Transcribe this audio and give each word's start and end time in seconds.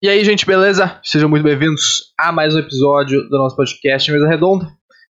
E 0.00 0.08
aí, 0.08 0.24
gente, 0.24 0.46
beleza? 0.46 1.00
Sejam 1.02 1.28
muito 1.28 1.42
bem-vindos 1.42 2.14
a 2.16 2.30
mais 2.30 2.54
um 2.54 2.60
episódio 2.60 3.28
do 3.28 3.36
nosso 3.36 3.56
podcast 3.56 4.12
Mesa 4.12 4.28
Redonda. 4.28 4.68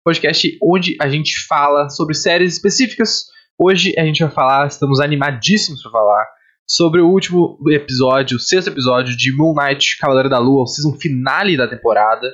Podcast 0.02 0.56
onde 0.62 0.96
a 0.98 1.06
gente 1.06 1.46
fala 1.46 1.90
sobre 1.90 2.14
séries 2.14 2.54
específicas. 2.54 3.26
Hoje 3.58 3.92
a 3.98 4.04
gente 4.06 4.22
vai 4.22 4.32
falar, 4.32 4.66
estamos 4.68 4.98
animadíssimos 4.98 5.82
para 5.82 5.92
falar 5.92 6.26
sobre 6.66 7.02
o 7.02 7.10
último 7.10 7.58
episódio, 7.68 8.38
o 8.38 8.40
sexto 8.40 8.68
episódio 8.68 9.14
de 9.14 9.36
Moon 9.36 9.52
Knight, 9.54 9.98
Cavaleiro 9.98 10.30
da 10.30 10.38
Lua, 10.38 10.62
o 10.62 10.66
season 10.66 10.98
finale 10.98 11.58
da 11.58 11.68
temporada, 11.68 12.26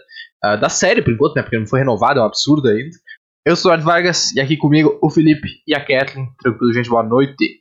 uh, 0.45 0.57
da 0.57 0.69
série 0.69 1.03
por 1.03 1.13
enquanto, 1.13 1.35
né? 1.35 1.43
Porque 1.43 1.59
não 1.59 1.67
foi 1.67 1.81
renovado, 1.81 2.21
é 2.21 2.23
um 2.23 2.27
absurdo 2.27 2.69
ainda. 2.69 2.97
Eu 3.45 3.57
sou 3.57 3.73
o 3.73 3.75
Ed 3.75 3.83
Vargas 3.83 4.31
e 4.37 4.41
aqui 4.41 4.57
comigo 4.57 4.97
o 5.03 5.11
Felipe 5.11 5.49
e 5.67 5.75
a 5.75 5.81
Kathleen. 5.81 6.29
Tranquilo, 6.41 6.73
gente, 6.73 6.89
boa 6.89 7.03
noite. 7.03 7.61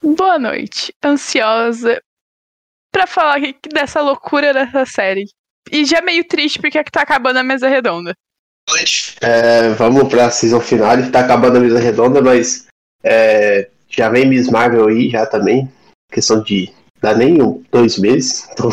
Boa 0.00 0.38
noite. 0.38 0.94
Ansiosa 1.04 2.00
para 2.92 3.06
falar 3.06 3.40
dessa 3.72 4.00
loucura 4.00 4.52
dessa 4.52 4.84
série. 4.84 5.24
E 5.70 5.84
já 5.84 6.00
meio 6.00 6.26
triste 6.26 6.58
porque 6.58 6.82
tá 6.84 7.02
acabando 7.02 7.38
a 7.38 7.42
mesa 7.42 7.68
redonda. 7.68 8.14
É, 9.20 9.70
vamos 9.70 10.08
pra 10.08 10.30
season 10.30 10.60
final, 10.60 11.10
tá 11.10 11.20
acabando 11.20 11.58
a 11.58 11.60
mesa 11.60 11.78
redonda, 11.78 12.22
mas 12.22 12.66
é, 13.02 13.68
já 13.88 14.08
vem 14.08 14.28
Miss 14.28 14.48
Marvel 14.48 14.88
aí 14.88 15.10
já 15.10 15.26
também. 15.26 15.70
Questão 16.10 16.42
de 16.42 16.72
dar 17.00 17.16
nem 17.16 17.42
um, 17.42 17.62
dois 17.70 17.98
meses. 17.98 18.48
Então 18.52 18.70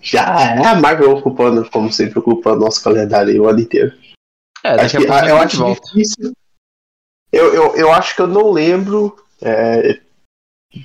já 0.00 0.22
é 0.54 0.66
a 0.66 0.76
Marvel 0.76 1.10
ocupando, 1.16 1.68
como 1.68 1.92
sempre, 1.92 2.18
ocupando 2.18 2.60
nosso 2.60 2.82
calendário 2.82 3.32
aí 3.32 3.40
o 3.40 3.48
ano 3.48 3.60
inteiro. 3.60 3.92
É, 4.62 4.80
acho 4.80 4.98
que, 4.98 5.04
eu 5.04 5.36
acho 5.36 5.58
volta. 5.58 5.82
difícil. 5.88 6.32
Eu, 7.32 7.52
eu, 7.52 7.76
eu 7.76 7.92
acho 7.92 8.14
que 8.14 8.22
eu 8.22 8.26
não 8.26 8.52
lembro 8.52 9.16
é, 9.42 10.00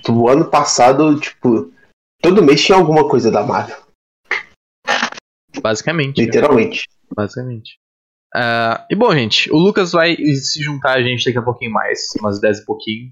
do 0.04 0.28
ano 0.28 0.46
passado, 0.46 1.20
tipo, 1.20 1.72
Todo 2.22 2.44
mês 2.44 2.64
tinha 2.64 2.78
alguma 2.78 3.10
coisa 3.10 3.32
da 3.32 3.44
Marvel. 3.44 3.78
Basicamente. 5.62 6.22
Literalmente. 6.22 6.84
Basicamente. 7.16 7.80
Uh, 8.36 8.80
e 8.90 8.96
bom, 8.96 9.12
gente, 9.12 9.52
o 9.52 9.58
Lucas 9.58 9.92
vai 9.92 10.16
se 10.16 10.62
juntar 10.64 10.98
a 10.98 11.02
gente 11.02 11.26
daqui 11.26 11.38
a 11.38 11.42
pouquinho 11.42 11.72
mais, 11.72 12.00
umas 12.20 12.40
10 12.40 12.60
e 12.60 12.66
pouquinho, 12.66 13.12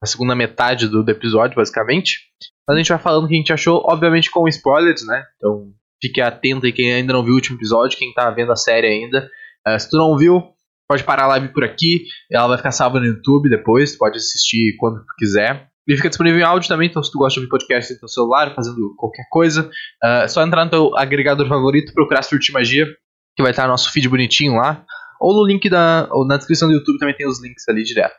a 0.00 0.06
segunda 0.06 0.36
metade 0.36 0.86
do, 0.86 1.02
do, 1.02 1.10
episódio, 1.10 1.56
basicamente. 1.56 2.20
Mas 2.66 2.76
a 2.76 2.78
gente 2.78 2.88
vai 2.90 2.98
falando 2.98 3.24
o 3.24 3.28
que 3.28 3.34
a 3.34 3.38
gente 3.38 3.52
achou, 3.52 3.82
obviamente 3.84 4.30
com 4.30 4.46
spoilers, 4.46 5.04
né? 5.06 5.24
Então 5.36 5.72
fique 6.00 6.20
atento 6.20 6.66
aí 6.66 6.72
quem 6.72 6.92
ainda 6.92 7.12
não 7.12 7.24
viu 7.24 7.32
o 7.32 7.36
último 7.36 7.56
episódio, 7.56 7.98
quem 7.98 8.12
tá 8.12 8.30
vendo 8.30 8.52
a 8.52 8.56
série 8.56 8.86
ainda. 8.86 9.28
Uh, 9.66 9.80
se 9.80 9.90
tu 9.90 9.96
não 9.96 10.16
viu, 10.16 10.42
pode 10.86 11.02
parar 11.02 11.24
a 11.24 11.28
live 11.28 11.48
por 11.48 11.64
aqui, 11.64 12.04
ela 12.30 12.46
vai 12.46 12.58
ficar 12.58 12.70
salva 12.70 13.00
no 13.00 13.06
YouTube 13.06 13.48
depois, 13.48 13.96
pode 13.96 14.18
assistir 14.18 14.76
quando 14.78 15.02
quiser. 15.18 15.68
Ele 15.88 15.96
fica 15.96 16.10
disponível 16.10 16.38
em 16.38 16.42
áudio 16.42 16.68
também, 16.68 16.88
então 16.88 17.02
se 17.02 17.10
tu 17.10 17.18
gosta 17.18 17.34
de 17.34 17.40
ouvir 17.40 17.48
podcast 17.48 17.94
no 17.94 18.00
teu 18.00 18.08
celular, 18.08 18.54
fazendo 18.54 18.94
qualquer 18.98 19.24
coisa, 19.30 19.70
uh, 20.04 20.22
é 20.22 20.28
só 20.28 20.44
entrar 20.44 20.66
no 20.66 20.70
teu 20.70 20.96
agregador 20.96 21.48
favorito, 21.48 21.94
procurar 21.94 22.22
Surtir 22.22 22.52
Magia, 22.52 22.86
que 23.34 23.42
vai 23.42 23.52
estar 23.52 23.62
no 23.62 23.70
nosso 23.70 23.90
feed 23.90 24.06
bonitinho 24.06 24.56
lá. 24.56 24.84
Ou 25.18 25.34
no 25.34 25.46
link 25.46 25.68
da. 25.68 26.06
ou 26.12 26.26
na 26.26 26.36
descrição 26.36 26.68
do 26.68 26.74
YouTube 26.74 26.98
também 26.98 27.16
tem 27.16 27.26
os 27.26 27.42
links 27.42 27.66
ali 27.68 27.82
direto. 27.82 28.16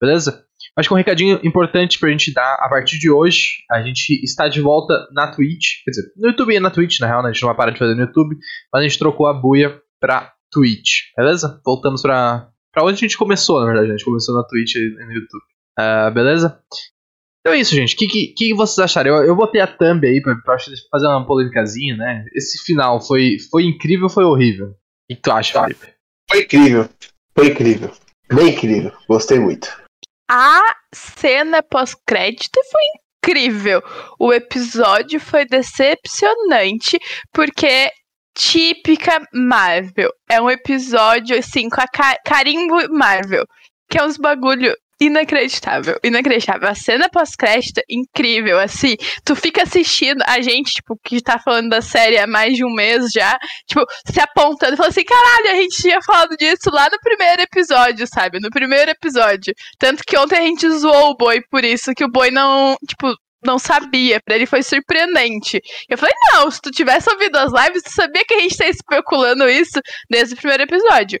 Beleza? 0.00 0.44
Acho 0.76 0.88
que 0.88 0.94
um 0.94 0.98
recadinho 0.98 1.38
importante 1.44 1.98
pra 1.98 2.10
gente 2.10 2.34
dar 2.34 2.54
a 2.54 2.68
partir 2.68 2.98
de 2.98 3.08
hoje. 3.08 3.62
A 3.70 3.80
gente 3.80 4.20
está 4.22 4.48
de 4.48 4.60
volta 4.60 5.06
na 5.12 5.30
Twitch. 5.30 5.84
Quer 5.84 5.90
dizer, 5.92 6.12
no 6.16 6.28
YouTube 6.28 6.54
e 6.54 6.60
na 6.60 6.70
Twitch, 6.70 6.98
na 7.00 7.06
real, 7.06 7.22
né? 7.22 7.30
A 7.30 7.32
gente 7.32 7.42
não 7.42 7.48
vai 7.48 7.56
parar 7.56 7.70
de 7.70 7.78
fazer 7.78 7.94
no 7.94 8.00
YouTube. 8.00 8.36
Mas 8.72 8.80
a 8.80 8.88
gente 8.88 8.98
trocou 8.98 9.26
a 9.28 9.32
buia 9.32 9.80
pra 10.00 10.32
Twitch. 10.50 11.12
Beleza? 11.16 11.60
Voltamos 11.64 12.02
pra. 12.02 12.48
Pra 12.72 12.84
onde 12.84 12.96
a 12.96 13.00
gente 13.00 13.16
começou, 13.16 13.60
na 13.60 13.66
verdade. 13.66 13.88
A 13.88 13.96
gente 13.96 14.04
começou 14.04 14.34
na 14.34 14.42
Twitch 14.42 14.74
e 14.74 14.90
no 14.90 15.12
YouTube. 15.12 15.44
Uh, 15.78 16.12
beleza? 16.12 16.60
Então 17.44 17.54
é 17.54 17.60
isso, 17.60 17.74
gente. 17.74 17.94
O 17.94 17.98
que, 17.98 18.06
que, 18.06 18.34
que, 18.34 18.54
vocês 18.54 18.78
acharam? 18.78 19.18
Eu, 19.18 19.24
eu 19.24 19.36
botei 19.36 19.60
a 19.60 19.66
thumb 19.66 20.06
aí 20.06 20.22
pra, 20.22 20.34
pra 20.36 20.56
fazer 20.90 21.06
uma 21.06 21.26
polêmicazinha, 21.26 21.94
né? 21.94 22.24
Esse 22.34 22.56
final 22.64 23.02
foi, 23.02 23.36
foi 23.50 23.64
incrível 23.64 24.04
ou 24.04 24.10
foi 24.10 24.24
horrível? 24.24 24.68
O 24.68 24.74
que 25.14 25.20
tu 25.20 25.30
acha, 25.30 25.60
Felipe? 25.60 25.92
Foi 26.30 26.40
incrível. 26.40 26.88
Foi 27.36 27.48
incrível. 27.48 27.90
Bem 28.32 28.48
incrível. 28.48 28.92
Gostei 29.06 29.38
muito. 29.38 29.68
A 30.30 30.62
cena 30.94 31.62
pós-crédito 31.62 32.58
foi 32.72 32.82
incrível. 33.18 33.82
O 34.18 34.32
episódio 34.32 35.20
foi 35.20 35.44
decepcionante 35.44 36.98
porque 37.30 37.90
típica 38.34 39.20
Marvel. 39.34 40.10
É 40.30 40.40
um 40.40 40.50
episódio 40.50 41.38
assim 41.38 41.68
com 41.68 41.80
a 41.82 42.16
carimbo 42.24 42.76
Marvel, 42.90 43.46
que 43.90 43.98
é 43.98 44.04
uns 44.04 44.16
bagulho 44.16 44.74
inacreditável, 45.00 45.98
inacreditável. 46.02 46.68
A 46.68 46.74
cena 46.74 47.08
pós-crédito, 47.08 47.80
incrível, 47.88 48.58
assim. 48.58 48.96
Tu 49.24 49.34
fica 49.36 49.62
assistindo, 49.62 50.22
a 50.26 50.40
gente, 50.40 50.74
tipo, 50.74 50.98
que 51.04 51.20
tá 51.22 51.38
falando 51.38 51.70
da 51.70 51.80
série 51.80 52.18
há 52.18 52.26
mais 52.26 52.54
de 52.54 52.64
um 52.64 52.72
mês 52.72 53.10
já, 53.12 53.38
tipo, 53.66 53.84
se 54.06 54.20
apontando, 54.20 54.76
falando 54.76 54.90
assim, 54.90 55.04
caralho, 55.04 55.50
a 55.50 55.62
gente 55.62 55.82
tinha 55.82 56.00
falado 56.02 56.36
disso 56.36 56.70
lá 56.70 56.88
no 56.90 56.98
primeiro 57.00 57.42
episódio, 57.42 58.06
sabe? 58.06 58.40
No 58.40 58.50
primeiro 58.50 58.90
episódio. 58.90 59.54
Tanto 59.78 60.02
que 60.06 60.16
ontem 60.16 60.38
a 60.38 60.42
gente 60.42 60.68
zoou 60.70 61.10
o 61.10 61.16
boi 61.16 61.40
por 61.50 61.64
isso, 61.64 61.94
que 61.94 62.04
o 62.04 62.10
boi 62.10 62.30
não, 62.30 62.76
tipo, 62.88 63.14
não 63.44 63.58
sabia, 63.58 64.20
para 64.24 64.36
ele 64.36 64.46
foi 64.46 64.62
surpreendente. 64.62 65.60
Eu 65.88 65.98
falei, 65.98 66.14
não, 66.32 66.50
se 66.50 66.60
tu 66.60 66.70
tivesse 66.70 67.10
ouvido 67.10 67.36
as 67.36 67.52
lives, 67.52 67.82
tu 67.82 67.92
sabia 67.92 68.24
que 68.26 68.34
a 68.34 68.40
gente 68.40 68.56
tá 68.56 68.66
especulando 68.66 69.48
isso 69.48 69.80
desde 70.10 70.34
o 70.34 70.36
primeiro 70.36 70.62
episódio. 70.62 71.18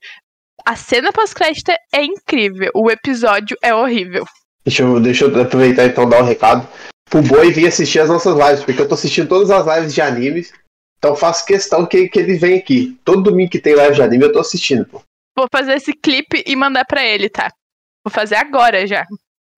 A 0.64 0.76
cena 0.76 1.12
pós-crédito 1.12 1.70
é 1.92 2.04
incrível, 2.04 2.70
o 2.74 2.90
episódio 2.90 3.56
é 3.62 3.74
horrível. 3.74 4.24
Deixa 4.64 4.82
eu, 4.82 5.00
deixa 5.00 5.24
eu 5.26 5.42
aproveitar 5.42 5.84
então 5.84 6.08
dar 6.08 6.22
um 6.22 6.26
recado 6.26 6.66
pro 7.10 7.22
Boi 7.22 7.50
vir 7.50 7.66
assistir 7.66 8.00
as 8.00 8.08
nossas 8.08 8.34
lives, 8.34 8.64
porque 8.64 8.80
eu 8.80 8.88
tô 8.88 8.94
assistindo 8.94 9.28
todas 9.28 9.50
as 9.50 9.66
lives 9.66 9.94
de 9.94 10.00
animes, 10.00 10.52
então 10.98 11.14
faço 11.14 11.44
questão 11.44 11.84
que, 11.84 12.08
que 12.08 12.18
ele 12.18 12.38
venha 12.38 12.56
aqui. 12.56 12.98
Todo 13.04 13.22
domingo 13.22 13.50
que 13.50 13.58
tem 13.58 13.74
live 13.74 13.94
de 13.94 14.02
anime 14.02 14.24
eu 14.24 14.32
tô 14.32 14.40
assistindo, 14.40 14.86
pô. 14.86 15.02
Vou 15.36 15.46
fazer 15.52 15.74
esse 15.74 15.92
clipe 15.92 16.42
e 16.46 16.56
mandar 16.56 16.84
pra 16.84 17.04
ele, 17.04 17.28
tá? 17.28 17.50
Vou 18.04 18.12
fazer 18.12 18.36
agora 18.36 18.86
já. 18.86 19.04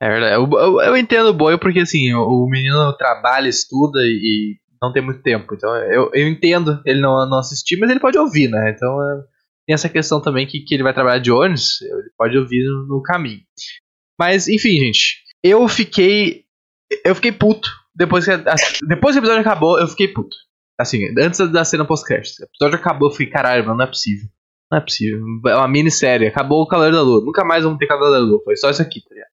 É 0.01 0.09
verdade. 0.09 0.35
Eu, 0.35 0.51
eu, 0.59 0.81
eu 0.81 0.97
entendo 0.97 1.29
o 1.29 1.35
Boi 1.35 1.59
porque 1.59 1.81
assim, 1.81 2.13
o, 2.15 2.23
o, 2.23 2.49
menino 2.49 2.93
trabalha, 2.97 3.49
estuda 3.49 4.01
e, 4.01 4.57
não 4.83 4.93
tem 4.93 5.03
muito 5.03 5.23
tempo. 5.23 5.55
Então 5.55 5.75
eu, 5.77 6.11
eu 6.13 6.27
entendo 6.27 6.81
ele 6.85 7.01
não, 7.01 7.29
não 7.29 7.39
assistir, 7.39 7.79
mas 7.79 7.91
ele 7.91 8.01
pode 8.01 8.19
ouvir, 8.19 8.49
né? 8.49 8.75
Então. 8.75 9.01
É 9.03 9.36
tem 9.67 9.75
essa 9.75 9.89
questão 9.89 10.23
também 10.23 10.47
que, 10.47 10.61
que 10.61 10.75
ele 10.75 10.83
vai 10.83 10.95
trabalhar 10.95 11.19
de 11.19 11.33
ônibus, 11.33 11.83
ele 11.83 12.11
pode 12.17 12.39
ouvir 12.39 12.65
no, 12.65 12.87
no 12.87 13.03
caminho. 13.03 13.43
Mas, 14.19 14.49
enfim, 14.49 14.79
gente. 14.79 15.23
Eu 15.43 15.67
fiquei. 15.69 16.45
Eu 17.05 17.15
fiquei 17.15 17.33
puto. 17.33 17.69
Depois 17.95 18.25
que, 18.25 18.37
depois 18.87 19.15
que 19.15 19.19
o 19.19 19.23
episódio 19.23 19.41
acabou, 19.41 19.79
eu 19.79 19.89
fiquei 19.89 20.09
puto. 20.09 20.37
Assim, 20.79 21.07
antes 21.19 21.39
da 21.51 21.65
cena 21.65 21.85
pós-crédito. 21.85 22.41
O 22.41 22.45
episódio 22.45 22.79
acabou, 22.79 23.09
eu 23.09 23.13
fiquei, 23.13 23.33
caralho, 23.33 23.65
mano, 23.65 23.79
não 23.79 23.85
é 23.85 23.89
possível. 23.89 24.29
Não 24.71 24.79
é 24.79 24.81
possível. 24.81 25.25
É 25.47 25.57
uma 25.57 25.69
minissérie. 25.69 26.29
Acabou 26.29 26.63
o 26.63 26.69
Cavaleiro 26.69 26.97
da 26.97 27.03
Lua. 27.03 27.25
Nunca 27.25 27.45
mais 27.45 27.65
vamos 27.65 27.79
ter 27.79 27.87
Cavaleiro 27.87 28.25
da 28.25 28.31
Lua. 28.31 28.43
Foi 28.45 28.57
só 28.57 28.71
isso 28.71 28.83
aqui, 28.83 29.01
tá 29.03 29.15
ligado? 29.15 29.31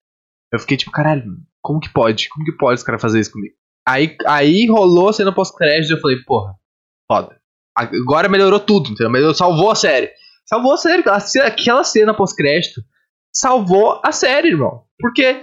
Eu 0.52 0.58
fiquei 0.58 0.76
tipo, 0.76 0.90
caralho, 0.90 1.24
como 1.62 1.80
que 1.80 1.92
pode? 1.92 2.28
Como 2.28 2.44
que 2.44 2.56
pode 2.56 2.78
os 2.78 2.84
caras 2.84 3.02
fazer 3.02 3.20
isso 3.20 3.32
comigo? 3.32 3.54
Aí, 3.86 4.16
aí 4.26 4.66
rolou 4.66 5.10
a 5.10 5.12
cena 5.12 5.34
pós-crédito 5.34 5.90
e 5.90 5.94
eu 5.94 6.00
falei, 6.00 6.16
porra, 6.24 6.54
foda. 7.10 7.38
Agora 7.76 8.28
melhorou 8.28 8.60
tudo, 8.60 8.90
entendeu? 8.90 9.10
Melhorou, 9.10 9.34
salvou 9.34 9.70
a 9.70 9.74
série. 9.74 10.10
Salvou 10.46 10.74
a 10.74 10.76
série. 10.76 11.02
Aquela 11.42 11.84
cena 11.84 12.14
pós-crédito 12.14 12.82
salvou 13.32 14.00
a 14.04 14.12
série, 14.12 14.48
irmão. 14.48 14.84
Porque 14.98 15.42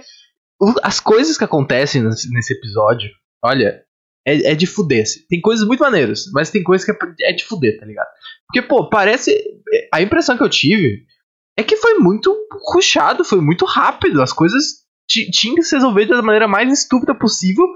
as 0.82 1.00
coisas 1.00 1.36
que 1.36 1.44
acontecem 1.44 2.02
nesse 2.02 2.54
episódio, 2.54 3.10
olha, 3.44 3.82
é, 4.26 4.52
é 4.52 4.54
de 4.54 4.66
fuder. 4.66 5.04
Tem 5.28 5.40
coisas 5.40 5.66
muito 5.66 5.80
maneiras, 5.80 6.24
mas 6.32 6.50
tem 6.50 6.62
coisas 6.62 6.84
que 6.84 6.92
é, 6.92 7.30
é 7.30 7.32
de 7.32 7.44
fuder, 7.44 7.78
tá 7.78 7.86
ligado? 7.86 8.08
Porque, 8.46 8.66
pô, 8.66 8.88
parece. 8.88 9.32
A 9.92 10.02
impressão 10.02 10.36
que 10.36 10.42
eu 10.42 10.50
tive 10.50 11.04
é 11.58 11.62
que 11.62 11.76
foi 11.76 11.94
muito 11.98 12.34
ruchado, 12.72 13.24
foi 13.24 13.40
muito 13.40 13.64
rápido. 13.64 14.22
As 14.22 14.32
coisas 14.32 14.82
tinham 15.08 15.56
que 15.56 15.62
se 15.62 15.74
resolver 15.74 16.06
da 16.06 16.22
maneira 16.22 16.48
mais 16.48 16.70
estúpida 16.72 17.14
possível, 17.14 17.66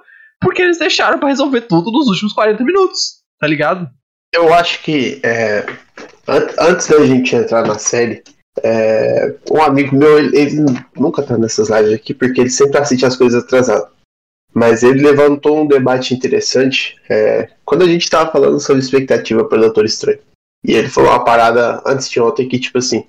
porque 0.40 0.62
eles 0.62 0.78
deixaram 0.78 1.18
para 1.18 1.28
resolver 1.28 1.62
tudo 1.62 1.90
nos 1.90 2.08
últimos 2.08 2.32
40 2.32 2.62
minutos, 2.64 3.22
tá 3.38 3.46
ligado? 3.46 3.88
Eu 4.32 4.52
acho 4.52 4.82
que 4.82 5.20
é, 5.24 5.66
antes 6.28 6.86
da 6.88 7.04
gente 7.04 7.34
entrar 7.34 7.66
na 7.66 7.78
série, 7.78 8.22
é, 8.62 9.34
um 9.50 9.62
amigo 9.62 9.94
meu, 9.94 10.18
ele, 10.18 10.36
ele, 10.36 10.56
nunca 10.96 11.22
tá 11.22 11.36
nessas 11.36 11.68
lives 11.68 11.92
aqui, 11.92 12.14
porque 12.14 12.40
ele 12.40 12.50
sempre 12.50 12.78
assiste 12.78 13.04
as 13.04 13.16
coisas 13.16 13.42
atrasadas. 13.42 13.88
Mas 14.52 14.82
ele 14.82 15.06
levantou 15.06 15.60
um 15.60 15.66
debate 15.66 16.14
interessante 16.14 16.96
é, 17.10 17.50
quando 17.64 17.82
a 17.82 17.86
gente 17.86 18.08
tava 18.08 18.32
falando 18.32 18.58
sobre 18.58 18.82
expectativa 18.82 19.44
para 19.44 19.60
Doutor 19.60 19.84
Estranho. 19.84 20.20
E 20.64 20.72
ele 20.72 20.88
falou 20.88 21.10
uma 21.10 21.24
parada 21.24 21.82
antes 21.86 22.08
de 22.08 22.18
ontem 22.20 22.48
que, 22.48 22.58
tipo 22.58 22.78
assim, 22.78 23.06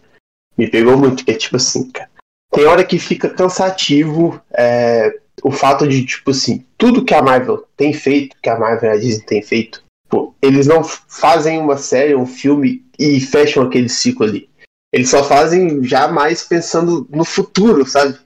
me 0.57 0.69
pegou 0.69 0.97
muito, 0.97 1.23
que 1.23 1.31
é 1.31 1.35
tipo 1.35 1.55
assim, 1.55 1.89
cara. 1.89 2.09
Tem 2.51 2.65
hora 2.65 2.83
que 2.83 2.99
fica 2.99 3.29
cansativo 3.29 4.41
é, 4.53 5.13
o 5.43 5.51
fato 5.51 5.87
de, 5.87 6.05
tipo 6.05 6.31
assim, 6.31 6.65
tudo 6.77 7.05
que 7.05 7.13
a 7.13 7.21
Marvel 7.21 7.65
tem 7.75 7.93
feito, 7.93 8.35
que 8.41 8.49
a 8.49 8.59
Marvel 8.59 8.91
e 8.91 8.93
a 8.93 8.97
Disney 8.97 9.25
tem 9.25 9.41
feito, 9.41 9.83
pô, 10.09 10.33
eles 10.41 10.67
não 10.67 10.83
fazem 10.83 11.59
uma 11.59 11.77
série, 11.77 12.15
um 12.15 12.25
filme 12.25 12.85
e 12.97 13.19
fecham 13.19 13.63
aquele 13.63 13.89
ciclo 13.89 14.25
ali. 14.25 14.49
Eles 14.93 15.09
só 15.09 15.23
fazem 15.23 15.83
já 15.83 16.07
mais 16.07 16.43
pensando 16.43 17.07
no 17.09 17.25
futuro, 17.25 17.85
sabe? 17.85 18.17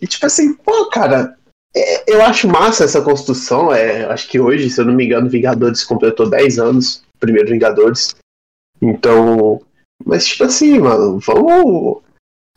E 0.00 0.06
tipo 0.06 0.26
assim, 0.26 0.54
pô, 0.54 0.88
cara, 0.90 1.36
É, 1.76 2.10
eu 2.10 2.22
acho 2.22 2.48
massa 2.48 2.84
essa 2.84 3.02
construção. 3.02 3.72
É, 3.72 4.06
acho 4.06 4.28
que 4.28 4.40
hoje, 4.40 4.70
se 4.70 4.80
eu 4.80 4.86
não 4.86 4.94
me 4.94 5.04
engano, 5.04 5.28
Vingadores 5.28 5.84
completou 5.84 6.28
10 6.28 6.58
anos, 6.58 7.02
primeiro 7.20 7.50
Vingadores. 7.50 8.16
Então. 8.80 9.60
Mas, 10.04 10.26
tipo 10.26 10.44
assim, 10.44 10.78
mano, 10.78 11.18
vamos. 11.20 12.02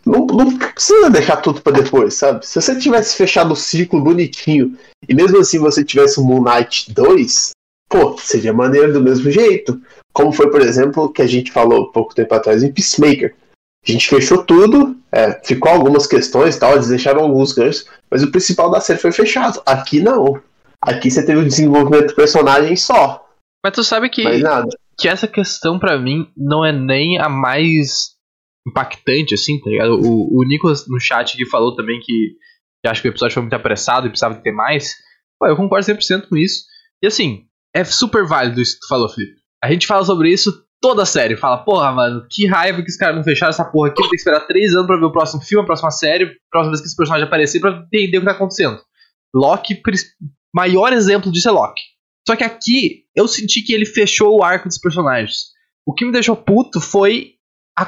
Não, 0.05 0.25
não 0.25 0.57
precisa 0.57 1.09
deixar 1.09 1.37
tudo 1.37 1.61
pra 1.61 1.73
depois, 1.73 2.13
sabe? 2.15 2.45
Se 2.47 2.59
você 2.59 2.79
tivesse 2.79 3.17
fechado 3.17 3.51
o 3.51 3.57
ciclo 3.57 4.01
bonitinho 4.01 4.77
e 5.07 5.13
mesmo 5.13 5.37
assim 5.37 5.59
você 5.59 5.83
tivesse 5.83 6.19
o 6.19 6.23
Moon 6.23 6.41
Knight 6.41 6.93
2, 6.93 7.51
pô, 7.89 8.15
seria 8.17 8.53
maneiro 8.53 8.93
do 8.93 9.01
mesmo 9.01 9.29
jeito. 9.31 9.81
Como 10.13 10.31
foi, 10.31 10.49
por 10.51 10.61
exemplo, 10.61 11.11
que 11.11 11.21
a 11.21 11.27
gente 11.27 11.51
falou 11.51 11.91
pouco 11.91 12.13
tempo 12.13 12.33
atrás 12.33 12.63
em 12.63 12.71
Peacemaker. 12.71 13.35
A 13.87 13.91
gente 13.91 14.07
fechou 14.07 14.43
tudo, 14.43 14.95
é, 15.11 15.41
ficou 15.43 15.71
algumas 15.71 16.05
questões 16.05 16.57
tal, 16.57 16.73
eles 16.73 16.89
deixaram 16.89 17.21
alguns 17.21 17.53
ganhos, 17.53 17.85
mas 18.11 18.21
o 18.21 18.31
principal 18.31 18.69
da 18.69 18.79
série 18.79 18.99
foi 18.99 19.11
fechado. 19.11 19.61
Aqui 19.65 19.99
não. 20.01 20.41
Aqui 20.81 21.09
você 21.09 21.25
teve 21.25 21.41
o 21.41 21.47
desenvolvimento 21.47 22.07
do 22.07 22.15
personagem 22.15 22.75
só. 22.75 23.25
Mas 23.63 23.73
tu 23.73 23.83
sabe 23.83 24.09
que, 24.09 24.23
que 24.97 25.07
essa 25.07 25.27
questão 25.27 25.79
pra 25.79 25.97
mim 25.97 26.29
não 26.35 26.63
é 26.63 26.71
nem 26.71 27.19
a 27.19 27.27
mais 27.27 28.15
impactante, 28.67 29.33
assim, 29.33 29.59
tá 29.59 29.69
ligado? 29.69 29.99
O, 29.99 30.39
o 30.39 30.43
Nicolas 30.43 30.87
no 30.87 30.99
chat 30.99 31.33
aqui 31.33 31.45
falou 31.45 31.75
também 31.75 31.99
que, 31.99 32.35
que 32.83 32.89
acha 32.89 33.01
que 33.01 33.07
o 33.07 33.11
episódio 33.11 33.33
foi 33.33 33.43
muito 33.43 33.55
apressado 33.55 34.07
e 34.07 34.09
precisava 34.09 34.35
ter 34.35 34.51
mais. 34.51 34.93
Pô, 35.39 35.47
eu 35.47 35.55
concordo 35.55 35.85
100% 35.85 36.29
com 36.29 36.37
isso. 36.37 36.63
E 37.01 37.07
assim, 37.07 37.45
é 37.75 37.83
super 37.83 38.25
válido 38.25 38.61
isso 38.61 38.75
que 38.75 38.81
tu 38.81 38.87
falou, 38.87 39.09
Felipe. 39.09 39.39
A 39.63 39.71
gente 39.71 39.87
fala 39.87 40.03
sobre 40.03 40.31
isso 40.31 40.65
toda 40.81 41.03
a 41.03 41.05
série. 41.05 41.37
Fala, 41.37 41.63
porra, 41.63 41.91
mano, 41.91 42.25
que 42.29 42.47
raiva 42.47 42.81
que 42.81 42.89
os 42.89 42.95
caras 42.95 43.15
não 43.15 43.23
fecharam 43.23 43.49
essa 43.49 43.65
porra 43.65 43.89
aqui. 43.89 44.01
Ter 44.01 44.09
que 44.09 44.15
esperar 44.15 44.41
três 44.41 44.73
anos 44.73 44.87
pra 44.87 44.97
ver 44.97 45.05
o 45.05 45.11
próximo 45.11 45.41
filme, 45.41 45.63
a 45.63 45.65
próxima 45.65 45.91
série, 45.91 46.25
a 46.25 46.29
próxima 46.49 46.71
vez 46.71 46.81
que 46.81 46.87
esse 46.87 46.95
personagem 46.95 47.27
aparecer 47.27 47.59
pra 47.59 47.85
entender 47.91 48.17
o 48.17 48.21
que 48.21 48.27
tá 48.27 48.31
acontecendo. 48.33 48.79
Loki, 49.33 49.81
maior 50.53 50.93
exemplo 50.93 51.31
disso 51.31 51.49
é 51.49 51.51
Loki. 51.51 51.81
Só 52.27 52.35
que 52.35 52.43
aqui, 52.43 53.05
eu 53.15 53.27
senti 53.27 53.61
que 53.61 53.73
ele 53.73 53.85
fechou 53.85 54.37
o 54.37 54.43
arco 54.43 54.67
dos 54.67 54.77
personagens. 54.77 55.49
O 55.85 55.93
que 55.93 56.05
me 56.05 56.11
deixou 56.11 56.35
puto 56.35 56.79
foi 56.79 57.33
a 57.77 57.85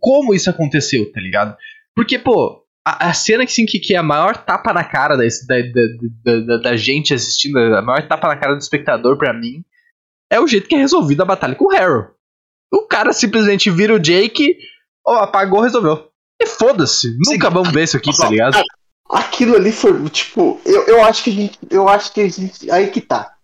como 0.00 0.34
isso 0.34 0.50
aconteceu, 0.50 1.10
tá 1.12 1.20
ligado? 1.20 1.56
Porque, 1.94 2.18
pô, 2.18 2.65
a, 2.86 3.08
a 3.08 3.12
cena 3.12 3.44
que, 3.44 3.50
assim, 3.50 3.66
que, 3.66 3.80
que 3.80 3.94
é 3.94 3.98
a 3.98 4.02
maior 4.02 4.36
tapa 4.36 4.72
na 4.72 4.84
cara 4.84 5.16
da, 5.16 5.24
da, 5.24 5.56
da, 6.24 6.40
da, 6.40 6.56
da 6.58 6.76
gente 6.76 7.12
assistindo, 7.12 7.58
a 7.58 7.82
maior 7.82 8.06
tapa 8.06 8.28
na 8.28 8.36
cara 8.36 8.54
do 8.54 8.60
espectador 8.60 9.18
pra 9.18 9.34
mim, 9.34 9.64
é 10.30 10.38
o 10.38 10.46
jeito 10.46 10.68
que 10.68 10.76
é 10.76 10.78
resolvida 10.78 11.24
a 11.24 11.26
batalha 11.26 11.56
com 11.56 11.64
o 11.64 11.72
Harrow. 11.72 12.12
O 12.72 12.82
cara 12.82 13.12
simplesmente 13.12 13.70
vira 13.70 13.92
o 13.92 13.98
Jake, 13.98 14.56
ó, 15.04 15.16
apagou, 15.16 15.60
resolveu. 15.60 16.08
E 16.40 16.46
foda-se, 16.46 17.08
nunca 17.26 17.50
vamos 17.50 17.72
ver 17.72 17.84
isso 17.84 17.96
aqui, 17.96 18.16
tá 18.16 18.28
ligado? 18.28 18.62
Aquilo 19.10 19.56
ali 19.56 19.72
foi, 19.72 20.08
tipo, 20.10 20.60
eu, 20.64 20.86
eu 20.86 21.04
acho 21.04 21.24
que 21.24 21.30
a 21.30 21.32
gente. 21.32 21.58
Eu 21.70 21.88
acho 21.88 22.12
que 22.12 22.20
a 22.20 22.28
gente. 22.28 22.70
Aí 22.70 22.88
que 22.88 23.00
tá. 23.00 23.34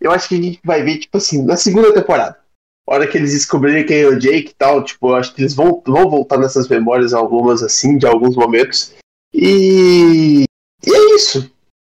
Eu 0.00 0.12
acho 0.12 0.28
que 0.28 0.34
a 0.34 0.42
gente 0.42 0.60
vai 0.64 0.82
ver, 0.82 0.98
tipo 0.98 1.16
assim, 1.16 1.44
na 1.44 1.56
segunda 1.56 1.92
temporada. 1.94 2.38
A 2.92 2.96
hora 2.96 3.06
que 3.06 3.16
eles 3.16 3.32
descobrirem 3.32 3.86
quem 3.86 4.00
é 4.00 4.06
o 4.06 4.18
Jake 4.18 4.50
e 4.50 4.54
tal, 4.54 4.84
tipo, 4.84 5.14
acho 5.14 5.34
que 5.34 5.40
eles 5.40 5.54
vão, 5.54 5.82
vão 5.86 6.10
voltar 6.10 6.36
nessas 6.36 6.68
memórias 6.68 7.14
algumas 7.14 7.62
assim, 7.62 7.96
de 7.96 8.06
alguns 8.06 8.36
momentos. 8.36 8.92
E. 9.32 10.44
E 10.84 10.94
é 10.94 11.14
isso. 11.14 11.50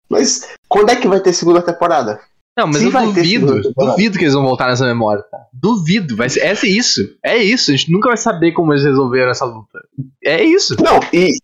Mas 0.09 0.49
quando 0.67 0.89
é 0.89 0.95
que 0.95 1.07
vai 1.07 1.19
ter 1.19 1.33
segunda 1.33 1.61
temporada? 1.61 2.19
Não, 2.57 2.65
mas 2.65 2.77
Sim, 2.77 2.85
eu 2.85 2.91
duvido, 2.91 3.73
duvido 3.73 4.17
que 4.17 4.23
eles 4.23 4.33
vão 4.33 4.43
voltar 4.43 4.67
nessa 4.67 4.85
memória, 4.85 5.21
tá? 5.29 5.37
Duvido, 5.53 6.15
vai 6.15 6.27
ser, 6.27 6.39
é 6.39 6.53
isso, 6.65 7.15
é 7.23 7.37
isso, 7.37 7.69
a 7.69 7.75
gente 7.75 7.91
nunca 7.91 8.07
vai 8.07 8.17
saber 8.17 8.51
como 8.53 8.73
eles 8.73 8.83
resolveram 8.83 9.29
essa 9.29 9.45
luta. 9.45 9.79
É 10.23 10.43
isso. 10.43 10.75
Não, 10.81 10.99
e 11.13 11.37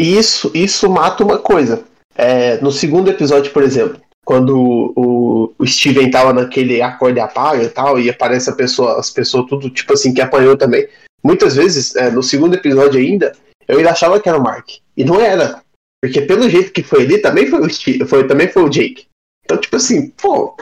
e 0.00 0.18
isso, 0.18 0.50
isso 0.54 0.90
mata 0.90 1.24
uma 1.24 1.38
coisa. 1.38 1.84
É, 2.16 2.60
no 2.60 2.70
segundo 2.70 3.10
episódio, 3.10 3.52
por 3.52 3.62
exemplo, 3.62 4.00
quando 4.24 4.92
o, 4.96 5.54
o 5.58 5.66
Steven 5.66 6.10
tava 6.10 6.32
naquele 6.32 6.80
acorde 6.80 7.20
apaga 7.20 7.62
e 7.62 7.68
tal, 7.68 8.00
e 8.00 8.08
aparece 8.08 8.50
a 8.50 8.54
pessoa, 8.54 8.98
as 8.98 9.10
pessoas 9.10 9.46
tudo, 9.48 9.70
tipo 9.70 9.92
assim, 9.92 10.14
que 10.14 10.20
apanhou 10.20 10.56
também. 10.56 10.88
Muitas 11.22 11.56
vezes, 11.56 11.94
é, 11.96 12.10
no 12.10 12.22
segundo 12.22 12.54
episódio 12.54 13.00
ainda, 13.00 13.32
eu 13.66 13.78
ainda 13.78 13.90
achava 13.90 14.20
que 14.20 14.28
era 14.28 14.38
o 14.38 14.42
Mark. 14.42 14.68
E 14.96 15.04
não 15.04 15.20
era. 15.20 15.62
Porque 16.02 16.20
pelo 16.20 16.48
jeito 16.48 16.72
que 16.72 16.82
foi 16.82 17.02
ali, 17.02 17.18
também 17.18 17.46
foi 17.46 17.60
o, 17.60 17.70
Steve, 17.70 18.04
foi, 18.04 18.26
também 18.26 18.48
foi 18.48 18.62
o 18.62 18.68
Jake. 18.68 19.06
Então, 19.44 19.58
tipo 19.58 19.76
assim, 19.76 20.10
pô, 20.10 20.56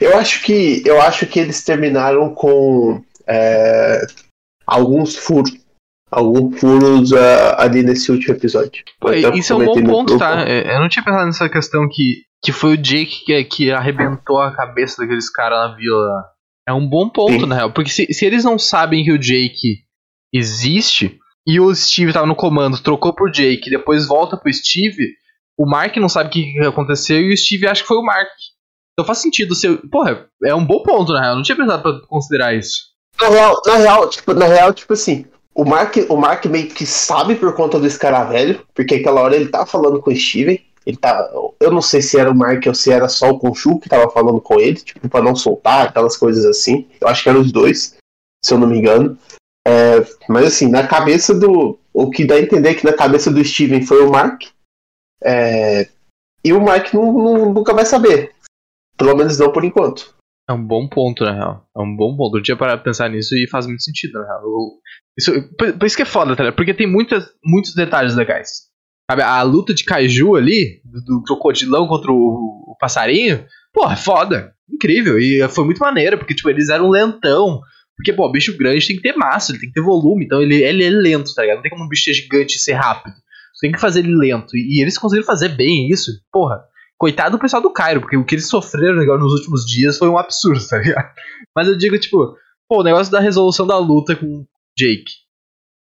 eu 0.00 0.16
acho 0.16 0.42
que, 0.42 0.82
eu 0.86 1.00
acho 1.00 1.26
que 1.26 1.40
eles 1.40 1.62
terminaram 1.62 2.34
com 2.34 3.02
é, 3.26 4.00
alguns 4.66 5.16
furos. 5.16 5.56
Alguns 6.10 6.58
furos 6.58 7.12
ah, 7.12 7.56
ali 7.58 7.82
nesse 7.82 8.10
último 8.10 8.34
episódio. 8.34 8.82
Pô, 8.98 9.08
até 9.08 9.28
isso 9.36 9.52
é 9.52 9.56
um 9.56 9.64
bom 9.66 9.84
ponto, 9.84 10.18
tá? 10.18 10.48
É, 10.48 10.74
Eu 10.74 10.80
não 10.80 10.88
tinha 10.88 11.04
pensado 11.04 11.26
nessa 11.26 11.48
questão 11.50 11.86
que, 11.86 12.22
que 12.42 12.52
foi 12.52 12.74
o 12.74 12.76
Jake 12.76 13.24
que, 13.24 13.44
que 13.44 13.70
arrebentou 13.70 14.40
a 14.40 14.54
cabeça 14.54 15.02
daqueles 15.02 15.30
caras 15.30 15.70
na 15.70 15.76
vila. 15.76 16.24
É 16.68 16.72
um 16.72 16.86
bom 16.86 17.08
ponto, 17.08 17.40
Sim. 17.40 17.46
na 17.46 17.54
real. 17.54 17.72
Porque 17.72 17.90
se, 17.90 18.12
se 18.12 18.24
eles 18.24 18.44
não 18.44 18.58
sabem 18.58 19.04
que 19.04 19.12
o 19.12 19.18
Jake 19.18 19.78
existe 20.32 21.18
e 21.46 21.58
o 21.58 21.74
Steve 21.74 22.12
tava 22.12 22.26
no 22.26 22.36
comando, 22.36 22.82
trocou 22.82 23.14
pro 23.14 23.30
Jake 23.30 23.68
e 23.68 23.70
depois 23.70 24.06
volta 24.06 24.36
pro 24.36 24.52
Steve, 24.52 25.14
o 25.58 25.68
Mark 25.68 25.96
não 25.96 26.08
sabe 26.08 26.28
o 26.28 26.32
que 26.32 26.60
aconteceu 26.66 27.20
e 27.20 27.32
o 27.32 27.36
Steve 27.36 27.66
acha 27.66 27.82
que 27.82 27.88
foi 27.88 27.96
o 27.96 28.04
Mark. 28.04 28.28
Então 28.92 29.06
faz 29.06 29.18
sentido 29.18 29.54
ser. 29.54 29.78
Porra, 29.90 30.26
é 30.44 30.54
um 30.54 30.64
bom 30.64 30.82
ponto, 30.82 31.12
na 31.12 31.20
real. 31.20 31.36
Não 31.36 31.42
tinha 31.42 31.56
pensado 31.56 31.82
pra 31.82 32.06
considerar 32.06 32.54
isso. 32.54 32.80
Na 33.20 33.28
real, 33.28 33.60
na 33.64 33.76
real, 33.76 34.10
tipo, 34.10 34.34
na 34.34 34.46
real, 34.46 34.72
tipo 34.72 34.92
assim, 34.92 35.24
o 35.54 35.64
Mark, 35.64 35.96
o 36.08 36.16
Mark 36.16 36.44
meio 36.46 36.68
que 36.68 36.86
sabe 36.86 37.34
por 37.34 37.54
conta 37.54 37.80
do 37.80 37.86
escaravelho, 37.86 38.64
porque 38.74 38.96
aquela 38.96 39.20
hora 39.20 39.34
ele 39.34 39.48
tá 39.48 39.66
falando 39.66 40.00
com 40.00 40.10
o 40.10 40.16
Steven. 40.16 40.60
Ele. 40.88 40.98
Eu 41.60 41.70
não 41.70 41.82
sei 41.82 42.00
se 42.00 42.18
era 42.18 42.30
o 42.30 42.34
Mark 42.34 42.64
ou 42.66 42.74
se 42.74 42.90
era 42.90 43.08
só 43.08 43.28
o 43.30 43.38
Conchu 43.38 43.78
que 43.78 43.88
tava 43.88 44.10
falando 44.10 44.40
com 44.40 44.58
ele, 44.58 44.76
tipo, 44.76 45.08
pra 45.08 45.22
não 45.22 45.36
soltar, 45.36 45.86
aquelas 45.88 46.16
coisas 46.16 46.44
assim. 46.46 46.88
Eu 47.00 47.06
acho 47.08 47.22
que 47.22 47.28
eram 47.28 47.40
os 47.40 47.52
dois, 47.52 47.96
se 48.44 48.54
eu 48.54 48.58
não 48.58 48.66
me 48.66 48.78
engano. 48.78 49.18
É, 49.66 50.00
mas 50.28 50.46
assim, 50.46 50.68
na 50.68 50.86
cabeça 50.86 51.34
do. 51.38 51.78
O 51.92 52.10
que 52.10 52.24
dá 52.24 52.36
a 52.36 52.40
entender 52.40 52.70
é 52.70 52.74
que 52.74 52.84
na 52.86 52.92
cabeça 52.92 53.30
do 53.30 53.44
Steven 53.44 53.84
foi 53.84 54.02
o 54.04 54.10
Mark. 54.10 54.42
é, 55.22 55.88
e 56.44 56.52
o 56.52 56.60
Mark 56.60 56.94
não- 56.94 57.12
não- 57.12 57.52
nunca 57.52 57.74
vai 57.74 57.84
saber. 57.84 58.32
Pelo 58.96 59.16
menos 59.16 59.36
não 59.38 59.52
por 59.52 59.64
enquanto. 59.64 60.14
É 60.48 60.52
um 60.52 60.64
bom 60.64 60.88
ponto, 60.88 61.24
na 61.24 61.32
real. 61.34 61.64
É 61.76 61.80
um 61.80 61.94
bom 61.96 62.16
ponto. 62.16 62.38
Eu 62.38 62.42
tinha 62.42 62.56
parado 62.56 62.78
pra 62.78 62.84
pensar 62.90 63.10
nisso 63.10 63.34
e 63.34 63.48
faz 63.50 63.66
muito 63.66 63.82
sentido, 63.82 64.20
na 64.20 64.24
real. 64.24 64.42
Eu- 64.42 64.78
isso, 65.18 65.32
por, 65.58 65.76
por 65.76 65.86
isso 65.86 65.96
que 65.96 66.02
é 66.02 66.06
foda, 66.06 66.36
tá? 66.36 66.52
Porque 66.52 66.72
tem 66.72 66.86
muitas, 66.86 67.28
muitos 67.44 67.74
detalhes 67.74 68.14
legais. 68.14 68.67
Sabe, 69.10 69.22
a 69.22 69.42
luta 69.42 69.72
de 69.72 69.84
Kaiju 69.84 70.36
ali, 70.36 70.82
do, 70.84 71.00
do 71.00 71.22
crocodilão 71.22 71.86
contra 71.86 72.12
o, 72.12 72.72
o 72.72 72.76
passarinho, 72.78 73.44
pô, 73.72 73.90
é 73.90 73.96
foda. 73.96 74.52
Incrível. 74.70 75.18
E 75.18 75.48
foi 75.48 75.64
muito 75.64 75.78
maneiro, 75.78 76.18
porque, 76.18 76.34
tipo, 76.34 76.50
eles 76.50 76.68
eram 76.68 76.90
lentão. 76.90 77.60
Porque, 77.96 78.12
pô, 78.12 78.30
bicho 78.30 78.56
grande 78.56 78.86
tem 78.86 78.96
que 78.96 79.02
ter 79.02 79.16
massa, 79.16 79.50
ele 79.50 79.58
tem 79.58 79.68
que 79.70 79.74
ter 79.74 79.80
volume, 79.80 80.24
então 80.24 80.40
ele, 80.40 80.62
ele 80.62 80.84
é 80.84 80.90
lento, 80.90 81.34
tá 81.34 81.42
ligado? 81.42 81.56
Não 81.56 81.62
tem 81.62 81.70
como 81.70 81.84
um 81.84 81.88
bicho 81.88 82.12
gigante 82.12 82.58
ser 82.58 82.74
rápido. 82.74 83.14
Você 83.54 83.66
tem 83.66 83.72
que 83.72 83.80
fazer 83.80 84.00
ele 84.00 84.14
lento. 84.14 84.56
E, 84.56 84.78
e 84.78 84.82
eles 84.82 84.96
conseguiram 84.96 85.26
fazer 85.26 85.48
bem 85.48 85.88
isso. 85.88 86.12
Porra, 86.30 86.60
coitado 86.96 87.36
do 87.36 87.40
pessoal 87.40 87.62
do 87.62 87.72
Cairo, 87.72 88.00
porque 88.00 88.16
o 88.16 88.24
que 88.24 88.34
eles 88.34 88.48
sofreram 88.48 89.00
agora 89.00 89.18
nos 89.18 89.32
últimos 89.32 89.64
dias 89.64 89.98
foi 89.98 90.08
um 90.08 90.18
absurdo, 90.18 90.64
tá 90.68 90.78
ligado? 90.78 91.10
Mas 91.56 91.66
eu 91.66 91.76
digo, 91.76 91.98
tipo, 91.98 92.36
pô, 92.68 92.80
o 92.80 92.84
negócio 92.84 93.10
da 93.10 93.20
resolução 93.20 93.66
da 93.66 93.78
luta 93.78 94.14
com 94.14 94.26
o 94.26 94.46
Jake. 94.76 95.27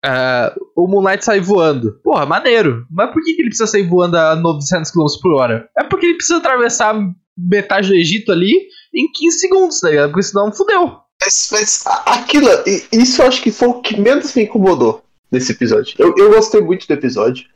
Ah, 0.06 0.54
o 0.76 0.86
Moonlight 0.86 1.24
sai 1.24 1.40
voando. 1.40 1.98
Porra, 2.02 2.26
maneiro. 2.26 2.86
Mas 2.90 3.10
por 3.10 3.22
que, 3.22 3.34
que 3.34 3.40
ele 3.40 3.48
precisa 3.48 3.66
sair 3.66 3.88
voando 3.88 4.18
a 4.18 4.36
900 4.36 4.90
km 4.90 5.06
por 5.22 5.32
hora? 5.32 5.68
É 5.78 5.84
porque 5.84 6.04
ele 6.04 6.16
precisa 6.16 6.36
atravessar 6.36 6.94
metade 7.36 7.88
do 7.88 7.94
Egito 7.94 8.30
ali 8.30 8.52
em 8.94 9.10
15 9.10 9.38
segundos, 9.38 9.80
tá 9.80 9.88
ligado? 9.88 10.10
Porque 10.10 10.22
senão 10.22 10.52
fudeu. 10.52 10.98
Mas, 11.22 11.48
mas 11.50 11.84
aquilo, 12.04 12.48
isso 12.92 13.22
eu 13.22 13.26
acho 13.26 13.42
que 13.42 13.50
foi 13.50 13.68
o 13.68 13.80
que 13.80 13.98
menos 13.98 14.34
me 14.34 14.42
incomodou 14.42 15.02
nesse 15.32 15.52
episódio. 15.52 15.94
Eu, 15.98 16.14
eu 16.18 16.30
gostei 16.30 16.60
muito 16.60 16.86
do 16.86 16.92
episódio. 16.92 17.48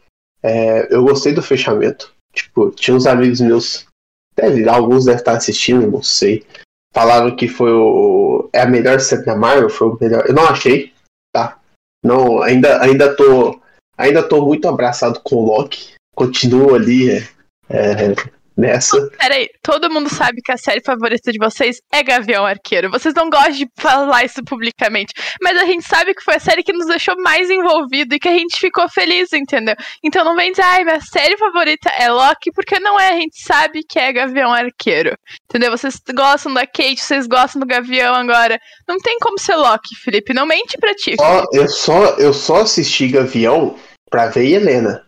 É, 0.42 0.94
eu 0.94 1.02
gostei 1.02 1.34
do 1.34 1.42
fechamento. 1.42 2.14
Tipo, 2.32 2.70
tinha 2.70 2.96
uns 2.96 3.06
amigos 3.06 3.40
meus, 3.40 3.86
deve, 4.34 4.66
alguns 4.68 5.04
devem 5.04 5.18
estar 5.18 5.36
assistindo, 5.36 5.90
não 5.90 6.02
sei. 6.02 6.46
Falaram 6.94 7.36
que 7.36 7.46
foi 7.46 7.72
o. 7.72 8.48
É 8.52 8.62
a 8.62 8.66
melhor 8.66 9.00
série 9.00 9.24
da 9.24 9.36
Marvel, 9.36 9.68
foi 9.68 9.88
o 9.88 9.98
melhor. 10.00 10.24
Eu 10.26 10.34
não 10.34 10.44
achei, 10.44 10.92
tá? 11.32 11.57
Não, 12.02 12.42
ainda, 12.42 12.82
ainda 12.82 13.14
tô. 13.14 13.60
Ainda 13.96 14.22
tô 14.22 14.44
muito 14.46 14.68
abraçado 14.68 15.20
com 15.24 15.36
o 15.36 15.46
Loki. 15.46 15.94
Continuo 16.14 16.74
ali 16.74 17.10
é, 17.10 17.28
é, 17.68 18.14
nessa. 18.58 19.08
Peraí, 19.16 19.48
todo 19.62 19.88
mundo 19.88 20.12
sabe 20.12 20.42
que 20.42 20.50
a 20.50 20.56
série 20.56 20.82
favorita 20.84 21.30
de 21.30 21.38
vocês 21.38 21.80
é 21.92 22.02
Gavião 22.02 22.44
Arqueiro. 22.44 22.90
Vocês 22.90 23.14
não 23.14 23.30
gostam 23.30 23.52
de 23.52 23.68
falar 23.78 24.24
isso 24.24 24.42
publicamente. 24.44 25.14
Mas 25.40 25.56
a 25.56 25.64
gente 25.64 25.86
sabe 25.86 26.12
que 26.12 26.22
foi 26.24 26.34
a 26.34 26.40
série 26.40 26.64
que 26.64 26.72
nos 26.72 26.86
deixou 26.86 27.14
mais 27.22 27.48
envolvido 27.48 28.14
e 28.14 28.18
que 28.18 28.28
a 28.28 28.32
gente 28.32 28.58
ficou 28.58 28.88
feliz, 28.88 29.32
entendeu? 29.32 29.76
Então 30.02 30.24
não 30.24 30.34
vem 30.34 30.50
dizer, 30.50 30.62
ai, 30.64 30.84
minha 30.84 31.00
série 31.00 31.36
favorita 31.38 31.88
é 31.90 32.10
Loki, 32.10 32.50
porque 32.52 32.80
não 32.80 32.98
é, 32.98 33.10
a 33.10 33.16
gente 33.16 33.40
sabe 33.40 33.82
que 33.88 33.98
é 33.98 34.12
Gavião 34.12 34.52
Arqueiro. 34.52 35.16
Entendeu? 35.48 35.70
Vocês 35.70 36.00
gostam 36.14 36.52
da 36.52 36.66
Kate, 36.66 37.00
vocês 37.00 37.26
gostam 37.28 37.60
do 37.60 37.66
Gavião 37.66 38.14
agora. 38.14 38.58
Não 38.88 38.98
tem 38.98 39.18
como 39.20 39.38
ser 39.38 39.54
Loki, 39.54 39.94
Felipe. 40.02 40.34
Não 40.34 40.46
mente 40.46 40.76
pra 40.78 40.94
ti. 40.94 41.14
Só- 41.16 41.44
eu, 41.52 41.68
só, 41.68 42.04
eu 42.16 42.34
só 42.34 42.56
assisti 42.62 43.06
Gavião 43.08 43.78
pra 44.10 44.26
ver 44.26 44.46
Helena. 44.50 45.04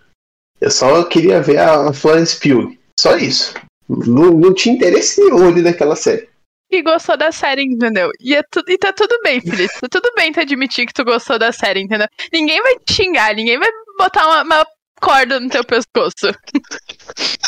Eu 0.61 0.71
só 0.71 1.03
queria 1.05 1.41
ver 1.41 1.59
a 1.59 1.93
Florence 1.93 2.39
Pugh. 2.39 2.79
Só 3.01 3.17
isso. 3.17 3.55
Não, 3.89 4.31
não 4.31 4.53
tinha 4.53 4.75
interesse 4.75 5.23
nenhum 5.23 5.49
ali 5.49 5.63
naquela 5.63 5.97
série. 5.97 6.29
E 6.71 6.83
gostou 6.83 7.17
da 7.17 7.33
série, 7.33 7.63
entendeu? 7.63 8.11
E, 8.21 8.35
é 8.35 8.43
tu, 8.43 8.63
e 8.69 8.77
tá 8.77 8.93
tudo 8.93 9.19
bem, 9.23 9.41
Felipe. 9.41 9.73
Tá 9.81 9.89
tudo 9.91 10.13
bem 10.15 10.31
tu 10.31 10.41
admitir 10.41 10.87
que 10.87 10.93
tu 10.93 11.03
gostou 11.03 11.39
da 11.39 11.51
série, 11.51 11.81
entendeu? 11.81 12.07
Ninguém 12.31 12.63
vai 12.63 12.79
te 12.79 12.93
xingar, 12.93 13.35
ninguém 13.35 13.59
vai 13.59 13.71
botar 13.97 14.27
uma, 14.27 14.43
uma 14.43 14.67
corda 15.01 15.41
no 15.41 15.49
teu 15.49 15.65
pescoço. 15.65 16.27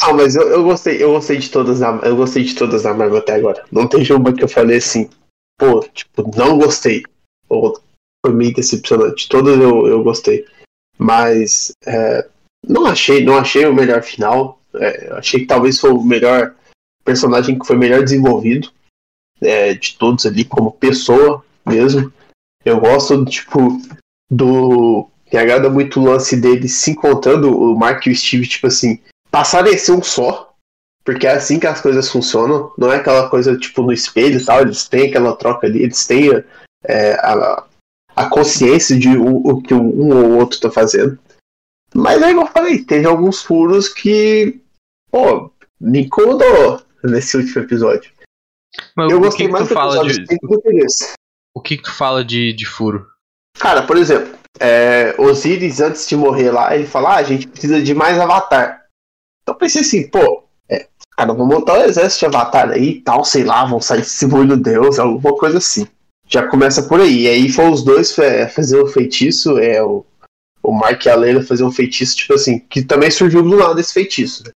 Não, 0.01 0.15
mas 0.15 0.37
eu, 0.37 0.49
eu 0.49 0.65
gostei, 0.65 1.03
eu 1.03 1.13
gostei 1.13 1.37
de 1.37 1.51
todas 1.51 1.81
da, 1.81 2.01
eu 2.03 2.17
gostei 2.17 2.45
de 2.45 2.55
todas 2.55 2.85
da 2.85 2.95
Marvel 2.95 3.19
até 3.19 3.35
agora. 3.35 3.63
Não 3.71 3.87
tem 3.87 4.11
uma 4.11 4.33
que 4.33 4.43
eu 4.43 4.49
falei 4.49 4.79
assim, 4.79 5.11
pô, 5.59 5.87
tipo, 5.93 6.35
não 6.35 6.57
gostei. 6.57 7.03
Ou 7.47 7.79
foi 8.25 8.35
meio 8.35 8.55
decepcionante. 8.55 9.29
Todas 9.29 9.61
eu, 9.61 9.87
eu 9.87 10.03
gostei. 10.03 10.47
Mas 10.97 11.73
é, 11.85 12.27
não 12.67 12.87
achei, 12.87 13.23
não 13.23 13.37
achei 13.37 13.67
o 13.67 13.75
melhor 13.75 14.03
final. 14.03 14.62
É, 14.75 15.13
achei 15.13 15.41
que 15.41 15.47
talvez 15.47 15.79
foi 15.79 15.91
o 15.91 16.03
melhor 16.03 16.55
personagem 17.05 17.59
que 17.59 17.67
foi 17.67 17.77
melhor 17.77 18.03
desenvolvido 18.03 18.71
é, 19.41 19.75
de 19.75 19.97
todos 19.99 20.25
ali, 20.25 20.45
como 20.45 20.73
pessoa 20.73 21.45
mesmo. 21.67 22.13
Eu 22.65 22.81
gosto, 22.81 23.25
tipo, 23.25 23.81
do. 24.31 25.09
Me 25.33 25.39
agrada 25.39 25.71
muito 25.71 25.99
o 25.99 26.05
lance 26.05 26.37
deles 26.37 26.75
se 26.75 26.91
encontrando, 26.91 27.59
o 27.59 27.77
Mark 27.77 28.07
e 28.07 28.11
o 28.11 28.17
Steve, 28.17 28.47
tipo 28.47 28.67
assim, 28.67 29.01
passarem 29.31 29.75
a 29.75 29.79
ser 29.79 29.93
um 29.93 30.03
só. 30.03 30.55
Porque 31.05 31.27
é 31.27 31.33
assim 31.33 31.59
que 31.59 31.67
as 31.67 31.81
coisas 31.81 32.09
funcionam. 32.09 32.73
Não 32.79 32.93
é 32.93 32.97
aquela 32.97 33.29
coisa, 33.29 33.57
tipo, 33.57 33.83
no 33.83 33.93
espelho 33.93 34.39
e 34.39 34.45
tal. 34.45 34.61
Eles 34.61 34.87
têm 34.89 35.09
aquela 35.09 35.35
troca 35.35 35.67
ali, 35.67 35.83
eles 35.83 36.07
têm 36.07 36.31
é, 36.85 37.15
a, 37.15 37.65
a 38.15 38.27
consciência 38.29 38.97
de 38.99 39.09
o, 39.09 39.37
o 39.49 39.63
que 39.63 39.75
um 39.75 40.17
ou 40.17 40.39
outro 40.39 40.61
tá 40.61 40.71
fazendo. 40.71 41.19
Mas 41.95 42.23
é 42.23 42.31
igual 42.31 42.47
eu 42.47 42.53
falei, 42.53 42.85
teve 42.85 43.07
alguns 43.07 43.43
furos 43.43 43.89
que, 43.89 44.61
pô, 45.13 45.53
me 45.79 46.01
incomodou 46.01 46.81
nesse 47.05 47.37
último 47.37 47.63
episódio. 47.63 48.11
Mas 48.97 49.13
eu 49.13 49.21
gostei 49.21 49.47
que 49.47 49.53
mais 49.53 49.65
que 49.65 49.69
tu 49.69 49.75
fala 49.75 50.05
de... 50.09 50.25
O 51.55 51.61
que, 51.61 51.77
que 51.77 51.83
tu 51.83 51.93
fala 51.93 52.25
de, 52.25 52.55
de 52.55 52.65
furo? 52.65 53.07
Cara, 53.59 53.83
por 53.83 53.99
exemplo, 53.99 54.35
é, 54.59 55.15
Osiris, 55.19 55.81
antes 55.81 56.09
de 56.09 56.17
morrer 56.17 56.51
lá, 56.51 56.75
ele 56.75 56.87
fala: 56.87 57.11
ah, 57.11 57.17
a 57.17 57.23
gente 57.23 57.47
precisa 57.47 57.81
de 57.83 57.95
mais 57.95 58.19
avatar. 58.19 58.87
Então 59.43 59.55
eu 59.55 59.59
pensei 59.59 59.83
assim, 59.83 60.09
pô, 60.09 60.45
é, 60.69 60.89
cara, 61.17 61.35
vamos 61.35 61.55
montar 61.55 61.79
um 61.79 61.83
exército 61.83 62.21
de 62.31 62.37
avatar 62.37 62.71
aí 62.71 62.89
e 62.89 63.01
tal, 63.03 63.23
sei 63.25 63.45
lá, 63.45 63.67
vão 63.67 63.81
sair 63.81 64.03
do 64.47 64.57
Deus, 64.57 64.99
alguma 64.99 65.37
coisa 65.37 65.59
assim. 65.59 65.87
Já 66.27 66.49
começa 66.49 66.85
por 66.85 67.01
aí. 67.01 67.25
E 67.25 67.29
aí 67.29 67.49
foram 67.51 67.73
os 67.73 67.85
dois 67.85 68.17
fazer 68.55 68.81
o 68.81 68.87
feitiço, 68.87 69.59
é 69.59 69.83
o, 69.83 70.07
o 70.63 70.73
Mark 70.73 71.05
e 71.05 71.11
a 71.11 71.15
Leila 71.15 71.43
fazer 71.43 71.65
um 71.65 71.73
feitiço, 71.73 72.17
tipo 72.17 72.33
assim, 72.33 72.59
que 72.59 72.83
também 72.83 73.11
surgiu 73.11 73.43
do 73.43 73.57
lado 73.57 73.75
desse 73.75 73.93
feitiço, 73.93 74.45
né? 74.45 74.51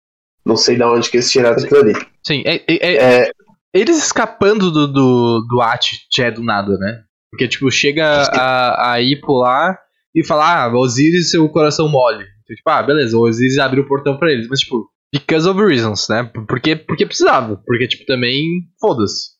Não 0.45 0.55
sei 0.55 0.75
de 0.75 0.83
onde 0.83 1.09
que 1.09 1.17
eles 1.17 1.31
tiraram 1.31 1.57
aquilo 1.57 1.79
ali. 1.79 1.93
Sim, 2.25 2.43
é, 2.45 2.55
é, 2.67 2.75
é, 2.77 2.95
é 2.97 3.31
eles 3.75 3.97
escapando 3.97 4.71
do, 4.71 4.87
do, 4.87 5.45
do 5.49 5.61
At 5.61 5.85
já 6.15 6.27
é 6.27 6.31
do 6.31 6.41
nada, 6.41 6.77
né? 6.77 7.03
Porque, 7.29 7.47
tipo, 7.47 7.69
chega 7.69 8.05
a, 8.05 8.93
a 8.93 9.01
ir 9.01 9.19
pular 9.19 9.77
e 10.15 10.25
falar, 10.25 10.63
ah, 10.63 10.77
Osiris 10.77 11.31
seu 11.31 11.49
coração 11.49 11.89
mole. 11.89 12.23
Então, 12.23 12.55
tipo, 12.55 12.69
ah, 12.69 12.81
beleza, 12.81 13.17
o 13.17 13.21
Osiris 13.21 13.57
abriu 13.57 13.83
o 13.83 13.87
portão 13.87 14.17
pra 14.17 14.31
eles. 14.31 14.47
Mas, 14.47 14.61
tipo, 14.61 14.89
because 15.13 15.47
of 15.47 15.59
reasons, 15.59 16.07
né? 16.07 16.31
Porque, 16.47 16.77
porque 16.77 17.05
precisava. 17.05 17.61
Porque, 17.65 17.87
tipo, 17.89 18.05
também, 18.05 18.45
foda-se. 18.79 19.31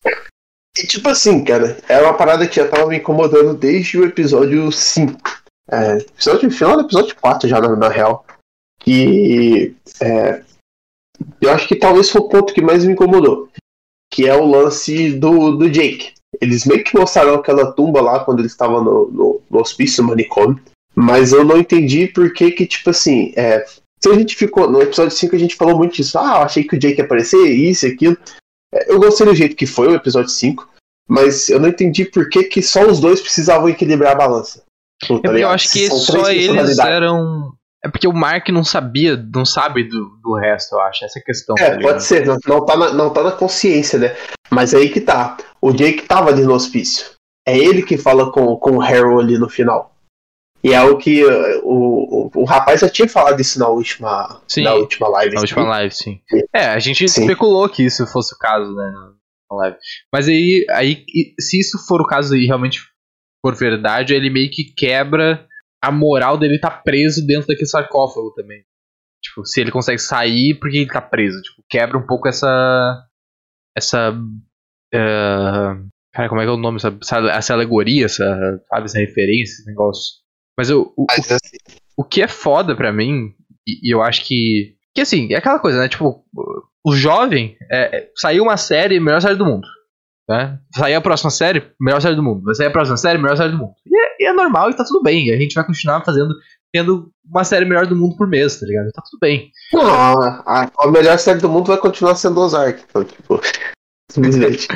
E, 0.77 0.85
tipo 0.85 1.07
assim, 1.07 1.41
cara, 1.45 1.77
é 1.87 2.01
uma 2.01 2.13
parada 2.13 2.45
que 2.45 2.57
já 2.57 2.67
tava 2.67 2.87
me 2.87 2.97
incomodando 2.97 3.53
desde 3.53 3.97
o 3.97 4.05
episódio 4.05 4.69
5. 4.69 5.17
É, 5.71 5.97
episódio, 5.99 6.51
final 6.51 6.75
do 6.75 6.83
episódio 6.83 7.15
4 7.15 7.47
já, 7.47 7.61
na, 7.61 7.73
na 7.73 7.87
real. 7.87 8.25
Que 8.81 9.73
é, 10.01 10.43
eu 11.41 11.51
acho 11.51 11.67
que 11.67 11.75
talvez 11.75 12.09
foi 12.09 12.21
o 12.21 12.29
ponto 12.29 12.53
que 12.53 12.61
mais 12.61 12.83
me 12.83 12.93
incomodou 12.93 13.49
que 14.15 14.25
é 14.25 14.33
o 14.33 14.45
lance 14.45 15.11
do, 15.11 15.57
do 15.57 15.69
Jake. 15.69 16.13
Eles 16.39 16.65
meio 16.65 16.83
que 16.83 16.97
mostraram 16.97 17.35
aquela 17.35 17.73
tumba 17.73 17.99
lá 18.01 18.23
quando 18.23 18.39
ele 18.39 18.47
estava 18.47 18.81
no, 18.81 19.11
no, 19.11 19.41
no 19.49 19.59
hospício, 19.59 20.01
no 20.01 20.09
manicômio, 20.09 20.57
mas 20.95 21.33
eu 21.33 21.43
não 21.43 21.57
entendi 21.57 22.07
por 22.07 22.31
que 22.33 22.51
que, 22.51 22.65
tipo 22.65 22.89
assim, 22.89 23.33
é, 23.35 23.65
se 24.01 24.09
a 24.09 24.13
gente 24.13 24.35
ficou, 24.35 24.69
no 24.69 24.81
episódio 24.81 25.11
5 25.11 25.35
a 25.35 25.39
gente 25.39 25.55
falou 25.55 25.77
muito 25.77 25.95
disso, 25.95 26.17
ah, 26.17 26.43
achei 26.43 26.63
que 26.63 26.75
o 26.75 26.79
Jake 26.79 26.99
ia 26.99 27.05
aparecer, 27.05 27.45
isso 27.45 27.85
e 27.85 27.91
aquilo, 27.91 28.17
é, 28.73 28.91
eu 28.91 28.99
gostei 28.99 29.25
do 29.25 29.35
jeito 29.35 29.55
que 29.55 29.65
foi 29.65 29.87
o 29.89 29.95
episódio 29.95 30.29
5, 30.29 30.67
mas 31.09 31.49
eu 31.49 31.59
não 31.59 31.69
entendi 31.69 32.05
por 32.05 32.29
que 32.29 32.43
que 32.43 32.61
só 32.61 32.85
os 32.85 33.01
dois 33.01 33.19
precisavam 33.19 33.67
equilibrar 33.69 34.13
a 34.13 34.17
balança. 34.17 34.63
Tá 35.01 35.37
eu 35.37 35.49
acho 35.49 35.71
que 35.71 35.89
só 35.89 36.31
eles 36.31 36.79
eram 36.79 37.53
é 37.85 37.87
porque 37.87 38.07
o 38.07 38.13
Mark 38.13 38.49
não 38.49 38.63
sabia, 38.63 39.15
não 39.15 39.45
sabe 39.45 39.83
do, 39.83 40.17
do 40.23 40.33
resto, 40.33 40.73
eu 40.73 40.81
acho, 40.81 41.05
essa 41.05 41.21
questão. 41.23 41.55
É, 41.59 41.75
tá 41.75 41.79
pode 41.79 42.03
ser, 42.03 42.25
não, 42.25 42.35
não, 42.47 42.65
tá 42.65 42.75
na, 42.75 42.91
não 42.91 43.13
tá 43.13 43.21
na 43.21 43.31
consciência, 43.31 43.99
né? 43.99 44.15
Mas 44.49 44.73
aí 44.73 44.89
que 44.89 44.99
tá. 44.99 45.37
O 45.61 45.71
Jake 45.71 46.01
tava 46.01 46.31
ali 46.31 46.41
no 46.41 46.53
hospício. 46.55 47.11
É 47.47 47.55
ele 47.55 47.83
que 47.83 47.95
fala 47.95 48.31
com, 48.31 48.55
com 48.55 48.77
o 48.77 48.81
Harold 48.81 49.23
ali 49.23 49.37
no 49.37 49.47
final. 49.47 49.95
E 50.63 50.73
é 50.73 50.81
o 50.81 50.97
que 50.97 51.23
o, 51.23 51.61
o, 51.63 52.31
o, 52.33 52.43
rapaz 52.43 52.81
já 52.81 52.89
tinha 52.89 53.07
falado 53.07 53.39
isso 53.39 53.59
na 53.59 53.67
última, 53.67 54.41
sim, 54.47 54.63
na 54.63 54.73
última 54.73 55.07
live. 55.07 55.35
Na 55.35 55.41
última 55.41 55.63
live, 55.63 55.93
sim. 55.93 56.19
É, 56.51 56.65
a 56.65 56.79
gente 56.79 57.07
sim. 57.07 57.21
especulou 57.21 57.69
que 57.69 57.83
isso 57.83 58.07
fosse 58.07 58.33
o 58.33 58.37
caso, 58.39 58.73
né? 58.73 58.93
Na 59.51 59.57
live. 59.57 59.77
Mas 60.11 60.27
aí, 60.27 60.65
aí, 60.71 61.05
se 61.39 61.59
isso 61.59 61.77
for 61.87 62.01
o 62.01 62.07
caso 62.07 62.35
e 62.35 62.47
realmente 62.47 62.79
for 63.45 63.53
verdade, 63.53 64.15
ele 64.15 64.31
meio 64.31 64.49
que 64.49 64.73
quebra 64.75 65.45
a 65.85 65.91
moral 65.91 66.37
dele 66.37 66.59
tá 66.59 66.71
preso 66.71 67.25
dentro 67.25 67.47
daquele 67.47 67.67
sarcófago 67.67 68.33
também. 68.33 68.63
Tipo, 69.21 69.45
se 69.45 69.61
ele 69.61 69.71
consegue 69.71 69.99
sair, 69.99 70.57
porque 70.59 70.77
ele 70.77 70.87
tá 70.87 71.01
preso? 71.01 71.41
Tipo, 71.41 71.63
quebra 71.69 71.97
um 71.97 72.05
pouco 72.05 72.27
essa. 72.27 73.03
Essa. 73.75 74.11
Uh, 74.11 75.89
cara, 76.13 76.29
como 76.29 76.41
é 76.41 76.43
que 76.43 76.49
é 76.49 76.53
o 76.53 76.57
nome? 76.57 76.77
Essa, 76.77 77.17
essa 77.31 77.53
alegoria, 77.53 78.05
essa, 78.05 78.25
sabe, 78.69 78.85
essa 78.85 78.99
referência, 78.99 79.53
esse 79.53 79.65
negócio. 79.65 80.15
Mas 80.57 80.69
eu, 80.69 80.93
o, 80.95 81.05
Mas, 81.09 81.31
assim... 81.31 81.57
o, 81.97 82.01
o 82.01 82.03
que 82.03 82.21
é 82.21 82.27
foda 82.27 82.75
pra 82.75 82.93
mim, 82.93 83.33
e, 83.67 83.89
e, 83.89 83.93
eu 83.93 84.01
acho 84.01 84.23
que. 84.25 84.75
Que 84.93 85.01
assim, 85.01 85.33
é 85.33 85.37
aquela 85.37 85.59
coisa, 85.59 85.79
né? 85.79 85.89
Tipo, 85.89 86.23
o 86.85 86.95
jovem. 86.95 87.57
É, 87.71 87.97
é, 87.97 88.11
saiu 88.15 88.43
uma 88.43 88.57
série, 88.57 88.99
melhor 88.99 89.21
série 89.21 89.35
do 89.35 89.45
mundo. 89.45 89.67
Né? 90.27 90.59
Sair 90.75 90.95
a 90.95 91.01
próxima 91.01 91.29
série, 91.29 91.71
melhor 91.79 92.01
série 92.01 92.15
do 92.15 92.23
mundo. 92.23 92.43
Vai 92.43 92.55
sair 92.55 92.67
a 92.67 92.71
próxima 92.71 92.97
série, 92.97 93.19
melhor 93.19 93.37
série 93.37 93.51
do 93.51 93.57
mundo. 93.57 93.73
E 93.85 93.95
é, 93.95 94.15
e 94.19 94.25
é 94.25 94.33
normal 94.33 94.69
e 94.69 94.75
tá 94.75 94.83
tudo 94.83 95.03
bem. 95.03 95.31
A 95.31 95.37
gente 95.37 95.53
vai 95.53 95.63
continuar 95.63 96.03
fazendo, 96.03 96.33
tendo 96.73 97.11
uma 97.23 97.43
série 97.43 97.65
melhor 97.65 97.85
do 97.85 97.95
mundo 97.95 98.17
por 98.17 98.27
mês, 98.27 98.59
tá 98.59 98.65
ligado? 98.65 98.91
Tá 98.91 99.03
tudo 99.03 99.19
bem. 99.19 99.51
Não, 99.71 99.83
a, 99.85 100.71
a 100.79 100.91
melhor 100.91 101.19
série 101.19 101.39
do 101.39 101.49
mundo 101.49 101.67
vai 101.67 101.77
continuar 101.77 102.15
sendo 102.15 102.39
Ozark. 102.39 102.83
Então, 102.89 103.03
tipo, 103.03 103.39
simplesmente. 104.11 104.67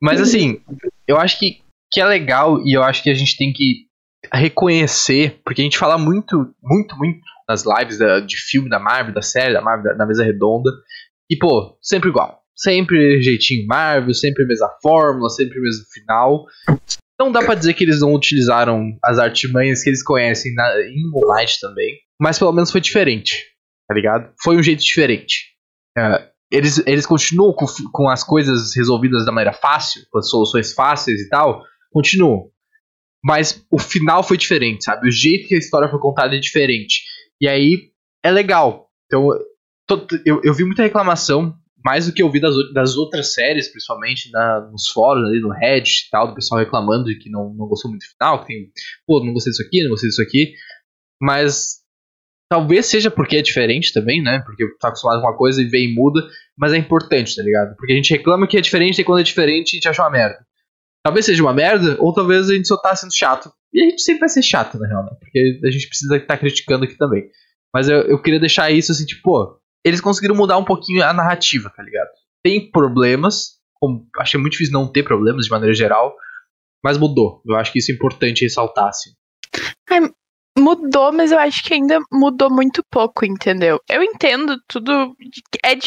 Mas 0.00 0.20
assim, 0.20 0.60
eu 1.08 1.16
acho 1.16 1.38
que, 1.38 1.62
que 1.90 2.00
é 2.00 2.04
legal 2.04 2.60
e 2.60 2.76
eu 2.76 2.82
acho 2.82 3.02
que 3.02 3.10
a 3.10 3.14
gente 3.14 3.36
tem 3.36 3.52
que 3.52 3.86
reconhecer, 4.32 5.40
porque 5.44 5.62
a 5.62 5.64
gente 5.64 5.78
fala 5.78 5.96
muito, 5.96 6.52
muito, 6.62 6.96
muito 6.96 7.20
nas 7.48 7.64
lives 7.64 7.98
da, 7.98 8.20
de 8.20 8.36
filme 8.36 8.68
da 8.68 8.78
Marvel, 8.78 9.14
da 9.14 9.22
série 9.22 9.54
da 9.54 9.62
Marvel, 9.62 9.84
da, 9.84 9.94
na 9.94 10.06
mesa 10.06 10.24
redonda. 10.24 10.70
E, 11.30 11.36
pô, 11.36 11.78
sempre 11.80 12.10
igual. 12.10 12.42
Sempre 12.56 13.20
jeitinho 13.20 13.66
Marvel, 13.66 14.14
sempre 14.14 14.44
a 14.44 14.46
mesma 14.46 14.70
fórmula, 14.82 15.28
sempre 15.28 15.58
o 15.58 15.62
mesmo 15.62 15.84
final. 15.92 16.46
Não 17.18 17.30
dá 17.30 17.42
para 17.42 17.54
dizer 17.54 17.74
que 17.74 17.84
eles 17.84 18.00
não 18.00 18.14
utilizaram 18.14 18.96
as 19.02 19.18
artimanhas 19.18 19.82
que 19.82 19.90
eles 19.90 20.02
conhecem 20.02 20.54
na, 20.54 20.80
em 20.80 21.10
Moonlight 21.10 21.60
também, 21.60 21.98
mas 22.20 22.38
pelo 22.38 22.52
menos 22.52 22.70
foi 22.70 22.80
diferente, 22.80 23.44
tá 23.88 23.94
ligado? 23.94 24.32
Foi 24.42 24.56
um 24.56 24.62
jeito 24.62 24.82
diferente. 24.82 25.54
Uh, 25.98 26.26
eles, 26.50 26.82
eles 26.86 27.06
continuam 27.06 27.52
com, 27.52 27.66
com 27.92 28.08
as 28.08 28.22
coisas 28.22 28.74
resolvidas 28.74 29.24
da 29.24 29.32
maneira 29.32 29.52
fácil, 29.52 30.02
com 30.10 30.18
as 30.18 30.28
soluções 30.28 30.72
fáceis 30.72 31.20
e 31.20 31.28
tal, 31.28 31.62
continuam. 31.90 32.50
Mas 33.24 33.64
o 33.70 33.78
final 33.78 34.22
foi 34.22 34.36
diferente, 34.36 34.84
sabe? 34.84 35.08
O 35.08 35.10
jeito 35.10 35.48
que 35.48 35.54
a 35.54 35.58
história 35.58 35.88
foi 35.88 35.98
contada 35.98 36.36
é 36.36 36.38
diferente. 36.38 37.02
E 37.40 37.48
aí 37.48 37.90
é 38.22 38.30
legal. 38.30 38.88
Então, 39.06 39.28
eu, 40.24 40.40
eu 40.44 40.54
vi 40.54 40.64
muita 40.64 40.82
reclamação 40.82 41.54
mais 41.86 42.06
do 42.06 42.12
que 42.12 42.20
eu 42.20 42.28
vi 42.28 42.40
das, 42.40 42.52
das 42.72 42.96
outras 42.96 43.32
séries, 43.32 43.68
principalmente 43.68 44.28
na, 44.32 44.60
nos 44.72 44.88
fóruns 44.88 45.28
ali, 45.28 45.40
no 45.40 45.50
Reddit 45.50 46.06
e 46.06 46.10
tal, 46.10 46.26
do 46.26 46.34
pessoal 46.34 46.58
reclamando 46.58 47.04
de 47.04 47.16
que 47.16 47.30
não, 47.30 47.54
não 47.54 47.68
gostou 47.68 47.88
muito 47.88 48.02
do 48.02 48.10
final, 48.10 48.40
que 48.40 48.46
tem, 48.48 48.72
pô, 49.06 49.24
não 49.24 49.32
gostei 49.32 49.52
disso 49.52 49.62
aqui, 49.62 49.82
não 49.84 49.90
gostei 49.90 50.08
disso 50.08 50.20
aqui. 50.20 50.52
Mas 51.22 51.76
talvez 52.50 52.86
seja 52.86 53.08
porque 53.08 53.36
é 53.36 53.42
diferente 53.42 53.92
também, 53.92 54.20
né? 54.20 54.42
Porque 54.44 54.66
tá 54.80 54.88
acostumado 54.88 55.20
com 55.20 55.28
uma 55.28 55.36
coisa 55.36 55.62
e 55.62 55.64
vem 55.64 55.92
e 55.92 55.94
muda, 55.94 56.26
mas 56.58 56.72
é 56.72 56.76
importante, 56.76 57.36
tá 57.36 57.42
ligado? 57.44 57.76
Porque 57.76 57.92
a 57.92 57.96
gente 57.96 58.10
reclama 58.10 58.48
que 58.48 58.58
é 58.58 58.60
diferente 58.60 59.00
e 59.00 59.04
quando 59.04 59.20
é 59.20 59.22
diferente 59.22 59.74
a 59.74 59.76
gente 59.76 59.88
acha 59.88 60.02
uma 60.02 60.10
merda. 60.10 60.44
Talvez 61.04 61.24
seja 61.24 61.40
uma 61.40 61.54
merda, 61.54 61.96
ou 62.00 62.12
talvez 62.12 62.50
a 62.50 62.54
gente 62.54 62.66
só 62.66 62.76
tá 62.76 62.96
sendo 62.96 63.14
chato. 63.14 63.48
E 63.72 63.80
a 63.80 63.90
gente 63.90 64.02
sempre 64.02 64.20
vai 64.20 64.28
ser 64.28 64.42
chato, 64.42 64.76
na 64.76 64.88
real, 64.88 65.04
né? 65.04 65.12
Porque 65.20 65.60
a 65.64 65.70
gente 65.70 65.86
precisa 65.86 66.16
estar 66.16 66.34
tá 66.34 66.36
criticando 66.36 66.84
aqui 66.84 66.96
também. 66.96 67.30
Mas 67.72 67.88
eu, 67.88 67.98
eu 68.08 68.20
queria 68.20 68.40
deixar 68.40 68.72
isso 68.72 68.90
assim, 68.90 69.06
tipo, 69.06 69.22
pô, 69.22 69.60
eles 69.86 70.00
conseguiram 70.00 70.34
mudar 70.34 70.58
um 70.58 70.64
pouquinho 70.64 71.04
a 71.04 71.12
narrativa, 71.12 71.70
tá 71.70 71.80
ligado? 71.80 72.08
Tem 72.42 72.68
problemas, 72.72 73.60
como, 73.74 74.04
achei 74.18 74.38
muito 74.38 74.54
difícil 74.54 74.72
não 74.72 74.90
ter 74.90 75.04
problemas 75.04 75.44
de 75.44 75.50
maneira 75.52 75.72
geral, 75.72 76.12
mas 76.82 76.98
mudou. 76.98 77.40
Eu 77.46 77.54
acho 77.54 77.70
que 77.70 77.78
isso 77.78 77.92
é 77.92 77.94
importante 77.94 78.42
ressaltar, 78.42 78.88
assim. 78.88 79.10
Ai, 79.88 80.10
mudou, 80.58 81.12
mas 81.12 81.30
eu 81.30 81.38
acho 81.38 81.62
que 81.62 81.74
ainda 81.74 82.00
mudou 82.12 82.50
muito 82.50 82.82
pouco, 82.90 83.24
entendeu? 83.24 83.78
Eu 83.88 84.02
entendo 84.02 84.56
tudo. 84.66 85.14
É, 85.64 85.78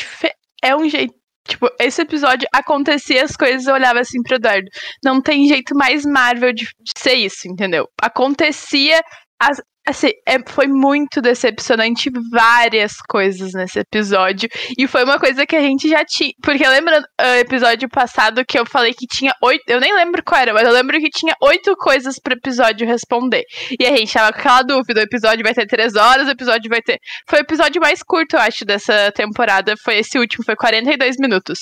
é 0.64 0.76
um 0.78 0.88
jeito. 0.88 1.14
Tipo, 1.46 1.70
esse 1.78 2.02
episódio 2.02 2.48
acontecia 2.54 3.24
as 3.24 3.36
coisas, 3.36 3.68
eu 3.68 3.74
olhava 3.74 4.00
assim 4.00 4.22
pro 4.24 4.36
Eduardo. 4.36 4.70
Não 5.04 5.22
tem 5.22 5.46
jeito 5.46 5.76
mais 5.76 6.06
Marvel 6.06 6.54
de, 6.54 6.64
de 6.64 6.94
ser 6.98 7.16
isso, 7.16 7.50
entendeu? 7.50 7.86
Acontecia. 8.02 9.02
As, 9.42 9.62
assim, 9.90 10.12
é, 10.26 10.38
foi 10.48 10.68
muito 10.68 11.22
decepcionante 11.22 12.10
várias 12.32 12.94
coisas 13.08 13.54
nesse 13.54 13.80
episódio. 13.80 14.50
E 14.78 14.88
foi 14.88 15.04
uma 15.04 15.20
coisa 15.20 15.46
que 15.46 15.56
a 15.56 15.62
gente 15.62 15.90
já 15.90 16.04
tinha. 16.06 16.32
Porque 16.42 16.68
lembra 16.68 17.02
o 17.20 17.36
episódio 17.40 17.90
passado 17.90 18.46
que 18.46 18.58
eu 18.58 18.66
falei 18.66 18.94
que 18.94 19.08
tinha 19.08 19.34
oito. 19.44 19.64
Eu 19.68 19.80
nem 19.80 19.94
lembro 19.94 20.24
qual 20.24 20.42
era, 20.42 20.54
mas 20.54 20.68
eu 20.68 20.74
lembro 20.74 21.00
que 21.00 21.10
tinha 21.10 21.36
oito 21.42 21.76
coisas 21.76 22.16
pro 22.22 22.34
episódio 22.34 22.88
responder. 22.88 23.44
E 23.80 23.86
a 23.86 23.96
gente 23.96 24.14
tava 24.14 24.32
com 24.32 24.40
aquela 24.40 24.62
dúvida: 24.62 25.02
o 25.02 25.04
episódio 25.04 25.44
vai 25.44 25.54
ter 25.54 25.66
três 25.66 25.96
horas, 25.96 26.28
o 26.28 26.32
episódio 26.32 26.70
vai 26.70 26.82
ter. 26.82 26.98
Foi 27.28 27.40
o 27.40 27.42
episódio 27.42 27.82
mais 27.82 28.02
curto, 28.04 28.36
eu 28.36 28.42
acho, 28.42 28.66
dessa 28.66 29.12
temporada. 29.12 29.76
Foi 29.84 29.98
esse 29.98 30.18
último, 30.18 30.44
foi 30.44 30.56
42 30.56 31.16
minutos. 31.20 31.60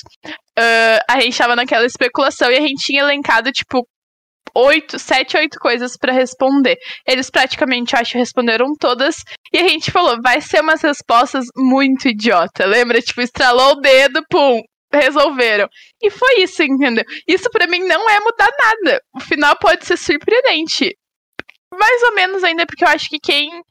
Uh, 0.58 1.00
a 1.10 1.20
gente 1.20 1.38
tava 1.38 1.56
naquela 1.56 1.86
especulação 1.86 2.52
e 2.52 2.58
a 2.58 2.62
gente 2.62 2.84
tinha 2.84 3.02
elencado, 3.02 3.52
tipo, 3.52 3.88
oito, 4.58 4.98
sete, 4.98 5.38
oito 5.38 5.60
coisas 5.60 5.96
pra 5.98 6.12
responder. 6.12 6.78
Eles 7.06 7.30
praticamente, 7.30 7.96
acho, 7.96 8.18
responderam 8.18 8.74
todas. 8.80 9.18
E 9.54 9.60
a 9.60 9.68
gente 9.68 9.92
falou, 9.92 10.18
vai 10.22 10.42
ser 10.42 10.62
umas 10.62 10.82
respostas 10.82 11.46
muito 11.56 12.08
idiota. 12.08 12.66
Lembra? 12.66 13.02
Tipo, 13.02 13.22
estralou 13.22 13.74
o 13.74 13.82
dedo, 13.82 14.24
pum, 14.30 14.62
resolveram. 14.92 15.68
E 16.02 16.10
foi 16.10 16.42
isso, 16.42 16.64
entendeu? 16.64 17.04
Isso 17.28 17.50
pra 17.52 17.68
mim 17.68 17.80
não 17.80 18.10
é 18.10 18.20
mudar 18.20 18.50
nada. 18.60 19.02
O 19.16 19.20
final 19.20 19.56
pode 19.58 19.86
ser 19.86 19.98
surpreendente. 19.98 20.96
Mais 21.74 22.02
ou 22.04 22.16
menos 22.16 22.44
ainda, 22.44 22.66
porque 22.66 22.84
eu 22.84 22.90
acho 22.90 23.08
que 23.10 23.20
quem 23.20 23.62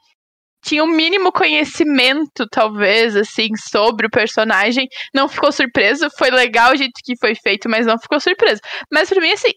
tinha 0.64 0.82
o 0.82 0.86
um 0.86 0.90
mínimo 0.90 1.32
conhecimento, 1.32 2.46
talvez, 2.50 3.16
assim, 3.16 3.48
sobre 3.56 4.06
o 4.06 4.10
personagem, 4.10 4.86
não 5.14 5.28
ficou 5.28 5.50
surpreso. 5.50 6.08
Foi 6.18 6.30
legal 6.30 6.72
o 6.72 6.76
jeito 6.76 7.00
que 7.04 7.16
foi 7.18 7.34
feito, 7.34 7.68
mas 7.68 7.86
não 7.86 7.98
ficou 7.98 8.20
surpreso. 8.20 8.60
Mas 8.92 9.08
pra 9.08 9.20
mim, 9.20 9.32
assim, 9.32 9.50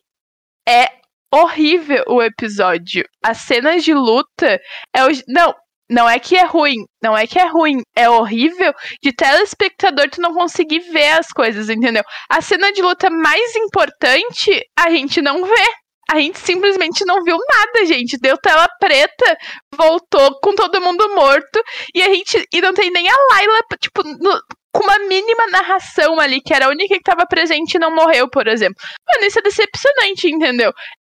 é 0.68 1.00
horrível 1.34 2.04
o 2.08 2.22
episódio. 2.22 3.04
As 3.24 3.40
cenas 3.40 3.84
de 3.84 3.94
luta 3.94 4.60
é 4.94 5.06
o... 5.06 5.10
não, 5.28 5.54
não 5.90 6.08
é 6.08 6.20
que 6.20 6.36
é 6.38 6.46
ruim, 6.46 6.86
não 7.02 7.18
é 7.18 7.26
que 7.26 7.40
é 7.40 7.48
ruim, 7.48 7.82
é 7.96 8.10
horrível 8.10 8.74
de 9.02 9.12
telespectador 9.12 10.10
tu 10.10 10.22
não 10.22 10.34
conseguir 10.34 10.80
ver 10.80 11.14
as 11.14 11.28
coisas, 11.30 11.70
entendeu? 11.70 12.04
A 12.30 12.42
cena 12.42 12.72
de 12.72 12.82
luta 12.82 13.10
mais 13.10 13.56
importante 13.56 14.62
a 14.78 14.90
gente 14.92 15.22
não 15.22 15.44
vê. 15.44 15.66
A 16.12 16.20
gente 16.20 16.40
simplesmente 16.40 17.06
não 17.06 17.24
viu 17.24 17.38
nada, 17.38 17.86
gente. 17.86 18.18
Deu 18.20 18.36
tela 18.38 18.68
preta, 18.80 19.38
voltou 19.76 20.40
com 20.42 20.56
todo 20.56 20.82
mundo 20.82 21.08
morto 21.14 21.62
e 21.94 22.02
a 22.02 22.10
gente 22.10 22.44
e 22.52 22.62
não 22.62 22.74
tem 22.74 22.90
nem 22.90 23.08
a 23.08 23.16
Layla, 23.32 23.60
tipo, 23.80 24.02
no, 24.04 24.42
com 24.72 24.84
uma 24.84 25.00
mínima 25.00 25.48
narração 25.48 26.20
ali, 26.20 26.42
que 26.42 26.54
era 26.54 26.66
a 26.66 26.70
única 26.70 26.96
que 26.96 27.02
estava 27.02 27.26
presente 27.28 27.76
e 27.76 27.80
não 27.80 27.94
morreu, 27.94 28.30
por 28.30 28.48
exemplo. 28.48 28.76
Mano, 29.08 29.26
isso 29.26 29.40
é 29.40 29.42
decepcionante, 29.42 30.28
entendeu? 30.28 30.72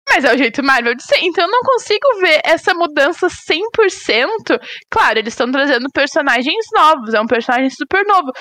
Mas 0.08 0.24
é 0.24 0.34
o 0.34 0.38
jeito 0.38 0.62
Marvel 0.62 0.94
de 0.94 1.02
ser. 1.04 1.18
Então 1.22 1.44
eu 1.44 1.50
não 1.50 1.60
consigo 1.60 2.20
ver 2.20 2.40
essa 2.44 2.74
mudança 2.74 3.28
100%. 3.28 4.60
Claro, 4.90 5.18
eles 5.18 5.32
estão 5.32 5.50
trazendo 5.50 5.88
personagens 5.92 6.64
novos, 6.74 7.14
é 7.14 7.20
um 7.20 7.26
personagem 7.26 7.70
super 7.70 8.04
novo. 8.06 8.32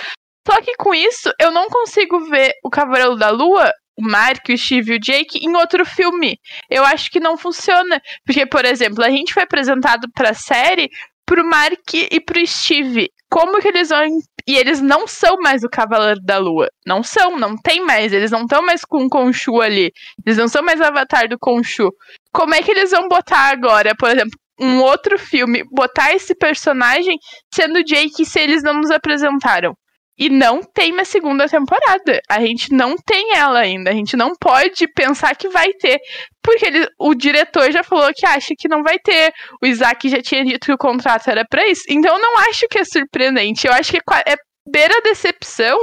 Só 0.48 0.60
que 0.62 0.76
com 0.76 0.94
isso, 0.94 1.32
eu 1.40 1.52
não 1.52 1.68
consigo 1.68 2.20
ver 2.30 2.54
o 2.64 2.70
Cavaleiro 2.70 3.16
da 3.16 3.30
Lua, 3.30 3.72
o 3.98 4.04
Mark, 4.04 4.50
o 4.50 4.58
Steve 4.58 4.94
e 4.94 4.96
o 4.96 5.00
Jake 5.00 5.40
em 5.46 5.56
outro 5.56 5.86
filme. 5.86 6.38
Eu 6.70 6.84
acho 6.84 7.12
que 7.12 7.20
não 7.20 7.38
funciona. 7.38 8.02
Porque, 8.26 8.46
por 8.46 8.66
exemplo, 8.66 9.04
a 9.04 9.10
gente 9.10 9.34
foi 9.34 9.44
apresentado 9.44 10.08
pra 10.14 10.34
série 10.34 10.90
pro 11.26 11.46
Mark 11.46 11.94
e 11.94 12.20
pro 12.20 12.46
Steve. 12.46 13.10
Como 13.30 13.62
que 13.62 13.68
eles 13.68 13.90
vão. 13.90 14.02
E 14.48 14.58
eles 14.58 14.82
não 14.82 15.08
são 15.08 15.38
mais 15.38 15.64
o 15.64 15.70
Cavaleiro 15.70 16.20
da 16.24 16.38
Lua. 16.38 16.68
Não 16.86 17.04
são, 17.04 17.38
não 17.38 17.56
tem 17.56 17.86
mais. 17.86 18.14
Eles 18.14 18.32
não 18.32 18.42
estão 18.42 18.62
mais 18.62 18.84
com 18.84 19.06
o 19.06 19.10
Khonshu 19.10 19.62
ali. 19.62 19.92
Eles 20.26 20.38
não 20.38 20.48
são 20.48 20.64
mais 20.64 20.80
o 20.80 20.84
avatar 20.84 21.28
do 21.28 21.38
Khonshu. 21.38 21.90
Como 22.32 22.54
é 22.54 22.62
que 22.62 22.72
eles 22.72 22.92
vão 22.92 23.08
botar 23.08 23.52
agora, 23.52 23.94
por 23.96 24.10
exemplo, 24.10 24.32
um 24.60 24.80
outro 24.80 25.18
filme, 25.18 25.64
botar 25.72 26.14
esse 26.14 26.36
personagem 26.36 27.18
sendo 27.54 27.84
Jake 27.84 28.26
se 28.26 28.40
eles 28.40 28.64
não 28.64 28.76
nos 28.76 28.92
apresentaram? 28.92 29.74
E 30.22 30.30
não 30.30 30.62
tem 30.62 30.92
uma 30.92 31.04
segunda 31.04 31.48
temporada. 31.48 32.22
A 32.30 32.40
gente 32.42 32.72
não 32.72 32.96
tem 32.96 33.36
ela 33.36 33.58
ainda. 33.58 33.90
A 33.90 33.94
gente 33.94 34.16
não 34.16 34.34
pode 34.40 34.88
pensar 34.94 35.36
que 35.36 35.50
vai 35.50 35.74
ter. 35.74 36.00
Porque 36.44 36.64
ele, 36.64 36.88
o 37.00 37.16
diretor 37.16 37.72
já 37.72 37.84
falou 37.84 38.12
que 38.16 38.24
acha 38.24 38.54
que 38.56 38.68
não 38.68 38.84
vai 38.84 39.00
ter. 39.00 39.34
O 39.60 39.66
Isaac 39.66 40.08
já 40.08 40.22
tinha 40.22 40.46
dito 40.46 40.68
que 40.68 40.74
o 40.74 40.78
contrato 40.78 41.28
era 41.28 41.44
pra 41.50 41.68
isso. 41.68 41.82
Então 41.90 42.14
eu 42.14 42.22
não 42.22 42.38
acho 42.38 42.68
que 42.70 42.78
é 42.78 42.86
surpreendente. 42.86 43.66
Eu 43.66 43.74
acho 43.74 43.92
que 43.92 43.98
é 43.98 44.36
beira 44.72 44.96
a 44.96 45.02
decepção. 45.02 45.80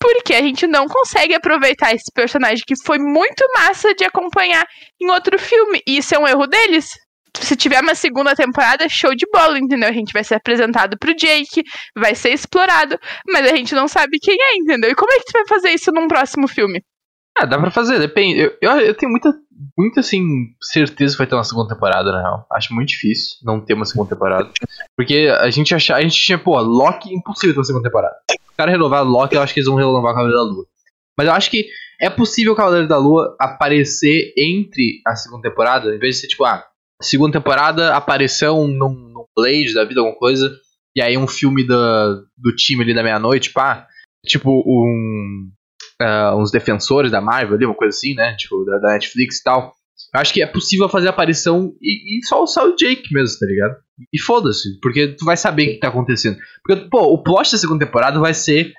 Porque 0.00 0.32
a 0.32 0.42
gente 0.42 0.64
não 0.68 0.86
consegue 0.86 1.34
aproveitar 1.34 1.92
esse 1.92 2.10
personagem 2.14 2.62
que 2.64 2.74
foi 2.84 2.98
muito 3.00 3.44
massa 3.52 3.92
de 3.96 4.04
acompanhar 4.04 4.64
em 5.00 5.10
outro 5.10 5.36
filme. 5.40 5.80
E 5.88 5.98
isso 5.98 6.14
é 6.14 6.18
um 6.20 6.28
erro 6.28 6.46
deles 6.46 6.88
se 7.38 7.56
tiver 7.56 7.80
uma 7.80 7.94
segunda 7.94 8.34
temporada, 8.34 8.88
show 8.88 9.14
de 9.14 9.26
bola, 9.32 9.58
entendeu? 9.58 9.88
A 9.88 9.92
gente 9.92 10.12
vai 10.12 10.24
ser 10.24 10.34
apresentado 10.34 10.98
pro 10.98 11.14
Jake, 11.14 11.62
vai 11.96 12.14
ser 12.14 12.30
explorado, 12.30 12.98
mas 13.26 13.50
a 13.50 13.56
gente 13.56 13.74
não 13.74 13.88
sabe 13.88 14.18
quem 14.18 14.36
é, 14.40 14.56
entendeu? 14.56 14.90
E 14.90 14.94
como 14.94 15.12
é 15.12 15.18
que 15.18 15.24
tu 15.24 15.32
vai 15.32 15.46
fazer 15.46 15.70
isso 15.70 15.90
num 15.92 16.08
próximo 16.08 16.46
filme? 16.46 16.82
Ah, 17.36 17.46
dá 17.46 17.58
pra 17.58 17.70
fazer, 17.70 17.98
depende. 17.98 18.38
Eu, 18.40 18.52
eu, 18.60 18.80
eu, 18.80 18.94
tenho 18.94 19.10
muita, 19.10 19.32
muita, 19.76 20.00
assim, 20.00 20.22
certeza 20.60 21.14
que 21.14 21.18
vai 21.18 21.26
ter 21.26 21.34
uma 21.34 21.44
segunda 21.44 21.74
temporada, 21.74 22.12
na 22.12 22.20
real. 22.20 22.46
Acho 22.52 22.74
muito 22.74 22.90
difícil 22.90 23.38
não 23.42 23.58
ter 23.58 23.72
uma 23.72 23.86
segunda 23.86 24.10
temporada. 24.10 24.50
Porque 24.96 25.32
a 25.40 25.48
gente 25.48 25.74
achava, 25.74 26.00
a 26.00 26.02
gente 26.02 26.22
tinha, 26.22 26.38
pô, 26.38 26.60
Loki, 26.60 27.14
impossível 27.14 27.54
ter 27.54 27.60
uma 27.60 27.64
segunda 27.64 27.88
temporada. 27.88 28.14
O 28.52 28.56
cara 28.56 28.70
renovar 28.70 29.02
Loki, 29.02 29.34
eu 29.34 29.42
acho 29.42 29.54
que 29.54 29.60
eles 29.60 29.68
vão 29.68 29.76
renovar 29.76 30.12
o 30.12 30.14
Cavaleiro 30.14 30.38
da 30.38 30.44
Lua. 30.44 30.66
Mas 31.16 31.26
eu 31.26 31.32
acho 31.32 31.50
que 31.50 31.66
é 32.00 32.10
possível 32.10 32.52
o 32.52 32.56
Cavaleiro 32.56 32.86
da 32.86 32.98
Lua 32.98 33.34
aparecer 33.40 34.34
entre 34.36 35.00
a 35.06 35.16
segunda 35.16 35.48
temporada, 35.48 35.94
em 35.94 35.98
vez 35.98 36.16
de 36.16 36.20
ser 36.22 36.28
tipo, 36.28 36.44
ah, 36.44 36.62
segunda 37.02 37.38
temporada, 37.38 37.94
aparição 37.94 38.66
num, 38.66 38.94
num 38.94 39.24
Blade 39.36 39.74
da 39.74 39.84
vida, 39.84 40.00
alguma 40.00 40.18
coisa. 40.18 40.52
E 40.94 41.02
aí 41.02 41.16
um 41.16 41.26
filme 41.26 41.66
da, 41.66 42.14
do 42.36 42.54
time 42.54 42.82
ali 42.82 42.94
da 42.94 43.02
meia-noite, 43.02 43.50
pá. 43.50 43.86
Tipo, 44.26 44.50
um, 44.50 45.50
uh, 46.00 46.36
uns 46.36 46.50
defensores 46.50 47.10
da 47.10 47.20
Marvel 47.20 47.56
ali, 47.56 47.66
uma 47.66 47.74
coisa 47.74 47.96
assim, 47.96 48.14
né? 48.14 48.36
Tipo, 48.36 48.64
da, 48.64 48.78
da 48.78 48.92
Netflix 48.92 49.38
e 49.38 49.42
tal. 49.42 49.72
Eu 50.14 50.20
acho 50.20 50.32
que 50.32 50.42
é 50.42 50.46
possível 50.46 50.88
fazer 50.88 51.08
aparição 51.08 51.72
e, 51.80 52.18
e 52.18 52.26
só 52.26 52.42
usar 52.42 52.64
o 52.64 52.76
Jake 52.76 53.08
mesmo, 53.12 53.38
tá 53.38 53.46
ligado? 53.46 53.76
E 54.12 54.20
foda-se, 54.20 54.78
porque 54.80 55.08
tu 55.08 55.24
vai 55.24 55.36
saber 55.36 55.62
o 55.62 55.66
que 55.72 55.78
tá 55.78 55.88
acontecendo. 55.88 56.36
Porque, 56.62 56.88
pô, 56.90 57.14
o 57.14 57.22
plot 57.22 57.50
da 57.50 57.58
segunda 57.58 57.86
temporada 57.86 58.20
vai 58.20 58.34
ser 58.34 58.72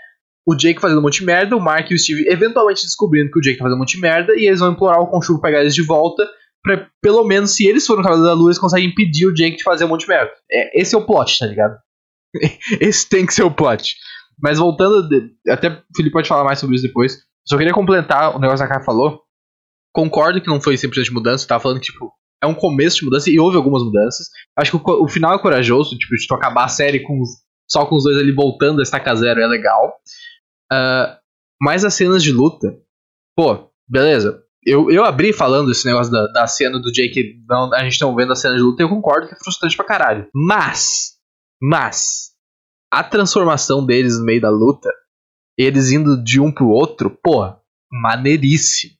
o 0.46 0.56
Jake 0.56 0.80
fazendo 0.80 1.00
um 1.00 1.02
monte 1.02 1.20
de 1.20 1.26
merda, 1.26 1.56
o 1.56 1.60
Mark 1.60 1.90
e 1.90 1.96
o 1.96 1.98
Steve 2.00 2.28
eventualmente 2.28 2.84
descobrindo 2.84 3.32
que 3.32 3.40
o 3.40 3.42
Jake 3.42 3.58
tá 3.58 3.64
fazendo 3.64 3.78
um 3.78 3.80
monte 3.80 3.96
de 3.96 4.02
merda, 4.02 4.34
e 4.36 4.46
eles 4.46 4.60
vão 4.60 4.74
implorar 4.74 5.00
o 5.00 5.08
Conchugo 5.08 5.42
pegar 5.42 5.62
eles 5.62 5.74
de 5.74 5.82
volta 5.82 6.28
pra, 6.64 6.90
pelo 7.02 7.24
menos, 7.26 7.56
se 7.56 7.68
eles 7.68 7.86
forem 7.86 8.02
no 8.02 8.08
Cavaleiro 8.08 8.30
da 8.30 8.40
Lua, 8.40 8.50
eles 8.50 8.60
conseguem 8.60 8.90
impedir 8.90 9.28
o 9.28 9.34
Jake 9.34 9.58
de 9.58 9.64
fazer 9.64 9.86
um 9.86 9.90
monte 9.90 10.02
de 10.02 10.08
merda. 10.08 10.32
É, 10.52 10.82
esse 10.82 10.96
é 10.96 10.98
o 10.98 11.06
plot, 11.06 11.38
tá 11.38 11.46
ligado? 11.46 11.78
esse 12.80 13.08
tem 13.08 13.26
que 13.26 13.34
ser 13.34 13.44
o 13.44 13.52
plot. 13.52 13.96
Mas 14.42 14.58
voltando, 14.58 15.08
até 15.48 15.70
o 15.70 15.84
Felipe 15.96 16.14
pode 16.14 16.28
falar 16.28 16.44
mais 16.44 16.60
sobre 16.60 16.76
isso 16.76 16.88
depois. 16.88 17.18
Só 17.46 17.58
queria 17.58 17.74
complementar 17.74 18.36
o 18.36 18.40
negócio 18.40 18.66
que 18.66 18.72
a 18.72 18.76
Kai 18.76 18.86
falou. 18.86 19.22
Concordo 19.94 20.42
que 20.42 20.48
não 20.48 20.60
foi 20.60 20.76
100% 20.76 21.04
de 21.04 21.14
mudança, 21.14 21.48
tava 21.48 21.62
falando 21.62 21.80
que, 21.80 21.92
tipo, 21.92 22.12
é 22.42 22.48
um 22.48 22.56
começo 22.56 22.98
de 22.98 23.06
mudança 23.06 23.30
e 23.30 23.40
houve 23.40 23.58
algumas 23.58 23.84
mudanças. 23.84 24.28
Acho 24.58 24.72
que 24.72 24.92
o, 24.92 25.04
o 25.04 25.08
final 25.08 25.36
é 25.36 25.40
corajoso, 25.40 25.98
tipo, 25.98 26.16
de 26.16 26.28
tu 26.28 26.34
acabar 26.34 26.66
a 26.66 26.70
série 26.70 27.02
com 27.02 27.22
os, 27.22 27.30
só 27.70 27.86
com 27.86 27.96
os 27.96 28.04
dois 28.04 28.18
ali 28.18 28.32
voltando 28.32 28.80
a 28.80 28.84
estaca 28.84 29.16
zero 29.16 29.40
é 29.40 29.48
legal. 29.48 29.94
Uh, 30.72 31.16
mas 31.62 31.86
as 31.86 31.94
cenas 31.94 32.24
de 32.24 32.32
luta, 32.32 32.76
pô, 33.36 33.72
beleza, 33.88 34.43
eu, 34.66 34.92
eu 34.92 35.06
abri 35.06 35.34
falando 35.34 35.72
esse 35.72 35.86
negócio 35.86 36.12
da, 36.12 36.28
da 36.28 36.48
cena 36.48 36.80
do 36.80 36.92
Jake, 36.92 37.42
não, 37.48 37.74
a 37.74 37.84
gente 37.84 38.02
não 38.02 38.16
vendo 38.16 38.32
a 38.32 38.36
cena 38.36 38.56
de 38.56 38.62
luta, 38.62 38.82
e 38.82 38.86
eu 38.86 38.90
concordo 38.90 39.28
que 39.28 39.34
é 39.34 39.38
frustrante 39.38 39.76
pra 39.76 39.86
caralho. 39.86 40.28
Mas, 40.34 41.14
mas, 41.62 42.32
a 42.92 43.04
transformação 43.04 43.86
deles 43.86 44.18
no 44.18 44.26
meio 44.26 44.42
da 44.42 44.50
luta, 44.50 44.90
eles 45.58 45.92
indo 45.92 46.22
de 46.24 46.40
um 46.40 46.52
pro 46.52 46.68
outro, 46.68 47.10
pô, 47.10 47.54
maneiríssimo. 47.92 48.94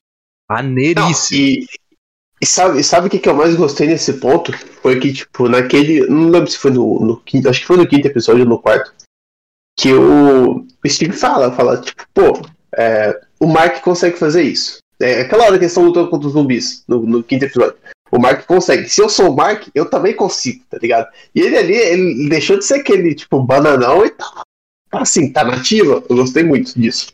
Maneiríssimo. 0.50 1.40
Não, 1.40 1.48
e, 1.48 1.66
e 2.40 2.46
sabe, 2.46 2.82
sabe 2.84 3.06
o 3.06 3.10
que, 3.10 3.18
que 3.18 3.28
eu 3.28 3.34
mais 3.34 3.54
gostei 3.56 3.86
nesse 3.86 4.14
ponto? 4.14 4.52
Foi 4.82 5.00
que, 5.00 5.12
tipo, 5.12 5.48
naquele. 5.48 6.06
Não 6.06 6.28
lembro 6.28 6.50
se 6.50 6.58
foi 6.58 6.70
no, 6.70 7.00
no 7.00 7.20
quinto. 7.20 7.48
Acho 7.48 7.60
que 7.60 7.66
foi 7.66 7.76
no 7.76 7.86
quinto 7.86 8.06
episódio 8.06 8.42
ou 8.42 8.48
no 8.48 8.60
quarto. 8.60 8.92
Que 9.78 9.92
o, 9.92 10.58
o 10.58 10.88
Steve 10.88 11.12
fala, 11.12 11.50
fala, 11.52 11.80
tipo, 11.80 12.06
pô, 12.12 12.42
é, 12.76 13.18
o 13.40 13.46
Mark 13.46 13.80
consegue 13.80 14.18
fazer 14.18 14.42
isso. 14.42 14.78
É 15.00 15.22
aquela 15.22 15.44
hora 15.44 15.58
que 15.58 15.64
eles 15.64 15.72
estão 15.72 15.84
lutando 15.84 16.08
contra 16.08 16.28
os 16.28 16.32
zumbis 16.32 16.84
no, 16.86 17.00
no, 17.00 17.22
quinto 17.22 17.44
episódio. 17.44 17.76
O 18.10 18.18
Mark 18.18 18.46
consegue. 18.46 18.88
Se 18.88 19.00
eu 19.00 19.08
sou 19.08 19.30
o 19.30 19.36
Mark, 19.36 19.68
eu 19.74 19.88
também 19.88 20.14
consigo, 20.14 20.64
tá 20.70 20.78
ligado? 20.80 21.08
E 21.34 21.40
ele 21.40 21.56
ali, 21.56 21.74
ele 21.74 22.28
deixou 22.28 22.58
de 22.58 22.64
ser 22.64 22.76
aquele, 22.76 23.14
tipo, 23.14 23.42
bananão 23.42 24.04
e 24.04 24.10
tá. 24.10 24.42
Assim, 24.92 25.32
tá 25.32 25.42
nativa. 25.44 26.04
Eu 26.08 26.16
gostei 26.16 26.44
muito 26.44 26.78
disso. 26.78 27.12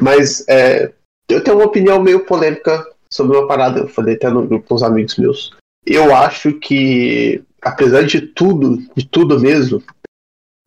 Mas 0.00 0.44
é, 0.48 0.92
eu 1.28 1.42
tenho 1.42 1.56
uma 1.56 1.66
opinião 1.66 2.00
meio 2.00 2.24
polêmica 2.24 2.86
sobre 3.10 3.36
uma 3.36 3.48
parada. 3.48 3.80
Eu 3.80 3.88
falei 3.88 4.14
até 4.14 4.30
no 4.30 4.46
grupo 4.46 4.68
com 4.68 4.74
os 4.76 4.82
amigos 4.82 5.16
meus. 5.16 5.52
Eu 5.84 6.14
acho 6.14 6.52
que 6.52 7.42
apesar 7.66 8.04
de 8.04 8.20
tudo, 8.20 8.78
de 8.94 9.06
tudo 9.06 9.40
mesmo, 9.40 9.82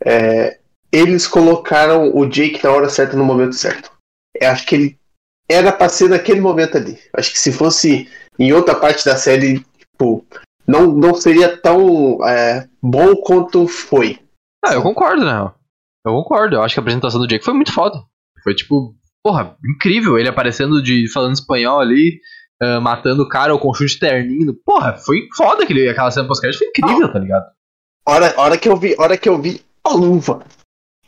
é, 0.04 0.60
eles 0.92 1.28
colocaram 1.28 2.16
o 2.16 2.26
Jake 2.26 2.64
na 2.64 2.72
hora 2.72 2.90
certa, 2.90 3.16
no 3.16 3.24
momento 3.24 3.56
certo. 3.56 3.92
Eu 4.36 4.50
acho 4.50 4.66
que 4.66 4.76
ele 4.76 5.00
era 5.50 5.72
pra 5.72 5.90
ser 5.90 6.10
naquele 6.10 6.40
momento 6.40 6.78
ali. 6.78 6.98
Acho 7.14 7.32
que 7.32 7.40
se 7.40 7.52
fosse 7.52 8.08
em 8.38 8.54
outra 8.54 8.76
parte 8.76 9.04
da 9.04 9.18
série, 9.18 9.66
tipo, 9.78 10.26
não, 10.68 10.88
não 10.88 11.16
seria 11.16 11.58
tão 11.58 12.24
é, 12.26 12.68
bom 12.82 13.16
quanto 13.16 13.68
foi. 13.68 14.20
Ah, 14.64 14.74
eu 14.74 14.84
concordo, 14.84 15.26
né? 15.26 15.52
Eu 16.06 16.14
concordo. 16.14 16.56
Eu 16.56 16.62
acho 16.62 16.76
que 16.76 16.80
a 16.80 16.84
apresentação 16.84 17.20
do 17.20 17.28
Jake 17.28 17.44
foi 17.44 17.54
muito 17.54 17.74
foda. 17.74 18.00
Foi 18.44 18.54
tipo, 18.54 18.96
porra, 19.24 19.58
incrível 19.76 20.18
ele 20.18 20.30
aparecendo 20.30 20.82
de 20.82 21.12
falando 21.12 21.34
espanhol 21.34 21.80
ali, 21.80 22.20
uh, 22.62 22.80
matando 22.80 23.24
o 23.24 23.28
cara 23.28 23.54
ou 23.54 23.60
com 23.60 23.74
chute 23.74 24.00
terninho. 24.00 24.54
Porra, 24.66 24.94
foi 24.98 25.28
foda 25.36 25.64
aquele, 25.64 25.90
aquela 25.90 26.12
cena 26.12 26.28
pós-crédito, 26.28 26.60
foi 26.60 26.68
incrível, 26.68 27.12
tá 27.12 27.20
ligado? 27.20 27.46
Hora, 28.08 28.34
hora 28.38 28.58
que 28.58 28.70
eu 28.70 28.78
vi, 28.78 28.96
hora 28.98 29.18
que 29.18 29.28
eu 29.28 29.42
vi 29.42 29.62
a 29.84 29.94
luva 29.94 30.44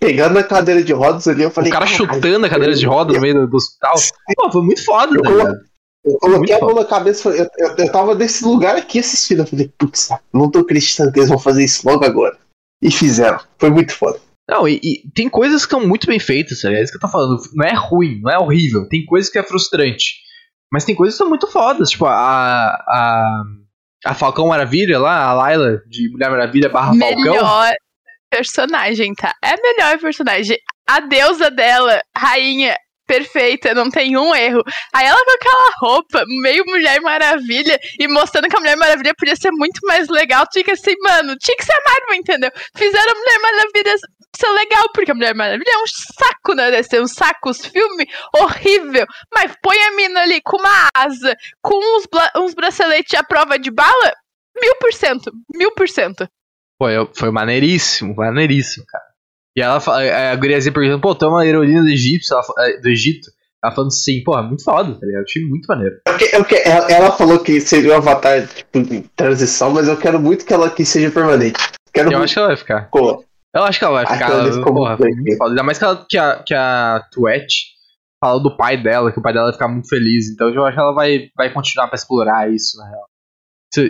pegando 0.02 0.40
a 0.40 0.44
cadeira 0.44 0.84
de 0.84 0.92
rodas 0.92 1.28
ali, 1.28 1.44
eu 1.44 1.52
falei. 1.52 1.70
O 1.70 1.74
cara 1.74 1.86
chutando 1.86 2.46
a 2.48 2.50
cadeira 2.50 2.74
de 2.74 2.86
rodas 2.86 3.16
no 3.16 3.22
meio 3.22 3.36
do, 3.36 3.48
do 3.48 3.58
hospital. 3.58 3.94
Pô, 4.36 4.52
foi 4.52 4.64
muito 4.64 4.84
foda, 4.84 5.16
eu, 5.16 5.22
tá 5.22 5.30
colo... 5.30 5.56
eu 6.04 6.18
coloquei 6.18 6.56
a 6.56 6.60
mão 6.60 6.74
na 6.74 6.86
cabeça, 6.86 7.30
eu, 7.30 7.48
eu, 7.58 7.76
eu 7.78 7.92
tava 7.92 8.16
nesse 8.16 8.44
lugar 8.44 8.76
aqui 8.76 9.00
assistindo. 9.00 9.44
Eu 9.44 9.46
falei, 9.46 9.72
putz, 9.78 10.10
não 10.34 10.50
tô 10.50 10.60
acreditando 10.60 11.12
que 11.12 11.20
eles 11.20 11.30
vão 11.30 11.38
fazer 11.38 11.64
isso 11.64 11.88
logo 11.88 12.04
agora. 12.04 12.36
E 12.82 12.92
fizeram. 12.92 13.40
Foi 13.60 13.70
muito 13.70 13.94
foda. 13.94 14.20
Não, 14.50 14.68
e, 14.68 14.82
e, 14.84 15.12
tem 15.14 15.30
coisas 15.30 15.66
que 15.66 15.72
são 15.72 15.88
muito 15.88 16.08
bem 16.08 16.20
feitas, 16.20 16.60
sabe? 16.60 16.76
é 16.76 16.84
isso 16.84 16.92
que 16.92 16.98
eu 16.98 17.02
tô 17.02 17.08
falando. 17.08 17.40
Não 17.54 17.66
é 17.66 17.74
ruim, 17.74 18.20
não 18.22 18.32
é 18.32 18.40
horrível. 18.40 18.90
Tem 18.90 19.06
coisas 19.06 19.32
que 19.32 19.38
é 19.38 19.44
frustrante. 19.44 20.16
Mas 20.74 20.84
tem 20.84 20.96
coisas 20.96 21.14
que 21.14 21.20
são 21.20 21.30
muito 21.30 21.48
fodas. 21.48 21.92
Tipo, 21.92 22.06
a. 22.06 22.14
a, 22.16 23.44
a 24.08 24.14
Falcão 24.16 24.48
Maravilha 24.48 24.98
lá, 24.98 25.26
a 25.26 25.34
Layla 25.34 25.84
de 25.88 26.10
Mulher 26.10 26.32
Maravilha 26.32 26.70
barra 26.70 26.92
Falcão. 26.98 27.46
Personagem, 28.32 29.13
tá? 29.13 29.36
É 29.44 29.50
a 29.50 29.62
melhor 29.62 30.00
personagem. 30.00 30.58
A 30.88 31.02
deusa 31.02 31.52
dela, 31.52 32.02
rainha, 32.17 32.76
perfeita, 33.06 33.74
não 33.74 33.89
tem 33.89 34.17
um 34.17 34.34
erro. 34.34 34.63
Aí 34.94 35.06
ela 35.06 35.24
com 35.24 35.32
aquela 35.32 35.72
roupa, 35.82 36.24
meio 36.41 36.63
Mulher 36.65 37.02
Maravilha, 37.02 37.78
e 38.00 38.08
mostrando 38.08 38.48
que 38.48 38.56
a 38.56 38.60
Mulher 38.60 38.78
Maravilha 38.78 39.13
podia 39.17 39.36
ser 39.36 39.52
muito 39.52 39.86
mais 39.86 40.08
legal, 40.08 40.46
tinha 40.50 40.63
que 40.63 40.72
assim, 40.72 40.96
mano, 41.02 41.36
tinha 41.38 41.58
que 41.58 41.65
ser 41.65 41.74
a 41.74 41.89
Marvel, 41.89 42.15
entendeu? 42.15 42.52
Fizeram 42.76 43.12
a 43.12 43.15
Mulher 43.15 43.39
Maravilha 43.39 43.96
ser 44.34 44.50
legal, 44.54 44.86
porque 44.94 45.12
a 45.12 45.13
Mulher 45.13 45.36
Maravilha 45.36 45.72
é 45.74 45.78
um 45.78 45.88
saco, 45.88 46.56
né? 46.56 46.72
Deve 46.72 46.84
ser 46.88 47.02
um 47.02 47.08
saco, 47.08 47.50
os 47.50 47.65
filmes 47.65 48.08
horrível. 48.34 49.06
Mas 49.34 49.54
põe 49.62 49.78
a 49.84 49.91
mina 49.91 50.22
ali 50.22 50.41
com 50.41 50.58
uma 50.58 50.89
asa, 50.96 51.36
com 51.62 51.76
uns, 51.76 52.08
uns 52.38 52.54
braceletes 52.54 53.13
à 53.13 53.24
prova 53.24 53.60
de 53.60 53.70
bala, 53.70 54.13
mil 54.62 54.76
por 54.78 54.94
cento, 54.94 55.32
mil 55.54 55.72
por 55.74 55.89
cento. 55.89 56.28
Foi, 56.82 56.94
foi 57.13 57.30
maneiríssimo, 57.30 58.15
maneiríssimo, 58.15 58.84
cara. 58.88 59.04
E 59.56 59.62
ela 59.62 59.78
a 60.32 60.36
guriazinha 60.36 60.74
perguntando, 60.74 61.00
pô, 61.00 61.13
tu 61.13 61.26
é 61.26 61.28
uma 61.28 61.46
heroína 61.46 61.84
do 61.84 61.89
Egito, 61.89 62.26
ela, 62.32 62.41
é, 62.58 62.80
do 62.80 62.89
Egito. 62.89 63.30
Ela 63.63 63.72
falando 63.72 63.91
sim, 63.91 64.24
porra, 64.24 64.41
muito 64.41 64.63
foda, 64.63 65.00
tá 65.00 65.06
ligado? 65.06 65.22
Achei 65.22 65.46
muito 65.46 65.67
maneiro. 65.67 65.98
É 66.08 66.94
ela 66.94 67.12
falou 67.12 67.38
que 67.38 67.62
seria 67.62 67.94
um 67.94 67.98
avatar, 67.98 68.48
tipo, 68.48 68.80
em 68.80 69.04
transição, 69.15 69.70
mas 69.70 69.88
eu 69.88 69.96
quero 69.96 70.20
muito 70.20 70.44
que 70.44 70.52
ela 70.52 70.65
aqui 70.65 70.84
seja 70.84 71.12
permanente. 71.12 71.60
Quero 71.94 72.08
eu 72.08 72.13
muito... 72.13 72.24
acho 72.24 72.34
que 72.34 72.39
ela 72.39 72.48
vai 72.48 72.58
ficar. 72.58 72.89
Pô. 72.89 73.24
Eu 73.54 73.63
acho 73.63 73.78
que 73.78 73.86
ela 73.86 74.04
vai 74.04 74.13
ficar. 74.13 74.32
Ela, 74.32 74.63
porra, 74.63 74.98
muito 74.98 75.38
foda. 75.38 75.52
Ainda 75.52 75.63
mais 75.63 75.78
que, 75.78 75.84
ela, 75.84 76.06
que 76.10 76.17
a, 76.17 76.44
que 76.44 76.54
a 76.56 77.06
Tuet 77.12 77.54
falou 78.20 78.41
do 78.41 78.58
pai 78.58 78.82
dela, 78.82 79.12
que 79.12 79.20
o 79.20 79.22
pai 79.22 79.34
dela 79.34 79.46
vai 79.46 79.54
ficar 79.54 79.67
muito 79.67 79.88
feliz. 79.88 80.32
Então 80.32 80.50
eu 80.50 80.65
acho 80.65 80.76
que 80.76 80.82
ela 80.82 80.96
vai, 80.96 81.30
vai 81.38 81.54
continuar 81.54 81.89
pra 81.89 81.96
explorar 81.96 82.52
isso, 82.52 82.76
na 82.80 82.89
real. 82.89 83.11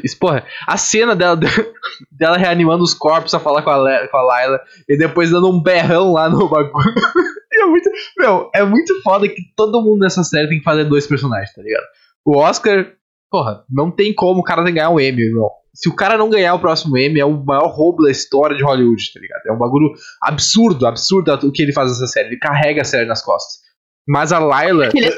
Isso, 0.03 0.17
porra, 0.19 0.45
a 0.67 0.77
cena 0.77 1.15
dela, 1.15 1.39
dela 2.11 2.37
reanimando 2.37 2.83
os 2.83 2.93
corpos 2.93 3.33
a 3.33 3.39
falar 3.39 3.63
com 3.63 3.69
a, 3.71 4.07
com 4.07 4.17
a 4.17 4.21
Layla 4.21 4.61
e 4.87 4.97
depois 4.97 5.31
dando 5.31 5.49
um 5.49 5.61
berrão 5.61 6.13
lá 6.13 6.29
no 6.29 6.47
bagulho. 6.47 6.93
é 7.51 7.65
muito, 7.65 7.89
meu, 8.17 8.49
é 8.53 8.63
muito 8.63 9.01
foda 9.01 9.27
que 9.27 9.41
todo 9.55 9.81
mundo 9.81 10.01
nessa 10.01 10.23
série 10.23 10.49
tem 10.49 10.59
que 10.59 10.63
fazer 10.63 10.83
dois 10.85 11.07
personagens, 11.07 11.53
tá 11.53 11.61
ligado? 11.61 11.85
O 12.23 12.37
Oscar, 12.37 12.91
porra, 13.29 13.63
não 13.69 13.89
tem 13.89 14.13
como 14.13 14.41
o 14.41 14.43
cara 14.43 14.63
ganhar 14.69 14.89
um 14.89 14.99
Emmy, 14.99 15.33
meu. 15.33 15.49
Se 15.73 15.89
o 15.89 15.95
cara 15.95 16.17
não 16.17 16.29
ganhar 16.29 16.53
o 16.53 16.59
próximo 16.59 16.97
Emmy, 16.97 17.19
é 17.19 17.25
o 17.25 17.43
maior 17.43 17.67
roubo 17.67 18.03
da 18.03 18.11
história 18.11 18.55
de 18.55 18.63
Hollywood, 18.63 19.13
tá 19.13 19.19
ligado? 19.19 19.41
É 19.47 19.51
um 19.51 19.57
bagulho 19.57 19.91
absurdo, 20.21 20.85
absurdo 20.85 21.33
o 21.47 21.51
que 21.51 21.63
ele 21.63 21.73
faz 21.73 21.89
nessa 21.89 22.07
série. 22.07 22.27
Ele 22.27 22.37
carrega 22.37 22.81
a 22.81 22.85
série 22.85 23.07
nas 23.07 23.23
costas. 23.23 23.61
Mas 24.07 24.33
a 24.33 24.39
Layla. 24.39 24.89
Ele 24.93 25.09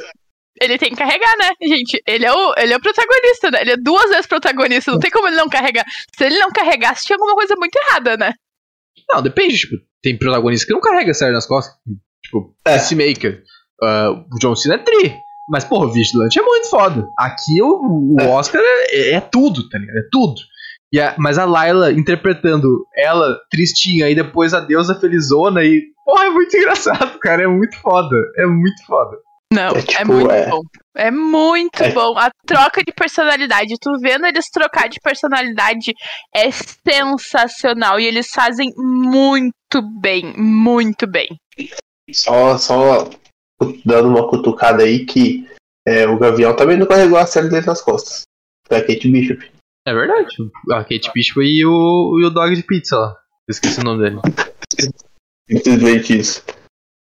ele 0.62 0.78
tem 0.78 0.90
que 0.90 0.96
carregar, 0.96 1.36
né, 1.38 1.52
gente? 1.62 2.02
Ele 2.08 2.26
é 2.26 2.32
o, 2.32 2.54
ele 2.58 2.74
é 2.74 2.78
o 2.78 2.82
protagonista, 2.82 3.52
né? 3.52 3.62
Ele 3.62 3.72
é 3.72 3.78
duas 3.78 4.10
vezes 4.10 4.28
protagonista, 4.28 4.92
não 4.92 5.00
tem 5.00 5.12
como 5.12 5.28
ele 5.28 5.36
não 5.36 5.50
carregar. 5.50 5.86
Se 6.16 6.26
ele 6.26 6.38
não 6.40 6.50
carregasse, 6.52 7.06
tinha 7.06 7.16
alguma 7.16 7.36
coisa 7.36 7.56
muito 7.58 7.76
errada, 7.76 8.18
né? 8.18 8.34
Não, 9.10 9.22
depende, 9.22 9.58
tipo, 9.58 9.76
tem 10.02 10.18
protagonista 10.18 10.66
que 10.66 10.74
não 10.74 10.82
carrega 10.82 11.12
a 11.12 11.14
série 11.14 11.34
nas 11.34 11.46
costas. 11.46 11.74
Tipo, 12.24 12.56
é. 12.66 12.74
Peacemaker. 12.74 13.44
Uh, 13.82 14.26
o 14.34 14.40
John 14.40 14.56
Cena 14.56 14.76
é 14.76 14.78
tri. 14.80 15.16
Mas, 15.50 15.66
porra, 15.66 15.88
o 15.88 15.92
Vigilante 15.92 16.40
é 16.40 16.42
muito 16.42 16.70
foda. 16.70 17.08
Aqui 17.18 17.62
o, 17.62 18.16
o 18.16 18.22
é. 18.22 18.28
Oscar 18.28 18.62
é, 18.62 19.12
é, 19.12 19.22
tudo, 19.22 19.68
tá 19.68 19.78
ligado? 19.78 19.98
É 19.98 20.08
tudo. 20.12 20.36
E 20.92 21.00
a, 21.00 21.16
mas 21.18 21.38
a 21.38 21.46
Layla 21.46 21.92
interpretando 21.92 22.86
ela 22.96 23.38
tristinha 23.50 24.10
e 24.10 24.16
depois 24.16 24.54
a 24.54 24.60
deusa 24.60 24.96
felizona 24.96 25.64
e. 25.64 25.84
Porra, 26.06 26.26
é 26.26 26.30
muito 26.30 26.56
engraçado, 26.56 27.20
cara. 27.20 27.44
É 27.44 27.48
muito 27.48 27.76
foda. 27.82 28.16
É 28.38 28.46
muito 28.46 28.86
foda. 28.86 29.18
Não, 29.54 29.76
é, 29.76 29.80
é 29.80 29.82
tipo, 29.82 30.02
é 30.02 30.06
muito 30.06 30.32
é... 30.32 30.50
bom. 30.50 30.62
É 30.96 31.12
muito 31.12 31.84
é... 31.84 31.92
bom. 31.92 32.18
A 32.18 32.32
troca 32.46 32.84
de 32.84 32.92
personalidade, 32.92 33.76
tu 33.80 33.92
vendo 34.00 34.26
eles 34.26 34.50
trocar 34.50 34.90
de 34.90 35.00
personalidade 35.00 35.94
é 36.36 36.50
sensacional. 36.52 38.00
E 38.00 38.06
eles 38.06 38.28
fazem 38.34 38.72
muito 38.76 39.82
bem, 40.02 40.34
muito 40.36 41.06
bem. 41.08 41.28
Só, 42.12 42.58
só 42.58 43.10
dando 43.86 44.10
uma 44.10 44.28
cutucada 44.28 44.84
aí 44.84 45.06
que 45.06 45.48
é, 45.88 46.08
o 46.08 46.18
Gavião 46.18 46.56
também 46.56 46.78
não 46.78 46.88
carregou 46.88 47.18
a 47.18 47.26
série 47.26 47.50
dele 47.50 47.66
nas 47.66 47.82
costas. 47.82 48.24
Foi 48.68 48.78
a 48.78 48.82
Kate 48.82 49.10
Bishop. 49.10 49.52
É 49.86 49.94
verdade. 49.94 50.36
A 50.72 50.84
Kate 50.84 51.12
Bishop 51.14 51.42
e 51.42 51.66
o, 51.66 52.20
e 52.20 52.26
o 52.26 52.30
Dog 52.30 52.56
de 52.56 52.64
Pizza 52.64 52.98
lá. 52.98 53.16
esqueci 53.50 53.82
o 53.82 53.84
nome 53.84 54.04
dele. 54.04 54.22
Simplesmente 55.50 56.18
isso. 56.18 56.44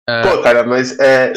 É... 0.08 0.22
Pô, 0.22 0.42
cara, 0.42 0.64
mas 0.64 0.98
é, 0.98 1.32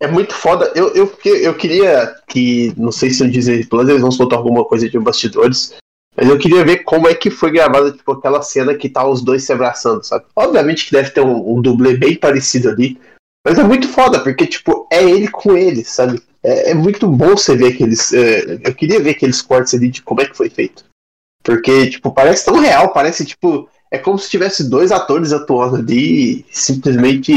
é 0.00 0.08
muito 0.08 0.34
foda. 0.34 0.72
Eu, 0.74 0.94
eu, 0.94 1.18
eu 1.24 1.54
queria 1.54 2.16
que, 2.26 2.72
não 2.76 2.90
sei 2.90 3.10
se 3.10 3.22
no 3.22 3.30
Disney 3.30 3.64
Plus 3.64 3.88
eles 3.88 4.00
vão 4.00 4.10
soltar 4.10 4.38
alguma 4.38 4.64
coisa 4.64 4.88
de 4.88 4.98
bastidores, 4.98 5.74
mas 6.16 6.28
eu 6.28 6.38
queria 6.38 6.64
ver 6.64 6.78
como 6.78 7.06
é 7.06 7.14
que 7.14 7.30
foi 7.30 7.52
gravada 7.52 7.92
tipo, 7.92 8.12
aquela 8.12 8.42
cena 8.42 8.74
que 8.74 8.88
tá 8.88 9.06
os 9.06 9.22
dois 9.22 9.44
se 9.44 9.52
abraçando, 9.52 10.02
sabe? 10.02 10.24
Obviamente 10.34 10.86
que 10.86 10.92
deve 10.92 11.10
ter 11.10 11.20
um, 11.20 11.56
um 11.56 11.62
dublê 11.62 11.96
bem 11.96 12.16
parecido 12.16 12.70
ali, 12.70 12.98
mas 13.46 13.58
é 13.58 13.62
muito 13.62 13.88
foda, 13.88 14.20
porque 14.20 14.46
tipo, 14.46 14.88
é 14.90 15.02
ele 15.02 15.28
com 15.28 15.56
ele, 15.56 15.84
sabe? 15.84 16.22
É, 16.42 16.70
é 16.70 16.74
muito 16.74 17.06
bom 17.06 17.30
você 17.30 17.54
ver 17.54 17.74
aqueles. 17.74 18.12
É, 18.12 18.60
eu 18.64 18.74
queria 18.74 19.00
ver 19.00 19.10
aqueles 19.10 19.42
cortes 19.42 19.74
ali 19.74 19.88
de 19.88 20.02
como 20.02 20.20
é 20.22 20.26
que 20.26 20.36
foi 20.36 20.48
feito. 20.48 20.84
Porque, 21.42 21.90
tipo, 21.90 22.12
parece 22.12 22.44
tão 22.44 22.58
real, 22.58 22.92
parece 22.92 23.24
tipo. 23.24 23.68
É 23.90 23.98
como 23.98 24.18
se 24.18 24.30
tivesse 24.30 24.68
dois 24.68 24.92
atores 24.92 25.32
atuando 25.32 25.76
ali 25.76 26.44
simplesmente. 26.50 27.34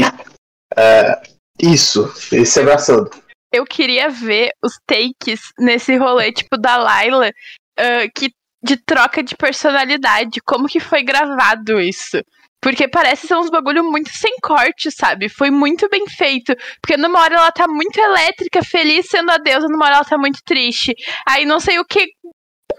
É, 0.76 1.20
isso, 1.60 2.12
esse 2.32 2.60
abraçando. 2.60 3.10
Eu 3.52 3.64
queria 3.64 4.08
ver 4.08 4.50
os 4.62 4.72
takes 4.86 5.40
nesse 5.58 5.96
rolê, 5.96 6.32
tipo, 6.32 6.58
da 6.58 6.76
Laila, 6.76 7.28
uh, 7.28 8.10
que, 8.14 8.30
de 8.62 8.76
troca 8.76 9.22
de 9.22 9.36
personalidade. 9.36 10.40
Como 10.44 10.66
que 10.66 10.80
foi 10.80 11.04
gravado 11.04 11.80
isso? 11.80 12.20
Porque 12.60 12.88
parece 12.88 13.26
ser 13.26 13.36
uns 13.36 13.50
bagulho 13.50 13.84
muito 13.84 14.08
sem 14.10 14.34
corte, 14.42 14.90
sabe? 14.90 15.28
Foi 15.28 15.50
muito 15.50 15.86
bem 15.88 16.06
feito. 16.08 16.56
Porque 16.80 16.96
numa 16.96 17.20
hora 17.20 17.34
ela 17.34 17.52
tá 17.52 17.68
muito 17.68 17.96
elétrica, 17.98 18.64
feliz 18.64 19.06
sendo 19.08 19.30
a 19.30 19.36
deusa, 19.36 19.68
numa 19.68 19.84
hora 19.84 19.96
ela 19.96 20.04
tá 20.04 20.16
muito 20.16 20.40
triste. 20.44 20.94
Aí 21.28 21.44
não 21.44 21.60
sei 21.60 21.78
o 21.78 21.84
que. 21.84 22.06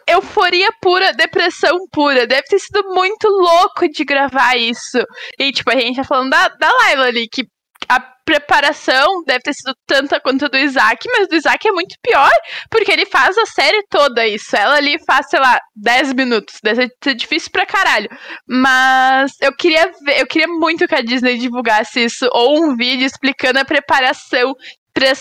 Euforia 0.08 0.70
pura, 0.82 1.14
depressão 1.14 1.78
pura. 1.92 2.26
Deve 2.26 2.44
ter 2.48 2.60
sido 2.60 2.84
muito 2.96 3.30
louco 3.30 3.88
de 3.88 4.04
gravar 4.04 4.58
isso. 4.58 4.98
E, 5.40 5.52
tipo, 5.52 5.70
a 5.70 5.80
gente 5.80 5.98
tá 5.98 6.04
falando 6.04 6.32
da, 6.32 6.48
da 6.48 6.72
Laila 6.72 7.06
ali, 7.06 7.28
que 7.32 7.46
a 7.88 8.00
preparação 8.00 9.24
deve 9.26 9.42
ter 9.42 9.54
sido 9.54 9.76
tanta 9.86 10.20
quanto 10.20 10.46
a 10.46 10.48
do 10.48 10.58
Isaac, 10.58 11.08
mas 11.12 11.28
do 11.28 11.36
Isaac 11.36 11.68
é 11.68 11.72
muito 11.72 11.96
pior, 12.02 12.32
porque 12.70 12.92
ele 12.92 13.06
faz 13.06 13.38
a 13.38 13.46
série 13.46 13.84
toda 13.90 14.28
isso. 14.28 14.56
Ela 14.56 14.76
ali 14.76 14.98
faz, 15.06 15.30
sei 15.30 15.40
lá, 15.40 15.60
10 15.76 16.14
minutos. 16.14 16.56
Deve 16.64 16.90
ser 17.04 17.16
difícil 17.16 17.52
pra 17.52 17.66
caralho. 17.66 18.10
Mas 18.48 19.34
eu 19.42 19.56
queria 19.56 19.92
ver, 20.04 20.20
eu 20.20 20.28
queria 20.28 20.48
muito 20.48 20.88
que 20.88 20.96
a 20.96 21.02
Disney 21.02 21.38
divulgasse 21.38 22.04
isso, 22.04 22.28
ou 22.32 22.64
um 22.64 22.76
vídeo 22.76 23.06
explicando 23.06 23.60
a 23.60 23.66
preparação 23.66 24.54
pra, 24.94 25.12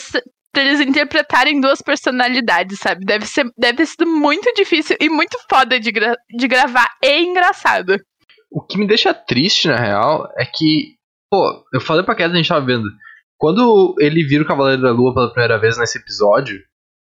pra 0.53 0.63
eles 0.63 0.81
interpretarem 0.81 1.61
duas 1.61 1.83
personalidades, 1.83 2.79
sabe? 2.79 3.05
Deve, 3.05 3.27
ser, 3.27 3.45
deve 3.59 3.79
ter 3.79 3.87
sido 3.87 4.07
muito 4.07 4.53
difícil 4.55 4.97
e 4.99 5.11
muito 5.11 5.39
foda 5.51 5.79
de, 5.79 5.93
gra 5.93 6.17
de 6.35 6.49
gravar 6.49 6.89
e 7.03 7.21
engraçado. 7.21 7.97
O 8.51 8.63
que 8.63 8.79
me 8.79 8.87
deixa 8.87 9.13
triste, 9.13 9.67
na 9.67 9.77
real, 9.77 10.29
é 10.39 10.47
que 10.47 10.95
Pô, 11.35 11.65
eu 11.73 11.81
falei 11.81 12.05
pra 12.05 12.15
Kézia, 12.15 12.35
a 12.35 12.37
gente 12.37 12.49
tava 12.49 12.65
vendo. 12.65 12.89
Quando 13.37 13.97
ele 13.99 14.23
vira 14.23 14.45
o 14.45 14.47
Cavaleiro 14.47 14.83
da 14.83 14.93
Lua 14.93 15.13
pela 15.13 15.33
primeira 15.33 15.59
vez 15.59 15.77
nesse 15.77 15.99
episódio, 15.99 16.61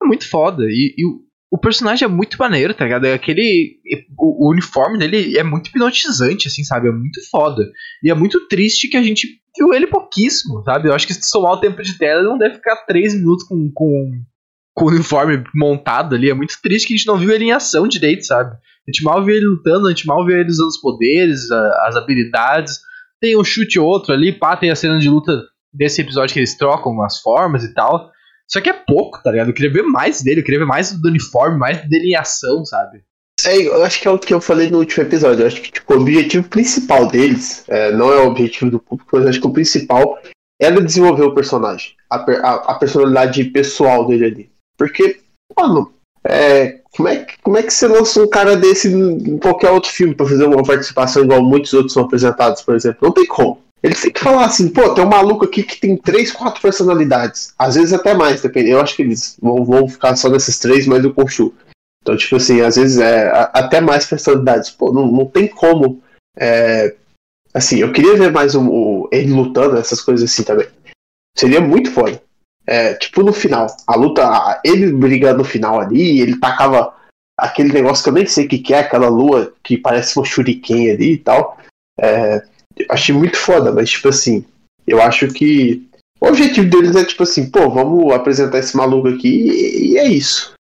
é 0.02 0.06
muito 0.06 0.30
foda. 0.30 0.64
E, 0.64 0.96
e 0.98 1.04
o 1.52 1.58
personagem 1.58 2.06
é 2.06 2.08
muito 2.08 2.38
maneiro, 2.38 2.74
tá 2.74 2.86
ligado? 2.86 3.08
Aquele. 3.08 3.78
O, 4.18 4.48
o, 4.48 4.52
uniforme 4.54 4.98
dele 4.98 5.38
é 5.38 5.44
muito 5.44 5.68
hipnotizante, 5.68 6.48
assim, 6.48 6.64
sabe? 6.64 6.88
É 6.88 6.94
muito 6.94 7.20
foda. 7.30 7.70
E 8.02 8.10
é 8.10 8.14
muito 8.14 8.48
triste 8.48 8.88
que 8.88 8.96
a 8.96 9.04
gente 9.04 9.28
viu 9.58 9.74
ele 9.74 9.86
pouquíssimo, 9.86 10.64
sabe? 10.64 10.88
Eu 10.88 10.94
acho 10.94 11.06
que 11.06 11.14
se 11.14 11.30
somar 11.30 11.52
o 11.52 11.60
tempo 11.60 11.84
de 11.84 11.98
tela, 11.98 12.22
ele 12.22 12.30
não 12.30 12.38
deve 12.38 12.56
ficar 12.56 12.86
3 12.86 13.16
minutos 13.16 13.46
com, 13.46 13.70
com, 13.74 14.22
com 14.74 14.86
o 14.86 14.92
uniforme 14.92 15.44
montado 15.54 16.16
ali. 16.16 16.30
É 16.30 16.34
muito 16.34 16.56
triste 16.64 16.88
que 16.88 16.94
a 16.94 16.98
gente 16.98 17.08
não 17.08 17.18
viu 17.18 17.32
ele 17.32 17.44
em 17.44 17.52
ação 17.52 17.86
direito, 17.86 18.26
sabe? 18.26 18.56
A 18.56 18.92
gente 18.92 19.04
mal 19.04 19.26
viu 19.26 19.36
ele 19.36 19.46
lutando, 19.46 19.88
a 19.88 19.90
gente 19.90 20.08
mal 20.08 20.26
viu 20.26 20.38
ele 20.38 20.50
usando 20.50 20.70
os 20.70 20.80
poderes, 20.80 21.52
a, 21.52 21.88
as 21.90 21.98
habilidades. 21.98 22.86
Tem 23.22 23.38
um 23.38 23.44
chute 23.44 23.80
ou 23.80 23.88
outro 23.88 24.14
ali, 24.14 24.32
pá, 24.32 24.56
tem 24.56 24.70
a 24.70 24.76
cena 24.76 24.98
de 24.98 25.10
luta 25.10 25.42
desse 25.74 26.02
episódio 26.02 26.34
que 26.34 26.40
eles 26.40 26.58
trocam 26.58 27.02
as 27.02 27.20
formas 27.20 27.64
e 27.64 27.74
tal. 27.74 28.12
Só 28.48 28.62
que 28.62 28.70
é 28.70 28.74
pouco, 28.74 29.22
tá 29.24 29.32
ligado? 29.32 29.50
Eu 29.50 29.54
queria 29.54 29.72
ver 29.72 29.84
mais 29.84 30.22
dele, 30.22 30.42
eu 30.42 30.44
queria 30.44 30.60
ver 30.60 30.66
mais 30.66 30.92
do 30.92 31.08
uniforme, 31.08 31.58
mais 31.58 31.88
dele 31.90 32.12
em 32.12 32.16
ação, 32.16 32.64
sabe? 32.64 33.04
É, 33.46 33.58
eu 33.58 33.84
acho 33.84 34.00
que 34.00 34.08
é 34.08 34.12
o 34.12 34.20
que 34.20 34.34
eu 34.34 34.40
falei 34.40 34.70
no 34.70 34.80
último 34.80 35.04
episódio. 35.04 35.44
Eu 35.44 35.48
acho 35.48 35.62
que 35.62 35.72
tipo, 35.72 35.94
o 35.94 36.02
objetivo 36.02 36.48
principal 36.48 37.08
deles, 37.08 37.68
é, 37.68 37.92
não 37.92 38.12
é 38.12 38.22
o 38.22 38.28
objetivo 38.28 38.72
do 38.72 38.80
público, 38.80 39.10
mas 39.14 39.26
acho 39.26 39.42
que 39.42 39.48
o 39.48 39.54
principal 39.54 40.20
era 40.62 40.82
desenvolver 40.82 41.24
o 41.24 41.34
personagem, 41.34 41.94
a, 42.10 42.18
a, 42.18 42.54
a 42.72 42.76
personalidade 42.76 43.44
pessoal 43.46 44.08
dele 44.08 44.26
ali. 44.26 44.52
Porque, 44.78 45.20
mano, 45.58 45.94
é, 46.28 46.80
como, 46.92 47.08
é, 47.08 47.26
como 47.44 47.58
é 47.58 47.64
que 47.64 47.74
você 47.74 47.88
lança 47.88 48.22
um 48.22 48.28
cara 48.28 48.58
desse 48.58 48.88
em 48.88 49.38
qualquer 49.38 49.70
outro 49.70 49.92
filme 49.92 50.16
pra 50.16 50.26
fazer 50.26 50.46
uma 50.46 50.64
participação 50.64 51.24
igual 51.24 51.44
muitos 51.44 51.74
outros 51.74 51.94
são 51.94 52.04
apresentados, 52.04 52.62
por 52.62 52.76
exemplo? 52.76 53.00
Não 53.02 53.12
tem 53.12 53.26
como. 53.26 53.62
Eles 53.84 54.02
têm 54.02 54.12
que 54.12 54.20
falar 54.20 54.46
assim, 54.46 54.70
pô, 54.70 54.94
tem 54.96 55.04
um 55.04 55.10
maluco 55.10 55.46
aqui 55.46 55.62
que 55.62 55.80
tem 55.80 55.96
três, 55.96 56.32
quatro 56.32 56.60
personalidades. 56.60 57.54
Às 57.60 57.76
vezes 57.76 57.94
até 57.94 58.16
mais, 58.16 58.42
depende. 58.42 58.72
Eu 58.72 58.82
acho 58.82 58.96
que 58.96 59.04
eles 59.04 59.38
vão, 59.40 59.64
vão 59.64 59.88
ficar 59.88 60.16
só 60.16 60.28
nesses 60.28 60.58
três, 60.58 60.88
mas 60.88 61.06
o 61.06 61.14
Conchu. 61.14 61.54
Então, 62.02 62.18
tipo 62.18 62.36
assim, 62.38 62.62
às 62.62 62.76
vezes 62.76 62.98
é 62.98 63.30
até 63.54 63.80
mais 63.80 64.06
personalidades. 64.06 64.72
Pô, 64.72 64.92
não, 64.92 65.06
não 65.06 65.26
tem 65.26 65.48
como. 65.48 66.02
É, 66.36 66.96
assim, 67.54 67.78
eu 67.78 67.92
queria 67.92 68.16
ver 68.16 68.32
mais 68.32 68.56
o, 68.56 69.08
ele 69.12 69.32
lutando, 69.32 69.78
essas 69.78 70.02
coisas 70.02 70.32
assim 70.32 70.44
também. 70.44 70.68
Seria 71.38 71.62
muito 71.62 71.92
foda. 71.92 72.20
É, 72.68 72.96
tipo 72.96 73.22
no 73.22 73.32
final, 73.32 73.68
a 73.88 73.96
luta, 73.96 74.60
ele 74.64 74.92
brigando 74.92 75.40
no 75.40 75.44
final 75.44 75.80
ali, 75.80 76.20
ele 76.20 76.40
tacava 76.40 76.96
aquele 77.38 77.72
negócio 77.72 78.04
que 78.04 78.10
eu 78.10 78.14
nem 78.14 78.26
sei 78.26 78.46
o 78.46 78.50
que, 78.50 78.58
que 78.58 78.74
é, 78.74 78.80
aquela 78.80 79.08
lua 79.08 79.54
que 79.64 79.78
parece 79.78 80.18
uma 80.18 80.26
shuriken 80.26 80.92
ali 80.92 81.14
e 81.14 81.18
tal. 81.18 81.58
É, 82.00 82.44
achei 82.90 83.14
muito 83.14 83.38
foda, 83.38 83.72
mas 83.72 83.90
tipo 83.90 84.10
assim, 84.10 84.46
eu 84.88 85.02
acho 85.02 85.28
que 85.28 85.88
o 86.20 86.28
objetivo 86.28 86.70
deles 86.70 86.96
é 86.96 87.06
tipo 87.06 87.24
assim, 87.24 87.50
pô, 87.50 87.70
vamos 87.70 88.14
apresentar 88.14 88.60
esse 88.60 88.76
maluco 88.76 89.08
aqui 89.08 89.28
e, 89.28 89.94
e 89.94 89.98
é 89.98 90.08
isso. 90.08 90.54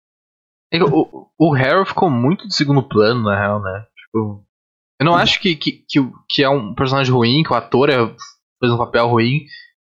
O, 0.74 1.28
o 1.39 1.56
Harold 1.56 1.89
ficou 1.89 2.10
muito 2.10 2.48
de 2.48 2.56
segundo 2.56 2.84
plano, 2.84 3.24
na 3.24 3.39
real, 3.39 3.62
né? 3.62 3.86
Tipo, 3.98 4.44
eu 5.00 5.06
não 5.06 5.15
acho 5.15 5.39
que, 5.39 5.56
que, 5.56 5.84
que, 5.88 6.12
que, 6.30 6.44
é 6.44 6.50
um 6.50 6.74
personagem 6.74 7.13
ruim, 7.13 7.44
que 7.44 7.52
o 7.52 7.56
ator 7.56 7.89
é, 7.89 7.96
fez 8.60 8.74
um 8.74 8.78
papel 8.78 9.08
ruim, 9.08 9.46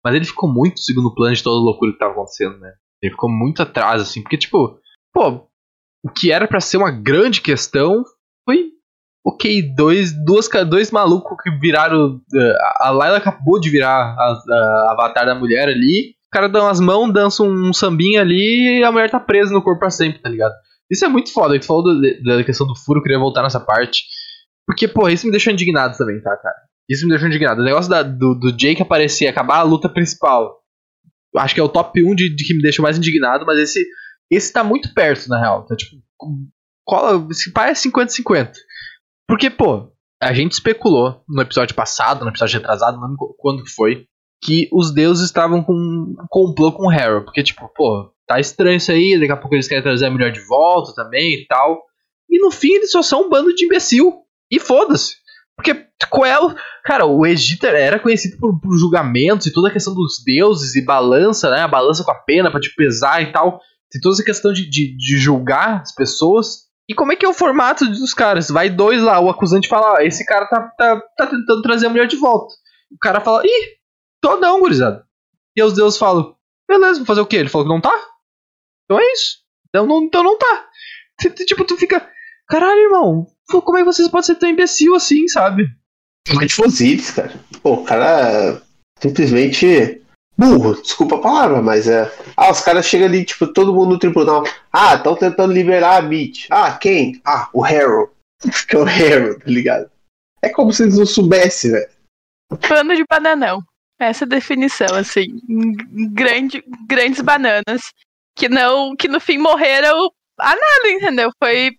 mas 0.06 0.14
ele 0.14 0.24
ficou 0.24 0.48
muito 0.48 0.78
segundo 0.78 1.12
plano 1.12 1.34
de 1.34 1.42
toda 1.42 1.56
a 1.56 1.64
loucura 1.64 1.90
que 1.90 1.98
tava 1.98 2.12
acontecendo, 2.12 2.56
né? 2.60 2.72
Ele 3.02 3.10
ficou 3.10 3.28
muito 3.28 3.60
atrás, 3.60 4.00
assim, 4.00 4.22
porque, 4.22 4.38
tipo, 4.38 4.78
pô, 5.12 5.48
o 6.04 6.08
que 6.08 6.30
era 6.30 6.46
para 6.46 6.60
ser 6.60 6.76
uma 6.76 6.92
grande 6.92 7.40
questão 7.40 8.04
foi 8.48 8.68
ok, 9.26 9.74
dois, 9.74 10.12
duas, 10.24 10.48
dois 10.68 10.92
malucos 10.92 11.36
que 11.42 11.50
viraram. 11.58 12.20
Eh, 12.32 12.56
a 12.76 12.90
Layla 12.90 13.16
acabou 13.16 13.58
de 13.58 13.68
virar 13.68 14.14
a, 14.16 14.42
a 14.48 14.92
avatar 14.92 15.26
da 15.26 15.34
mulher 15.34 15.66
ali. 15.66 16.14
O 16.28 16.30
cara 16.30 16.48
dá 16.48 16.62
umas 16.62 16.78
mãos, 16.78 17.12
dança 17.12 17.42
um 17.42 17.72
sambinha 17.72 18.20
ali 18.20 18.78
e 18.78 18.84
a 18.84 18.92
mulher 18.92 19.10
tá 19.10 19.18
presa 19.18 19.52
no 19.52 19.60
corpo 19.60 19.80
pra 19.80 19.90
sempre, 19.90 20.22
tá 20.22 20.28
ligado? 20.28 20.54
Isso 20.88 21.04
é 21.04 21.08
muito 21.08 21.32
foda. 21.32 21.58
Tu 21.58 21.66
falou 21.66 21.82
do, 21.82 22.00
da 22.22 22.44
questão 22.44 22.64
do 22.64 22.76
furo, 22.76 23.00
eu 23.00 23.02
queria 23.02 23.18
voltar 23.18 23.42
nessa 23.42 23.58
parte. 23.58 24.04
Porque, 24.64 24.86
pô, 24.86 25.08
isso 25.08 25.26
me 25.26 25.32
deixou 25.32 25.52
indignado 25.52 25.98
também, 25.98 26.22
tá, 26.22 26.36
cara? 26.36 26.65
Isso 26.88 27.04
me 27.04 27.10
deixou 27.10 27.28
indignado. 27.28 27.60
O 27.60 27.64
negócio 27.64 27.90
da, 27.90 28.02
do, 28.02 28.34
do 28.34 28.52
Jake 28.52 28.80
aparecer, 28.80 29.26
acabar 29.26 29.58
a 29.58 29.62
luta 29.62 29.88
principal. 29.88 30.62
Acho 31.36 31.54
que 31.54 31.60
é 31.60 31.64
o 31.64 31.68
top 31.68 32.02
1 32.02 32.14
de, 32.14 32.34
de 32.34 32.44
que 32.44 32.54
me 32.54 32.62
deixou 32.62 32.82
mais 32.82 32.96
indignado, 32.96 33.44
mas 33.44 33.58
esse, 33.58 33.84
esse 34.30 34.52
tá 34.52 34.62
muito 34.62 34.94
perto, 34.94 35.28
na 35.28 35.40
real. 35.40 35.66
Tá 35.66 35.76
tipo. 35.76 35.96
Cola, 36.84 37.26
esse 37.30 37.52
pai 37.52 37.70
é 37.70 37.74
50-50. 37.74 38.52
Porque, 39.28 39.50
pô, 39.50 39.92
a 40.22 40.32
gente 40.32 40.52
especulou 40.52 41.22
no 41.28 41.42
episódio 41.42 41.74
passado, 41.74 42.24
no 42.24 42.30
episódio 42.30 42.58
retrasado, 42.58 42.96
não 42.96 43.08
lembro 43.08 43.34
quando 43.38 43.68
foi, 43.68 44.06
que 44.42 44.68
os 44.72 44.94
deuses 44.94 45.24
estavam 45.24 45.64
com 45.64 45.72
um 45.72 46.14
complô 46.28 46.72
com 46.72 46.86
o 46.86 46.90
Harrow. 46.90 47.24
Porque, 47.24 47.42
tipo, 47.42 47.68
pô, 47.74 48.12
tá 48.26 48.38
estranho 48.38 48.76
isso 48.76 48.92
aí, 48.92 49.18
daqui 49.18 49.32
a 49.32 49.36
pouco 49.36 49.56
eles 49.56 49.66
querem 49.66 49.82
trazer 49.82 50.06
a 50.06 50.10
mulher 50.10 50.30
de 50.30 50.40
volta 50.46 50.94
também 50.94 51.42
e 51.42 51.46
tal. 51.46 51.82
E 52.30 52.38
no 52.38 52.52
fim 52.52 52.74
eles 52.74 52.92
só 52.92 53.02
são 53.02 53.26
um 53.26 53.28
bando 53.28 53.52
de 53.54 53.64
imbecil. 53.64 54.22
E 54.50 54.60
foda-se. 54.60 55.16
Porque 55.56 55.86
Coelho, 56.10 56.54
cara, 56.84 57.04
o 57.04 57.26
Egito 57.26 57.66
era 57.66 57.98
conhecido 57.98 58.38
por, 58.38 58.58
por, 58.60 58.78
julgamentos 58.78 59.46
e 59.46 59.52
toda 59.52 59.68
a 59.68 59.72
questão 59.72 59.94
dos 59.94 60.22
deuses 60.24 60.74
e 60.76 60.84
balança, 60.84 61.50
né? 61.50 61.60
A 61.60 61.68
balança 61.68 62.04
com 62.04 62.10
a 62.10 62.14
pena 62.14 62.50
pra 62.50 62.60
te 62.60 62.74
pesar 62.74 63.22
e 63.22 63.32
tal. 63.32 63.60
Tem 63.90 64.00
toda 64.00 64.14
essa 64.14 64.24
questão 64.24 64.52
de, 64.52 64.68
de, 64.68 64.96
de 64.96 65.18
julgar 65.18 65.82
as 65.82 65.94
pessoas. 65.94 66.66
E 66.88 66.94
como 66.94 67.12
é 67.12 67.16
que 67.16 67.26
é 67.26 67.28
o 67.28 67.34
formato 67.34 67.86
dos 67.86 68.14
caras? 68.14 68.48
Vai 68.48 68.70
dois 68.70 69.02
lá, 69.02 69.18
o 69.20 69.28
acusante 69.28 69.68
fala, 69.68 69.98
ah, 69.98 70.04
esse 70.04 70.24
cara 70.24 70.46
tá, 70.46 70.60
tá, 70.78 71.00
tá 71.16 71.26
tentando 71.26 71.62
trazer 71.62 71.86
a 71.86 71.90
mulher 71.90 72.06
de 72.06 72.16
volta. 72.16 72.54
O 72.92 72.98
cara 72.98 73.20
fala, 73.20 73.42
ih, 73.44 73.76
tô 74.20 74.36
não, 74.36 74.60
gurizada. 74.60 75.04
E 75.56 75.62
os 75.62 75.72
deuses 75.72 75.98
falam, 75.98 76.36
beleza, 76.68 76.98
vou 76.98 77.06
fazer 77.06 77.20
o 77.20 77.26
quê? 77.26 77.36
Ele 77.36 77.48
falou 77.48 77.66
que 77.66 77.72
não 77.72 77.80
tá? 77.80 77.94
Então 78.84 79.00
é 79.00 79.12
isso. 79.12 79.38
Então 79.68 79.86
não, 79.86 80.02
então 80.02 80.22
não 80.22 80.38
tá. 80.38 80.68
Tipo, 81.46 81.64
tu 81.64 81.76
fica, 81.76 82.08
caralho, 82.46 82.80
irmão, 82.82 83.26
como 83.48 83.78
é 83.78 83.80
que 83.80 83.86
vocês 83.86 84.08
podem 84.08 84.24
ser 84.24 84.34
tão 84.36 84.48
imbecil 84.48 84.94
assim, 84.94 85.28
sabe? 85.28 85.68
Muito 86.32 86.54
fuzis, 86.54 87.10
cara. 87.12 87.32
Pô, 87.62 87.74
o 87.74 87.84
cara 87.84 88.62
simplesmente 89.00 90.02
burro, 90.36 90.80
desculpa 90.80 91.16
a 91.16 91.20
palavra, 91.20 91.62
mas 91.62 91.88
é. 91.88 92.10
Ah, 92.36 92.50
os 92.50 92.60
caras 92.60 92.86
chegam 92.86 93.06
ali, 93.06 93.24
tipo, 93.24 93.46
todo 93.46 93.72
mundo 93.72 93.90
no 93.90 93.98
tribunal. 93.98 94.44
Ah, 94.72 94.94
estão 94.94 95.14
tentando 95.14 95.52
liberar 95.52 95.96
a 95.96 96.02
Mitch. 96.02 96.46
Ah, 96.50 96.76
quem? 96.76 97.20
Ah, 97.24 97.48
o 97.52 97.64
Harold. 97.64 98.10
Que 98.68 98.76
é 98.76 98.78
o 98.78 98.82
Harold, 98.82 99.38
tá 99.38 99.50
ligado? 99.50 99.90
É 100.42 100.48
como 100.50 100.72
se 100.72 100.82
eles 100.82 100.98
não 100.98 101.06
soubessem, 101.06 101.72
velho. 101.72 101.88
Pano 102.68 102.94
de 102.94 103.04
bananão. 103.08 103.62
Essa 103.98 104.24
é 104.24 104.26
a 104.26 104.28
definição, 104.28 104.94
assim. 104.94 105.40
Grande, 106.12 106.62
grandes 106.86 107.20
bananas. 107.20 107.92
Que 108.36 108.48
não. 108.48 108.94
Que 108.94 109.08
no 109.08 109.18
fim 109.18 109.38
morreram 109.38 110.10
a 110.38 110.50
nada, 110.50 110.88
entendeu? 110.88 111.30
Foi. 111.42 111.70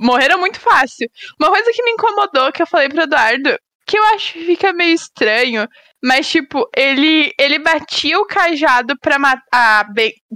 Morreram 0.00 0.38
muito 0.38 0.58
fácil. 0.58 1.08
Uma 1.38 1.50
coisa 1.50 1.70
que 1.72 1.82
me 1.84 1.92
incomodou, 1.92 2.50
que 2.52 2.62
eu 2.62 2.66
falei 2.66 2.88
pro 2.88 3.02
Eduardo, 3.02 3.58
que 3.86 3.98
eu 3.98 4.04
acho 4.14 4.32
que 4.32 4.46
fica 4.46 4.72
meio 4.72 4.94
estranho, 4.94 5.68
mas, 6.02 6.28
tipo, 6.28 6.66
ele, 6.74 7.32
ele 7.38 7.58
batia 7.58 8.18
o 8.18 8.26
cajado 8.26 8.94
pra 9.00 9.18
matar. 9.18 9.86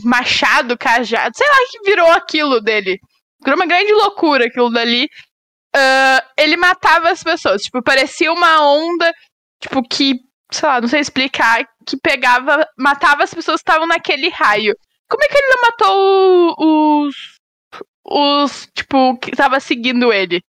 Machado, 0.04 0.76
cajado, 0.76 1.34
sei 1.36 1.46
lá 1.46 1.58
que 1.70 1.90
virou 1.90 2.10
aquilo 2.10 2.60
dele. 2.60 2.98
Virou 3.42 3.58
uma 3.58 3.66
grande 3.66 3.92
loucura 3.92 4.46
aquilo 4.46 4.70
dali. 4.70 5.08
Uh, 5.74 6.20
ele 6.38 6.56
matava 6.56 7.10
as 7.10 7.22
pessoas. 7.22 7.62
Tipo, 7.62 7.82
parecia 7.82 8.32
uma 8.32 8.60
onda, 8.68 9.12
tipo, 9.60 9.82
que, 9.88 10.14
sei 10.52 10.68
lá, 10.68 10.80
não 10.80 10.88
sei 10.88 11.00
explicar, 11.00 11.64
que 11.86 11.96
pegava, 11.96 12.66
matava 12.78 13.24
as 13.24 13.32
pessoas 13.32 13.62
que 13.62 13.70
estavam 13.70 13.86
naquele 13.86 14.28
raio. 14.28 14.74
Como 15.08 15.22
é 15.22 15.28
que 15.28 15.36
ele 15.36 15.48
não 15.48 15.62
matou 15.62 17.06
os. 17.06 17.14
Os, 18.04 18.68
tipo, 18.74 19.16
que 19.18 19.32
tava 19.32 19.58
seguindo 19.60 20.12
ele? 20.12 20.42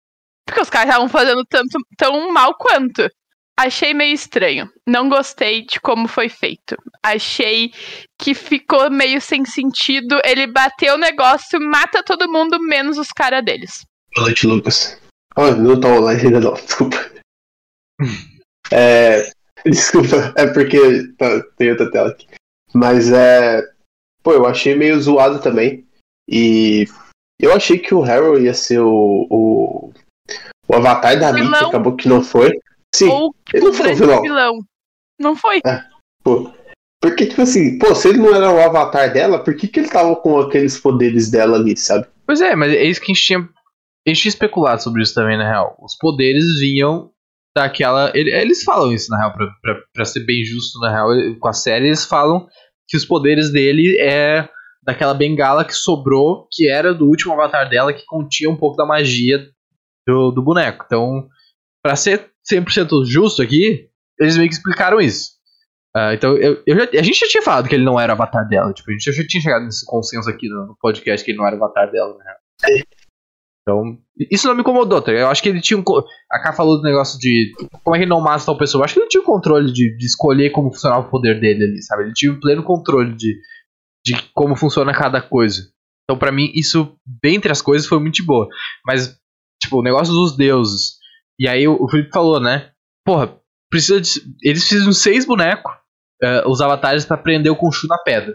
Porque 0.46 0.62
os 0.62 0.70
caras 0.70 0.90
estavam 0.90 1.10
fazendo 1.10 1.44
tanto, 1.46 1.78
tão 1.98 2.32
mal 2.32 2.56
quanto. 2.56 3.10
Achei 3.58 3.94
meio 3.94 4.14
estranho. 4.14 4.70
Não 4.86 5.08
gostei 5.08 5.66
de 5.66 5.80
como 5.80 6.08
foi 6.08 6.28
feito. 6.28 6.76
Achei 7.02 7.72
que 8.20 8.34
ficou 8.34 8.92
meio 8.92 9.22
sem 9.22 9.46
sentido. 9.46 10.20
Ele 10.26 10.46
bateu 10.46 10.96
o 10.96 11.00
negócio, 11.00 11.60
mata 11.62 12.04
todo 12.04 12.32
mundo, 12.32 12.60
menos 12.60 12.98
os 12.98 13.08
caras 13.08 13.44
deles. 13.44 13.86
Boa 14.14 14.28
noite, 14.28 14.46
Lucas. 14.46 15.00
Oh, 15.38 15.52
não 15.52 15.80
tô 15.80 15.88
online 15.88 16.22
ainda 16.22 16.40
não, 16.42 16.54
desculpa. 16.54 16.98
é, 18.72 19.32
desculpa, 19.66 20.34
é 20.36 20.48
porque 20.48 21.08
tá, 21.18 21.42
tem 21.58 21.72
outra 21.72 21.90
tela 21.90 22.10
aqui. 22.10 22.28
Mas 22.74 23.12
é. 23.12 23.62
Pô, 24.22 24.34
eu 24.34 24.46
achei 24.46 24.76
meio 24.76 25.00
zoado 25.00 25.42
também. 25.42 25.88
E 26.28 26.88
eu 27.40 27.54
achei 27.54 27.78
que 27.78 27.94
o 27.94 28.04
Harold 28.04 28.44
ia 28.44 28.54
ser 28.54 28.80
o, 28.80 29.28
o, 29.30 29.94
o 30.68 30.76
avatar 30.76 31.20
da 31.20 31.32
Nick, 31.32 31.54
acabou 31.56 31.96
que 31.96 32.08
não 32.08 32.24
foi. 32.24 32.52
Sim, 32.94 33.10
Ou, 33.10 33.36
tipo, 33.46 33.58
ele 33.58 33.66
não 33.66 33.74
foi 33.74 33.92
o 33.92 33.96
vilão. 33.96 34.22
vilão. 34.22 34.60
Não 35.20 35.36
foi. 35.36 35.62
É, 35.66 35.84
pô. 36.24 36.52
Porque, 37.02 37.28
tipo 37.28 37.42
assim, 37.42 37.78
pô, 37.78 37.94
se 37.94 38.10
ele 38.10 38.18
não 38.18 38.34
era 38.34 38.52
o 38.52 38.60
avatar 38.60 39.12
dela, 39.12 39.44
por 39.44 39.56
que, 39.56 39.68
que 39.68 39.80
ele 39.80 39.90
tava 39.90 40.16
com 40.16 40.40
aqueles 40.40 40.80
poderes 40.80 41.30
dela 41.30 41.58
ali, 41.58 41.78
sabe? 41.78 42.08
Pois 42.26 42.42
é, 42.42 42.56
mas 42.56 42.72
é 42.74 42.84
isso 42.84 43.00
que 43.00 43.12
a 43.12 43.14
gente 43.14 43.26
tinha. 43.26 43.40
A 43.40 44.10
gente 44.10 44.22
tinha 44.22 44.30
especulado 44.30 44.82
sobre 44.82 45.04
isso 45.04 45.14
também, 45.14 45.38
na 45.38 45.48
real. 45.48 45.76
Os 45.80 45.96
poderes 45.98 46.60
vinham 46.60 47.12
daquela. 47.56 48.12
Eles 48.16 48.64
falam 48.64 48.94
isso, 48.94 49.10
na 49.10 49.18
real, 49.18 49.34
pra, 49.34 49.48
pra, 49.62 49.82
pra 49.94 50.06
ser 50.06 50.26
bem 50.26 50.44
justo, 50.44 50.80
na 50.80 50.90
real. 50.90 51.10
Com 51.40 51.48
a 51.48 51.54
série, 51.54 51.88
eles 51.88 52.06
falam 52.06 52.48
que 52.88 52.98
os 52.98 53.06
poderes 53.06 53.52
dele 53.52 53.98
é 54.00 54.48
daquela 54.86 55.14
bengala 55.14 55.66
que 55.66 55.74
sobrou, 55.74 56.48
que 56.52 56.70
era 56.70 56.94
do 56.94 57.08
último 57.08 57.34
avatar 57.34 57.68
dela, 57.68 57.94
que 57.94 58.06
continha 58.06 58.50
um 58.50 58.56
pouco 58.56 58.78
da 58.78 58.86
magia 58.86 59.40
do, 60.08 60.32
do 60.32 60.44
boneco. 60.44 60.84
Então, 60.86 61.28
para 61.84 61.96
ser 61.96 62.32
100% 62.50 63.06
justo 63.06 63.42
aqui, 63.42 63.90
eles 64.20 64.38
meio 64.38 64.48
que 64.48 64.56
explicaram 64.56 65.02
isso. 65.02 65.36
Uh, 65.96 66.12
então, 66.14 66.38
eu, 66.38 66.62
eu 66.68 66.76
já, 66.76 66.84
a 67.00 67.04
gente 67.04 67.20
já 67.20 67.28
tinha 67.28 67.42
falado 67.42 67.70
que 67.70 67.74
ele 67.74 67.86
não 67.86 68.00
era 68.00 68.12
o 68.12 68.16
avatar 68.16 68.48
dela. 68.48 68.74
Tipo, 68.74 68.92
a 68.92 68.94
gente 68.94 69.12
já 69.12 69.28
tinha 69.28 69.42
chegado 69.42 69.64
nesse 69.64 69.86
consenso 69.86 70.30
aqui 70.30 70.48
no, 70.50 70.78
podcast 70.80 71.24
que 71.24 71.32
ele 71.32 71.38
não 71.38 71.48
era 71.48 71.56
o 71.56 71.64
avatar 71.64 71.90
dela, 71.90 72.16
né? 72.18 72.82
Então, 73.62 73.98
isso 74.30 74.48
não 74.48 74.54
me 74.54 74.62
incomodou, 74.62 75.02
tá? 75.02 75.12
Eu 75.12 75.28
acho 75.28 75.42
que 75.42 75.50
ele 75.50 75.62
tinha 75.62 75.80
um. 75.80 75.84
A 76.32 76.40
K 76.40 76.54
falou 76.54 76.78
do 76.78 76.84
negócio 76.84 77.18
de. 77.18 77.52
Como 77.84 77.96
é 77.96 78.00
que 78.00 78.04
ele 78.04 78.10
não 78.10 78.22
mata 78.22 78.46
tal 78.46 78.58
pessoa? 78.58 78.82
Eu 78.82 78.86
acho 78.86 78.94
que 78.94 79.00
ele 79.00 79.08
tinha 79.08 79.24
o 79.24 79.26
controle 79.26 79.72
de, 79.72 79.98
de 79.98 80.06
escolher 80.06 80.52
como 80.52 80.72
funcionava 80.72 81.08
o 81.08 81.10
poder 81.10 81.40
dele 81.40 81.64
ali, 81.64 81.82
sabe? 81.82 82.04
Ele 82.04 82.14
tinha 82.14 82.32
o 82.32 82.40
pleno 82.40 82.62
controle 82.62 83.16
de, 83.16 83.40
de 84.06 84.14
como 84.34 84.56
funciona 84.56 84.94
cada 84.94 85.22
coisa. 85.22 85.70
Então, 86.04 86.18
para 86.18 86.32
mim, 86.32 86.52
isso, 86.54 86.96
dentre 87.06 87.52
as 87.52 87.62
coisas, 87.62 87.88
foi 87.88 88.00
muito 88.00 88.24
boa. 88.24 88.48
Mas, 88.86 89.20
tipo, 89.60 89.80
o 89.80 89.84
negócio 89.84 90.14
dos 90.14 90.38
deuses. 90.38 90.98
E 91.40 91.48
aí 91.48 91.68
o, 91.68 91.88
Felipe 91.90 92.12
falou, 92.12 92.40
né? 92.40 92.72
Porra, 93.04 93.36
precisa 93.70 94.00
de. 94.00 94.10
Eles 94.44 94.68
fizeram 94.68 94.94
seis 94.94 95.26
bonecos 95.26 95.72
uh, 96.24 96.48
os 96.50 96.62
avatares 96.62 97.06
para 97.06 97.18
prender 97.18 97.52
o 97.52 97.56
Khonshu 97.56 97.88
na 97.88 97.98
pedra. 97.98 98.34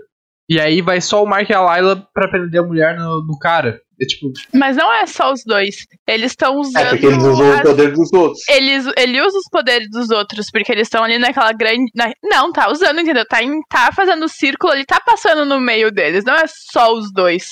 E 0.51 0.59
aí 0.59 0.83
vai 0.83 1.01
só 1.01 1.23
o 1.23 1.27
Mark 1.27 1.49
e 1.49 1.55
a 1.55 1.61
Layla 1.61 2.05
pra 2.13 2.29
prender 2.29 2.61
a 2.61 2.67
mulher 2.67 2.99
no, 2.99 3.25
no 3.25 3.39
cara. 3.39 3.81
É 4.03 4.05
tipo. 4.05 4.33
Mas 4.53 4.77
não 4.77 4.93
é 4.93 5.07
só 5.07 5.33
os 5.33 5.45
dois. 5.47 5.87
Eles 6.09 6.33
estão 6.33 6.57
usando. 6.57 6.87
É 6.87 6.89
porque 6.89 7.07
eles 7.07 7.23
usam 7.23 7.53
as... 7.53 7.61
o 7.61 7.63
poder 7.63 7.93
dos 7.93 8.13
outros. 8.13 8.49
Eles, 8.49 8.87
ele 8.97 9.21
usa 9.21 9.39
os 9.39 9.49
poderes 9.49 9.89
dos 9.89 10.11
outros, 10.11 10.51
porque 10.51 10.73
eles 10.73 10.89
estão 10.89 11.05
ali 11.05 11.19
naquela 11.19 11.53
grande. 11.53 11.93
Na... 11.95 12.11
Não, 12.25 12.51
tá 12.51 12.69
usando, 12.69 12.99
entendeu? 12.99 13.25
Tá, 13.27 13.41
em... 13.45 13.61
tá 13.71 13.93
fazendo 13.95 14.25
o 14.25 14.29
círculo, 14.29 14.73
ele 14.73 14.85
tá 14.85 15.01
passando 15.01 15.45
no 15.45 15.61
meio 15.61 15.93
deles. 15.93 16.25
Não 16.25 16.35
é 16.35 16.45
só 16.49 16.93
os 16.95 17.13
dois. 17.13 17.45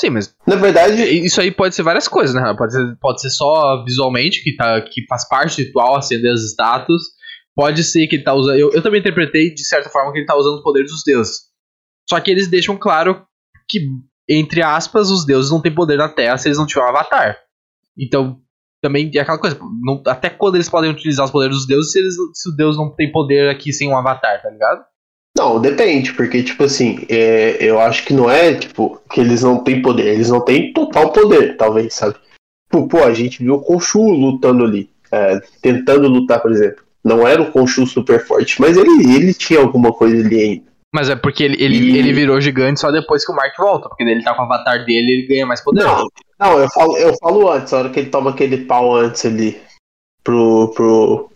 Sim, 0.00 0.10
mas. 0.10 0.32
Na 0.46 0.54
verdade. 0.54 1.02
Isso 1.02 1.40
aí 1.40 1.50
pode 1.50 1.74
ser 1.74 1.82
várias 1.82 2.06
coisas, 2.06 2.36
né? 2.36 2.54
Pode 2.56 2.72
ser, 2.72 2.96
pode 3.00 3.20
ser 3.20 3.30
só 3.30 3.82
visualmente, 3.82 4.44
que, 4.44 4.54
tá, 4.54 4.80
que 4.82 5.04
faz 5.08 5.26
parte 5.26 5.56
do 5.56 5.66
ritual 5.66 5.96
acender 5.96 6.32
as 6.32 6.42
estátuas. 6.42 7.02
Pode 7.56 7.82
ser 7.82 8.06
que 8.06 8.14
ele 8.14 8.22
tá 8.22 8.32
usando. 8.32 8.56
Eu, 8.56 8.70
eu 8.72 8.80
também 8.80 9.00
interpretei 9.00 9.52
de 9.52 9.66
certa 9.66 9.90
forma 9.90 10.12
que 10.12 10.18
ele 10.18 10.26
tá 10.26 10.36
usando 10.36 10.58
os 10.58 10.62
poderes 10.62 10.92
dos 10.92 11.02
deuses. 11.04 11.47
Só 12.08 12.18
que 12.20 12.30
eles 12.30 12.48
deixam 12.48 12.76
claro 12.76 13.24
que, 13.68 13.80
entre 14.28 14.62
aspas, 14.62 15.10
os 15.10 15.26
deuses 15.26 15.50
não 15.50 15.60
têm 15.60 15.74
poder 15.74 15.98
na 15.98 16.08
Terra 16.08 16.38
se 16.38 16.48
eles 16.48 16.58
não 16.58 16.66
tiverem 16.66 16.88
um 16.88 16.96
avatar. 16.96 17.36
Então, 17.96 18.40
também 18.82 19.10
é 19.14 19.20
aquela 19.20 19.38
coisa. 19.38 19.58
Não, 19.82 20.02
até 20.06 20.30
quando 20.30 20.54
eles 20.54 20.68
podem 20.68 20.90
utilizar 20.90 21.24
os 21.24 21.30
poderes 21.30 21.56
dos 21.56 21.66
deuses 21.66 21.92
se, 21.92 21.98
eles, 21.98 22.14
se 22.34 22.48
o 22.48 22.56
deus 22.56 22.76
não 22.76 22.94
tem 22.94 23.10
poder 23.10 23.50
aqui 23.50 23.72
sem 23.72 23.88
um 23.88 23.96
avatar, 23.96 24.40
tá 24.40 24.50
ligado? 24.50 24.84
Não, 25.36 25.60
depende, 25.60 26.12
porque, 26.14 26.42
tipo 26.42 26.64
assim, 26.64 27.06
é, 27.08 27.58
eu 27.60 27.78
acho 27.78 28.04
que 28.04 28.12
não 28.12 28.28
é, 28.28 28.54
tipo, 28.54 29.00
que 29.10 29.20
eles 29.20 29.42
não 29.42 29.62
têm 29.62 29.80
poder, 29.80 30.14
eles 30.14 30.30
não 30.30 30.40
têm 30.40 30.72
total 30.72 31.12
poder, 31.12 31.56
talvez, 31.56 31.94
sabe? 31.94 32.16
Tipo, 32.64 32.88
pô, 32.88 33.04
a 33.04 33.14
gente 33.14 33.42
viu 33.42 33.54
o 33.54 33.60
Khonshu 33.60 34.00
lutando 34.00 34.64
ali, 34.64 34.90
é, 35.12 35.40
tentando 35.62 36.08
lutar, 36.08 36.40
por 36.40 36.50
exemplo. 36.50 36.82
Não 37.04 37.26
era 37.26 37.40
o 37.40 37.52
Khonshu 37.52 37.86
super 37.86 38.24
forte, 38.26 38.60
mas 38.60 38.76
ele, 38.76 39.14
ele 39.14 39.32
tinha 39.32 39.60
alguma 39.60 39.92
coisa 39.92 40.16
ali 40.16 40.40
ainda. 40.40 40.67
Mas 40.94 41.10
é 41.10 41.16
porque 41.16 41.44
ele, 41.44 41.62
ele, 41.62 41.76
e... 41.76 41.98
ele 41.98 42.12
virou 42.12 42.40
gigante 42.40 42.80
só 42.80 42.90
depois 42.90 43.24
que 43.24 43.30
o 43.30 43.34
Mark 43.34 43.56
volta, 43.58 43.88
porque 43.88 44.02
ele 44.02 44.22
tá 44.22 44.34
com 44.34 44.42
o 44.42 44.44
avatar 44.44 44.84
dele 44.84 45.12
ele 45.12 45.26
ganha 45.26 45.46
mais 45.46 45.60
poder. 45.60 45.84
Não, 45.84 46.08
não 46.40 46.58
eu, 46.58 46.68
falo, 46.70 46.96
eu 46.96 47.14
falo 47.18 47.50
antes, 47.50 47.72
a 47.72 47.78
hora 47.78 47.90
que 47.90 48.00
ele 48.00 48.10
toma 48.10 48.30
aquele 48.30 48.64
pau 48.64 48.94
antes 48.94 49.24
ali 49.26 49.60
pro, 50.24 50.72
pro, 50.74 51.30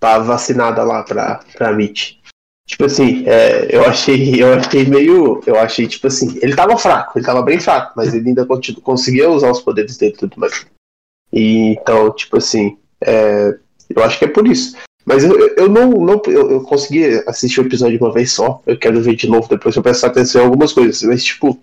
pra 0.00 0.18
vacinada 0.18 0.82
lá 0.82 1.02
pra, 1.02 1.40
pra 1.56 1.72
Mitch. 1.72 2.16
Tipo 2.66 2.86
assim, 2.86 3.24
é, 3.28 3.68
eu 3.74 3.84
achei, 3.86 4.42
eu 4.42 4.54
achei 4.54 4.84
meio. 4.84 5.40
Eu 5.46 5.56
achei, 5.56 5.86
tipo 5.86 6.08
assim, 6.08 6.36
ele 6.42 6.56
tava 6.56 6.76
fraco, 6.76 7.16
ele 7.16 7.24
tava 7.24 7.42
bem 7.42 7.60
fraco, 7.60 7.92
mas 7.96 8.12
ele 8.12 8.28
ainda 8.28 8.44
continu, 8.44 8.80
conseguia 8.80 9.30
usar 9.30 9.52
os 9.52 9.60
poderes 9.60 9.96
dele 9.96 10.14
e 10.14 10.18
tudo 10.18 10.34
mais. 10.36 10.66
E, 11.32 11.68
então, 11.68 12.12
tipo 12.12 12.38
assim, 12.38 12.76
é, 13.00 13.56
eu 13.88 14.02
acho 14.02 14.18
que 14.18 14.24
é 14.24 14.28
por 14.28 14.48
isso. 14.48 14.76
Mas 15.06 15.22
eu, 15.22 15.54
eu 15.56 15.68
não, 15.68 15.90
não 15.90 16.20
eu, 16.26 16.50
eu, 16.50 16.62
consegui 16.62 17.22
assistir 17.28 17.60
o 17.60 17.64
episódio 17.64 17.98
uma 17.98 18.12
vez 18.12 18.32
só. 18.32 18.60
Eu 18.66 18.76
quero 18.76 19.00
ver 19.00 19.14
de 19.14 19.28
novo 19.28 19.48
depois 19.48 19.76
eu 19.76 19.82
prestar 19.82 20.08
atenção 20.08 20.42
em 20.42 20.44
algumas 20.44 20.72
coisas. 20.72 21.00
Mas, 21.02 21.22
tipo, 21.22 21.62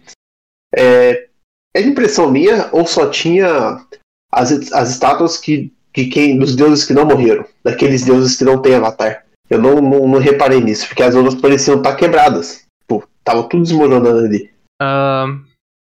é, 0.74 1.28
é 1.76 1.82
impressão 1.82 2.32
minha 2.32 2.70
ou 2.72 2.88
só 2.88 3.10
tinha 3.10 3.86
as, 4.32 4.72
as 4.72 4.92
estátuas 4.92 5.38
que, 5.38 5.74
de 5.94 6.06
quem, 6.06 6.40
dos 6.40 6.56
deuses 6.56 6.86
que 6.86 6.94
não 6.94 7.06
morreram? 7.06 7.46
Daqueles 7.62 8.06
deuses 8.06 8.38
que 8.38 8.46
não 8.46 8.62
têm 8.62 8.76
avatar. 8.76 9.26
Eu 9.50 9.62
não, 9.62 9.82
não, 9.82 10.08
não 10.08 10.20
reparei 10.20 10.62
nisso, 10.62 10.88
porque 10.88 11.04
as 11.04 11.14
outras 11.14 11.36
pareciam 11.36 11.78
estar 11.78 11.92
tá 11.92 11.98
quebradas. 11.98 12.66
Tipo, 12.82 13.06
tava 13.26 13.44
tudo 13.50 13.64
desmoronando 13.64 14.20
ali. 14.20 14.50
Uh, 14.82 15.44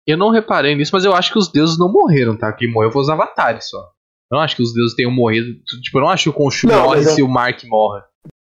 eu 0.07 0.17
não 0.17 0.31
reparei 0.31 0.73
nisso, 0.73 0.91
mas 0.93 1.03
eu 1.03 1.13
acho 1.13 1.33
que 1.33 1.37
os 1.37 1.51
deuses 1.51 1.77
não 1.77 1.91
morreram, 1.91 2.37
tá? 2.37 2.51
Quem 2.53 2.71
morreu 2.71 2.91
foi 2.91 3.01
os 3.01 3.09
avatares 3.09 3.69
só. 3.69 3.91
Eu 4.31 4.37
não 4.37 4.41
acho 4.41 4.55
que 4.55 4.61
os 4.61 4.73
deuses 4.73 4.95
tenham 4.95 5.11
morrido. 5.11 5.59
Tipo, 5.81 5.97
eu 5.97 6.01
não 6.01 6.09
acho 6.09 6.23
que 6.23 6.29
o 6.29 6.33
Khonshu 6.33 6.67
morre 6.67 7.03
se 7.03 7.21
o 7.21 7.27
Mark 7.27 7.63
morre. 7.65 8.01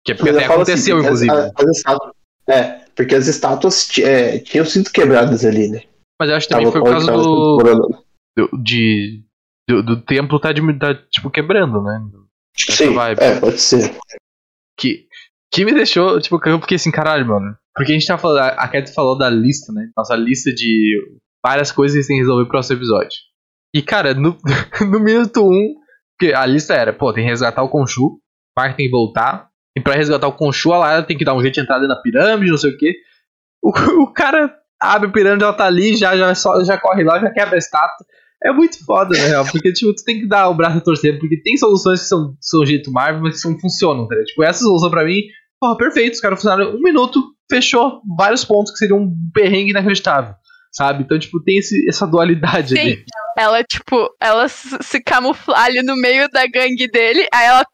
Que 0.04 0.12
é 0.12 0.14
porque 0.14 0.30
até 0.30 0.44
assim, 0.44 0.52
aconteceu, 0.52 0.96
assim, 0.96 1.04
inclusive. 1.04 1.32
As, 1.32 1.52
as 1.56 1.76
estátuas, 1.76 2.14
é, 2.48 2.62
porque 2.94 3.14
as 3.14 3.26
estátuas 3.26 3.98
é, 3.98 4.38
tinham 4.38 4.64
sido 4.64 4.90
quebradas 4.90 5.44
ali, 5.44 5.68
né? 5.68 5.82
Mas 6.20 6.30
eu 6.30 6.36
acho 6.36 6.46
que 6.46 6.54
também 6.54 6.70
Tava 6.70 6.72
foi 6.72 6.82
por 6.82 6.90
causa 6.90 7.12
do, 7.12 7.58
do, 8.36 8.62
de, 8.62 9.24
do, 9.68 9.82
do 9.82 10.02
templo 10.02 10.38
tá, 10.38 10.52
de, 10.52 10.78
tá, 10.78 10.94
tipo, 11.10 11.30
quebrando, 11.30 11.82
né? 11.82 12.00
Sim, 12.56 12.96
é, 13.18 13.40
pode 13.40 13.60
ser. 13.60 13.96
Que, 14.78 15.06
que 15.52 15.64
me 15.64 15.72
deixou, 15.72 16.20
tipo, 16.20 16.40
eu 16.46 16.60
fiquei 16.60 16.76
assim, 16.76 16.90
caralho, 16.90 17.26
mano. 17.26 17.56
Porque 17.74 17.92
a 17.92 17.94
gente 17.94 18.06
tá 18.06 18.16
falando, 18.16 18.38
a 18.38 18.68
Cat 18.68 18.92
falou 18.94 19.18
da 19.18 19.28
lista, 19.28 19.72
né? 19.72 19.90
Nossa 19.96 20.14
lista 20.14 20.52
de 20.52 20.96
várias 21.44 21.72
coisas 21.72 22.00
que 22.00 22.06
têm 22.06 22.16
que 22.16 22.22
resolver 22.22 22.44
pro 22.44 22.52
próximo 22.52 22.78
episódio. 22.78 23.18
E, 23.74 23.82
cara, 23.82 24.14
no, 24.14 24.38
no 24.88 25.00
minuto 25.00 25.42
1, 25.42 25.50
um, 25.50 25.74
porque 26.16 26.32
a 26.32 26.46
lista 26.46 26.74
era, 26.74 26.92
pô, 26.92 27.12
tem 27.12 27.24
que 27.24 27.30
resgatar 27.30 27.64
o 27.64 27.68
Conchu, 27.68 28.20
Mark 28.56 28.76
tem 28.76 28.86
que 28.86 28.92
voltar, 28.92 29.48
e 29.76 29.80
pra 29.80 29.96
resgatar 29.96 30.28
o 30.28 30.32
Conchu, 30.32 30.72
a 30.72 30.78
Lara 30.78 31.02
tem 31.02 31.18
que 31.18 31.24
dar 31.24 31.34
um 31.34 31.42
jeito 31.42 31.54
de 31.54 31.60
entrar 31.60 31.80
dentro 31.80 31.88
da 31.88 32.00
pirâmide, 32.00 32.52
não 32.52 32.56
sei 32.56 32.70
o 32.70 32.78
quê. 32.78 32.94
O, 33.60 33.70
o 34.04 34.12
cara 34.12 34.54
abre 34.80 35.08
a 35.08 35.12
pirâmide, 35.12 35.42
ela 35.42 35.52
tá 35.52 35.64
ali, 35.64 35.96
já, 35.96 36.16
já, 36.16 36.32
só, 36.36 36.62
já 36.62 36.78
corre 36.78 37.02
lá, 37.02 37.18
já 37.18 37.30
quebra 37.32 37.56
a 37.56 37.58
estátua. 37.58 38.06
É 38.44 38.52
muito 38.52 38.84
foda, 38.84 39.16
na 39.18 39.24
real, 39.24 39.44
porque, 39.50 39.72
tipo, 39.72 39.92
tu 39.92 40.04
tem 40.04 40.20
que 40.20 40.28
dar 40.28 40.48
o 40.48 40.54
braço 40.54 40.78
a 40.78 40.80
torcer, 40.80 41.18
porque 41.18 41.42
tem 41.42 41.56
soluções 41.56 42.02
que 42.02 42.06
são, 42.06 42.36
são 42.40 42.64
jeito 42.64 42.92
Marvel, 42.92 43.22
mas 43.22 43.42
que 43.42 43.48
não 43.48 43.58
funcionam, 43.58 44.06
tá 44.06 44.14
Tipo, 44.24 44.44
essa 44.44 44.62
solução 44.62 44.90
pra 44.90 45.04
mim, 45.04 45.22
porra, 45.58 45.76
perfeito, 45.76 46.12
os 46.12 46.20
caras 46.20 46.38
funcionaram 46.38 46.76
um 46.76 46.80
minuto, 46.80 47.24
fechou 47.50 48.02
vários 48.16 48.44
pontos 48.44 48.70
que 48.72 48.78
seriam 48.78 48.98
um 48.98 49.12
perrengue 49.32 49.70
inacreditável 49.70 50.34
sabe? 50.74 51.04
Então, 51.04 51.18
tipo, 51.18 51.42
tem 51.42 51.58
esse, 51.58 51.88
essa 51.88 52.06
dualidade 52.06 52.70
Sim. 52.74 52.80
ali. 52.80 53.04
Ela, 53.36 53.64
tipo, 53.64 54.08
ela 54.20 54.48
se 54.48 55.02
camufla 55.02 55.56
ali 55.58 55.82
no 55.82 55.96
meio 55.96 56.28
da 56.28 56.46
gangue 56.46 56.88
dele, 56.88 57.26
aí 57.32 57.46
ela 57.46 57.64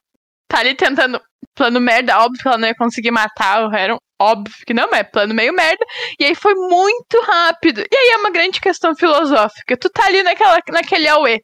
tá 0.49 0.61
ali 0.61 0.75
tentando. 0.75 1.21
Plano 1.55 1.81
merda, 1.81 2.19
óbvio 2.19 2.41
que 2.41 2.49
ela 2.49 2.59
não 2.59 2.69
ia 2.69 2.75
conseguir 2.75 3.11
matar 3.11 3.67
o 3.67 3.75
Heron, 3.75 3.99
óbvio 4.21 4.55
que 4.67 4.73
não, 4.73 4.89
mas 4.91 5.01
é 5.01 5.05
plano 5.05 5.35
meio 5.35 5.53
merda. 5.53 5.85
E 6.19 6.25
aí 6.25 6.35
foi 6.35 6.55
muito 6.55 7.21
rápido. 7.23 7.81
E 7.81 7.97
aí 7.97 8.11
é 8.15 8.19
uma 8.19 8.31
grande 8.31 8.61
questão 8.61 8.95
filosófica. 8.95 9.77
Tu 9.77 9.91
tá 9.91 10.07
ali 10.07 10.23
naquela, 10.23 10.59
naquele 10.69 11.09
Aue. 11.09 11.41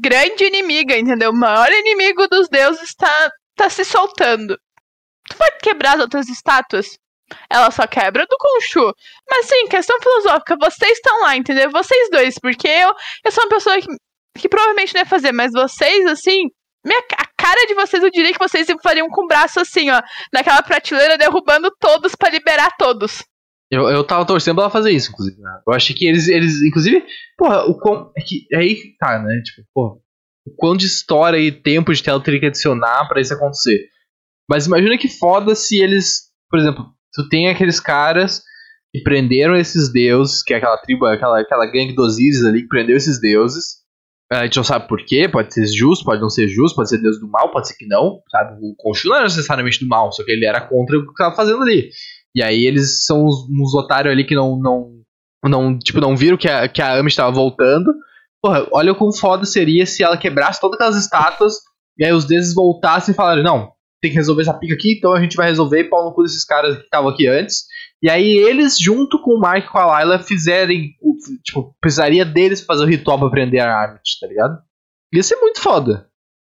Grande 0.00 0.44
inimiga, 0.44 0.98
entendeu? 0.98 1.30
O 1.30 1.36
maior 1.36 1.70
inimigo 1.70 2.26
dos 2.26 2.48
deuses 2.48 2.94
tá, 2.94 3.30
tá 3.54 3.68
se 3.68 3.84
soltando. 3.84 4.58
Tu 5.28 5.36
vai 5.36 5.50
quebrar 5.62 5.96
as 5.96 6.00
outras 6.00 6.28
estátuas? 6.28 6.98
Ela 7.50 7.70
só 7.70 7.86
quebra 7.86 8.26
do 8.26 8.36
Conchu. 8.38 8.94
Mas 9.28 9.46
sim, 9.46 9.66
questão 9.68 9.98
filosófica, 10.00 10.56
vocês 10.60 10.92
estão 10.92 11.20
lá, 11.22 11.36
entendeu? 11.36 11.70
Vocês 11.70 12.10
dois, 12.10 12.38
porque 12.38 12.68
eu, 12.68 12.92
eu 13.24 13.32
sou 13.32 13.44
uma 13.44 13.50
pessoa 13.50 13.80
que, 13.80 13.86
que 14.38 14.48
provavelmente 14.48 14.94
não 14.94 15.00
ia 15.00 15.06
fazer, 15.06 15.32
mas 15.32 15.52
vocês, 15.52 16.06
assim, 16.06 16.48
minha, 16.84 16.98
a 17.16 17.26
cara 17.36 17.66
de 17.66 17.74
vocês, 17.74 18.02
eu 18.02 18.10
diria 18.10 18.32
que 18.32 18.38
vocês 18.38 18.66
fariam 18.82 19.08
com 19.08 19.24
o 19.24 19.26
braço 19.26 19.58
assim, 19.58 19.90
ó, 19.90 20.02
naquela 20.32 20.62
prateleira, 20.62 21.16
derrubando 21.16 21.70
todos 21.80 22.14
para 22.14 22.30
liberar 22.30 22.76
todos. 22.76 23.24
Eu, 23.70 23.88
eu 23.88 24.04
tava 24.04 24.26
torcendo 24.26 24.56
pra 24.56 24.64
ela 24.64 24.70
fazer 24.70 24.90
isso, 24.90 25.10
inclusive. 25.10 25.40
Né? 25.40 25.60
Eu 25.66 25.72
achei 25.72 25.96
que 25.96 26.06
eles, 26.06 26.28
eles 26.28 26.62
inclusive, 26.62 27.04
porra, 27.36 27.64
o 27.64 27.78
quão. 27.78 28.12
É 28.16 28.20
que 28.20 28.46
é 28.52 28.58
aí 28.58 28.94
tá, 28.98 29.18
né? 29.18 29.40
Tipo, 29.42 29.66
porra, 29.72 29.94
o 30.46 30.54
quão 30.56 30.76
de 30.76 30.86
história 30.86 31.38
e 31.38 31.50
tempo 31.50 31.92
de 31.92 32.02
tela 32.02 32.22
teria 32.22 32.38
que 32.38 32.46
adicionar 32.46 33.08
para 33.08 33.20
isso 33.20 33.32
acontecer. 33.32 33.88
Mas 34.48 34.66
imagina 34.66 34.98
que 34.98 35.08
foda 35.08 35.54
se 35.54 35.82
eles, 35.82 36.30
por 36.50 36.58
exemplo, 36.58 36.93
tu 37.14 37.28
tem 37.28 37.48
aqueles 37.48 37.80
caras 37.80 38.42
que 38.92 39.02
prenderam 39.02 39.56
esses 39.56 39.92
deuses, 39.92 40.42
que 40.42 40.54
é 40.54 40.56
aquela 40.56 40.76
tribo, 40.78 41.06
aquela, 41.06 41.40
aquela 41.40 41.66
gangue 41.66 41.94
dos 41.94 42.14
Osiris 42.14 42.44
ali 42.44 42.62
que 42.62 42.68
prendeu 42.68 42.96
esses 42.96 43.20
deuses. 43.20 43.82
A 44.32 44.44
gente 44.44 44.56
não 44.56 44.64
sabe 44.64 44.88
por 44.88 45.04
quê, 45.04 45.28
pode 45.28 45.52
ser 45.52 45.66
justo, 45.66 46.04
pode 46.04 46.20
não 46.20 46.30
ser 46.30 46.48
justo, 46.48 46.76
pode 46.76 46.88
ser 46.88 46.98
deus 46.98 47.20
do 47.20 47.28
mal, 47.28 47.50
pode 47.50 47.68
ser 47.68 47.74
que 47.76 47.86
não, 47.86 48.20
sabe? 48.30 48.58
O 48.60 48.74
Khonshu 48.82 49.08
não 49.08 49.16
era 49.16 49.24
necessariamente 49.24 49.80
do 49.80 49.88
mal, 49.88 50.10
só 50.12 50.24
que 50.24 50.32
ele 50.32 50.46
era 50.46 50.60
contra 50.60 50.98
o 50.98 51.04
que 51.04 51.10
estava 51.10 51.34
fazendo 51.34 51.62
ali. 51.62 51.90
E 52.34 52.42
aí 52.42 52.66
eles 52.66 53.04
são 53.04 53.24
uns, 53.24 53.46
uns 53.50 53.74
otários 53.74 54.12
ali 54.12 54.24
que 54.24 54.34
não, 54.34 54.58
não, 54.58 54.90
não, 55.44 55.78
tipo, 55.78 56.00
não 56.00 56.16
viram 56.16 56.36
que 56.36 56.48
a, 56.48 56.68
que 56.68 56.82
a 56.82 56.98
Ami 56.98 57.08
estava 57.08 57.30
voltando. 57.30 57.94
Porra, 58.42 58.66
olha 58.72 58.92
o 58.92 58.96
quão 58.96 59.12
foda 59.12 59.44
seria 59.44 59.86
se 59.86 60.02
ela 60.02 60.16
quebrasse 60.16 60.60
todas 60.60 60.76
aquelas 60.76 60.96
estátuas 60.96 61.54
e 61.98 62.04
aí 62.04 62.12
os 62.12 62.24
deuses 62.24 62.54
voltassem 62.54 63.12
e 63.12 63.16
falaram, 63.16 63.42
não, 63.42 63.72
tem 64.04 64.10
que 64.10 64.18
resolver 64.18 64.42
essa 64.42 64.52
pica 64.52 64.74
aqui, 64.74 64.96
então 64.98 65.14
a 65.14 65.20
gente 65.20 65.34
vai 65.34 65.48
resolver 65.48 65.84
pau 65.84 66.04
no 66.04 66.12
cu 66.12 66.22
desses 66.22 66.44
caras 66.44 66.76
que 66.76 66.82
estavam 66.82 67.08
aqui 67.08 67.26
antes. 67.26 67.64
E 68.02 68.10
aí 68.10 68.36
eles, 68.36 68.78
junto 68.78 69.18
com 69.22 69.32
o 69.32 69.40
Mark 69.40 69.64
e 69.64 69.68
com 69.68 69.78
a 69.78 69.86
Layla, 69.86 70.18
fizerem. 70.18 70.90
Tipo, 71.42 71.74
precisaria 71.80 72.22
deles 72.22 72.60
fazer 72.60 72.84
o 72.84 72.86
ritual 72.86 73.18
pra 73.18 73.30
prender 73.30 73.62
a 73.62 73.74
Armit, 73.74 74.20
tá 74.20 74.26
ligado? 74.26 74.58
Ia 75.14 75.22
ser 75.22 75.36
muito 75.36 75.58
foda. 75.58 76.06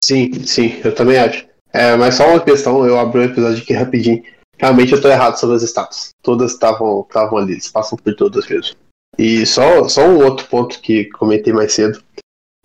Sim, 0.05 0.31
sim, 0.45 0.79
eu 0.85 0.95
também 0.95 1.17
acho. 1.17 1.49
É, 1.73 1.97
mas 1.97 2.17
só 2.17 2.29
uma 2.29 2.41
questão, 2.41 2.87
eu 2.87 2.99
abri 2.99 3.21
o 3.21 3.25
episódio 3.25 3.63
aqui 3.63 3.73
rapidinho. 3.73 4.23
Realmente 4.59 4.93
eu 4.93 5.01
tô 5.01 5.09
errado 5.09 5.37
sobre 5.37 5.57
as 5.57 5.63
estátuas. 5.63 6.11
Todas 6.23 6.53
estavam 6.53 7.07
ali, 7.39 7.53
eles 7.53 7.71
passam 7.71 7.97
por 7.97 8.15
todas 8.15 8.47
mesmo. 8.47 8.77
E 9.17 9.47
só, 9.47 9.89
só 9.89 10.07
um 10.07 10.23
outro 10.23 10.47
ponto 10.49 10.81
que 10.81 11.07
comentei 11.07 11.53
mais 11.53 11.73
cedo. 11.73 12.03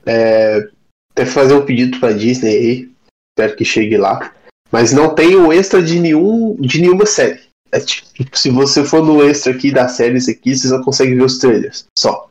É, 0.06 0.68
até 1.12 1.26
fazer 1.26 1.54
um 1.54 1.66
pedido 1.66 2.00
pra 2.02 2.12
Disney 2.12 2.50
aí. 2.50 2.94
Espero 3.32 3.56
que 3.56 3.64
chegue 3.64 3.98
lá. 3.98 4.34
Mas 4.74 4.92
não 4.92 5.14
tem 5.14 5.36
o 5.36 5.54
extra 5.54 5.84
de, 5.84 6.00
nenhum, 6.00 6.56
de 6.60 6.82
nenhuma 6.82 7.06
série. 7.06 7.44
É 7.72 7.80
tipo, 7.80 8.36
se 8.36 8.50
você 8.50 8.84
for 8.84 9.06
no 9.06 9.24
extra 9.24 9.54
aqui 9.54 9.72
das 9.72 9.92
séries 9.92 10.28
aqui, 10.28 10.56
você 10.56 10.68
só 10.68 10.82
consegue 10.84 11.14
ver 11.14 11.24
os 11.24 11.38
trailers. 11.38 11.86
Só. 11.96 12.28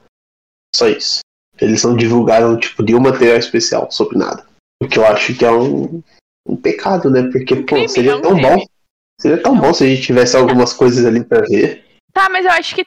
Só 0.75 0.89
isso. 0.89 1.21
Eles 1.61 1.85
não 1.85 1.97
divulgaram 1.97 2.59
tipo 2.59 2.83
nenhum 2.83 2.99
material 2.99 3.37
especial 3.37 3.93
sobre 3.93 4.19
nada. 4.19 4.45
O 4.83 4.89
que 4.89 4.99
eu 4.99 5.07
acho 5.07 5.35
que 5.37 5.45
é 5.45 5.53
um, 5.53 6.03
um 6.45 6.57
pecado, 6.57 7.09
né? 7.09 7.23
Porque, 7.31 7.55
pô, 7.55 7.65
crime, 7.65 7.85
é 7.85 7.89
seria 7.89 8.17
um 8.17 8.21
tão 8.21 8.33
crime. 8.33 8.49
bom. 8.49 8.67
Seria 9.21 9.41
tão 9.41 9.57
bom 9.57 9.73
se 9.73 9.85
a 9.85 9.87
gente 9.87 10.03
tivesse 10.03 10.37
algumas 10.37 10.73
coisas 10.73 11.07
ali 11.07 11.23
pra 11.23 11.43
ver. 11.43 11.85
Tá, 12.13 12.29
mas 12.29 12.45
eu 12.45 12.51
acho 12.51 12.75
que. 12.75 12.85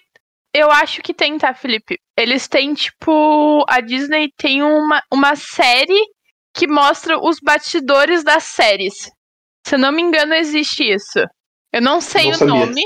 Eu 0.54 0.70
acho 0.70 1.02
que 1.02 1.14
tem, 1.14 1.38
tá, 1.38 1.54
Felipe? 1.54 1.98
Eles 2.18 2.50
têm, 2.50 2.74
tipo. 2.74 3.64
A 3.70 3.80
Disney 3.80 4.30
tem 4.38 4.62
uma, 4.62 5.02
uma 5.14 5.38
série 5.38 6.06
que 6.54 6.68
mostra 6.68 7.18
os 7.18 7.40
bastidores 7.42 8.22
das 8.22 8.44
séries. 8.44 9.15
Se 9.66 9.76
eu 9.76 9.80
não 9.80 9.92
me 9.92 10.02
engano, 10.02 10.34
existe 10.36 10.84
isso. 10.84 11.20
Eu 11.74 11.82
não 11.82 12.00
sei 12.00 12.26
Não 12.26 12.32
o 12.32 12.36
sabia. 12.36 12.54
nome, 12.54 12.84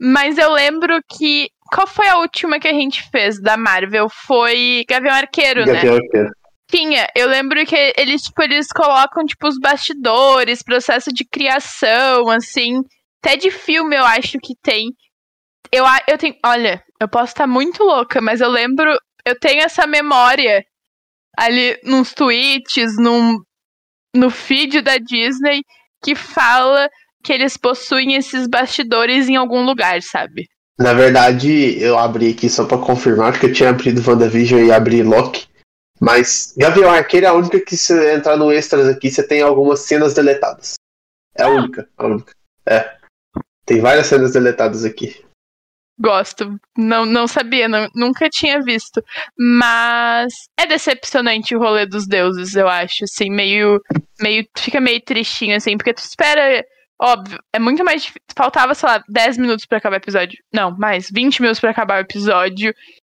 mas 0.00 0.38
eu 0.38 0.52
lembro 0.52 1.00
que. 1.08 1.48
Qual 1.72 1.86
foi 1.86 2.08
a 2.08 2.18
última 2.18 2.58
que 2.58 2.66
a 2.66 2.72
gente 2.72 3.08
fez 3.10 3.40
da 3.40 3.56
Marvel? 3.56 4.08
Foi 4.08 4.84
Gavião 4.88 5.14
Arqueiro, 5.14 5.60
né? 5.66 5.74
Gabriel 5.74 5.96
Arqueiro. 5.96 6.30
Tinha. 6.70 7.06
Eu 7.16 7.28
lembro 7.28 7.64
que 7.66 7.92
eles, 7.96 8.22
tipo, 8.22 8.42
eles 8.42 8.68
colocam, 8.68 9.24
tipo, 9.24 9.46
os 9.48 9.58
bastidores, 9.58 10.62
processo 10.62 11.12
de 11.12 11.24
criação, 11.24 12.28
assim. 12.30 12.80
Até 13.22 13.36
de 13.36 13.50
filme 13.50 13.96
eu 13.96 14.04
acho 14.04 14.38
que 14.38 14.54
tem. 14.62 14.88
Eu, 15.72 15.84
eu 16.08 16.16
tenho. 16.18 16.34
Olha, 16.44 16.82
eu 17.00 17.08
posso 17.08 17.32
estar 17.32 17.46
muito 17.46 17.82
louca, 17.84 18.20
mas 18.20 18.40
eu 18.40 18.48
lembro. 18.48 18.96
Eu 19.24 19.38
tenho 19.38 19.60
essa 19.62 19.86
memória 19.86 20.64
ali 21.36 21.78
nos 21.84 22.12
tweets, 22.14 22.96
num, 22.98 23.38
no 24.14 24.30
feed 24.30 24.80
da 24.80 24.96
Disney, 24.96 25.62
que 26.02 26.14
fala 26.14 26.88
que 27.22 27.32
eles 27.32 27.56
possuem 27.56 28.14
esses 28.14 28.46
bastidores 28.46 29.28
em 29.28 29.36
algum 29.36 29.62
lugar, 29.64 30.02
sabe? 30.02 30.48
Na 30.78 30.94
verdade, 30.94 31.78
eu 31.78 31.98
abri 31.98 32.30
aqui 32.30 32.48
só 32.48 32.64
pra 32.64 32.78
confirmar, 32.78 33.32
porque 33.32 33.46
eu 33.46 33.52
tinha 33.52 33.68
abrido 33.68 34.02
WandaVision 34.06 34.64
e 34.64 34.72
abri 34.72 35.02
Loki. 35.02 35.46
Mas 36.00 36.54
Gavião 36.56 36.90
Arqueiro 36.90 37.26
é 37.26 37.28
a 37.28 37.34
única 37.34 37.60
que 37.60 37.76
se 37.76 37.92
entrar 38.14 38.38
no 38.38 38.50
extras 38.50 38.88
aqui, 38.88 39.10
você 39.10 39.22
tem 39.22 39.42
algumas 39.42 39.80
cenas 39.80 40.14
deletadas. 40.14 40.74
É 41.36 41.42
a 41.42 41.46
Ah. 41.46 41.50
única, 41.50 41.86
a 41.98 42.06
única. 42.06 42.32
É. 42.66 42.96
Tem 43.66 43.80
várias 43.82 44.06
cenas 44.06 44.32
deletadas 44.32 44.84
aqui. 44.84 45.22
Gosto. 46.00 46.58
Não, 46.78 47.04
não 47.04 47.28
sabia, 47.28 47.68
não, 47.68 47.86
nunca 47.94 48.30
tinha 48.30 48.62
visto. 48.62 49.04
Mas 49.38 50.32
é 50.58 50.64
decepcionante 50.64 51.54
o 51.54 51.58
rolê 51.58 51.84
dos 51.84 52.06
deuses, 52.06 52.54
eu 52.54 52.66
acho. 52.66 53.04
Assim, 53.04 53.28
meio. 53.30 53.78
Meio 54.20 54.46
fica 54.56 54.80
meio 54.80 55.00
tristinho, 55.00 55.56
assim, 55.56 55.76
porque 55.76 55.94
tu 55.94 55.98
espera. 55.98 56.64
Óbvio, 57.02 57.38
é 57.54 57.58
muito 57.58 57.82
mais 57.82 58.02
difícil. 58.02 58.20
Faltava, 58.36 58.74
sei 58.74 58.88
lá, 58.88 59.02
10 59.08 59.38
minutos 59.38 59.64
pra 59.64 59.78
acabar 59.78 59.96
o 59.96 60.02
episódio. 60.02 60.38
Não, 60.52 60.76
mais, 60.76 61.08
20 61.10 61.40
minutos 61.40 61.60
pra 61.60 61.70
acabar 61.70 61.96
o 61.96 62.02
episódio. 62.02 62.74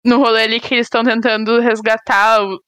No 0.05 0.19
rolê 0.19 0.43
ali 0.43 0.61
que 0.61 0.75
eles 0.75 0.87
estão 0.87 1.03
tentando 1.03 1.61
resgatar 1.61 2.43
o 2.43 2.61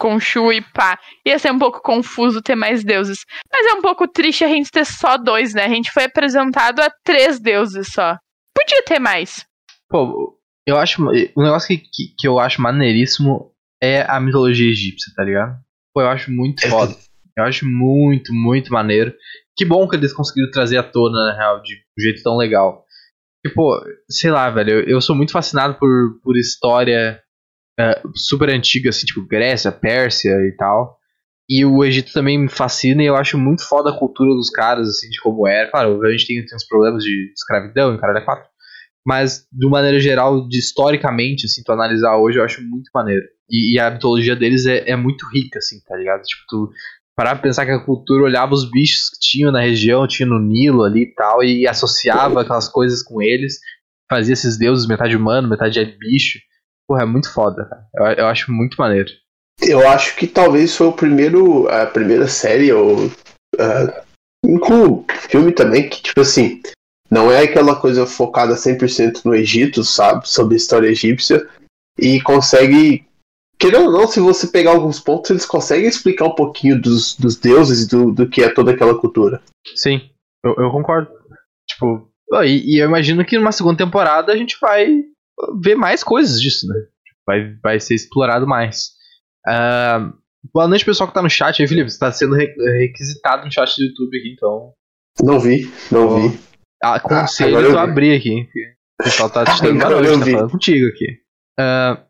Khonshu 0.00 0.52
e 0.52 0.62
pá. 0.62 0.98
Ia 1.26 1.38
ser 1.38 1.52
um 1.52 1.58
pouco 1.58 1.82
confuso 1.82 2.40
ter 2.40 2.54
mais 2.54 2.82
deuses. 2.82 3.18
Mas 3.52 3.66
é 3.66 3.74
um 3.74 3.82
pouco 3.82 4.08
triste 4.08 4.44
a 4.44 4.48
gente 4.48 4.70
ter 4.70 4.86
só 4.86 5.16
dois, 5.18 5.54
né? 5.54 5.64
A 5.64 5.68
gente 5.68 5.90
foi 5.90 6.04
apresentado 6.04 6.80
a 6.80 6.90
três 7.04 7.40
deuses 7.40 7.88
só. 7.92 8.16
Podia 8.56 8.82
ter 8.84 8.98
mais. 8.98 9.44
Pô, 9.88 10.38
eu 10.66 10.78
acho. 10.78 11.02
O 11.02 11.42
negócio 11.42 11.68
que, 11.68 11.78
que, 11.78 12.14
que 12.16 12.26
eu 12.26 12.38
acho 12.38 12.62
maneiríssimo 12.62 13.52
é 13.82 14.02
a 14.02 14.20
mitologia 14.20 14.70
egípcia, 14.70 15.12
tá 15.14 15.24
ligado? 15.24 15.58
Pô, 15.92 16.02
eu 16.02 16.08
acho 16.08 16.30
muito 16.30 16.68
foda. 16.68 16.94
Eu 17.40 17.48
acho 17.48 17.66
muito, 17.66 18.32
muito 18.32 18.72
maneiro. 18.72 19.14
Que 19.56 19.64
bom 19.64 19.88
que 19.88 19.96
eles 19.96 20.12
conseguiram 20.12 20.50
trazer 20.50 20.78
à 20.78 20.82
tona, 20.82 21.26
na 21.26 21.36
real, 21.36 21.62
de 21.62 21.74
um 21.74 22.02
jeito 22.02 22.22
tão 22.22 22.36
legal. 22.36 22.84
Tipo, 23.46 23.80
sei 24.08 24.30
lá, 24.30 24.50
velho, 24.50 24.70
eu, 24.70 24.82
eu 24.82 25.00
sou 25.00 25.16
muito 25.16 25.32
fascinado 25.32 25.74
por, 25.78 26.20
por 26.22 26.36
história 26.36 27.20
é, 27.78 28.02
super 28.14 28.50
antiga, 28.50 28.90
assim, 28.90 29.06
tipo 29.06 29.26
Grécia, 29.26 29.72
Pérsia 29.72 30.32
e 30.46 30.54
tal. 30.56 30.98
E 31.48 31.64
o 31.64 31.84
Egito 31.84 32.12
também 32.12 32.38
me 32.38 32.48
fascina 32.48 33.02
e 33.02 33.06
eu 33.06 33.16
acho 33.16 33.36
muito 33.36 33.66
foda 33.66 33.90
a 33.90 33.98
cultura 33.98 34.30
dos 34.34 34.50
caras, 34.50 34.88
assim, 34.88 35.08
de 35.08 35.20
como 35.20 35.48
era. 35.48 35.70
Claro, 35.70 36.00
a 36.04 36.10
gente 36.12 36.26
tem, 36.26 36.44
tem 36.44 36.56
uns 36.56 36.66
problemas 36.66 37.02
de 37.02 37.32
escravidão 37.34 37.92
em 37.92 37.98
Caralho 37.98 38.18
é 38.18 38.24
4. 38.24 38.48
Mas, 39.04 39.46
de 39.50 39.68
maneira 39.68 39.98
geral, 39.98 40.46
de 40.46 40.58
historicamente, 40.58 41.46
assim, 41.46 41.62
tu 41.64 41.72
analisar 41.72 42.16
hoje, 42.18 42.38
eu 42.38 42.44
acho 42.44 42.62
muito 42.62 42.90
maneiro. 42.94 43.24
E, 43.50 43.74
e 43.74 43.80
a 43.80 43.90
mitologia 43.90 44.36
deles 44.36 44.66
é, 44.66 44.90
é 44.90 44.94
muito 44.94 45.26
rica, 45.32 45.58
assim, 45.58 45.80
tá 45.88 45.96
ligado? 45.96 46.22
Tipo, 46.22 46.42
tu 46.48 46.70
parar 47.20 47.34
pra 47.34 47.42
pensar 47.42 47.66
que 47.66 47.72
a 47.72 47.84
cultura 47.84 48.22
olhava 48.22 48.54
os 48.54 48.70
bichos 48.70 49.10
que 49.10 49.18
tinham 49.20 49.52
na 49.52 49.60
região, 49.60 50.08
tinha 50.08 50.26
no 50.26 50.38
Nilo 50.38 50.84
ali 50.84 51.02
e 51.02 51.14
tal, 51.14 51.44
e 51.44 51.68
associava 51.68 52.40
aquelas 52.40 52.66
coisas 52.66 53.02
com 53.02 53.20
eles, 53.20 53.58
fazia 54.10 54.32
esses 54.32 54.56
deuses 54.56 54.88
metade 54.88 55.14
humano, 55.14 55.46
metade 55.46 55.78
é 55.78 55.84
bicho. 55.84 56.38
Porra, 56.88 57.02
é 57.02 57.04
muito 57.04 57.30
foda, 57.30 57.66
cara. 57.66 57.84
Eu, 57.94 58.24
eu 58.24 58.26
acho 58.26 58.50
muito 58.50 58.76
maneiro. 58.78 59.10
Eu 59.60 59.86
acho 59.86 60.16
que 60.16 60.26
talvez 60.26 60.74
foi 60.74 60.86
o 60.86 60.94
primeiro, 60.94 61.68
a 61.68 61.84
primeira 61.84 62.26
série, 62.26 62.72
ou 62.72 63.04
uh, 63.04 65.10
filme 65.28 65.52
também, 65.52 65.90
que 65.90 66.00
tipo 66.00 66.22
assim, 66.22 66.62
não 67.10 67.30
é 67.30 67.42
aquela 67.42 67.76
coisa 67.76 68.06
focada 68.06 68.54
100% 68.54 69.26
no 69.26 69.34
Egito, 69.34 69.84
sabe, 69.84 70.26
sobre 70.26 70.54
a 70.54 70.56
história 70.56 70.88
egípcia, 70.88 71.46
e 71.98 72.18
consegue, 72.22 73.04
querendo 73.60 73.86
ou 73.86 73.92
não, 73.92 74.06
se 74.08 74.18
você 74.20 74.46
pegar 74.48 74.70
alguns 74.70 74.98
pontos, 74.98 75.30
eles 75.30 75.44
conseguem 75.46 75.86
explicar 75.86 76.24
um 76.26 76.34
pouquinho 76.34 76.80
dos, 76.80 77.14
dos 77.16 77.36
deuses 77.36 77.84
e 77.84 77.88
do, 77.88 78.10
do 78.12 78.28
que 78.28 78.42
é 78.42 78.48
toda 78.52 78.72
aquela 78.72 78.98
cultura. 78.98 79.42
Sim, 79.76 80.00
eu, 80.44 80.54
eu 80.58 80.70
concordo. 80.70 81.10
Tipo, 81.68 82.10
e, 82.44 82.74
e 82.76 82.82
eu 82.82 82.88
imagino 82.88 83.24
que 83.24 83.36
numa 83.38 83.52
segunda 83.52 83.76
temporada 83.76 84.32
a 84.32 84.36
gente 84.36 84.56
vai 84.60 84.88
ver 85.62 85.74
mais 85.74 86.02
coisas 86.02 86.40
disso, 86.40 86.66
né? 86.66 86.74
Vai, 87.26 87.54
vai 87.62 87.78
ser 87.80 87.94
explorado 87.94 88.46
mais. 88.46 88.90
Ah, 89.46 90.10
boa 90.52 90.66
noite, 90.66 90.84
pessoal 90.84 91.08
que 91.08 91.14
tá 91.14 91.22
no 91.22 91.30
chat 91.30 91.60
aí, 91.60 91.68
Felipe. 91.68 91.90
Você 91.90 91.98
tá 91.98 92.10
sendo 92.10 92.34
re- 92.34 92.54
requisitado 92.78 93.44
no 93.44 93.52
chat 93.52 93.76
do 93.76 93.84
YouTube 93.84 94.18
aqui, 94.18 94.32
então. 94.32 94.72
Não 95.22 95.38
vi, 95.38 95.70
não 95.92 96.30
vi. 96.30 96.38
Ah, 96.82 96.94
aconselho 96.94 97.50
agora 97.58 97.66
eu 97.66 97.72
vi. 97.72 97.78
abrir 97.78 98.16
aqui. 98.16 98.48
O 99.00 99.04
pessoal 99.04 99.30
tá 99.30 99.44
te 99.44 99.60
dando 99.62 99.78
boa 99.78 100.00
noite, 100.00 100.18
tá 100.18 100.30
falando 100.30 100.50
contigo 100.50 100.88
aqui. 100.88 101.18
Ah, 101.58 102.02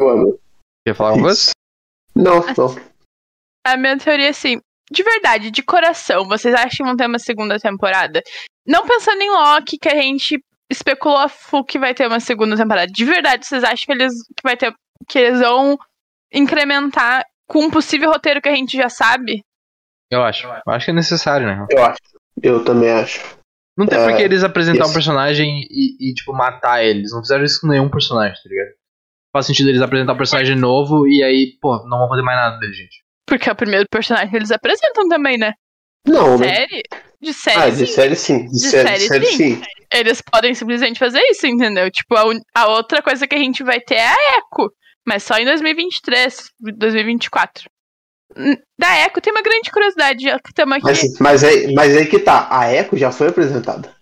Mano, 0.00 0.38
quer 0.86 0.94
falar 0.94 1.10
alguma 1.10 1.28
coisa? 1.28 1.50
Não, 2.14 2.40
não. 2.40 2.92
A 3.64 3.76
minha 3.76 3.96
teoria 3.98 4.26
é 4.26 4.30
assim, 4.30 4.60
de 4.90 5.02
verdade, 5.02 5.50
de 5.50 5.62
coração, 5.62 6.26
vocês 6.26 6.54
acham 6.54 6.70
que 6.70 6.82
vão 6.84 6.96
ter 6.96 7.06
uma 7.06 7.18
segunda 7.18 7.58
temporada? 7.58 8.22
Não 8.66 8.86
pensando 8.86 9.22
em 9.22 9.30
Loki, 9.30 9.78
que 9.78 9.88
a 9.88 9.94
gente 9.94 10.42
especulou 10.70 11.18
a 11.18 11.28
full 11.28 11.64
que 11.64 11.78
vai 11.78 11.94
ter 11.94 12.06
uma 12.06 12.20
segunda 12.20 12.56
temporada. 12.56 12.90
De 12.90 13.04
verdade, 13.04 13.46
vocês 13.46 13.62
acham 13.62 13.84
que 13.86 13.92
eles 13.92 14.12
que 14.14 14.42
vai 14.42 14.56
ter 14.56 14.74
que 15.08 15.18
eles 15.18 15.40
vão 15.40 15.78
incrementar 16.32 17.24
com 17.46 17.64
um 17.64 17.70
possível 17.70 18.10
roteiro 18.10 18.40
que 18.40 18.48
a 18.48 18.54
gente 18.54 18.76
já 18.76 18.88
sabe? 18.88 19.42
Eu 20.10 20.22
acho. 20.22 20.46
Eu 20.46 20.72
acho 20.72 20.84
que 20.86 20.90
é 20.90 20.94
necessário, 20.94 21.46
né? 21.46 21.66
Eu 21.70 21.84
acho. 21.84 21.98
Eu 22.42 22.64
também 22.64 22.90
acho. 22.90 23.20
Não 23.76 23.86
tem 23.86 23.98
É, 23.98 24.06
por 24.06 24.16
que 24.16 24.22
eles 24.22 24.44
apresentar 24.44 24.84
um 24.84 24.86
isso. 24.86 24.94
personagem 24.94 25.66
e, 25.70 26.10
e, 26.10 26.14
tipo, 26.14 26.32
matar 26.32 26.84
eles. 26.84 27.12
Não 27.12 27.20
fizeram 27.20 27.44
isso 27.44 27.60
com 27.60 27.68
nenhum 27.68 27.90
personagem, 27.90 28.34
tá 28.42 28.48
ligado? 28.48 28.70
Faz 29.32 29.46
sentido 29.46 29.70
eles 29.70 29.80
apresentar 29.80 30.12
um 30.12 30.16
personagem 30.18 30.56
novo 30.56 31.06
e 31.08 31.22
aí, 31.22 31.56
pô, 31.60 31.78
não 31.88 31.98
vão 31.98 32.08
fazer 32.08 32.22
mais 32.22 32.36
nada 32.38 32.58
dele, 32.58 32.72
gente. 32.74 33.02
Porque 33.26 33.48
é 33.48 33.52
o 33.52 33.56
primeiro 33.56 33.86
personagem 33.90 34.28
que 34.30 34.36
eles 34.36 34.50
apresentam 34.50 35.08
também, 35.08 35.38
né? 35.38 35.54
Não, 36.06 36.36
né? 36.36 36.54
Série? 36.54 36.82
De 37.20 37.32
série, 37.32 37.60
Ah, 37.60 37.70
de 37.70 37.76
sim. 37.76 37.86
série 37.86 38.16
sim. 38.16 38.44
De, 38.46 38.50
De 38.52 38.58
série, 38.58 38.88
série, 38.88 39.06
série 39.08 39.26
sim. 39.26 39.56
sim. 39.56 39.62
Eles 39.94 40.20
podem 40.20 40.54
simplesmente 40.54 40.98
fazer 40.98 41.20
isso, 41.30 41.46
entendeu? 41.46 41.90
Tipo, 41.90 42.16
a, 42.16 42.26
un- 42.28 42.40
a 42.54 42.66
outra 42.68 43.00
coisa 43.00 43.26
que 43.26 43.34
a 43.34 43.38
gente 43.38 43.62
vai 43.62 43.80
ter 43.80 43.94
é 43.94 44.08
a 44.08 44.14
Echo. 44.38 44.70
Mas 45.06 45.22
só 45.22 45.36
em 45.36 45.44
2023, 45.44 46.50
2024. 46.76 47.70
Hum, 48.36 48.56
Da 48.78 49.06
Echo 49.06 49.20
tem 49.20 49.32
uma 49.32 49.42
grande 49.42 49.70
curiosidade, 49.70 50.24
já 50.24 50.38
que 50.40 50.48
estamos 50.50 50.76
aqui. 50.76 50.84
Mas, 50.86 51.18
mas, 51.20 51.44
aí, 51.44 51.72
mas 51.74 51.96
aí 51.96 52.06
que 52.06 52.18
tá, 52.18 52.48
a 52.50 52.72
Echo 52.74 52.96
já 52.96 53.10
foi 53.12 53.28
apresentada. 53.28 53.94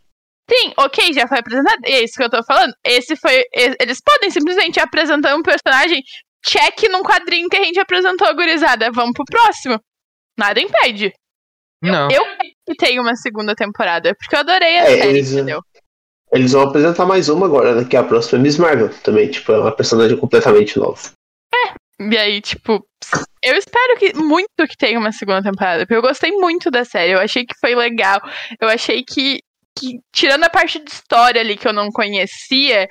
Sim, 0.53 0.73
ok, 0.77 1.13
já 1.13 1.29
foi 1.29 1.39
apresentado. 1.39 1.79
E 1.87 1.93
é 1.93 2.05
isso 2.05 2.15
que 2.17 2.25
eu 2.25 2.31
tô 2.31 2.43
falando. 2.43 2.73
Esse 2.85 3.15
foi. 3.17 3.45
Eles 3.55 4.01
podem 4.05 4.31
simplesmente 4.31 4.81
apresentar 4.81 5.37
um 5.37 5.43
personagem. 5.43 6.03
Check 6.45 6.89
num 6.91 7.03
quadrinho 7.03 7.49
que 7.49 7.57
a 7.57 7.63
gente 7.65 7.79
apresentou, 7.79 8.35
gurizada. 8.35 8.91
Vamos 8.91 9.13
pro 9.13 9.25
próximo. 9.27 9.79
Nada 10.39 10.59
impede. 10.61 11.13
Não. 11.83 12.11
Eu 12.11 12.25
quero 12.25 12.39
que 12.67 12.75
tenha 12.77 13.01
uma 13.01 13.15
segunda 13.15 13.55
temporada. 13.55 14.15
Porque 14.19 14.35
eu 14.35 14.41
adorei 14.41 14.79
a 14.79 14.83
É, 14.83 14.87
série, 14.99 15.09
eles- 15.11 15.33
entendeu? 15.33 15.61
Eles 16.33 16.53
vão 16.53 16.63
apresentar 16.63 17.05
mais 17.07 17.29
uma 17.29 17.47
agora, 17.47 17.75
né? 17.75 17.85
Que 17.89 17.97
é 17.97 18.01
a 18.01 18.05
próxima 18.05 18.41
Miss 18.43 18.57
Marvel 18.59 18.89
também, 19.03 19.29
tipo, 19.31 19.53
é 19.53 19.59
uma 19.59 19.75
personagem 19.75 20.17
completamente 20.17 20.79
nova. 20.79 20.99
E 22.03 22.17
aí, 22.17 22.41
tipo, 22.41 22.83
eu 23.45 23.55
espero 23.57 23.99
que 23.99 24.15
muito 24.15 24.49
que 24.67 24.77
tenha 24.79 24.99
uma 24.99 25.13
segunda 25.13 25.43
temporada, 25.43 25.81
porque 25.85 25.95
eu 25.97 26.01
gostei 26.01 26.31
muito 26.33 26.71
da 26.71 26.83
série, 26.83 27.13
eu 27.13 27.19
achei 27.19 27.45
que 27.45 27.55
foi 27.61 27.75
legal, 27.75 28.19
eu 28.59 28.69
achei 28.71 29.05
que, 29.05 29.41
que 29.81 29.99
tirando 30.13 30.45
a 30.45 30.51
parte 30.51 30.79
de 30.79 30.91
história 30.91 31.41
ali 31.41 31.57
que 31.57 31.67
eu 31.67 31.73
não 31.73 31.89
conhecia, 31.91 32.87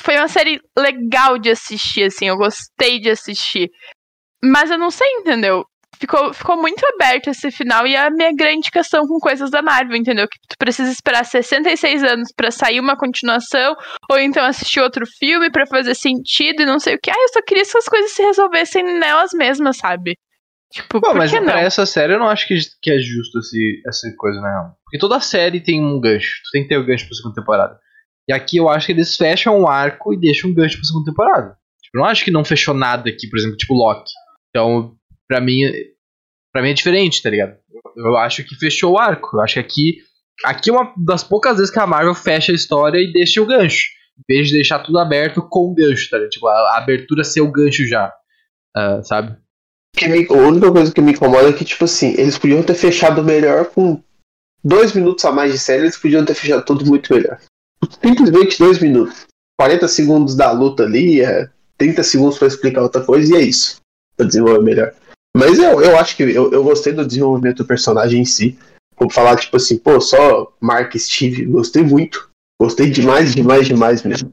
foi 0.00 0.16
uma 0.16 0.28
série 0.28 0.60
legal 0.76 1.38
de 1.38 1.50
assistir, 1.50 2.04
assim, 2.04 2.28
eu 2.28 2.36
gostei 2.36 3.00
de 3.00 3.10
assistir. 3.10 3.70
Mas 4.42 4.70
eu 4.70 4.78
não 4.78 4.90
sei, 4.90 5.08
entendeu? 5.12 5.64
Ficou, 5.98 6.34
ficou 6.34 6.56
muito 6.56 6.84
aberto 6.86 7.30
esse 7.30 7.50
final 7.50 7.86
e 7.86 7.96
a 7.96 8.10
minha 8.10 8.32
grande 8.34 8.70
questão 8.70 9.06
com 9.06 9.18
coisas 9.18 9.50
da 9.50 9.62
Marvel, 9.62 9.96
entendeu? 9.96 10.26
Que 10.28 10.38
tu 10.48 10.56
precisa 10.58 10.90
esperar 10.90 11.24
66 11.24 12.02
anos 12.02 12.28
para 12.36 12.50
sair 12.50 12.80
uma 12.80 12.96
continuação, 12.96 13.74
ou 14.10 14.18
então 14.18 14.44
assistir 14.44 14.80
outro 14.80 15.06
filme 15.18 15.50
para 15.50 15.66
fazer 15.66 15.94
sentido 15.94 16.62
e 16.62 16.66
não 16.66 16.78
sei 16.78 16.96
o 16.96 16.98
que. 17.00 17.10
Ah, 17.10 17.14
eu 17.16 17.28
só 17.32 17.40
queria 17.42 17.62
que 17.62 17.70
essas 17.70 17.86
coisas 17.86 18.10
se 18.10 18.22
resolvessem 18.22 18.82
nelas 18.98 19.30
mesmas, 19.32 19.78
sabe? 19.78 20.18
Tipo, 20.74 21.00
Pô, 21.00 21.14
mas 21.14 21.30
pra 21.30 21.60
essa 21.60 21.86
série 21.86 22.14
eu 22.14 22.18
não 22.18 22.28
acho 22.28 22.48
que, 22.48 22.58
que 22.82 22.90
é 22.90 22.98
justo 22.98 23.38
esse, 23.38 23.80
essa 23.86 24.12
coisa, 24.16 24.40
né? 24.40 24.72
Porque 24.84 24.98
toda 24.98 25.20
série 25.20 25.60
tem 25.60 25.80
um 25.80 26.00
gancho. 26.00 26.40
Tu 26.44 26.50
tem 26.52 26.62
que 26.64 26.68
ter 26.68 26.76
o 26.76 26.84
gancho 26.84 27.06
pra 27.06 27.14
segunda 27.14 27.36
temporada. 27.36 27.78
E 28.28 28.32
aqui 28.32 28.56
eu 28.56 28.68
acho 28.68 28.86
que 28.86 28.92
eles 28.92 29.16
fecham 29.16 29.60
o 29.60 29.68
arco 29.68 30.12
e 30.12 30.18
deixam 30.18 30.50
um 30.50 30.54
gancho 30.54 30.76
pra 30.76 30.84
segunda 30.84 31.04
temporada. 31.08 31.56
Tipo, 31.80 31.96
eu 31.96 32.00
não 32.00 32.08
acho 32.08 32.24
que 32.24 32.30
não 32.32 32.44
fechou 32.44 32.74
nada 32.74 33.08
aqui, 33.08 33.28
por 33.28 33.38
exemplo, 33.38 33.56
tipo 33.56 33.72
Loki. 33.72 34.10
Então, 34.50 34.96
pra 35.28 35.40
mim, 35.40 35.60
pra 36.52 36.60
mim 36.60 36.70
é 36.70 36.74
diferente, 36.74 37.22
tá 37.22 37.30
ligado? 37.30 37.56
Eu, 37.96 38.06
eu 38.06 38.16
acho 38.16 38.42
que 38.42 38.56
fechou 38.56 38.94
o 38.94 38.98
arco. 38.98 39.36
Eu 39.36 39.42
acho 39.42 39.54
que 39.54 39.60
aqui, 39.60 39.96
aqui 40.44 40.70
é 40.70 40.72
uma 40.72 40.92
das 40.96 41.22
poucas 41.22 41.56
vezes 41.56 41.70
que 41.70 41.78
a 41.78 41.86
Marvel 41.86 42.16
fecha 42.16 42.50
a 42.50 42.54
história 42.54 42.98
e 42.98 43.12
deixa 43.12 43.40
o 43.40 43.46
gancho. 43.46 43.90
Em 44.18 44.34
vez 44.34 44.48
de 44.48 44.54
deixar 44.54 44.80
tudo 44.80 44.98
aberto 44.98 45.40
com 45.48 45.70
o 45.70 45.74
gancho, 45.74 46.10
tá 46.10 46.16
ligado? 46.16 46.30
Tipo, 46.30 46.48
a, 46.48 46.52
a 46.52 46.78
abertura 46.78 47.22
ser 47.22 47.42
o 47.42 47.52
gancho 47.52 47.86
já. 47.86 48.12
ah, 48.76 49.00
sabe? 49.04 49.43
Que 49.96 50.08
me- 50.08 50.26
a 50.28 50.32
única 50.32 50.70
coisa 50.72 50.92
que 50.92 51.00
me 51.00 51.12
incomoda 51.12 51.48
é 51.48 51.52
que, 51.52 51.64
tipo 51.64 51.84
assim, 51.84 52.14
eles 52.18 52.36
podiam 52.36 52.62
ter 52.62 52.74
fechado 52.74 53.22
melhor 53.22 53.66
com 53.66 54.02
dois 54.62 54.92
minutos 54.92 55.24
a 55.24 55.30
mais 55.32 55.52
de 55.52 55.58
série, 55.58 55.82
eles 55.82 55.96
podiam 55.96 56.24
ter 56.24 56.34
fechado 56.34 56.64
tudo 56.64 56.84
muito 56.84 57.12
melhor. 57.14 57.38
Simplesmente 58.02 58.58
dois 58.58 58.78
minutos. 58.78 59.26
40 59.58 59.86
segundos 59.86 60.34
da 60.34 60.50
luta 60.50 60.82
ali, 60.82 61.20
é 61.20 61.48
30 61.78 62.02
segundos 62.02 62.38
pra 62.38 62.48
explicar 62.48 62.82
outra 62.82 63.02
coisa, 63.04 63.32
e 63.32 63.36
é 63.36 63.42
isso. 63.42 63.76
Pra 64.16 64.26
desenvolver 64.26 64.62
melhor. 64.62 64.92
Mas 65.36 65.58
eu, 65.58 65.80
eu 65.80 65.98
acho 65.98 66.16
que 66.16 66.22
eu, 66.22 66.50
eu 66.52 66.64
gostei 66.64 66.92
do 66.92 67.06
desenvolvimento 67.06 67.58
do 67.58 67.64
personagem 67.66 68.20
em 68.22 68.24
si. 68.24 68.58
Vou 68.98 69.10
falar, 69.10 69.36
tipo 69.36 69.56
assim, 69.56 69.76
pô, 69.76 70.00
só 70.00 70.52
Mark 70.60 70.96
Steve, 70.96 71.44
gostei 71.46 71.82
muito. 71.82 72.28
Gostei 72.60 72.88
demais, 72.90 73.34
demais, 73.34 73.66
demais 73.66 74.02
mesmo. 74.02 74.32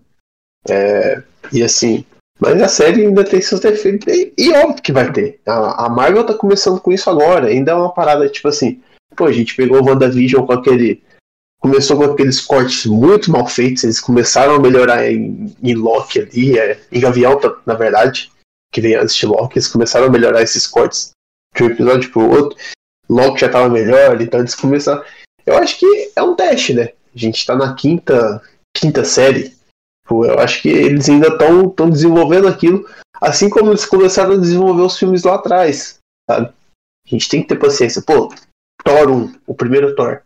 É, 0.70 1.22
e 1.52 1.64
assim, 1.64 2.06
mas 2.42 2.60
a 2.60 2.68
série 2.68 3.06
ainda 3.06 3.24
tem 3.24 3.40
seus 3.40 3.62
defeitos. 3.62 4.12
E, 4.12 4.34
e 4.36 4.52
óbvio 4.52 4.82
que 4.82 4.92
vai 4.92 5.12
ter. 5.14 5.40
A, 5.46 5.86
a 5.86 5.90
Marvel 5.90 6.26
tá 6.26 6.34
começando 6.34 6.82
com 6.82 6.92
isso 6.92 7.08
agora. 7.08 7.48
Ainda 7.48 7.72
é 7.72 7.76
uma 7.76 7.94
parada 7.94 8.28
tipo 8.28 8.48
assim. 8.48 8.82
Pô, 9.16 9.26
a 9.26 9.32
gente 9.32 9.56
pegou 9.56 9.80
o 9.80 9.86
WandaVision 9.86 10.44
com 10.44 10.54
aquele. 10.54 11.04
Começou 11.62 11.98
com 11.98 12.06
aqueles 12.06 12.42
cortes 12.42 12.88
muito 12.88 13.30
mal 13.30 13.46
feitos. 13.46 13.84
Eles 13.84 14.00
começaram 14.00 14.56
a 14.56 14.60
melhorar 14.60 15.06
em, 15.12 15.56
em 15.62 15.76
Loki 15.76 16.20
ali. 16.20 16.58
É, 16.58 16.80
em 16.92 17.00
Gavião, 17.00 17.40
tá- 17.40 17.56
na 17.64 17.76
verdade. 17.76 18.32
Que 18.74 18.82
vem 18.82 18.96
antes 18.96 19.16
de 19.16 19.28
Loki. 19.28 19.60
Eles 19.60 19.68
começaram 19.68 20.08
a 20.08 20.10
melhorar 20.10 20.42
esses 20.42 20.66
cortes 20.66 21.12
de 21.56 21.64
um 21.64 21.68
episódio 21.68 22.12
pro 22.12 22.28
outro. 22.28 22.58
Loki 23.08 23.42
já 23.42 23.50
tava 23.50 23.70
melhor, 23.70 24.20
então 24.20 24.40
eles 24.40 24.56
começaram. 24.56 25.04
Eu 25.46 25.58
acho 25.58 25.78
que 25.78 26.12
é 26.16 26.24
um 26.24 26.36
teste, 26.36 26.74
né? 26.74 26.90
A 27.14 27.20
gente 27.20 27.46
tá 27.46 27.56
na 27.56 27.76
quinta, 27.76 28.42
quinta 28.76 29.04
série. 29.04 29.54
Pô, 30.06 30.26
eu 30.26 30.40
acho 30.40 30.62
que 30.62 30.70
eles 30.70 31.10
ainda 31.10 31.28
estão 31.28 31.70
tão 31.70 31.90
desenvolvendo 31.90 32.48
aquilo, 32.48 32.88
assim 33.22 33.50
como 33.50 33.72
eles 33.72 33.86
começaram 33.86 34.34
a 34.34 34.38
desenvolver 34.38 34.82
os 34.82 34.98
filmes 34.98 35.24
lá 35.24 35.36
atrás, 35.36 36.00
sabe? 36.30 36.48
A 37.06 37.10
gente 37.10 37.30
tem 37.30 37.42
que 37.42 37.48
ter 37.48 37.60
paciência. 37.60 38.02
Pô, 38.02 38.34
Thor 38.84 39.10
1, 39.10 39.34
o 39.48 39.54
primeiro 39.54 39.96
Thor. 39.96 40.22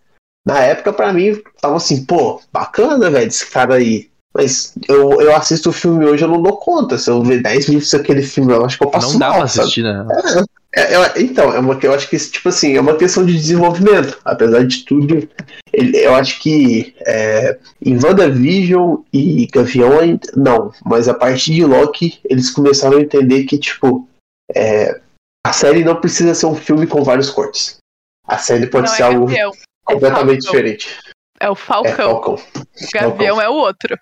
Na 0.46 0.60
época, 0.60 0.94
pra 0.94 1.12
mim, 1.12 1.42
tava 1.60 1.76
assim, 1.76 2.06
pô, 2.06 2.40
bacana, 2.52 3.10
velho, 3.10 3.28
esse 3.28 3.50
cara 3.50 3.76
aí. 3.76 4.10
Mas 4.34 4.74
eu, 4.88 5.22
eu 5.22 5.36
assisto 5.36 5.70
o 5.70 5.74
filme 5.74 6.06
hoje, 6.06 6.24
eu 6.24 6.28
não 6.28 6.42
dou 6.42 6.58
conta. 6.58 6.98
Se 6.98 7.10
eu 7.10 7.24
ver 7.24 7.42
10 7.42 7.70
minutos 7.70 7.90
daquele 7.90 8.22
filme, 8.22 8.52
eu 8.52 8.66
acho 8.66 8.78
que 8.78 8.84
eu 8.84 8.92
passo 8.92 9.14
não 9.14 9.20
dá 9.20 9.30
mal, 9.30 9.38
pra 9.40 9.48
sabe? 9.48 9.62
assistir, 9.62 9.84
né? 9.84 10.06
É, 10.12 10.44
é, 10.76 11.22
então, 11.22 11.54
é 11.54 11.60
uma, 11.60 11.80
eu 11.82 11.94
acho 11.94 12.10
que 12.10 12.18
tipo 12.18 12.50
assim, 12.50 12.76
é 12.76 12.82
uma 12.82 12.98
questão 12.98 13.26
de 13.26 13.34
desenvolvimento. 13.34 14.20
Apesar 14.26 14.66
de 14.66 14.84
tudo, 14.84 15.28
ele- 15.72 15.98
eu 15.98 16.14
acho 16.16 16.40
que 16.42 16.94
é, 17.06 17.58
em 17.82 17.96
WandaVision 17.98 18.98
e 19.14 19.48
Gavião 19.48 19.92
não, 20.36 20.74
mas 20.86 21.08
a 21.08 21.14
partir 21.14 21.54
de 21.54 21.66
Loki 21.66 22.20
eles 22.26 22.50
começaram 22.52 22.98
a 22.98 23.02
entender 23.02 23.44
que 23.46 23.58
tipo 23.58 24.08
é, 24.54 25.00
a 25.46 25.54
série 25.54 25.84
não 25.84 25.96
precisa 25.96 26.34
ser 26.36 26.46
um 26.48 26.56
filme 26.56 26.86
com 26.88 27.04
vários 27.04 27.30
cortes. 27.30 27.78
A 28.28 28.38
série 28.38 28.68
pode 28.68 28.88
Não 28.90 28.96
ser 28.96 29.04
é 29.04 29.06
algo 29.06 29.26
Gavião, 29.28 29.52
é 29.52 29.94
completamente 29.94 30.44
Falcão. 30.44 30.52
diferente. 30.52 30.98
É 31.40 31.50
o 31.50 31.54
É 31.54 31.56
Falcão. 31.56 31.96
Falcão. 31.96 32.40
Gavião 32.94 33.42
é 33.42 33.48
o 33.50 33.54
outro. 33.54 33.98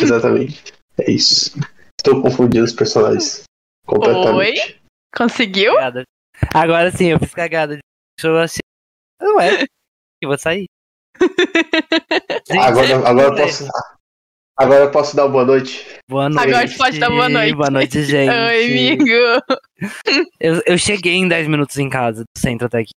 Exatamente. 0.00 0.72
É 0.98 1.10
isso. 1.10 1.58
Estou 2.00 2.20
confundindo 2.22 2.64
os 2.64 2.72
personagens 2.72 3.42
completamente. 3.86 4.80
Conseguiu? 5.14 5.74
Cagada. 5.74 6.02
Agora 6.54 6.90
sim, 6.90 7.06
eu 7.06 7.18
fiz 7.18 7.34
cagada. 7.34 7.78
Deixa 8.18 8.28
eu 8.28 8.38
assim. 8.38 8.60
Não 9.20 9.40
é. 9.40 9.64
Eu 10.22 10.28
vou 10.28 10.38
sair. 10.38 10.66
Gente, 12.48 12.58
Agora, 12.60 13.08
agora 13.08 13.26
eu 13.28 13.32
né? 13.34 13.42
posso. 13.42 13.66
Agora 14.58 14.84
eu 14.84 14.90
posso 14.90 15.16
dar 15.16 15.28
boa 15.28 15.44
noite. 15.44 15.86
Boa 16.08 16.28
noite. 16.28 16.48
Agora 16.48 16.66
você 16.68 16.76
pode 16.78 16.98
dar 16.98 17.10
boa 17.10 17.28
noite. 17.28 17.54
Boa 17.54 17.70
noite, 17.70 18.02
gente. 18.04 18.30
Oi, 18.30 18.64
amigo. 18.64 19.04
Eu, 20.40 20.62
eu 20.66 20.78
cheguei 20.78 21.12
em 21.14 21.28
10 21.28 21.48
minutos 21.48 21.76
em 21.76 21.90
casa 21.90 22.22
do 22.24 22.40
centro 22.40 22.66
até 22.66 22.78
aqui. 22.78 22.92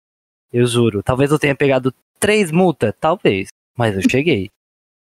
Eu 0.53 0.67
juro. 0.67 1.01
Talvez 1.01 1.31
eu 1.31 1.39
tenha 1.39 1.55
pegado 1.55 1.91
três 2.19 2.51
multas, 2.51 2.93
talvez. 2.99 3.47
Mas 3.75 3.95
eu 3.95 4.07
cheguei. 4.07 4.49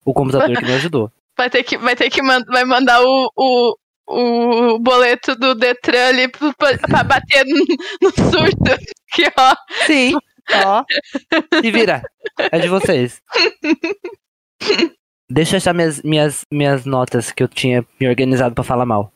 O 0.02 0.14
computador 0.14 0.56
que 0.56 0.64
me 0.64 0.72
ajudou. 0.76 1.12
Vai 1.36 1.50
ter 1.50 1.62
que, 1.62 1.76
vai 1.76 1.94
ter 1.94 2.08
que 2.08 2.22
man- 2.22 2.44
vai 2.46 2.64
mandar 2.64 3.02
o, 3.02 3.30
o, 3.36 3.76
o 4.08 4.78
boleto 4.78 5.34
do 5.36 5.54
Detran 5.54 6.08
ali 6.08 6.28
pra, 6.28 6.52
pra 6.78 7.04
bater 7.04 7.44
no, 7.44 7.64
no 8.02 8.10
surto. 8.10 8.86
Que 9.12 9.24
ó. 9.38 9.54
Sim. 9.86 10.14
Ó. 10.64 10.84
Se 11.62 11.70
vira. 11.70 12.02
É 12.52 12.58
de 12.58 12.68
vocês. 12.68 13.20
Deixa 15.30 15.54
eu 15.54 15.58
achar 15.58 15.74
minhas, 15.74 16.02
minhas, 16.02 16.40
minhas 16.52 16.84
notas 16.84 17.32
que 17.32 17.42
eu 17.42 17.48
tinha 17.48 17.84
me 18.00 18.08
organizado 18.08 18.54
pra 18.54 18.62
falar 18.64 18.86
mal. 18.86 19.12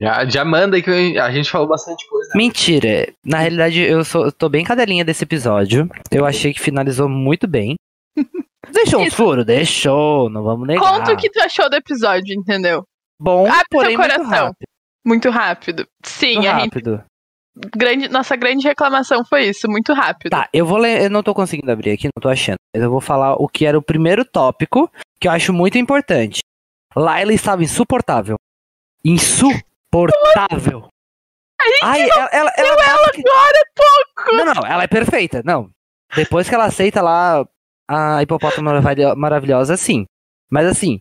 Já, 0.00 0.24
já 0.24 0.44
manda 0.44 0.74
aí 0.76 0.82
que 0.82 1.16
a 1.16 1.30
gente 1.30 1.48
falou 1.48 1.68
bastante 1.68 2.04
coisa. 2.08 2.28
né? 2.30 2.34
Mentira. 2.36 3.12
Na 3.24 3.38
realidade, 3.38 3.80
eu, 3.80 4.04
sou, 4.04 4.24
eu 4.24 4.32
tô 4.32 4.48
bem 4.48 4.64
cadelinha 4.64 5.04
desse 5.04 5.22
episódio. 5.22 5.88
Eu 6.10 6.26
achei 6.26 6.52
que 6.52 6.60
finalizou 6.60 7.08
muito 7.08 7.46
bem. 7.46 7.76
Deixou 8.72 9.00
um 9.00 9.10
furo? 9.10 9.44
Deixou. 9.44 10.28
Não 10.28 10.42
vamos 10.42 10.66
negar. 10.66 10.82
Conta 10.98 11.12
o 11.12 11.16
que 11.16 11.30
tu 11.30 11.40
achou 11.40 11.70
do 11.70 11.76
episódio, 11.76 12.34
entendeu? 12.34 12.84
Bom, 13.22 13.46
Abre 13.46 13.64
porém 13.70 13.96
muito 13.96 14.10
coração. 14.10 14.30
rápido. 14.46 14.66
Muito 15.04 15.30
rápido. 15.30 15.86
Sim, 16.04 16.34
Muito 16.34 16.48
a 16.48 16.58
gente, 16.60 16.64
rápido. 16.74 17.04
grande, 17.76 18.08
nossa 18.08 18.34
grande 18.36 18.66
reclamação 18.66 19.24
foi 19.24 19.44
isso, 19.48 19.68
muito 19.68 19.92
rápido. 19.92 20.30
Tá, 20.30 20.48
eu 20.52 20.66
vou 20.66 20.78
ler. 20.78 21.02
Eu 21.02 21.10
não 21.10 21.22
tô 21.22 21.32
conseguindo 21.34 21.70
abrir 21.70 21.92
aqui, 21.92 22.08
não 22.08 22.20
tô 22.20 22.28
achando. 22.28 22.56
Mas 22.74 22.82
eu 22.82 22.90
vou 22.90 23.00
falar 23.00 23.34
o 23.34 23.46
que 23.48 23.64
era 23.66 23.78
o 23.78 23.82
primeiro 23.82 24.24
tópico, 24.24 24.90
que 25.20 25.28
eu 25.28 25.32
acho 25.32 25.52
muito 25.52 25.78
importante. 25.78 26.40
Laila 26.96 27.32
estava 27.32 27.62
insuportável. 27.62 28.36
Insuportável. 29.04 30.88
Ai, 31.82 32.02
ela, 32.10 32.28
ela, 32.32 32.52
ela, 32.56 32.76
bate 32.76 33.22
que- 33.22 33.28
Agora 33.28 33.56
é 33.56 33.64
pouco! 33.74 34.36
Não, 34.36 34.54
não, 34.54 34.66
ela 34.66 34.82
é 34.82 34.86
perfeita. 34.88 35.42
Não. 35.44 35.70
Depois 36.14 36.48
que 36.48 36.54
ela 36.54 36.64
aceita 36.64 37.00
lá 37.00 37.44
a 37.88 38.22
hipopótamo 38.22 38.68
maravilho- 38.70 39.16
maravilhosa, 39.16 39.76
sim. 39.76 40.04
Mas 40.50 40.66
assim, 40.66 41.00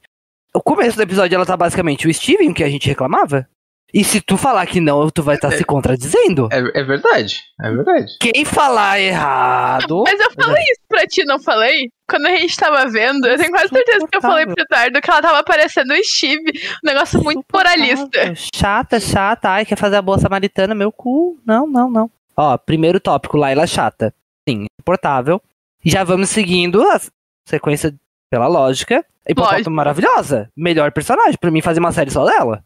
o 0.54 0.62
começo 0.62 0.98
do 0.98 1.04
episódio 1.04 1.36
ela 1.36 1.46
tá 1.46 1.56
basicamente 1.56 2.08
o 2.08 2.14
Steven, 2.14 2.54
que 2.54 2.64
a 2.64 2.70
gente 2.70 2.88
reclamava. 2.88 3.48
E 3.94 4.06
se 4.06 4.22
tu 4.22 4.38
falar 4.38 4.66
que 4.68 4.80
não, 4.80 5.10
tu 5.10 5.22
vai 5.22 5.36
estar 5.36 5.52
se 5.52 5.66
contradizendo. 5.66 6.48
É, 6.50 6.80
é 6.80 6.84
verdade, 6.84 7.42
é 7.62 7.70
verdade. 7.70 8.16
Quem 8.22 8.46
falar 8.46 9.02
errado. 9.02 10.04
Mas 10.06 10.18
eu 10.18 10.32
falei 10.32 10.64
isso 10.64 10.82
pra 10.88 11.06
ti, 11.06 11.26
não 11.26 11.38
falei? 11.42 11.90
Quando 12.10 12.26
a 12.26 12.38
gente 12.38 12.56
tava 12.56 12.90
vendo, 12.90 13.28
eu 13.28 13.38
tenho 13.38 13.52
quase 13.52 13.68
certeza 13.68 14.08
que 14.10 14.18
eu 14.18 14.22
falei 14.22 14.46
pro 14.46 14.56
Eduardo 14.58 15.02
que 15.02 15.10
ela 15.12 15.22
tava 15.22 15.44
parecendo 15.44 15.94
o 15.94 16.04
Steve. 16.06 16.54
Um 16.84 16.88
negócio 16.88 17.22
muito 17.22 17.44
moralista. 17.52 18.34
Chata, 18.56 18.98
chata. 18.98 19.50
Ai, 19.50 19.66
quer 19.66 19.78
fazer 19.78 19.98
a 19.98 20.02
boa 20.02 20.20
samaritana, 20.20 20.74
meu 20.74 20.92
cu. 20.92 21.38
Não, 21.46 21.68
não, 21.68 21.92
não. 21.92 22.10
Ó, 22.38 22.58
primeiro 22.58 23.00
tópico, 23.00 23.36
Laila 23.36 23.68
chata. 23.68 24.14
Sim, 24.48 24.68
insuportável. 24.80 25.42
Já 25.84 26.06
vamos 26.06 26.30
seguindo 26.30 26.82
a 26.82 27.02
sequência 27.46 27.94
pela 28.32 28.48
lógica. 28.48 29.06
Hipopótamo 29.28 29.76
maravilhosa. 29.76 30.50
Melhor 30.58 30.92
personagem. 30.92 31.36
Pra 31.40 31.52
mim, 31.52 31.62
fazer 31.62 31.80
uma 31.80 31.92
série 31.92 32.10
só 32.10 32.26
dela. 32.26 32.64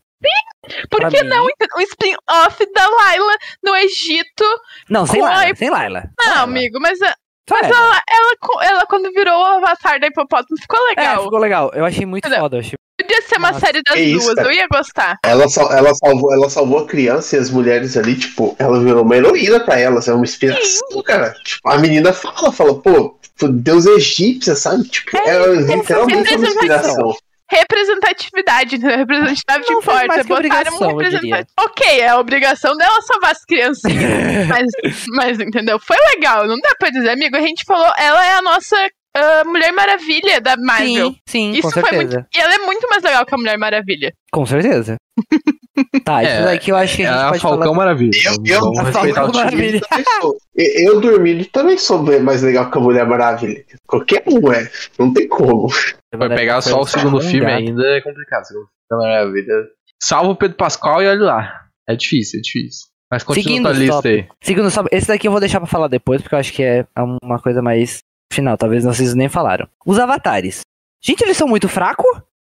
Por 0.90 1.00
Pra 1.02 1.10
que 1.12 1.22
mim- 1.22 1.30
não 1.30 1.46
um 1.46 1.82
spin-off 1.82 2.74
da 2.74 2.88
Laila 2.88 3.34
no 3.64 3.76
Egito? 3.76 4.44
Não, 4.90 5.06
sem 5.06 5.22
a 5.22 5.26
Laila. 5.26 5.50
hip- 5.50 5.58
Sem 5.60 5.70
Laila. 5.70 6.04
Não, 6.18 6.26
Laila. 6.28 6.42
amigo, 6.44 6.80
mas 6.80 7.00
a- 7.02 7.16
ela, 7.52 8.02
ela, 8.10 8.64
ela, 8.64 8.86
quando 8.88 9.12
virou 9.12 9.40
o 9.40 9.46
avatar 9.46 10.00
da 10.00 10.08
hipopótamo, 10.08 10.60
ficou 10.60 10.80
É, 10.80 10.90
legal. 10.90 11.24
ficou 11.24 11.40
legal. 11.40 11.72
Eu 11.76 11.86
achei 11.86 12.06
muito 12.06 12.26
Entendeu? 12.26 12.42
foda. 12.44 12.56
Eu 12.56 12.60
achei... 12.62 12.74
Podia 13.06 13.22
ser 13.22 13.38
uma 13.38 13.52
Nossa, 13.52 13.66
série 13.66 13.82
das 13.84 13.96
duas, 13.96 14.38
eu 14.38 14.52
ia 14.52 14.68
gostar. 14.72 15.18
Ela, 15.24 15.48
sal- 15.48 15.72
ela, 15.72 15.94
salvou, 15.94 16.34
ela 16.34 16.50
salvou 16.50 16.80
a 16.80 16.88
criança 16.88 17.36
e 17.36 17.40
as 17.40 17.50
mulheres 17.52 17.96
ali, 17.96 18.16
tipo, 18.16 18.56
ela 18.58 18.80
virou 18.80 19.04
uma 19.04 19.16
heroína 19.16 19.60
pra 19.60 19.80
elas, 19.80 20.08
é 20.08 20.14
uma 20.14 20.24
inspiração, 20.26 21.02
cara. 21.04 21.34
Tipo, 21.44 21.70
a 21.70 21.78
menina 21.78 22.12
fala, 22.12 22.52
fala, 22.52 22.82
pô, 22.82 23.18
tipo, 23.22 23.48
Deus 23.50 23.86
egípcia, 23.86 24.56
sabe? 24.56 24.84
Tipo, 24.86 25.16
É, 25.18 25.30
ela 25.30 25.48
literalmente 25.56 26.34
é 26.34 26.38
uma 26.38 26.48
inspiração. 26.48 27.16
Representatividade, 27.48 28.80
né? 28.80 28.96
representatividade 28.96 29.66
Não, 29.70 29.78
importa. 29.80 30.08
mais 30.08 30.22
que 30.24 30.28
Botaram 30.28 30.40
obrigação, 30.40 30.88
um 30.88 30.98
representante. 30.98 31.52
Ok, 31.60 32.00
é 32.00 32.08
a 32.10 32.18
obrigação 32.20 32.76
dela 32.76 33.02
salvar 33.04 33.32
as 33.34 33.46
criancinhas. 33.46 34.48
mas, 34.50 35.06
mas, 35.10 35.40
entendeu? 35.40 35.80
Foi 35.80 35.96
legal, 36.16 36.48
não 36.48 36.58
dá 36.60 36.74
pra 36.80 36.90
dizer, 36.90 37.10
amigo. 37.12 37.38
A 37.38 37.42
gente 37.42 37.64
falou, 37.64 37.92
ela 38.00 38.26
é 38.26 38.34
a 38.34 38.42
nossa 38.42 38.76
ah, 39.16 39.44
Mulher 39.46 39.72
Maravilha 39.72 40.42
da 40.42 40.56
Marvel. 40.58 41.12
Sim, 41.12 41.18
sim, 41.28 41.52
Isso 41.54 41.62
com 41.64 41.72
foi 41.72 41.82
certeza. 41.84 42.16
muito. 42.20 42.28
E 42.36 42.40
ela 42.40 42.54
é 42.56 42.58
muito 42.60 42.88
mais 42.90 43.02
legal 43.04 43.26
que 43.26 43.34
a 43.34 43.38
Mulher 43.38 43.58
Maravilha. 43.58 44.14
Com 44.32 44.46
certeza. 44.46 44.98
tá, 46.04 46.24
isso 46.24 46.32
É, 46.34 46.44
daqui 46.46 46.72
eu 46.72 46.76
acho 46.76 46.96
que 46.98 47.04
a 47.06 47.10
É 47.10 47.12
gente 47.14 47.22
a 47.24 47.30
pode 47.30 47.42
Falcão 47.42 47.64
falar. 47.64 47.76
Maravilha. 47.78 48.12
Eu- 48.26 48.56
eu- 48.74 48.80
A 48.80 48.86
Falcão. 48.92 49.32
Maravilha. 49.34 49.82
Sou. 50.22 50.36
Eu, 50.58 51.02
dormindo 51.02 51.44
também 51.48 51.78
sou 51.78 52.02
bem 52.02 52.22
mais 52.22 52.42
legal 52.42 52.72
que 52.72 52.78
a 52.78 52.82
Mulher 52.82 53.06
Maravilha. 53.06 53.66
Qualquer 53.88 54.24
um 54.28 54.52
é, 54.54 54.70
não 54.98 55.14
tem 55.14 55.28
como. 55.28 55.68
Vai 56.16 56.30
pegar 56.30 56.62
só 56.62 56.80
o 56.80 56.86
segundo 56.88 57.20
filme 57.20 57.46
ainda 57.52 57.84
é 57.88 58.02
complicado. 58.02 58.46
É 58.92 58.96
Maravilha. 58.96 59.54
Salva 60.02 60.30
o 60.32 60.36
Pedro 60.36 60.56
Pascal 60.58 61.02
e 61.04 61.08
olha 61.08 61.24
lá. 61.24 61.62
É 61.90 61.96
difícil, 61.96 62.40
é 62.40 62.42
difícil. 62.42 62.88
Mas 63.12 63.22
continua 63.24 63.44
Seguindo 63.44 63.70
os 63.70 63.78
lista 63.78 63.96
top. 63.98 64.08
aí. 64.08 64.28
Segundo, 64.42 64.72
só- 64.72 64.84
esse 64.92 65.08
daqui 65.08 65.28
eu 65.28 65.32
vou 65.32 65.40
deixar 65.42 65.60
pra 65.60 65.68
falar 65.68 65.88
depois, 65.88 66.22
porque 66.22 66.34
eu 66.36 66.40
acho 66.40 66.54
que 66.54 66.64
é 66.64 66.86
uma 67.22 67.40
coisa 67.40 67.62
mais 67.62 68.00
final. 68.36 68.58
Talvez 68.58 68.84
vocês 68.84 69.14
nem 69.16 69.30
falaram. 69.30 69.68
Os 69.86 69.98
avatares. 70.00 70.62
Gente, 71.04 71.22
eles 71.24 71.38
são 71.38 71.48
muito 71.48 71.68
fracos? 71.70 72.06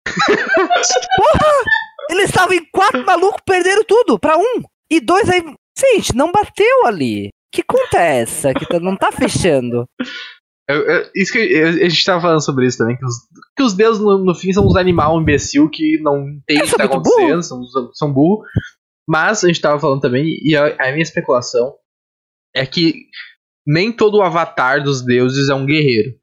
Porra! 1.15 1.53
Eles 2.09 2.25
estavam 2.25 2.53
em 2.55 2.65
quatro 2.71 3.05
malucos, 3.05 3.41
perderam 3.45 3.83
tudo 3.83 4.17
pra 4.19 4.37
um. 4.37 4.61
E 4.89 4.99
dois 4.99 5.29
aí. 5.29 5.43
Gente, 5.77 6.15
não 6.15 6.31
bateu 6.31 6.85
ali. 6.85 7.29
Que 7.53 7.63
conta 7.63 7.97
é 7.97 8.21
essa? 8.21 8.53
Que 8.53 8.65
tá- 8.67 8.79
não 8.79 8.95
tá 8.95 9.11
fechando. 9.11 9.85
Eu- 10.67 10.87
eu- 10.87 11.09
isso 11.15 11.31
que 11.31 11.39
eu- 11.39 11.67
a 11.67 11.89
gente 11.89 12.03
tava 12.05 12.21
falando 12.21 12.43
sobre 12.43 12.65
isso 12.67 12.77
também, 12.77 12.95
que 12.97 13.05
os, 13.05 13.15
que 13.57 13.63
os 13.63 13.73
deuses 13.73 14.01
no, 14.01 14.17
no 14.23 14.35
fim 14.35 14.51
são 14.53 14.65
uns 14.65 14.75
animal 14.75 15.19
imbecil 15.19 15.67
que 15.69 15.99
não 16.01 16.27
entendem 16.29 16.63
o 16.63 16.69
que 16.69 16.75
tá 16.77 16.83
acontecendo, 16.83 17.41
são, 17.43 17.63
são, 17.65 17.93
são 17.93 18.13
burros. 18.13 18.47
Mas 19.07 19.43
a 19.43 19.47
gente 19.47 19.61
tava 19.61 19.79
falando 19.79 20.01
também, 20.01 20.37
e 20.43 20.55
a, 20.55 20.75
a 20.79 20.91
minha 20.91 21.01
especulação 21.01 21.73
é 22.55 22.65
que 22.67 22.93
nem 23.69 23.91
todo 23.91 24.21
avatar 24.23 24.81
dos 24.83 25.05
deuses 25.05 25.47
é 25.47 25.53
um 25.53 25.65
guerreiro. 25.65 26.15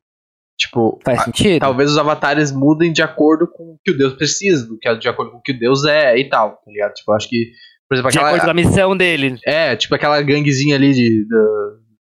Tipo, 0.58 0.98
Faz 1.04 1.22
sentido? 1.22 1.60
talvez 1.60 1.90
os 1.90 1.98
avatares 1.98 2.50
mudem 2.50 2.92
de 2.92 3.02
acordo 3.02 3.46
com 3.46 3.74
o 3.74 3.78
que 3.84 3.92
o 3.92 3.96
deus 3.96 4.14
precisa, 4.14 4.66
do 4.66 4.76
que 4.78 4.92
de 4.96 5.08
acordo 5.08 5.30
com 5.30 5.38
o 5.38 5.42
que 5.42 5.52
o 5.52 5.58
deus 5.58 5.84
é 5.84 6.18
e 6.18 6.28
tal, 6.28 6.56
tá 6.56 6.70
ligado? 6.70 6.94
Tipo, 6.94 7.12
acho 7.12 7.28
que, 7.28 7.52
por 7.88 7.94
exemplo, 7.94 8.10
De 8.10 8.18
aquela, 8.18 8.30
acordo 8.30 8.44
com 8.46 8.50
a 8.50 8.54
missão 8.54 8.96
dele. 8.96 9.38
é, 9.46 9.76
tipo 9.76 9.94
aquela 9.94 10.20
ganguezinha 10.22 10.74
ali 10.74 10.92
de. 10.92 11.26
Da, 11.28 11.44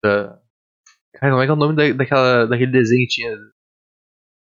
da... 0.04 0.40
Cara, 1.16 1.32
como 1.32 1.42
é 1.42 1.46
que 1.46 1.52
é 1.52 1.54
o 1.54 1.58
nome 1.58 1.76
da, 1.76 1.94
daquela, 1.94 2.46
daquele 2.46 2.72
desenho 2.72 3.08
que 3.08 3.14
tinha? 3.14 3.36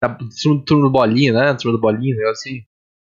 Da, 0.02 0.18
turma 0.66 0.84
do 0.84 0.92
Bolinha, 0.92 1.34
né? 1.34 1.54
Turma 1.54 1.78
do 1.78 1.82
Bolinha, 1.82 2.16
negócio 2.16 2.32
assim. 2.32 2.62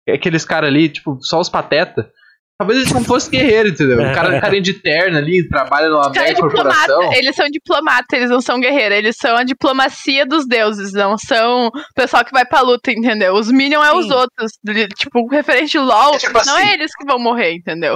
É 0.07 0.13
Aqueles 0.13 0.45
caras 0.45 0.69
ali, 0.69 0.89
tipo, 0.89 1.17
só 1.21 1.39
os 1.39 1.49
pateta. 1.49 2.11
Talvez 2.59 2.79
eles 2.79 2.91
não 2.91 3.03
fossem 3.03 3.29
guerreiros, 3.31 3.73
entendeu? 3.73 3.99
O 3.99 4.13
cara, 4.15 4.41
carinha 4.41 4.61
de 4.63 4.73
terno 4.73 5.15
ali, 5.17 5.47
trabalha 5.47 5.89
numa 5.89 6.09
mega 6.09 6.29
é 6.31 6.33
corporação. 6.33 7.13
eles 7.13 7.35
são 7.35 7.47
diplomatas, 7.49 8.07
eles 8.17 8.29
não 8.31 8.41
são 8.41 8.59
guerreiros, 8.59 8.97
eles 8.97 9.15
são 9.15 9.35
a 9.37 9.43
diplomacia 9.43 10.25
dos 10.25 10.47
deuses, 10.47 10.91
não 10.91 11.15
são 11.19 11.67
o 11.67 11.71
pessoal 11.93 12.25
que 12.25 12.31
vai 12.31 12.45
pra 12.45 12.61
luta, 12.61 12.91
entendeu? 12.91 13.35
Os 13.35 13.51
Minions 13.51 13.85
é 13.85 13.93
os 13.93 14.07
Sim. 14.07 14.13
outros, 14.13 14.51
tipo, 14.97 15.27
referente 15.27 15.71
de 15.73 15.79
LOL, 15.79 16.15
É 16.15 16.17
tipo 16.17 16.33
não 16.33 16.39
assim. 16.57 16.67
é 16.67 16.73
eles 16.73 16.91
que 16.95 17.05
vão 17.05 17.19
morrer, 17.19 17.53
entendeu? 17.53 17.95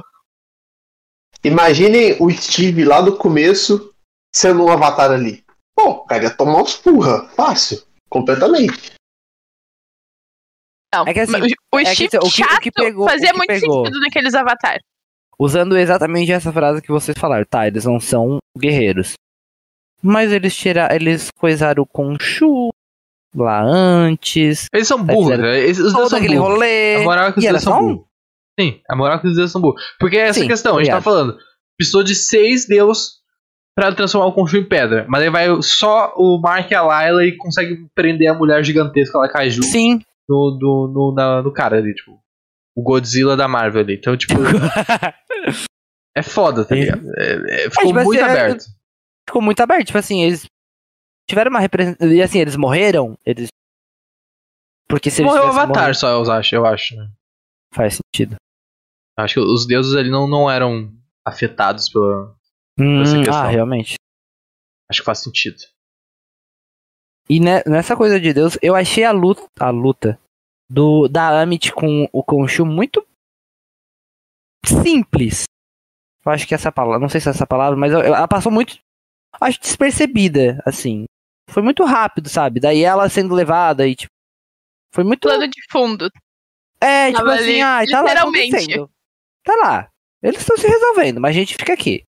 Imaginem 1.43 2.15
o 2.19 2.29
Steve 2.29 2.83
lá 2.85 3.01
do 3.01 3.17
começo 3.17 3.91
sendo 4.35 4.63
um 4.63 4.69
avatar 4.71 5.11
ali. 5.11 5.43
Pô, 5.75 5.89
o 5.89 6.05
cara 6.05 6.25
ia 6.25 6.29
tomar 6.29 6.61
uns 6.61 6.75
porra. 6.75 7.27
Fácil. 7.29 7.81
Completamente. 8.09 8.91
Não, 10.93 11.05
É 11.07 11.13
que 11.13 11.19
assim, 11.21 11.31
o 11.33 11.79
é 11.79 11.83
que 11.83 11.93
Steve 11.95 12.07
assim, 12.07 12.17
o 12.17 12.19
que- 12.21 12.27
o 12.27 12.29
chato 12.29 12.59
que 12.61 12.71
pegou- 12.71 13.07
fazia 13.07 13.29
o 13.29 13.31
que 13.31 13.37
muito 13.37 13.47
pegou. 13.47 13.85
sentido 13.85 13.99
naqueles 14.01 14.33
avatares. 14.33 14.83
Usando 15.39 15.77
exatamente 15.77 16.31
essa 16.31 16.51
frase 16.51 16.81
que 16.81 16.91
vocês 16.91 17.17
falaram. 17.17 17.45
Tá, 17.49 17.65
eles 17.67 17.85
não 17.85 17.99
são 17.99 18.37
guerreiros. 18.57 19.13
Mas 20.03 20.31
eles 20.31 20.55
tiraram. 20.55 20.93
Eles 20.95 21.29
coisaram 21.39 21.83
o 21.83 21.85
Khonshu 21.87 22.69
lá 23.35 23.61
antes. 23.63 24.65
Eles 24.73 24.87
são 24.87 25.01
burros, 25.03 25.37
né? 25.37 25.59
Eles- 25.59 25.77
Os 25.79 25.83
deuses 25.85 25.93
Todo 25.93 26.09
são 26.09 26.19
aquele 26.19 26.35
burros. 26.35 26.51
rolê. 26.53 26.95
A 26.95 27.03
moral 27.03 27.27
é 27.27 27.31
que 27.31 27.39
os 27.39 27.43
E 27.43 27.47
deuses 27.47 27.63
são 27.63 27.73
só 27.73 27.79
burros. 27.79 28.05
Sim, 28.59 28.81
a 28.89 28.95
moral 28.95 29.17
é 29.17 29.19
que 29.21 29.27
os 29.27 29.35
deuses 29.35 29.51
são 29.51 29.61
burros. 29.61 29.81
Porque 29.99 30.17
é 30.17 30.27
essa 30.27 30.39
Sim, 30.41 30.47
questão, 30.47 30.75
a 30.77 30.83
gente 30.83 30.91
tá 30.91 30.97
obrigado. 30.97 31.03
falando. 31.03 31.37
Precisou 31.77 32.03
de 32.03 32.13
seis 32.15 32.67
deus 32.67 33.21
pra 33.75 33.93
transformar 33.95 34.27
o 34.27 34.33
Khonshu 34.33 34.57
em 34.57 34.67
pedra. 34.67 35.05
Mas 35.07 35.23
aí 35.23 35.29
vai 35.29 35.47
só 35.61 36.13
o 36.17 36.39
Mark 36.39 36.69
e 36.69 36.75
a 36.75 36.83
Layla 36.83 37.25
e 37.25 37.37
consegue 37.37 37.85
prender 37.95 38.27
a 38.29 38.33
mulher 38.33 38.63
gigantesca 38.63 39.17
lá, 39.17 39.29
Kaiju, 39.29 39.63
Sim. 39.63 40.01
No, 40.29 40.57
no, 40.59 40.87
no, 40.93 41.13
na- 41.15 41.41
no 41.41 41.51
cara 41.53 41.77
ali, 41.77 41.93
tipo. 41.93 42.21
O 42.75 42.81
Godzilla 42.83 43.35
da 43.35 43.47
Marvel 43.47 43.81
ali. 43.81 43.95
Então, 43.95 44.15
tipo, 44.15 44.33
é 46.15 46.21
foda, 46.23 46.63
tá 46.65 46.75
ligado? 46.75 47.01
É- 47.17 47.65
é- 47.65 47.69
ficou 47.69 47.87
tipo 47.87 47.97
assim, 47.99 48.05
muito 48.07 48.19
é- 48.19 48.23
aberto. 48.23 48.63
Ficou 49.27 49.41
muito 49.41 49.59
aberto. 49.61 49.85
Tipo 49.87 49.97
assim, 49.97 50.23
eles 50.23 50.45
tiveram 51.29 51.49
uma 51.49 51.59
representação. 51.59 52.11
E 52.11 52.21
assim, 52.21 52.39
eles 52.39 52.55
morreram. 52.55 53.17
Eles. 53.25 53.49
Porque 54.89 55.09
se 55.09 55.21
eles 55.21 55.31
Morreu 55.31 55.45
o 55.45 55.49
Avatar 55.49 55.67
morrido- 55.83 55.95
só, 55.97 56.09
eu 56.09 56.31
acho, 56.31 56.55
eu 56.55 56.65
acho, 56.65 56.95
né? 56.95 57.09
Faz 57.73 57.95
sentido. 57.99 58.35
Acho 59.17 59.35
que 59.35 59.39
os 59.39 59.65
deuses 59.65 59.95
ali 59.95 60.09
não, 60.09 60.27
não 60.27 60.49
eram 60.49 60.91
afetados 61.25 61.89
pela. 61.89 62.35
Hum, 62.79 63.03
ah, 63.31 63.47
realmente. 63.47 63.95
Acho 64.89 65.01
que 65.01 65.05
faz 65.05 65.19
sentido. 65.19 65.57
E 67.29 67.39
ne- 67.39 67.63
nessa 67.65 67.95
coisa 67.95 68.19
de 68.19 68.33
Deus, 68.33 68.57
eu 68.61 68.75
achei 68.75 69.03
a 69.03 69.11
luta, 69.11 69.47
a 69.59 69.69
luta 69.69 70.19
do 70.69 71.07
da 71.07 71.41
Amit 71.41 71.71
com 71.73 72.07
o 72.11 72.23
Khonshu 72.23 72.65
muito 72.65 73.05
simples. 74.65 75.43
Eu 76.25 76.31
acho 76.31 76.47
que 76.47 76.53
essa 76.53 76.71
palavra, 76.71 76.99
não 76.99 77.09
sei 77.09 77.19
se 77.19 77.27
é 77.29 77.31
essa 77.31 77.47
palavra, 77.47 77.77
mas 77.77 77.91
ela 77.93 78.27
passou 78.27 78.51
muito, 78.51 78.77
acho 79.39 79.59
despercebida, 79.59 80.61
assim. 80.65 81.05
Foi 81.49 81.63
muito 81.63 81.83
rápido, 81.83 82.29
sabe? 82.29 82.59
Daí 82.59 82.83
ela 82.83 83.09
sendo 83.09 83.33
levada 83.35 83.87
e 83.87 83.95
tipo, 83.95 84.11
foi 84.93 85.03
muito 85.03 85.21
Plano 85.27 85.47
de 85.47 85.61
fundo. 85.69 86.09
é, 86.79 87.07
tipo 87.07 87.17
Tava 87.19 87.33
assim, 87.33 87.43
ali, 87.43 87.61
ai, 87.61 87.87
tá 87.87 88.01
lá 88.01 88.07
literalmente. 88.09 88.55
acontecendo. 88.55 88.91
Tá 89.43 89.55
lá. 89.55 89.89
Eles 90.21 90.39
estão 90.41 90.55
se 90.55 90.67
resolvendo, 90.67 91.19
mas 91.19 91.31
a 91.35 91.39
gente 91.39 91.55
fica 91.55 91.73
aqui. 91.73 92.03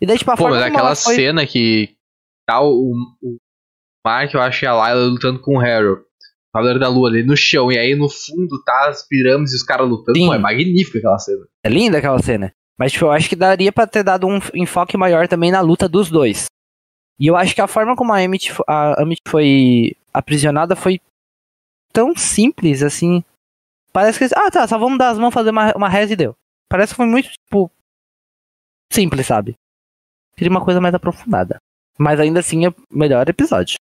E 0.00 0.06
daí 0.06 0.18
tipo 0.18 0.30
a 0.30 0.36
Pô, 0.36 0.42
forma 0.44 0.56
mas 0.56 0.66
aquela 0.66 0.88
ela 0.88 0.96
foi- 0.96 1.14
cena 1.14 1.46
que 1.46 1.96
tá 2.46 2.60
o, 2.60 2.92
o 3.22 3.36
Mark, 4.04 4.32
eu 4.32 4.40
acho, 4.40 4.64
e 4.64 4.68
a 4.68 4.74
Layla 4.74 5.06
lutando 5.06 5.40
com 5.40 5.56
o 5.56 5.60
Harold. 5.60 6.02
Cavaleiro 6.52 6.80
da 6.80 6.88
Lua 6.88 7.08
ali 7.08 7.22
no 7.22 7.36
chão, 7.36 7.70
e 7.70 7.78
aí 7.78 7.94
no 7.94 8.08
fundo 8.08 8.62
tá 8.64 8.88
as 8.88 9.06
pirâmides 9.06 9.52
e 9.52 9.56
os 9.56 9.62
caras 9.62 9.88
lutando. 9.88 10.18
Sim. 10.18 10.26
Pô, 10.26 10.34
é 10.34 10.38
magnífica 10.38 10.98
aquela 10.98 11.18
cena. 11.18 11.46
É 11.64 11.68
linda 11.68 11.98
aquela 11.98 12.18
cena. 12.18 12.52
Mas 12.78 12.92
tipo, 12.92 13.04
eu 13.04 13.12
acho 13.12 13.28
que 13.28 13.36
daria 13.36 13.70
pra 13.70 13.86
ter 13.86 14.02
dado 14.02 14.26
um 14.26 14.40
enfoque 14.54 14.96
maior 14.96 15.28
também 15.28 15.52
na 15.52 15.60
luta 15.60 15.88
dos 15.88 16.10
dois. 16.10 16.46
E 17.20 17.26
eu 17.26 17.36
acho 17.36 17.54
que 17.54 17.60
a 17.60 17.68
forma 17.68 17.94
como 17.94 18.12
a 18.12 18.18
Amit, 18.18 18.50
a 18.66 19.02
Amit 19.02 19.20
foi 19.28 19.94
aprisionada 20.12 20.74
foi 20.74 20.98
tão 21.92 22.16
simples 22.16 22.82
assim. 22.82 23.22
Parece 23.92 24.18
que. 24.18 24.34
Ah, 24.34 24.50
tá, 24.50 24.66
só 24.66 24.78
vamos 24.78 24.98
dar 24.98 25.10
as 25.10 25.18
mãos, 25.18 25.34
fazer 25.34 25.50
uma, 25.50 25.72
uma 25.76 25.88
reza 25.88 26.14
e 26.14 26.16
deu. 26.16 26.34
Parece 26.68 26.94
que 26.94 26.96
foi 26.96 27.06
muito, 27.06 27.28
tipo. 27.28 27.70
Simples, 28.92 29.26
sabe? 29.26 29.54
Queria 30.36 30.50
uma 30.50 30.64
coisa 30.64 30.80
mais 30.80 30.94
aprofundada. 30.94 31.58
Mas 31.98 32.18
ainda 32.18 32.40
assim 32.40 32.64
é 32.64 32.70
o 32.70 32.74
melhor 32.90 33.28
episódio. 33.28 33.76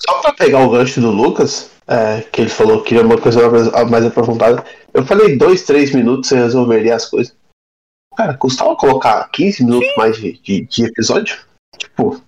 Só 0.00 0.20
pra 0.20 0.32
pegar 0.32 0.60
o 0.60 0.70
gancho 0.70 1.00
do 1.00 1.10
Lucas, 1.10 1.70
é, 1.86 2.22
que 2.22 2.42
ele 2.42 2.50
falou 2.50 2.82
que 2.82 2.90
queria 2.90 3.04
uma 3.04 3.20
coisa 3.20 3.48
mais, 3.50 3.90
mais 3.90 4.04
aprofundada. 4.04 4.64
Eu 4.94 5.04
falei 5.04 5.36
dois, 5.36 5.64
três 5.64 5.92
minutos 5.92 6.28
você 6.28 6.36
resolveria 6.36 6.94
as 6.94 7.06
coisas. 7.06 7.34
Cara, 8.16 8.36
custava 8.36 8.74
colocar 8.76 9.28
15 9.30 9.64
minutos 9.64 9.88
mais 9.96 10.16
de, 10.16 10.32
de, 10.38 10.60
de 10.62 10.84
episódio? 10.84 11.38
Tipo, 11.76 12.20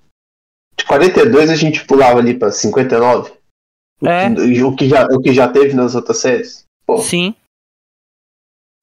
de 0.76 0.84
42 0.84 1.50
a 1.50 1.56
gente 1.56 1.84
pulava 1.84 2.18
ali 2.18 2.38
pra 2.38 2.52
59. 2.52 3.32
É. 4.02 4.28
O, 4.28 4.68
o 4.68 4.76
que 4.76 4.88
já, 4.88 5.04
o 5.06 5.20
que 5.20 5.32
já 5.32 5.48
teve 5.48 5.74
nas 5.74 5.94
outras 5.94 6.18
séries. 6.18 6.64
Pô, 6.86 6.98
Sim. 6.98 7.34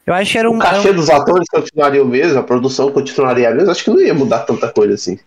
Eu 0.06 0.14
acho 0.14 0.32
que 0.32 0.38
era 0.38 0.50
um. 0.50 0.58
o 0.58 0.62
era 0.62 0.70
um- 0.70 0.76
cachê 0.78 0.94
dos 0.94 1.10
atores 1.10 1.48
continuaria 1.50 2.02
o 2.02 2.08
mesmo, 2.08 2.40
a 2.40 2.44
produção 2.44 2.92
continuaria 2.92 3.50
a 3.50 3.54
mesma. 3.54 3.72
Acho 3.72 3.84
que 3.84 3.90
não 3.90 4.00
ia 4.00 4.14
mudar 4.14 4.46
tanta 4.46 4.72
coisa 4.72 4.94
assim. 4.94 5.20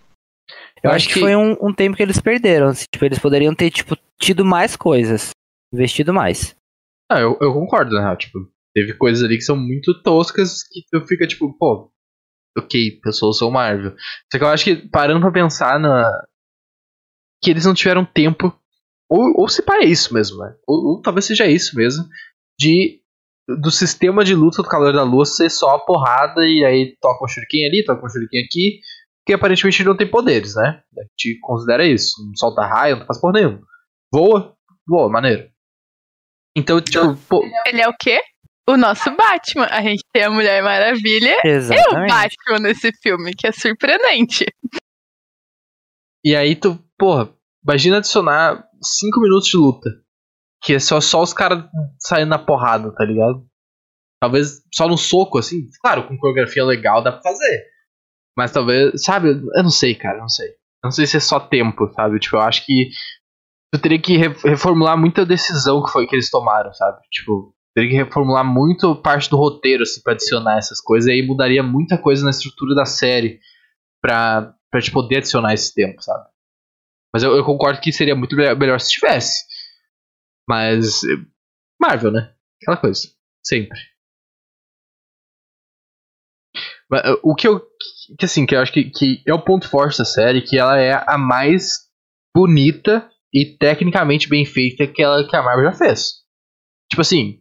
Eu 0.83 0.91
acho 0.91 1.09
que, 1.09 1.21
foi 1.21 1.37
um, 1.37 1.57
um 1.61 1.73
tempo 1.73 1.97
que 1.97 2.03
eles 2.03 2.21
perderam. 2.21 2.69
assim, 2.69 2.87
Tipo, 2.91 3.05
eles 3.05 3.19
poderiam 3.19 3.55
ter, 3.55 3.71
tipo, 3.71 3.97
tido 4.19 4.45
mais 4.45 4.77
coisas. 4.77 5.31
Investido 5.73 6.13
mais. 6.13 6.55
Ah, 7.11 7.21
eu, 7.21 7.37
eu 7.41 7.53
concordo, 7.53 7.95
na 7.95 8.03
real. 8.03 8.17
Tipo, 8.17 8.39
teve 8.75 8.95
coisas 8.95 9.23
ali 9.23 9.37
que 9.37 9.45
são 9.45 9.57
muito 9.57 10.01
toscas 10.03 10.63
que 10.63 10.83
tu 10.91 11.07
fica 11.07 11.27
tipo, 11.27 11.53
pô, 11.59 11.91
ok, 12.57 13.01
pessoas 13.03 13.39
são 13.39 13.51
Marvel. 13.51 13.95
Só 14.33 14.39
que 14.39 14.45
eu 14.45 14.49
acho 14.49 14.65
que 14.65 14.77
parando 14.89 15.21
pra 15.21 15.33
pensar 15.33 15.79
na, 15.79 16.11
que 17.43 17.51
eles 17.51 17.65
não 17.65 17.75
tiveram 17.75 18.05
tempo, 18.05 18.55
ou, 19.09 19.41
ou 19.41 19.49
se 19.49 19.63
pá 19.63 19.79
é 19.79 19.87
isso 19.87 20.13
mesmo, 20.15 20.39
né? 20.39 20.55
Ou, 20.67 20.77
ou 20.77 21.03
talvez 21.03 21.25
seja 21.25 21.47
isso 21.47 21.77
mesmo, 21.77 22.05
de 22.59 23.01
do 23.59 23.71
sistema 23.71 24.23
de 24.23 24.33
luta 24.33 24.63
do 24.63 24.69
Cavaleiro 24.69 24.99
da 24.99 25.03
Lua 25.03 25.27
ser 25.27 25.51
só 25.51 25.75
a 25.75 25.79
porrada 25.81 26.47
e 26.47 26.65
aí 26.65 26.97
toca 27.01 27.25
um 27.25 27.29
shuriken 27.29 27.67
ali, 27.67 27.85
toca 27.85 28.07
um 28.07 28.09
shuriken 28.09 28.45
aqui, 28.45 28.81
que 29.27 29.33
aparentemente 29.33 29.85
não 29.85 29.97
tem 29.97 30.11
poderes, 30.11 30.55
né? 30.55 30.83
A 30.99 31.03
gente 31.03 31.39
considera 31.41 31.87
isso. 31.87 32.15
Não 32.25 32.37
solta 32.37 32.67
raio, 32.67 32.97
não 32.97 33.07
faz 33.07 33.21
por 33.21 33.33
nenhum. 33.33 33.61
Voa, 34.13 34.57
voa, 34.87 35.09
maneiro. 35.09 35.49
Então, 36.57 36.81
tipo, 36.81 37.17
pô, 37.29 37.45
Ele 37.67 37.81
é 37.81 37.89
o 37.89 37.97
quê? 37.99 38.21
O 38.69 38.77
nosso 38.77 39.11
Batman. 39.17 39.67
A 39.67 39.83
gente 39.83 40.03
tem 40.13 40.25
a 40.25 40.31
Mulher 40.31 40.63
Maravilha 40.63 41.37
e 41.45 41.49
o 41.49 41.51
Exatamente. 41.51 42.13
Batman 42.13 42.59
nesse 42.61 42.93
filme, 43.01 43.33
que 43.35 43.47
é 43.47 43.53
surpreendente. 43.53 44.45
E 46.25 46.35
aí 46.35 46.55
tu, 46.55 46.79
porra, 46.99 47.33
imagina 47.65 47.99
adicionar 47.99 48.65
5 48.83 49.21
minutos 49.21 49.49
de 49.49 49.57
luta. 49.57 49.91
Que 50.63 50.75
é 50.75 50.79
só, 50.79 51.01
só 51.01 51.23
os 51.23 51.33
caras 51.33 51.65
saindo 51.99 52.29
na 52.29 52.39
porrada, 52.39 52.93
tá 52.95 53.05
ligado? 53.05 53.47
Talvez 54.21 54.63
só 54.75 54.87
no 54.87 54.99
soco, 54.99 55.39
assim. 55.39 55.67
Claro, 55.81 56.07
com 56.07 56.19
coreografia 56.19 56.65
legal 56.65 57.03
dá 57.03 57.13
pra 57.13 57.23
fazer. 57.23 57.65
Mas 58.37 58.53
talvez, 58.53 59.03
sabe, 59.05 59.29
eu 59.31 59.63
não 59.63 59.71
sei, 59.71 59.95
cara, 59.95 60.17
eu 60.19 60.23
não 60.23 60.29
sei. 60.29 60.49
Eu 60.49 60.87
não 60.87 60.91
sei 60.93 61.07
se 61.07 61.17
é 61.17 61.21
só 61.21 61.39
tempo, 61.41 61.91
sabe? 61.95 62.19
Tipo, 62.19 62.37
eu 62.37 62.41
acho 62.41 62.65
que 62.65 62.91
tu 63.73 63.81
teria 63.81 64.01
que 64.01 64.17
re- 64.17 64.35
reformular 64.45 64.97
muita 64.99 65.27
decisão 65.27 65.83
que 65.85 65.91
foi 65.91 66.07
que 66.07 66.15
eles 66.17 66.31
tomaram, 66.31 66.73
sabe? 66.73 66.99
Tipo, 67.11 67.55
teria 67.75 67.91
que 67.91 67.97
reformular 67.97 68.45
muito 68.45 68.97
parte 68.97 69.29
do 69.31 69.37
roteiro, 69.37 69.83
assim, 69.83 70.01
pra 70.03 70.13
adicionar 70.15 70.59
essas 70.59 70.81
coisas. 70.81 71.09
E 71.09 71.13
aí 71.13 71.27
mudaria 71.27 71.63
muita 71.63 71.99
coisa 71.99 72.25
na 72.25 72.31
estrutura 72.31 72.75
da 72.75 72.87
série 72.87 73.41
pra, 74.03 74.55
pra 74.71 74.81
te 74.81 74.91
poder 74.91 75.19
adicionar 75.19 75.53
esse 75.55 75.75
tempo, 75.75 76.01
sabe? 76.03 76.27
Mas 77.13 77.23
eu, 77.23 77.37
eu 77.37 77.45
concordo 77.45 77.81
que 77.81 77.93
seria 77.93 78.15
muito 78.17 78.37
me- 78.37 78.55
melhor 78.55 78.81
se 78.81 78.91
tivesse. 78.93 79.45
Mas. 80.49 81.01
Marvel, 81.81 82.11
né? 82.13 82.33
Aquela 82.63 82.77
coisa. 82.77 83.09
Sempre. 83.45 83.79
Eh, 86.93 87.17
O 87.23 87.35
que 87.35 87.47
eu. 87.49 87.61
Que 88.19 88.25
assim, 88.25 88.45
que 88.47 88.55
eu 88.55 88.61
acho 88.61 88.73
que, 88.73 88.91
que 88.91 89.23
é 89.27 89.33
o 89.33 89.43
ponto 89.45 89.69
forte 89.69 89.99
da 89.99 90.05
série, 90.05 90.43
que 90.43 90.59
ela 90.59 90.79
é 90.79 90.93
a 91.07 91.17
mais 91.17 91.89
bonita 92.37 93.09
e 93.33 93.57
tecnicamente 93.57 94.29
bem 94.29 94.45
feita 94.45 94.87
que, 94.87 95.01
ela, 95.03 95.27
que 95.29 95.37
a 95.37 95.43
Marvel 95.43 95.71
já 95.71 95.73
fez. 95.79 96.15
Tipo 96.91 97.03
assim. 97.03 97.39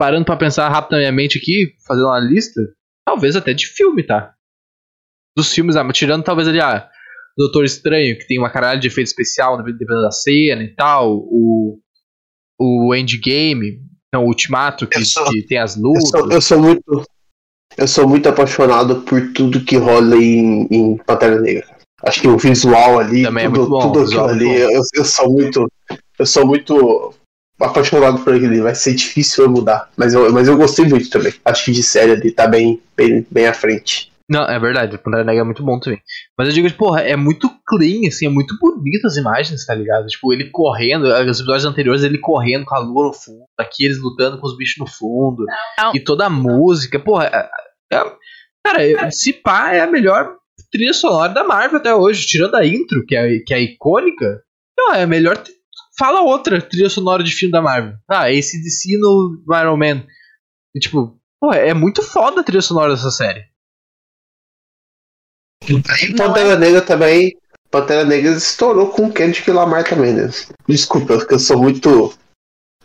Parando 0.00 0.24
pra 0.24 0.36
pensar 0.36 0.68
rápido 0.68 0.92
na 0.92 0.98
minha 0.98 1.12
mente 1.12 1.38
aqui, 1.38 1.74
fazendo 1.86 2.06
uma 2.06 2.20
lista, 2.20 2.60
talvez 3.04 3.34
até 3.34 3.52
de 3.52 3.66
filme, 3.66 4.04
tá? 4.04 4.32
Dos 5.36 5.52
filmes, 5.52 5.74
ah, 5.76 5.92
tirando 5.92 6.22
talvez 6.24 6.46
ali, 6.46 6.60
ah, 6.60 6.88
Doutor 7.36 7.64
Estranho, 7.64 8.16
que 8.18 8.26
tem 8.26 8.38
uma 8.38 8.50
caralho 8.50 8.80
de 8.80 8.86
efeito 8.88 9.08
especial 9.08 9.56
dependendo 9.56 10.02
da 10.02 10.10
cena 10.12 10.62
e 10.62 10.72
tal, 10.74 11.16
o, 11.18 11.80
o 12.60 12.94
Endgame, 12.94 13.80
não, 14.12 14.24
o 14.24 14.28
Ultimato, 14.28 14.86
que, 14.86 14.98
Eu 14.98 15.04
sou- 15.04 15.28
que 15.30 15.42
tem 15.46 15.58
as 15.58 15.76
Eu 15.76 15.82
lutas. 15.82 16.10
sou, 16.10 16.32
eu 16.32 16.40
sou 16.40 16.58
muito. 16.60 17.04
Eu 17.78 17.86
sou 17.86 18.08
muito 18.08 18.28
apaixonado 18.28 19.02
por 19.02 19.32
tudo 19.32 19.64
que 19.64 19.76
rola 19.76 20.16
em, 20.16 20.66
em 20.68 20.96
Pantera 20.96 21.40
Negra. 21.40 21.64
Acho 22.02 22.20
que 22.20 22.28
o 22.28 22.36
visual 22.36 22.98
ali, 22.98 23.22
Também 23.22 23.44
é 23.44 23.48
tudo, 23.48 23.60
muito 23.60 23.70
bom, 23.70 23.92
tudo 23.92 24.04
aquilo 24.04 24.28
é 24.28 24.32
ali, 24.32 24.60
eu, 24.60 24.82
eu 24.94 25.04
sou 25.04 25.32
muito. 25.32 25.70
Eu 26.18 26.26
sou 26.26 26.44
muito 26.44 27.14
apaixonado 27.60 28.18
por 28.24 28.34
aquilo 28.34 28.50
ali. 28.50 28.60
Vai 28.60 28.74
ser 28.74 28.94
difícil 28.94 29.44
eu 29.44 29.50
mudar. 29.50 29.88
Mas 29.96 30.12
eu, 30.12 30.32
mas 30.32 30.48
eu 30.48 30.56
gostei 30.56 30.86
muito 30.86 31.08
também. 31.08 31.32
Acho 31.44 31.66
que 31.66 31.72
de 31.72 31.84
série 31.84 32.12
ali 32.12 32.32
tá 32.32 32.48
bem, 32.48 32.82
bem, 32.96 33.24
bem 33.30 33.46
à 33.46 33.54
frente. 33.54 34.10
Não, 34.28 34.42
é 34.42 34.58
verdade, 34.58 34.94
o 34.94 34.98
Pantera 34.98 35.24
Negra 35.24 35.40
é 35.40 35.44
muito 35.44 35.64
bom 35.64 35.80
também. 35.80 36.00
Mas 36.36 36.48
eu 36.48 36.54
digo, 36.54 36.70
porra, 36.74 37.00
é 37.00 37.16
muito 37.16 37.48
clean, 37.66 38.08
assim, 38.08 38.26
é 38.26 38.28
muito 38.28 38.58
bonito 38.60 39.06
as 39.06 39.16
imagens, 39.16 39.64
tá 39.64 39.74
ligado? 39.74 40.06
Tipo, 40.06 40.34
ele 40.34 40.50
correndo, 40.50 41.04
os 41.04 41.38
episódios 41.40 41.64
anteriores 41.64 42.02
ele 42.02 42.18
correndo 42.18 42.66
com 42.66 42.74
a 42.74 42.78
lua 42.78 43.06
no 43.06 43.14
fundo, 43.14 43.44
aqui 43.58 43.86
eles 43.86 43.98
lutando 43.98 44.38
com 44.38 44.46
os 44.46 44.54
bichos 44.54 44.76
no 44.78 44.86
fundo, 44.86 45.46
Não. 45.78 45.92
e 45.94 46.00
toda 46.00 46.26
a 46.26 46.30
música, 46.30 46.98
porra, 46.98 47.48
é- 47.90 47.96
é- 47.96 48.16
cara, 48.94 49.10
se 49.10 49.32
pá 49.32 49.72
é 49.72 49.80
a 49.80 49.86
melhor 49.86 50.36
trilha 50.70 50.92
sonora 50.92 51.32
da 51.32 51.44
Marvel 51.44 51.78
até 51.78 51.94
hoje, 51.94 52.26
tirando 52.26 52.54
a 52.54 52.66
intro, 52.66 53.04
que 53.06 53.16
é, 53.16 53.38
que 53.40 53.54
é 53.54 53.60
icônica, 53.60 54.42
não, 54.76 54.94
é 54.94 55.02
a 55.02 55.06
melhor. 55.06 55.42
Fala 55.98 56.20
outra 56.20 56.60
trilha 56.60 56.88
sonora 56.88 57.24
de 57.24 57.32
filme 57.32 57.52
da 57.52 57.60
Marvel. 57.60 57.94
Ah, 58.08 58.26
ACDC 58.26 58.96
no 58.98 59.42
Iron 59.60 59.76
Man. 59.76 60.06
E, 60.74 60.78
tipo, 60.78 61.18
porra, 61.40 61.56
é 61.56 61.74
muito 61.74 62.02
foda 62.02 62.40
a 62.40 62.44
trilha 62.44 62.62
sonora 62.62 62.94
dessa 62.94 63.10
série. 63.10 63.44
E 65.68 66.14
Pantera 66.16 66.56
Negra 66.56 66.82
também. 66.82 67.36
Pantera 67.70 68.04
Negra 68.04 68.32
estourou 68.32 68.90
com 68.90 69.06
o 69.06 69.12
Kendrick 69.12 69.50
Lamar 69.50 69.84
também, 69.84 70.14
né? 70.14 70.30
Desculpa, 70.68 71.18
porque 71.18 71.34
eu 71.34 71.38
sou 71.38 71.60
muito. 71.60 72.16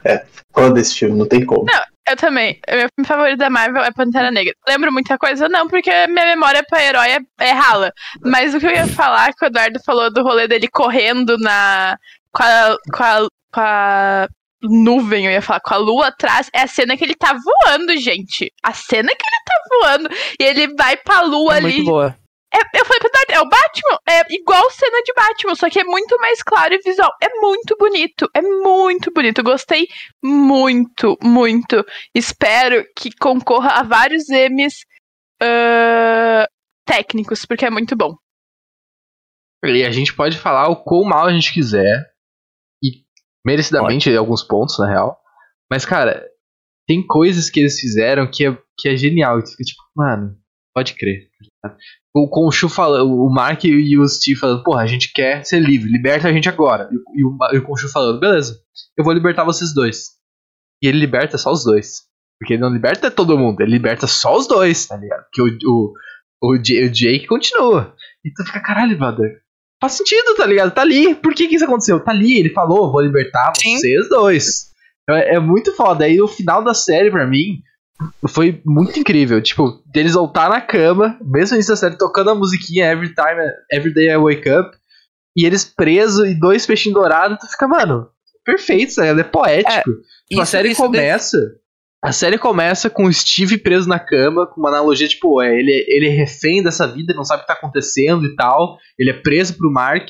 É, 0.03 0.25
fã 0.53 0.71
desse 0.71 0.95
filme, 0.95 1.17
não 1.17 1.27
tem 1.27 1.45
como. 1.45 1.65
Eu 2.07 2.17
também. 2.17 2.59
O 2.69 2.75
meu 2.75 2.87
filme 2.95 3.07
favorito 3.07 3.37
da 3.37 3.49
Marvel 3.49 3.81
é 3.83 3.91
Pantera 3.91 4.29
Negra. 4.29 4.53
Lembro 4.67 4.91
muita 4.91 5.17
coisa? 5.17 5.47
Não, 5.47 5.67
porque 5.67 5.89
minha 6.07 6.25
memória 6.25 6.63
pra 6.67 6.83
herói 6.83 7.07
é, 7.11 7.19
é 7.39 7.51
rala. 7.51 7.93
Mas 8.21 8.53
o 8.53 8.59
que 8.59 8.65
eu 8.65 8.71
ia 8.71 8.87
falar, 8.87 9.33
que 9.33 9.45
o 9.45 9.47
Eduardo 9.47 9.79
falou 9.85 10.11
do 10.11 10.21
rolê 10.21 10.47
dele 10.47 10.67
correndo 10.67 11.37
na. 11.37 11.97
com 12.31 12.43
a. 12.43 12.77
com 12.93 13.03
a, 13.03 13.27
com 13.53 13.61
a 13.61 14.27
nuvem, 14.65 15.25
eu 15.25 15.31
ia 15.31 15.41
falar, 15.41 15.59
com 15.59 15.73
a 15.73 15.77
lua 15.77 16.07
atrás, 16.07 16.49
é 16.53 16.61
a 16.61 16.67
cena 16.67 16.95
que 16.95 17.03
ele 17.03 17.15
tá 17.15 17.33
voando, 17.33 17.97
gente. 17.97 18.51
A 18.63 18.73
cena 18.73 19.09
que 19.09 19.23
ele 19.25 19.43
tá 19.45 19.61
voando. 19.69 20.09
E 20.39 20.43
ele 20.43 20.73
vai 20.75 20.95
pra 20.97 21.21
lua 21.21 21.55
É 21.55 21.57
ali. 21.57 21.73
muito 21.73 21.85
boa. 21.85 22.17
É, 22.55 22.79
eu 22.79 22.85
falei 22.85 22.99
pro 22.99 23.09
Eduardo, 23.09 23.33
é 23.33 23.41
o 23.41 23.49
Batman? 23.49 23.99
É 24.07 24.33
igual 24.33 24.69
cena 24.69 25.01
de 25.03 25.13
Batman, 25.13 25.55
só 25.55 25.69
que 25.69 25.79
é 25.79 25.83
muito 25.83 26.17
mais 26.19 26.43
claro 26.43 26.73
e 26.73 26.77
visual. 26.79 27.11
É 27.21 27.29
muito 27.39 27.75
bonito, 27.77 28.29
é 28.35 28.41
muito 28.41 29.11
bonito. 29.11 29.41
Gostei 29.41 29.87
muito, 30.23 31.17
muito. 31.23 31.83
Espero 32.13 32.85
que 32.95 33.09
concorra 33.19 33.79
a 33.79 33.83
vários 33.83 34.25
M's 34.29 34.85
ah, 35.41 36.47
técnicos, 36.85 37.45
porque 37.45 37.65
é 37.65 37.69
muito 37.69 37.95
bom. 37.95 38.15
E 39.65 39.83
a 39.83 39.91
gente 39.91 40.13
pode 40.13 40.37
falar 40.37 40.67
o 40.69 40.83
quão 40.83 41.03
mal 41.03 41.25
a 41.25 41.33
gente 41.33 41.53
quiser. 41.53 42.11
E 42.83 43.03
merecidamente 43.45 44.09
em 44.09 44.17
alguns 44.17 44.43
pontos, 44.43 44.77
na 44.77 44.87
real. 44.87 45.17
Mas, 45.71 45.85
cara, 45.85 46.23
tem 46.87 47.05
coisas 47.05 47.49
que 47.49 47.61
eles 47.61 47.79
fizeram 47.79 48.29
que 48.29 48.45
é, 48.45 48.57
que 48.77 48.89
é 48.89 48.97
genial. 48.97 49.39
E 49.39 49.43
tu 49.43 49.51
fica 49.51 49.63
tipo, 49.63 49.81
mano, 49.95 50.37
pode 50.73 50.93
crer. 50.95 51.29
O, 52.15 52.27
com 52.29 52.47
o 52.47 52.51
Shu 52.51 52.69
falando, 52.69 53.11
o 53.11 53.29
Mark 53.33 53.63
e 53.63 53.97
o 53.97 54.07
Steve 54.07 54.39
falando, 54.39 54.63
porra, 54.63 54.81
a 54.83 54.85
gente 54.85 55.11
quer 55.11 55.43
ser 55.45 55.59
livre, 55.59 55.89
liberta 55.89 56.27
a 56.27 56.33
gente 56.33 56.47
agora. 56.47 56.87
E, 56.91 56.95
e 57.21 57.25
o, 57.25 57.37
e 57.53 57.57
o 57.57 57.63
Khonshu 57.63 57.89
falando, 57.89 58.19
beleza, 58.19 58.59
eu 58.97 59.03
vou 59.03 59.13
libertar 59.13 59.43
vocês 59.43 59.73
dois. 59.73 60.11
E 60.81 60.87
ele 60.87 60.99
liberta 60.99 61.37
só 61.37 61.51
os 61.51 61.63
dois. 61.63 62.01
Porque 62.39 62.53
ele 62.53 62.61
não 62.61 62.69
liberta 62.73 63.09
todo 63.09 63.37
mundo, 63.37 63.61
ele 63.61 63.71
liberta 63.71 64.05
só 64.05 64.35
os 64.35 64.47
dois, 64.47 64.85
tá 64.85 64.97
ligado? 64.97 65.23
Porque 65.23 65.41
o, 65.41 65.69
o, 65.71 65.93
o, 66.43 66.53
o 66.55 66.59
Jake 66.59 67.25
continua. 67.25 67.95
E 68.23 68.31
tu 68.33 68.43
fica, 68.45 68.59
caralho, 68.61 68.97
brother. 68.97 69.41
Faz 69.81 69.93
sentido, 69.93 70.35
tá 70.35 70.45
ligado? 70.45 70.71
Tá 70.71 70.81
ali. 70.81 71.15
Por 71.15 71.33
que 71.33 71.47
que 71.47 71.55
isso 71.55 71.65
aconteceu? 71.65 71.99
Tá 72.03 72.11
ali, 72.11 72.37
ele 72.37 72.49
falou, 72.49 72.91
vou 72.91 73.01
libertar 73.01 73.53
Sim. 73.57 73.77
vocês 73.77 74.09
dois. 74.09 74.71
Então, 75.03 75.15
É, 75.15 75.35
é 75.35 75.39
muito 75.39 75.73
foda. 75.75 76.05
Aí 76.05 76.21
o 76.21 76.27
final 76.27 76.63
da 76.63 76.73
série, 76.73 77.09
pra 77.09 77.25
mim, 77.27 77.61
foi 78.27 78.61
muito 78.65 78.99
incrível. 78.99 79.41
Tipo, 79.41 79.81
deles 79.85 80.13
voltar 80.13 80.49
na 80.49 80.61
cama, 80.61 81.17
mesmo 81.21 81.55
início 81.55 81.73
da 81.73 81.77
série, 81.77 81.97
tocando 81.97 82.29
a 82.29 82.35
musiquinha 82.35 82.91
Every 82.91 83.13
Time, 83.13 83.41
Every 83.71 83.93
Day 83.93 84.09
I 84.09 84.17
Wake 84.17 84.49
Up, 84.49 84.77
e 85.35 85.45
eles 85.45 85.65
presos 85.65 86.27
e 86.27 86.33
dois 86.33 86.65
peixinhos 86.65 86.95
dourados, 86.95 87.39
tu 87.39 87.47
fica, 87.47 87.67
mano, 87.67 88.07
perfeito, 88.45 88.99
ligado? 89.01 89.19
É 89.19 89.23
poético. 89.23 89.89
Tipo, 90.29 90.41
a 90.41 90.45
série 90.45 90.75
começa. 90.75 91.37
A 92.03 92.11
série 92.11 92.37
começa 92.37 92.89
com 92.89 93.05
o 93.05 93.13
Steve 93.13 93.57
preso 93.57 93.87
na 93.87 93.97
cama, 93.97 94.45
com 94.45 94.59
uma 94.59 94.67
analogia, 94.67 95.07
tipo, 95.07 95.41
é, 95.41 95.57
ele, 95.57 95.85
ele 95.87 96.07
é 96.07 96.11
refém 96.11 96.61
dessa 96.61 96.85
vida, 96.85 97.13
não 97.13 97.23
sabe 97.23 97.39
o 97.39 97.41
que 97.43 97.47
tá 97.47 97.53
acontecendo 97.53 98.25
e 98.25 98.35
tal. 98.35 98.77
Ele 98.99 99.09
é 99.09 99.13
preso 99.13 99.57
pro 99.57 99.71
Mark. 99.71 100.09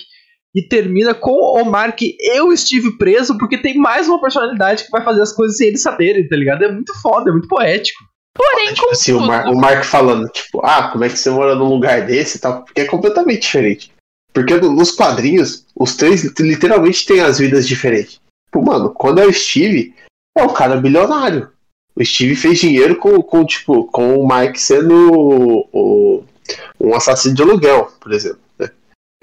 E 0.55 0.61
termina 0.61 1.13
com 1.15 1.31
o 1.31 1.65
Mark 1.65 1.99
e 2.01 2.15
o 2.41 2.55
Steve 2.55 2.97
preso, 2.97 3.37
porque 3.37 3.57
tem 3.57 3.75
mais 3.77 4.07
uma 4.07 4.21
personalidade 4.21 4.83
que 4.85 4.91
vai 4.91 5.03
fazer 5.03 5.21
as 5.23 5.33
coisas 5.33 5.57
sem 5.57 5.67
eles 5.69 5.81
saberem, 5.81 6.27
tá 6.27 6.35
ligado? 6.35 6.63
É 6.63 6.71
muito 6.71 6.93
foda, 7.01 7.29
é 7.29 7.33
muito 7.33 7.47
poético. 7.47 8.03
Porém, 8.35 8.73
Tipo 8.73 8.89
assim, 8.91 9.13
o, 9.13 9.19
Mar- 9.19 9.47
o 9.47 9.55
Mark 9.55 9.83
falando, 9.83 10.27
tipo, 10.29 10.59
ah, 10.63 10.89
como 10.91 11.03
é 11.03 11.09
que 11.09 11.17
você 11.17 11.29
mora 11.29 11.55
num 11.55 11.69
lugar 11.69 12.05
desse 12.05 12.37
e 12.37 12.39
tal? 12.41 12.63
Porque 12.63 12.81
é 12.81 12.85
completamente 12.85 13.41
diferente. 13.41 13.91
Porque 14.31 14.55
no- 14.57 14.71
nos 14.73 14.91
quadrinhos, 14.91 15.65
os 15.75 15.95
três 15.95 16.23
literalmente 16.39 17.05
têm 17.05 17.19
as 17.21 17.37
vidas 17.39 17.67
diferentes. 17.67 18.19
Tipo, 18.45 18.63
mano, 18.65 18.91
quando 18.91 19.19
é 19.21 19.25
o 19.25 19.33
Steve, 19.33 19.93
é 20.37 20.43
um 20.43 20.49
cara 20.53 20.77
bilionário. 20.77 21.49
O 21.95 22.03
Steve 22.03 22.35
fez 22.35 22.59
dinheiro 22.59 22.95
com, 22.95 23.21
com 23.21 23.45
tipo, 23.45 23.85
com 23.85 24.17
o 24.19 24.25
Mark 24.27 24.55
sendo 24.57 25.11
o- 25.13 25.69
o- 25.71 26.23
um 26.79 26.95
assassino 26.95 27.35
de 27.35 27.41
aluguel, 27.43 27.91
por 27.99 28.11
exemplo. 28.11 28.39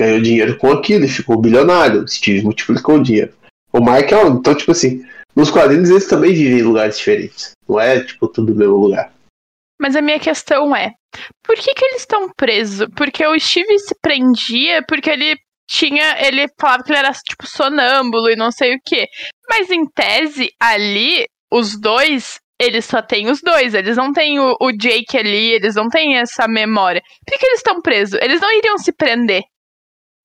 Ganhou 0.01 0.23
dinheiro 0.23 0.57
com 0.57 0.73
aquilo 0.73 1.05
e 1.05 1.09
ficou 1.09 1.39
bilionário. 1.39 2.09
Steve 2.09 2.43
multiplicou 2.43 2.95
o 2.95 3.03
dinheiro. 3.03 3.35
O 3.71 3.81
um. 3.81 4.39
Então, 4.39 4.55
tipo 4.55 4.73
assim, 4.73 5.05
nos 5.37 5.51
quadrinhos 5.51 5.91
eles 5.91 6.09
também 6.09 6.33
vivem 6.33 6.61
em 6.61 6.63
lugares 6.63 6.97
diferentes. 6.97 7.51
Não 7.69 7.79
é, 7.79 8.03
tipo, 8.03 8.27
tudo 8.27 8.55
no 8.55 8.59
mesmo 8.59 8.77
lugar. 8.77 9.13
Mas 9.79 9.95
a 9.95 10.01
minha 10.01 10.19
questão 10.19 10.75
é: 10.75 10.93
por 11.45 11.55
que, 11.55 11.75
que 11.75 11.85
eles 11.85 12.01
estão 12.01 12.31
presos? 12.35 12.89
Porque 12.97 13.27
o 13.27 13.39
Steve 13.39 13.79
se 13.79 13.95
prendia 14.01 14.83
porque 14.89 15.11
ele 15.11 15.37
tinha. 15.69 16.17
Ele 16.27 16.47
falava 16.59 16.83
que 16.83 16.93
ele 16.93 16.99
era, 16.99 17.13
tipo, 17.13 17.47
sonâmbulo 17.47 18.31
e 18.31 18.37
não 18.37 18.51
sei 18.51 18.77
o 18.77 18.81
quê. 18.83 19.07
Mas 19.51 19.69
em 19.69 19.85
tese, 19.85 20.51
ali, 20.59 21.27
os 21.53 21.79
dois. 21.79 22.39
Eles 22.59 22.87
só 22.87 23.03
têm 23.03 23.31
os 23.31 23.41
dois, 23.43 23.73
eles 23.73 23.97
não 23.97 24.13
têm 24.13 24.39
o, 24.39 24.55
o 24.61 24.71
Jake 24.71 25.17
ali, 25.17 25.53
eles 25.53 25.75
não 25.75 25.89
têm 25.89 26.19
essa 26.19 26.47
memória. 26.47 27.03
Por 27.25 27.33
que, 27.33 27.39
que 27.39 27.47
eles 27.47 27.61
estão 27.61 27.81
presos? 27.81 28.21
Eles 28.21 28.39
não 28.39 28.53
iriam 28.53 28.77
se 28.77 28.93
prender. 28.93 29.43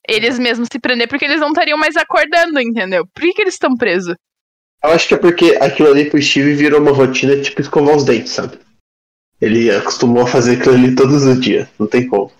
Eles 0.07 0.37
mesmos 0.37 0.69
se 0.71 0.79
prender 0.79 1.07
porque 1.07 1.25
eles 1.25 1.39
não 1.39 1.49
estariam 1.49 1.77
mais 1.77 1.95
acordando, 1.95 2.59
entendeu? 2.59 3.05
Por 3.07 3.21
que, 3.21 3.33
que 3.33 3.41
eles 3.41 3.55
estão 3.55 3.75
presos? 3.75 4.15
Eu 4.83 4.91
acho 4.91 5.07
que 5.07 5.15
é 5.15 5.17
porque 5.17 5.57
aquilo 5.59 5.89
ali 5.89 6.09
pro 6.09 6.21
Steve 6.21 6.53
virou 6.53 6.79
uma 6.79 6.91
rotina 6.91 7.41
tipo 7.41 7.59
escovar 7.59 7.95
os 7.95 8.05
dentes, 8.05 8.33
sabe? 8.33 8.59
Ele 9.41 9.69
acostumou 9.71 10.23
a 10.23 10.27
fazer 10.27 10.57
aquilo 10.57 10.75
ali 10.75 10.95
todos 10.95 11.23
os 11.23 11.41
dias, 11.41 11.67
não 11.79 11.87
tem 11.87 12.07
como. 12.07 12.31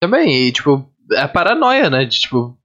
Também, 0.00 0.48
e, 0.48 0.52
tipo, 0.52 0.88
é 1.12 1.20
a 1.20 1.28
paranoia, 1.28 1.90
né? 1.90 2.04
De, 2.04 2.20
tipo, 2.20 2.56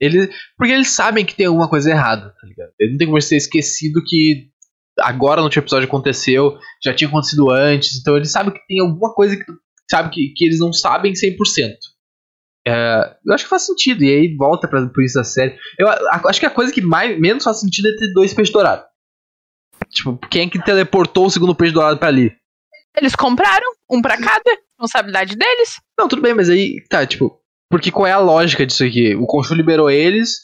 ele, 0.00 0.30
porque 0.56 0.72
eles 0.72 0.88
sabem 0.88 1.24
que 1.24 1.34
tem 1.34 1.46
alguma 1.46 1.68
coisa 1.68 1.90
errada, 1.90 2.34
tá 2.40 2.46
ligado? 2.46 2.70
Ele 2.78 2.92
não 2.92 2.98
tem 2.98 3.06
como 3.06 3.20
ser 3.20 3.36
esquecido 3.36 4.02
que 4.06 4.48
agora 4.98 5.40
no 5.40 5.46
último 5.46 5.62
episódio 5.62 5.88
aconteceu, 5.88 6.58
já 6.82 6.94
tinha 6.94 7.08
acontecido 7.08 7.50
antes, 7.50 7.98
então 7.98 8.16
ele 8.16 8.26
sabe 8.26 8.52
que 8.52 8.66
tem 8.66 8.80
alguma 8.80 9.12
coisa 9.12 9.36
que 9.36 9.44
sabe 9.90 10.10
que, 10.10 10.32
que 10.34 10.44
eles 10.44 10.58
não 10.58 10.72
sabem 10.72 11.12
100%. 11.12 11.36
É, 12.66 13.16
eu 13.24 13.32
acho 13.34 13.44
que 13.44 13.50
faz 13.50 13.64
sentido, 13.64 14.02
e 14.02 14.12
aí 14.12 14.36
volta 14.36 14.66
pra, 14.66 14.86
por 14.88 15.04
isso 15.04 15.20
a 15.20 15.24
série. 15.24 15.56
Eu 15.78 15.88
a- 15.88 16.22
acho 16.26 16.40
que 16.40 16.46
a 16.46 16.50
coisa 16.50 16.72
que 16.72 16.82
mais, 16.82 17.18
menos 17.18 17.44
faz 17.44 17.60
sentido 17.60 17.86
é 17.88 17.96
ter 17.96 18.12
dois 18.12 18.34
peixes 18.34 18.52
dourados. 18.52 18.84
Tipo, 19.90 20.18
quem 20.30 20.46
é 20.46 20.50
que 20.50 20.62
teleportou 20.62 21.26
o 21.26 21.30
segundo 21.30 21.54
peixe 21.54 21.72
dourado 21.72 21.98
pra 21.98 22.08
ali? 22.08 22.32
Eles 22.96 23.14
compraram, 23.14 23.66
um 23.90 24.02
pra 24.02 24.16
cada, 24.18 24.42
responsabilidade 24.72 25.36
deles. 25.36 25.80
Não, 25.98 26.08
tudo 26.08 26.22
bem, 26.22 26.34
mas 26.34 26.48
aí, 26.50 26.82
tá, 26.88 27.06
tipo, 27.06 27.38
porque 27.70 27.90
qual 27.92 28.06
é 28.06 28.12
a 28.12 28.18
lógica 28.18 28.66
disso 28.66 28.84
aqui? 28.84 29.14
O 29.14 29.26
Conchu 29.26 29.54
liberou 29.54 29.90
eles, 29.90 30.40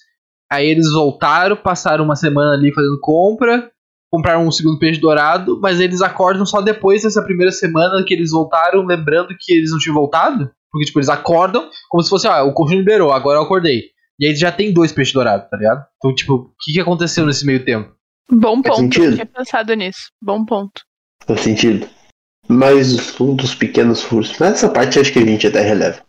aí 0.51 0.67
eles 0.69 0.91
voltaram, 0.93 1.57
passaram 1.57 2.05
uma 2.05 2.15
semana 2.15 2.53
ali 2.53 2.73
fazendo 2.73 3.01
compra, 3.01 3.71
compraram 4.13 4.47
um 4.47 4.53
segundo 4.53 4.79
peixe 4.79 5.01
dourado, 5.01 5.59
mas 5.61 5.81
eles 5.81 6.03
acordam 6.03 6.45
só 6.47 6.61
depois 6.61 7.03
dessa 7.03 7.23
primeira 7.25 7.51
semana 7.51 8.05
que 8.05 8.13
eles 8.15 8.31
voltaram, 8.31 8.85
lembrando 8.85 9.35
que 9.41 9.53
eles 9.55 9.71
não 9.71 9.79
tinham 9.79 9.95
voltado? 9.95 10.51
Porque, 10.73 10.87
tipo, 10.87 10.99
eles 10.99 11.09
acordam 11.11 11.71
como 11.91 12.03
se 12.03 12.09
fosse, 12.09 12.27
ah, 12.27 12.43
o 12.43 12.55
Conchu 12.55 12.75
liberou, 12.75 13.13
agora 13.13 13.39
eu 13.39 13.43
acordei. 13.43 13.83
E 14.19 14.27
aí 14.27 14.35
já 14.35 14.51
tem 14.51 14.73
dois 14.73 14.91
peixes 14.93 15.13
dourados, 15.13 15.49
tá 15.51 15.57
ligado? 15.57 15.85
Então, 15.99 16.15
tipo, 16.15 16.35
o 16.35 16.55
que, 16.63 16.73
que 16.73 16.81
aconteceu 16.81 17.27
nesse 17.27 17.45
meio 17.45 17.65
tempo? 17.65 17.95
Bom 18.31 18.63
ponto, 18.63 18.77
sentido. 18.77 19.05
eu 19.07 19.13
tinha 19.15 19.27
pensado 19.27 19.75
nisso. 19.75 20.11
Bom 20.23 20.45
ponto. 20.45 20.81
Faz 21.27 21.41
sentido. 21.41 21.89
Mas 22.49 23.21
um 23.21 23.35
dos 23.37 23.55
pequenos 23.55 24.03
furos. 24.03 24.39
Nessa 24.39 24.69
parte 24.69 24.99
acho 24.99 25.13
que 25.13 25.19
a 25.19 25.25
gente 25.25 25.47
até 25.47 25.61
releva. 25.61 26.03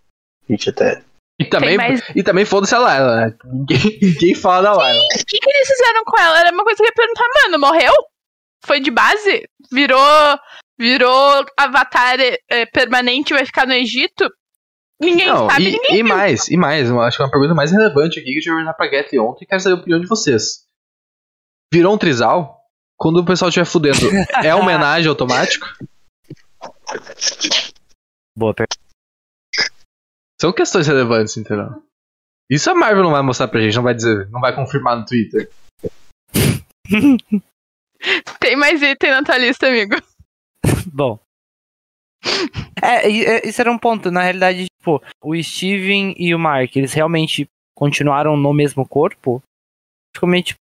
A 0.47 0.51
gente 0.51 0.69
até. 0.69 1.01
E 1.39 1.45
também, 1.45 1.75
mais- 1.77 2.01
e 2.15 2.23
também 2.23 2.45
foda-se 2.45 2.75
a 2.75 2.79
Layla, 2.79 3.15
né? 3.17 3.37
Ninguém, 3.45 3.77
ninguém 4.01 4.35
fala 4.35 4.61
da 4.61 4.73
Layla. 4.73 4.99
O 4.99 5.25
que, 5.25 5.37
que 5.39 5.49
eles 5.49 5.67
fizeram 5.67 6.03
com 6.05 6.19
ela? 6.19 6.39
Era 6.39 6.51
uma 6.51 6.63
coisa 6.63 6.77
que 6.77 6.83
eu 6.83 6.87
ia 6.87 6.93
perguntar, 6.95 7.25
mano, 7.43 7.59
morreu? 7.59 7.93
Foi 8.65 8.79
de 8.79 8.91
base? 8.91 9.43
Virou. 9.71 10.37
Virou 10.79 11.45
avatar 11.57 12.17
é, 12.49 12.65
permanente 12.67 13.31
e 13.33 13.35
vai 13.37 13.45
ficar 13.45 13.65
no 13.67 13.73
Egito? 13.73 14.29
Ninguém 15.03 15.27
Não, 15.27 15.49
sabe, 15.49 15.67
e, 15.67 15.71
ninguém 15.71 15.97
e 15.97 16.03
mais, 16.03 16.47
e 16.47 16.57
mais, 16.57 16.89
eu 16.89 17.01
acho 17.01 17.17
que 17.17 17.23
é 17.23 17.25
uma 17.25 17.31
pergunta 17.31 17.53
mais 17.53 17.71
relevante 17.71 18.19
aqui 18.19 18.33
que 18.33 18.49
eu 18.49 18.55
perguntar 18.55 18.73
pra 18.73 18.89
Get 18.89 19.13
ontem 19.19 19.43
e 19.43 19.47
quero 19.47 19.61
saber 19.61 19.75
a 19.75 19.79
opinião 19.79 19.99
de 19.99 20.07
vocês. 20.07 20.65
Virou 21.73 21.93
um 21.93 21.97
trisal? 21.97 22.61
Quando 22.97 23.17
o 23.17 23.25
pessoal 23.25 23.49
estiver 23.49 23.65
fudendo, 23.65 23.97
é 24.43 24.53
homenagem 24.55 25.09
automático? 25.09 25.67
Boa 28.37 28.53
pergunta. 28.53 28.77
São 30.39 30.53
questões 30.53 30.87
relevantes, 30.87 31.37
entendeu? 31.37 31.83
Isso 32.49 32.69
a 32.69 32.75
Marvel 32.75 33.03
não 33.03 33.11
vai 33.11 33.21
mostrar 33.21 33.47
pra 33.47 33.61
gente, 33.61 33.75
não 33.75 33.83
vai 33.83 33.93
dizer, 33.93 34.29
não 34.29 34.41
vai 34.41 34.53
confirmar 34.53 34.97
no 34.97 35.05
Twitter. 35.05 35.49
Tem 38.39 38.55
mais 38.55 38.81
item 38.81 39.11
na 39.11 39.23
tua 39.23 39.37
lista, 39.37 39.67
amigo. 39.67 39.95
Bom. 40.93 41.17
É, 42.81 43.07
é, 43.09 43.47
isso 43.47 43.61
era 43.61 43.71
um 43.71 43.77
ponto. 43.77 44.11
Na 44.11 44.21
realidade, 44.21 44.65
tipo, 44.79 45.01
o 45.23 45.41
Steven 45.41 46.13
e 46.17 46.33
o 46.35 46.39
Mark, 46.39 46.75
eles 46.75 46.93
realmente 46.93 47.47
continuaram 47.75 48.35
no 48.37 48.53
mesmo 48.53 48.87
corpo? 48.87 49.41
Ficou 50.15 50.27
meio 50.29 50.43
tipo. 50.43 50.59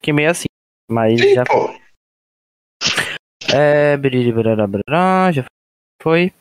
Fiquei 0.00 0.12
meio 0.12 0.30
assim. 0.30 0.46
Mas 0.90 1.18
já 1.20 1.44
Pô, 1.44 1.72
É. 3.54 3.96
biriri, 3.96 4.32
barará, 4.32 4.66
barará, 4.66 5.32
já 5.32 5.44
foi. 6.02 6.32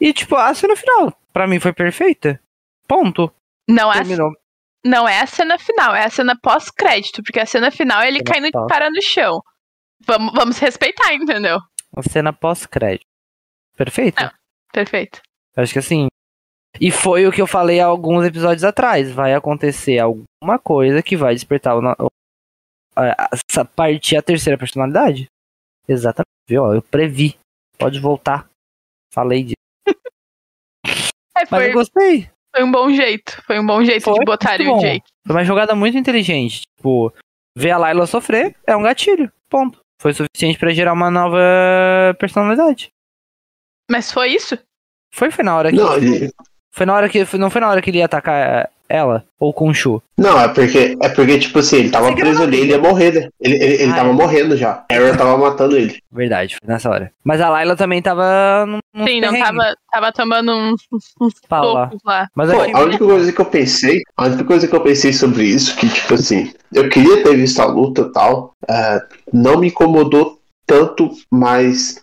E, 0.00 0.12
tipo, 0.12 0.36
a 0.36 0.54
cena 0.54 0.76
final, 0.76 1.12
pra 1.32 1.46
mim, 1.46 1.58
foi 1.58 1.72
perfeita. 1.72 2.40
Ponto. 2.86 3.32
Não 3.68 3.90
é, 3.92 3.96
Terminou. 3.98 4.30
não 4.84 5.08
é 5.08 5.20
a 5.20 5.26
cena 5.26 5.58
final, 5.58 5.94
é 5.94 6.04
a 6.04 6.10
cena 6.10 6.38
pós-crédito, 6.40 7.22
porque 7.22 7.40
a 7.40 7.46
cena 7.46 7.70
final 7.70 8.02
ele 8.02 8.18
Cena 8.18 8.30
cai 8.30 8.40
no, 8.40 8.66
para 8.66 8.88
no 8.90 9.02
chão. 9.02 9.42
Vamos, 10.06 10.32
vamos 10.32 10.58
respeitar, 10.58 11.12
entendeu? 11.12 11.58
A 11.96 12.02
cena 12.02 12.32
pós-crédito. 12.32 13.04
Perfeito. 13.78 14.20
Não. 14.22 14.30
Perfeito. 14.72 15.22
Acho 15.56 15.72
que 15.72 15.78
assim. 15.78 16.08
E 16.80 16.90
foi 16.90 17.26
o 17.26 17.32
que 17.32 17.40
eu 17.40 17.46
falei 17.46 17.80
há 17.80 17.86
alguns 17.86 18.24
episódios 18.26 18.64
atrás. 18.64 19.10
Vai 19.10 19.32
acontecer 19.32 19.98
alguma 19.98 20.58
coisa 20.62 21.02
que 21.02 21.16
vai 21.16 21.34
despertar 21.34 21.76
o. 21.76 21.80
o- 21.80 22.08
a- 22.96 23.64
partir 23.76 24.16
a 24.16 24.22
terceira 24.22 24.58
personalidade. 24.58 25.28
Exatamente. 25.88 26.26
Viu? 26.48 26.64
Eu 26.74 26.82
previ. 26.82 27.38
Pode 27.78 27.98
voltar. 28.00 28.48
Falei 29.14 29.44
disso. 29.44 29.54
É, 31.36 31.42
Mas 31.42 31.48
foi, 31.50 31.68
eu 31.68 31.72
gostei. 31.72 32.30
foi 32.52 32.64
um 32.64 32.70
bom 32.72 32.90
jeito. 32.90 33.40
Foi 33.46 33.60
um 33.60 33.64
bom 33.66 33.84
jeito 33.84 34.02
Foi 34.02 34.18
de 34.18 34.24
botarem 34.24 34.66
muito 34.66 34.78
o. 34.78 34.82
Jake. 34.82 35.06
Foi 35.24 35.36
uma 35.36 35.44
jogada 35.44 35.72
muito 35.76 35.96
inteligente. 35.96 36.62
Tipo, 36.76 37.14
ver 37.56 37.70
a 37.70 37.78
Layla 37.78 38.08
sofrer 38.08 38.56
é 38.66 38.74
um 38.76 38.82
gatilho. 38.82 39.30
Ponto. 39.48 39.78
Foi 40.02 40.12
suficiente 40.12 40.58
pra 40.58 40.72
gerar 40.72 40.92
uma 40.92 41.10
nova 41.12 41.38
personalidade. 42.18 42.90
Mas 43.90 44.12
foi 44.12 44.28
isso? 44.30 44.58
Foi, 45.14 45.30
foi 45.30 45.44
na 45.44 45.56
hora 45.56 45.70
que. 45.70 45.76
não, 45.76 45.96
ele- 45.96 46.30
Foi 46.70 46.86
na 46.86 46.94
hora 46.94 47.08
que. 47.08 47.24
foi- 47.24 47.38
Não 47.38 47.50
foi 47.50 47.60
na 47.60 47.68
hora 47.70 47.80
que 47.82 47.90
ele 47.90 47.98
ia 47.98 48.04
atacar 48.04 48.70
ela? 48.88 49.24
Ou 49.38 49.52
com 49.52 49.68
o 49.68 49.74
Shu? 49.74 50.02
não, 50.16 50.40
é 50.40 50.48
porque, 50.48 50.96
é 51.00 51.08
porque, 51.10 51.38
tipo 51.38 51.58
assim, 51.58 51.76
ele 51.76 51.90
tava 51.90 52.14
preso 52.14 52.42
ali, 52.42 52.60
ele 52.60 52.70
ia 52.72 52.78
morrer, 52.78 53.12
né? 53.12 53.28
Ele, 53.40 53.54
ele, 53.56 53.82
ele 53.82 53.92
tava 53.92 54.08
é. 54.08 54.12
morrendo 54.12 54.56
já. 54.56 54.84
A 54.90 54.94
Arrow 54.94 55.16
tava 55.16 55.36
matando 55.36 55.76
ele. 55.76 55.98
Verdade, 56.10 56.56
foi 56.56 56.68
nessa 56.68 56.88
hora. 56.88 57.12
Mas 57.22 57.40
a 57.40 57.48
Layla 57.50 57.76
também 57.76 58.00
tava. 58.00 58.64
Num, 58.66 58.78
num 58.94 59.06
Sim, 59.06 59.20
não 59.20 59.38
tava, 59.38 59.76
tava 59.92 60.12
tomando 60.12 60.52
uns, 60.52 60.82
uns 61.20 61.34
pau 61.48 61.74
lá. 61.74 61.90
Mas 62.34 62.50
Pô, 62.50 62.60
aí, 62.60 62.72
a 62.72 62.80
única 62.80 63.04
coisa 63.04 63.32
que 63.32 63.40
eu 63.40 63.44
pensei, 63.46 64.02
a 64.16 64.24
única 64.26 64.44
coisa 64.44 64.66
que 64.66 64.74
eu 64.74 64.80
pensei 64.80 65.12
sobre 65.12 65.44
isso, 65.44 65.76
que 65.76 65.88
tipo 65.88 66.14
assim, 66.14 66.52
eu 66.72 66.88
queria 66.88 67.22
ter 67.22 67.36
visto 67.36 67.60
a 67.60 67.66
luta 67.66 68.02
e 68.02 68.12
tal, 68.12 68.54
é, 68.68 69.02
não 69.32 69.58
me 69.58 69.68
incomodou 69.68 70.38
tanto, 70.66 71.10
mas. 71.30 72.02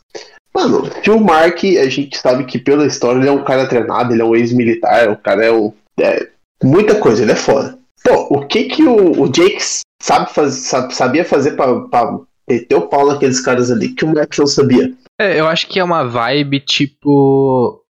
Mano, 0.56 0.90
que 1.02 1.12
o 1.12 1.20
Mark, 1.20 1.58
a 1.64 1.90
gente 1.90 2.18
sabe 2.18 2.46
que 2.46 2.58
pela 2.58 2.86
história 2.88 3.20
ele 3.20 3.28
é 3.28 3.32
um 3.32 3.44
cara 3.44 3.68
treinado, 3.68 4.14
ele 4.14 4.22
é 4.22 4.26
um 4.26 4.36
ex-militar, 4.36 5.10
o 5.12 5.18
cara 5.18 5.46
é 5.46 5.52
um. 5.52 5.74
É, 6.00 6.30
muita 6.64 6.96
coisa, 6.96 7.22
ele 7.22 7.34
é 7.34 7.36
foda. 7.36 7.78
Pô, 8.04 8.28
o 8.40 8.46
que 8.48 8.64
que 8.66 8.84
o, 8.84 9.22
o 9.24 9.30
Jake 9.30 9.58
sabe 10.02 10.32
faz, 10.34 10.54
sabe- 10.54 10.94
sabia 10.96 11.26
fazer 11.26 11.52
pra, 11.58 11.82
pra 11.88 12.20
meter 12.50 12.76
o 12.76 12.88
pau 12.88 13.06
naqueles 13.08 13.42
caras 13.42 13.70
ali 13.72 13.90
que 13.90 14.06
o 14.06 14.14
Mark 14.14 14.38
não 14.38 14.48
sabia? 14.48 14.94
É, 15.20 15.40
eu 15.40 15.48
acho 15.48 15.68
que 15.68 15.80
é 15.80 15.84
uma 15.84 16.04
vibe 16.04 16.60
tipo. 16.62 17.82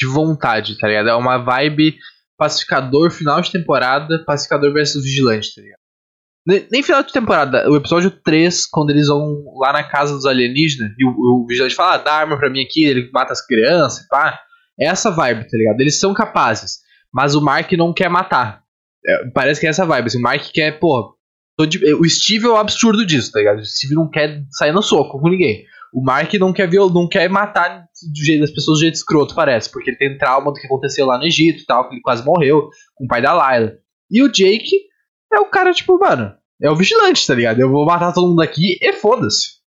de 0.00 0.06
vontade, 0.06 0.78
tá 0.78 0.88
ligado? 0.88 1.08
É 1.10 1.14
uma 1.14 1.38
vibe 1.38 1.96
pacificador 2.38 3.10
final 3.10 3.40
de 3.40 3.50
temporada, 3.52 4.22
pacificador 4.24 4.72
versus 4.72 5.02
vigilante, 5.04 5.54
tá 5.54 5.60
ligado? 5.60 5.78
Ne- 6.48 6.66
Nem 6.72 6.82
final 6.82 7.02
de 7.02 7.12
temporada, 7.12 7.70
o 7.70 7.76
episódio 7.76 8.10
3, 8.10 8.64
quando 8.66 8.88
eles 8.90 9.08
vão 9.08 9.44
lá 9.58 9.70
na 9.72 9.84
casa 9.84 10.14
dos 10.14 10.24
alienígenas 10.24 10.92
e 10.98 11.04
o, 11.04 11.10
o 11.42 11.46
vigilante 11.46 11.74
fala, 11.74 11.94
ah, 11.94 11.98
dá 11.98 12.12
arma 12.14 12.38
pra 12.38 12.48
mim 12.48 12.62
aqui, 12.62 12.84
ele 12.84 13.10
mata 13.12 13.32
as 13.34 13.44
crianças 13.44 14.04
e 14.04 14.08
pá. 14.08 14.40
É 14.80 14.86
essa 14.86 15.10
vibe, 15.10 15.42
tá 15.48 15.56
ligado? 15.56 15.80
Eles 15.80 15.98
são 16.00 16.14
capazes, 16.14 16.78
mas 17.12 17.34
o 17.34 17.40
Mark 17.42 17.70
não 17.72 17.92
quer 17.92 18.08
matar. 18.08 18.62
É, 19.06 19.26
parece 19.34 19.60
que 19.60 19.66
é 19.66 19.70
essa 19.70 19.84
vibe, 19.84 20.06
assim, 20.06 20.18
o 20.18 20.22
Mark 20.22 20.42
quer, 20.52 20.78
pô. 20.78 21.14
O 22.00 22.08
Steve 22.08 22.46
é 22.46 22.48
o 22.48 22.56
absurdo 22.56 23.04
disso, 23.04 23.32
tá 23.32 23.40
ligado? 23.40 23.58
O 23.58 23.64
Steve 23.64 23.94
não 23.94 24.08
quer 24.08 24.42
sair 24.50 24.70
no 24.72 24.80
soco 24.80 25.20
com 25.20 25.28
ninguém. 25.28 25.64
O 25.92 26.00
Mark 26.00 26.32
não 26.34 26.52
quer 26.52 26.68
viol... 26.70 26.88
não 26.92 27.08
quer 27.08 27.28
matar 27.28 27.80
do 27.80 28.24
jeito 28.24 28.42
das 28.42 28.52
pessoas 28.52 28.78
do 28.78 28.82
jeito 28.82 28.94
escroto, 28.94 29.34
parece, 29.34 29.68
porque 29.72 29.90
ele 29.90 29.96
tem 29.96 30.16
trauma 30.16 30.52
do 30.52 30.60
que 30.60 30.66
aconteceu 30.66 31.04
lá 31.06 31.18
no 31.18 31.24
Egito 31.24 31.60
e 31.62 31.66
tal, 31.66 31.88
que 31.88 31.94
ele 31.96 32.00
quase 32.02 32.24
morreu 32.24 32.68
com 32.94 33.04
o 33.04 33.08
pai 33.08 33.20
da 33.20 33.32
Layla. 33.32 33.72
E 34.08 34.22
o 34.22 34.28
Jake 34.30 34.70
é 35.32 35.40
o 35.40 35.46
cara, 35.46 35.72
tipo, 35.72 35.98
mano, 35.98 36.34
é 36.60 36.70
o 36.70 36.76
vigilante, 36.76 37.26
tá 37.26 37.34
ligado? 37.34 37.60
Eu 37.60 37.70
vou 37.70 37.84
matar 37.84 38.12
todo 38.12 38.28
mundo 38.28 38.42
aqui 38.42 38.78
e 38.80 38.92
foda-se. 38.92 39.58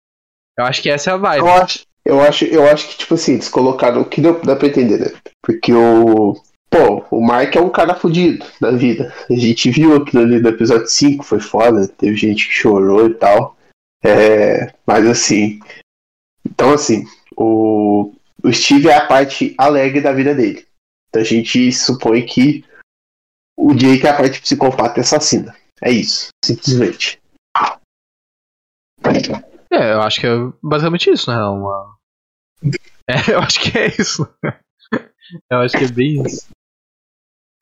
Eu 0.59 0.65
acho 0.65 0.83
que 0.83 0.91
essa 0.91 1.11
é 1.11 1.15
a 1.15 1.17
vibe. 1.17 1.41
Eu 1.41 1.49
acho, 1.49 1.87
eu 2.05 2.21
acho, 2.21 2.45
eu 2.45 2.69
acho 2.69 2.89
que, 2.89 2.99
tipo 2.99 3.15
assim, 3.15 3.35
eles 3.35 3.49
colocaram 3.49 4.01
o 4.01 4.05
que 4.05 4.21
deu, 4.21 4.41
dá 4.41 4.57
pra 4.57 4.69
entender, 4.69 4.99
né? 4.99 5.21
Porque 5.43 5.73
o. 5.73 6.35
Pô, 6.71 7.05
o 7.11 7.21
Mark 7.21 7.57
é 7.57 7.61
um 7.61 7.69
cara 7.69 7.97
fudido 7.97 8.47
da 8.61 8.71
vida. 8.71 9.13
A 9.29 9.35
gente 9.35 9.71
viu 9.71 9.97
aquilo 9.97 10.23
ali 10.23 10.41
no 10.41 10.49
episódio 10.49 10.87
5, 10.87 11.25
foi 11.25 11.41
foda, 11.41 11.89
teve 11.89 12.17
gente 12.17 12.47
que 12.47 12.55
chorou 12.55 13.07
e 13.07 13.15
tal. 13.15 13.57
É, 14.05 14.73
mas 14.87 15.07
assim. 15.07 15.59
Então, 16.47 16.73
assim, 16.73 17.05
o, 17.37 18.13
o 18.43 18.53
Steve 18.53 18.89
é 18.89 18.97
a 18.97 19.07
parte 19.07 19.55
alegre 19.59 20.01
da 20.01 20.13
vida 20.13 20.33
dele. 20.33 20.65
Então 21.09 21.23
a 21.23 21.25
gente 21.25 21.73
supõe 21.73 22.25
que 22.25 22.65
o 23.61 23.75
Jake 23.75 24.07
é 24.07 24.11
a 24.11 24.17
parte 24.17 24.41
psicopata 24.41 24.99
e 24.99 25.03
assassina. 25.03 25.55
É 25.83 25.91
isso, 25.91 26.29
simplesmente. 26.43 27.21
É, 29.71 29.93
eu 29.93 30.03
acho 30.03 30.21
que 30.21 30.27
é 30.27 30.31
basicamente 30.63 31.11
isso, 31.11 31.31
né? 31.31 31.37
Uma... 31.37 31.97
É, 33.07 33.13
eu 33.33 33.39
acho 33.41 33.61
que 33.61 33.79
é 33.79 33.87
isso. 33.89 34.27
eu 35.51 35.59
acho 35.59 35.77
que 35.77 35.85
é 35.85 35.89
bem 35.89 36.23
isso. 36.25 36.49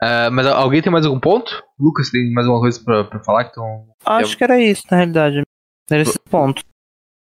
Uh, 0.00 0.30
mas 0.32 0.46
alguém 0.46 0.80
tem 0.80 0.92
mais 0.92 1.04
algum 1.04 1.18
ponto? 1.18 1.50
Lucas, 1.78 2.10
tem 2.10 2.32
mais 2.32 2.46
alguma 2.46 2.62
coisa 2.62 2.80
pra, 2.84 3.04
pra 3.04 3.24
falar? 3.24 3.44
Que 3.50 3.60
Acho 4.06 4.34
eu... 4.34 4.38
que 4.38 4.44
era 4.44 4.60
isso, 4.60 4.84
na 4.90 4.98
realidade. 4.98 5.42
Era 5.90 6.02
esse 6.02 6.18
ponto. 6.30 6.62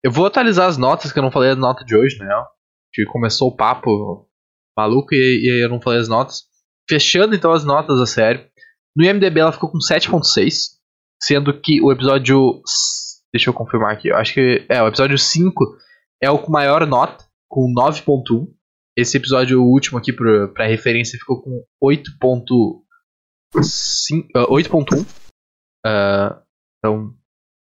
Eu 0.03 0.11
vou 0.11 0.25
atualizar 0.25 0.67
as 0.67 0.77
notas, 0.77 1.11
que 1.11 1.19
eu 1.19 1.23
não 1.23 1.31
falei 1.31 1.51
a 1.51 1.55
nota 1.55 1.85
de 1.85 1.95
hoje, 1.95 2.19
né? 2.19 2.27
Que 2.93 3.05
começou 3.05 3.49
o 3.49 3.55
papo 3.55 4.27
maluco 4.77 5.13
e, 5.13 5.17
e 5.17 5.63
eu 5.63 5.69
não 5.69 5.81
falei 5.81 5.99
as 5.99 6.09
notas. 6.09 6.43
Fechando 6.89 7.35
então 7.35 7.51
as 7.51 7.63
notas 7.63 7.99
da 7.99 8.05
série. 8.05 8.49
No 8.97 9.05
IMDB 9.05 9.39
ela 9.39 9.51
ficou 9.51 9.69
com 9.69 9.77
7.6, 9.77 10.75
sendo 11.21 11.53
que 11.61 11.79
o 11.81 11.91
episódio 11.91 12.63
deixa 13.31 13.51
eu 13.51 13.53
confirmar 13.53 13.93
aqui, 13.93 14.07
eu 14.07 14.15
acho 14.15 14.33
que 14.33 14.65
é, 14.67 14.81
o 14.81 14.87
episódio 14.87 15.17
5 15.17 15.77
é 16.21 16.31
o 16.31 16.39
com 16.39 16.51
maior 16.51 16.85
nota, 16.87 17.23
com 17.47 17.71
9.1. 17.71 18.51
Esse 18.97 19.17
episódio 19.17 19.63
último 19.63 19.99
aqui 19.99 20.11
pra, 20.11 20.47
pra 20.47 20.65
referência 20.65 21.19
ficou 21.19 21.43
com 21.43 21.63
8.1. 21.83 22.81
Uh, 23.55 23.61
uh, 25.85 26.41
então, 26.79 27.13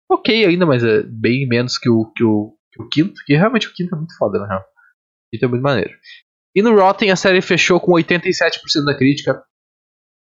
ok 0.10 0.46
ainda, 0.46 0.66
mas 0.66 0.82
é 0.84 1.04
bem 1.04 1.46
menos 1.46 1.78
que 1.78 1.90
o, 1.90 2.06
que 2.16 2.24
o, 2.24 2.58
que 2.72 2.82
o 2.82 2.88
quinto, 2.88 3.22
que 3.26 3.36
realmente 3.36 3.68
o 3.68 3.74
quinto 3.74 3.94
é 3.94 3.98
muito 3.98 4.16
foda, 4.18 4.40
na 4.40 4.48
real. 4.48 4.62
O 4.62 5.30
quinto 5.34 5.46
é 5.46 5.48
muito 5.50 5.64
maneiro. 5.64 5.94
E 6.56 6.62
no 6.62 6.74
Rotten 6.74 7.12
a 7.12 7.18
série 7.18 7.42
fechou 7.42 7.82
com 7.82 7.92
87% 7.92 8.86
da 8.86 8.98
crítica 8.98 9.44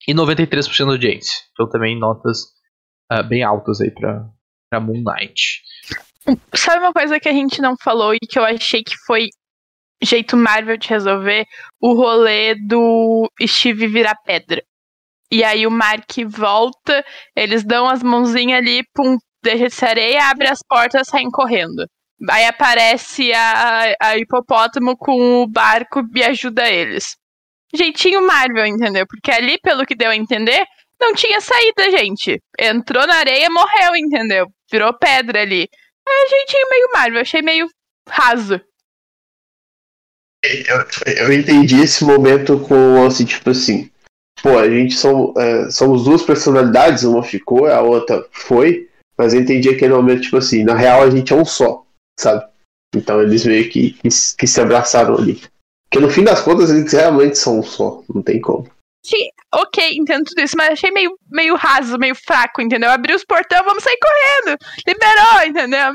e 0.07 0.13
93% 0.13 0.85
da 0.85 0.91
audiência. 0.91 1.33
Então 1.51 1.69
também 1.69 1.97
notas 1.97 2.43
uh, 3.11 3.23
bem 3.27 3.43
altas 3.43 3.81
aí 3.81 3.91
pra, 3.91 4.27
pra 4.69 4.79
Moon 4.79 5.03
Knight. 5.03 5.61
Sabe 6.53 6.79
uma 6.79 6.93
coisa 6.93 7.19
que 7.19 7.29
a 7.29 7.33
gente 7.33 7.61
não 7.61 7.75
falou 7.81 8.13
e 8.13 8.19
que 8.19 8.39
eu 8.39 8.43
achei 8.43 8.83
que 8.83 8.95
foi 9.05 9.29
jeito 10.01 10.35
Marvel 10.35 10.77
de 10.77 10.89
resolver? 10.89 11.45
O 11.79 11.93
rolê 11.93 12.55
do 12.55 13.29
Steve 13.45 13.87
virar 13.87 14.15
pedra. 14.23 14.63
E 15.31 15.43
aí 15.43 15.65
o 15.65 15.71
Mark 15.71 16.11
volta, 16.27 17.03
eles 17.35 17.63
dão 17.63 17.87
as 17.87 18.03
mãozinhas 18.03 18.59
ali, 18.59 18.83
pum, 18.93 19.17
deixa 19.43 19.67
de 19.67 19.73
ser 19.73 19.85
areia, 19.85 20.29
abre 20.29 20.47
as 20.47 20.59
portas 20.67 21.07
saem 21.07 21.29
correndo. 21.29 21.87
Aí 22.29 22.45
aparece 22.45 23.33
a, 23.33 23.95
a 24.01 24.17
hipopótamo 24.17 24.95
com 24.97 25.43
o 25.43 25.47
barco 25.47 26.01
e 26.15 26.23
ajuda 26.23 26.69
eles. 26.69 27.17
Jeitinho 27.73 28.25
Marvel, 28.25 28.65
entendeu? 28.65 29.05
Porque 29.07 29.31
ali, 29.31 29.57
pelo 29.59 29.85
que 29.85 29.95
deu 29.95 30.09
a 30.09 30.15
entender, 30.15 30.65
não 30.99 31.13
tinha 31.13 31.39
saída, 31.41 31.91
gente. 31.91 32.41
Entrou 32.59 33.05
na 33.05 33.15
areia, 33.15 33.49
morreu, 33.49 33.95
entendeu? 33.95 34.47
Virou 34.71 34.93
pedra 34.93 35.41
ali. 35.41 35.67
É 36.07 36.29
jeitinho 36.29 36.69
meio 36.69 36.89
Marvel, 36.93 37.21
achei 37.21 37.41
meio 37.41 37.67
raso. 38.07 38.61
Eu, 40.43 41.13
eu 41.17 41.33
entendi 41.33 41.81
esse 41.81 42.03
momento 42.03 42.59
com 42.59 43.03
assim, 43.05 43.25
tipo 43.25 43.49
assim. 43.49 43.89
Pô, 44.41 44.59
a 44.59 44.69
gente 44.69 44.95
são, 44.95 45.33
é, 45.37 45.71
somos 45.71 46.03
duas 46.03 46.21
personalidades, 46.21 47.03
uma 47.03 47.23
ficou, 47.23 47.65
a 47.65 47.81
outra 47.81 48.27
foi, 48.31 48.89
mas 49.17 49.33
eu 49.33 49.41
entendi 49.41 49.69
aquele 49.69 49.93
momento, 49.93 50.23
tipo 50.23 50.37
assim, 50.37 50.63
na 50.63 50.75
real 50.75 51.01
a 51.01 51.09
gente 51.09 51.33
é 51.33 51.35
um 51.35 51.45
só, 51.45 51.83
sabe? 52.19 52.45
Então 52.93 53.21
eles 53.21 53.45
meio 53.45 53.69
que, 53.69 53.93
que, 53.93 54.09
que 54.37 54.47
se 54.47 54.61
abraçaram 54.61 55.15
ali. 55.15 55.41
Porque 55.89 56.05
no 56.05 56.11
fim 56.11 56.23
das 56.23 56.41
contas 56.41 56.69
eles 56.69 56.91
realmente 56.91 57.37
são 57.37 57.59
um 57.59 57.63
só, 57.63 58.03
não 58.13 58.21
tem 58.21 58.41
como 58.41 58.69
achei 59.05 59.29
ok, 59.53 59.95
entendo 59.95 60.25
tudo 60.25 60.41
isso, 60.41 60.57
mas 60.57 60.71
achei 60.71 60.91
meio, 60.91 61.17
meio 61.29 61.55
raso, 61.55 61.97
meio 61.97 62.15
fraco, 62.15 62.61
entendeu? 62.61 62.89
Abriu 62.89 63.15
os 63.15 63.23
portão, 63.23 63.63
vamos 63.63 63.83
sair 63.83 63.97
correndo. 63.99 64.57
Liberou, 64.85 65.43
entendeu? 65.45 65.93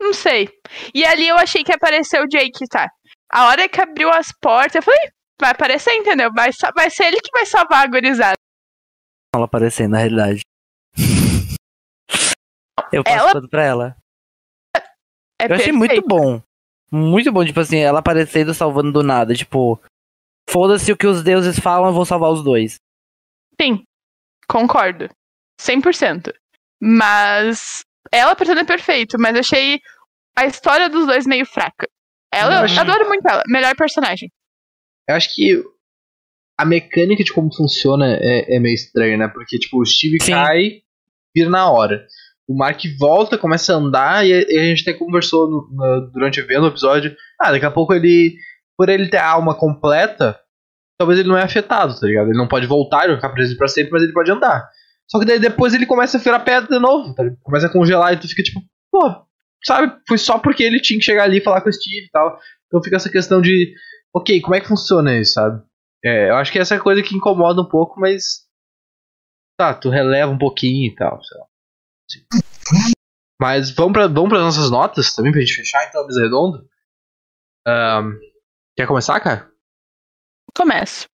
Não 0.00 0.14
sei. 0.14 0.48
E 0.94 1.04
ali 1.04 1.28
eu 1.28 1.36
achei 1.36 1.64
que 1.64 1.72
apareceu 1.72 2.22
o 2.22 2.28
Jake, 2.28 2.66
tá? 2.68 2.88
A 3.30 3.48
hora 3.48 3.68
que 3.68 3.80
abriu 3.80 4.10
as 4.10 4.32
portas, 4.40 4.76
eu 4.76 4.82
falei, 4.82 5.10
vai 5.40 5.50
aparecer, 5.50 5.92
entendeu? 5.94 6.32
Vai, 6.32 6.50
vai 6.74 6.88
ser 6.88 7.04
ele 7.04 7.20
que 7.20 7.30
vai 7.32 7.44
salvar 7.44 7.84
a 7.84 7.86
gurizada. 7.86 8.36
Ela 9.34 9.44
aparecer, 9.44 9.88
na 9.88 9.98
realidade. 9.98 10.40
eu 12.92 13.04
passo 13.04 13.18
ela... 13.18 13.32
tudo 13.32 13.48
pra 13.48 13.64
ela. 13.64 13.96
É 15.40 15.46
eu 15.48 15.54
achei 15.54 15.72
muito 15.72 16.02
bom. 16.02 16.42
Muito 16.90 17.30
bom, 17.32 17.44
tipo 17.44 17.60
assim, 17.60 17.78
ela 17.78 18.00
aparecendo 18.00 18.52
salvando 18.52 18.92
do 18.92 19.02
nada, 19.02 19.34
tipo, 19.34 19.80
Foda-se 20.50 20.90
o 20.90 20.96
que 20.96 21.06
os 21.06 21.22
deuses 21.22 21.60
falam, 21.60 21.90
eu 21.90 21.94
vou 21.94 22.04
salvar 22.04 22.32
os 22.32 22.42
dois. 22.42 22.80
Sim, 23.60 23.84
concordo. 24.48 25.08
100%. 25.60 26.32
Mas 26.82 27.82
ela 28.10 28.34
pretende 28.34 28.64
perfeito, 28.64 29.16
mas 29.16 29.36
achei 29.36 29.80
a 30.36 30.46
história 30.46 30.88
dos 30.88 31.06
dois 31.06 31.24
meio 31.24 31.46
fraca. 31.46 31.88
Ela, 32.32 32.66
eu 32.66 32.80
adoro 32.80 33.06
muito 33.06 33.26
ela. 33.28 33.44
Melhor 33.46 33.76
personagem. 33.76 34.28
Eu 35.08 35.14
acho 35.14 35.32
que 35.32 35.62
a 36.58 36.64
mecânica 36.64 37.22
de 37.22 37.32
como 37.32 37.54
funciona 37.54 38.16
é, 38.20 38.56
é 38.56 38.58
meio 38.58 38.74
estranha, 38.74 39.16
né? 39.16 39.28
Porque, 39.28 39.56
tipo, 39.56 39.80
o 39.80 39.86
Steve 39.86 40.18
Sim. 40.20 40.32
cai, 40.32 40.82
vira 41.34 41.48
na 41.48 41.70
hora. 41.70 42.04
O 42.50 42.56
Mark 42.56 42.80
volta, 42.98 43.38
começa 43.38 43.72
a 43.72 43.76
andar, 43.76 44.26
e 44.26 44.32
a 44.34 44.64
gente 44.64 44.82
até 44.82 44.92
conversou 44.92 45.48
no, 45.48 45.68
no, 45.70 46.10
durante 46.10 46.40
o 46.40 46.42
evento, 46.42 46.62
no 46.62 46.66
episódio. 46.66 47.14
Ah, 47.40 47.52
daqui 47.52 47.64
a 47.64 47.70
pouco 47.70 47.94
ele 47.94 48.34
por 48.76 48.88
ele 48.88 49.08
ter 49.08 49.18
a 49.18 49.28
alma 49.28 49.54
completa, 49.54 50.36
talvez 50.98 51.20
ele 51.20 51.28
não 51.28 51.38
é 51.38 51.44
afetado, 51.44 51.94
tá 51.94 52.04
ligado? 52.04 52.26
Ele 52.26 52.38
não 52.38 52.48
pode 52.48 52.66
voltar, 52.66 53.06
vai 53.06 53.14
ficar 53.14 53.28
preso 53.28 53.56
pra 53.56 53.68
sempre, 53.68 53.92
mas 53.92 54.02
ele 54.02 54.12
pode 54.12 54.32
andar. 54.32 54.68
Só 55.08 55.20
que 55.20 55.26
daí 55.26 55.38
depois 55.38 55.74
ele 55.74 55.86
começa 55.86 56.18
a 56.18 56.20
virar 56.20 56.40
pedra 56.40 56.66
de 56.66 56.78
novo, 56.80 57.14
tá? 57.14 57.22
Começa 57.42 57.68
a 57.68 57.72
congelar 57.72 58.14
e 58.14 58.16
tu 58.16 58.26
fica 58.26 58.42
tipo, 58.42 58.60
pô, 58.90 59.14
sabe? 59.62 59.96
Foi 60.08 60.18
só 60.18 60.36
porque 60.40 60.64
ele 60.64 60.80
tinha 60.80 60.98
que 60.98 61.04
chegar 61.04 61.24
ali 61.24 61.38
e 61.38 61.42
falar 61.42 61.60
com 61.60 61.68
o 61.68 61.72
Steve 61.72 62.06
e 62.06 62.10
tal. 62.10 62.36
Então 62.66 62.82
fica 62.82 62.96
essa 62.96 63.10
questão 63.10 63.40
de, 63.40 63.72
ok, 64.12 64.40
como 64.40 64.56
é 64.56 64.60
que 64.60 64.66
funciona 64.66 65.16
isso, 65.16 65.34
sabe? 65.34 65.62
É, 66.04 66.30
eu 66.30 66.34
acho 66.34 66.50
que 66.50 66.58
essa 66.58 66.74
é 66.74 66.78
a 66.78 66.82
coisa 66.82 67.00
que 67.00 67.14
incomoda 67.14 67.62
um 67.62 67.68
pouco, 67.68 68.00
mas. 68.00 68.40
Tá, 69.56 69.72
tu 69.72 69.88
releva 69.88 70.32
um 70.32 70.38
pouquinho 70.38 70.90
e 70.90 70.94
tal, 70.96 71.22
sei 71.22 71.38
lá. 71.38 71.49
Mas 73.40 73.70
vamos 73.70 73.92
para 73.92 74.06
vamos 74.06 74.32
as 74.34 74.42
nossas 74.42 74.70
notas 74.70 75.14
também 75.14 75.32
pra 75.32 75.40
gente 75.40 75.54
fechar 75.54 75.86
então 75.88 76.02
a 76.02 76.06
mesa 76.06 76.22
redonda. 76.22 76.64
Um, 77.66 78.30
Quer 78.76 78.86
começar, 78.86 79.20
cara? 79.20 79.50
Começo. 80.56 81.06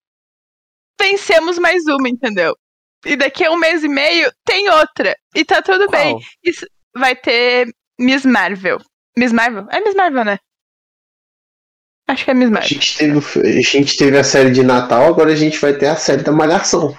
Vencemos 1.01 1.59
mais 1.59 1.85
uma, 1.87 2.09
entendeu? 2.09 2.57
E 3.05 3.17
daqui 3.17 3.45
a 3.45 3.51
um 3.51 3.59
mês 3.59 3.85
e 3.85 3.89
meio 3.89 4.31
tem 4.45 4.69
outra. 4.71 5.17
E 5.35 5.45
tá 5.45 5.61
tudo 5.61 5.87
Qual? 5.87 5.91
bem. 5.91 6.19
Isso 6.45 6.67
vai 6.97 7.15
ter 7.15 7.69
Miss 7.99 8.25
Marvel. 8.25 8.79
Miss 9.17 9.33
Marvel? 9.33 9.67
É 9.71 9.81
Miss 9.81 9.95
Marvel, 9.95 10.25
né? 10.25 10.39
Acho 12.09 12.25
que 12.25 12.31
é 12.31 12.35
Miss 12.35 12.51
Marvel. 12.51 12.67
A 12.67 12.73
gente, 12.73 12.99
teve, 12.99 13.19
a 13.41 13.63
gente 13.63 13.97
teve 13.97 14.19
a 14.19 14.25
série 14.25 14.51
de 14.53 14.63
Natal, 14.63 15.07
agora 15.07 15.33
a 15.33 15.37
gente 15.37 15.59
vai 15.59 15.77
ter 15.77 15.87
a 15.87 15.97
série 15.97 16.23
da 16.23 16.33
Malhação. 16.33 16.97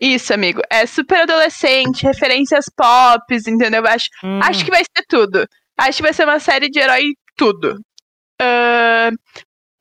Isso, 0.00 0.34
amigo. 0.34 0.60
É 0.70 0.86
super 0.86 1.22
adolescente, 1.22 2.02
referências 2.02 2.66
pop, 2.76 3.22
entendeu? 3.30 3.86
Acho, 3.86 4.06
hum. 4.22 4.40
acho 4.42 4.64
que 4.64 4.70
vai 4.70 4.82
ser 4.82 5.04
tudo. 5.08 5.46
Acho 5.78 5.96
que 5.98 6.02
vai 6.02 6.12
ser 6.12 6.24
uma 6.24 6.40
série 6.40 6.68
de 6.68 6.78
herói 6.78 7.12
tudo. 7.36 7.80
Uh, 8.40 9.16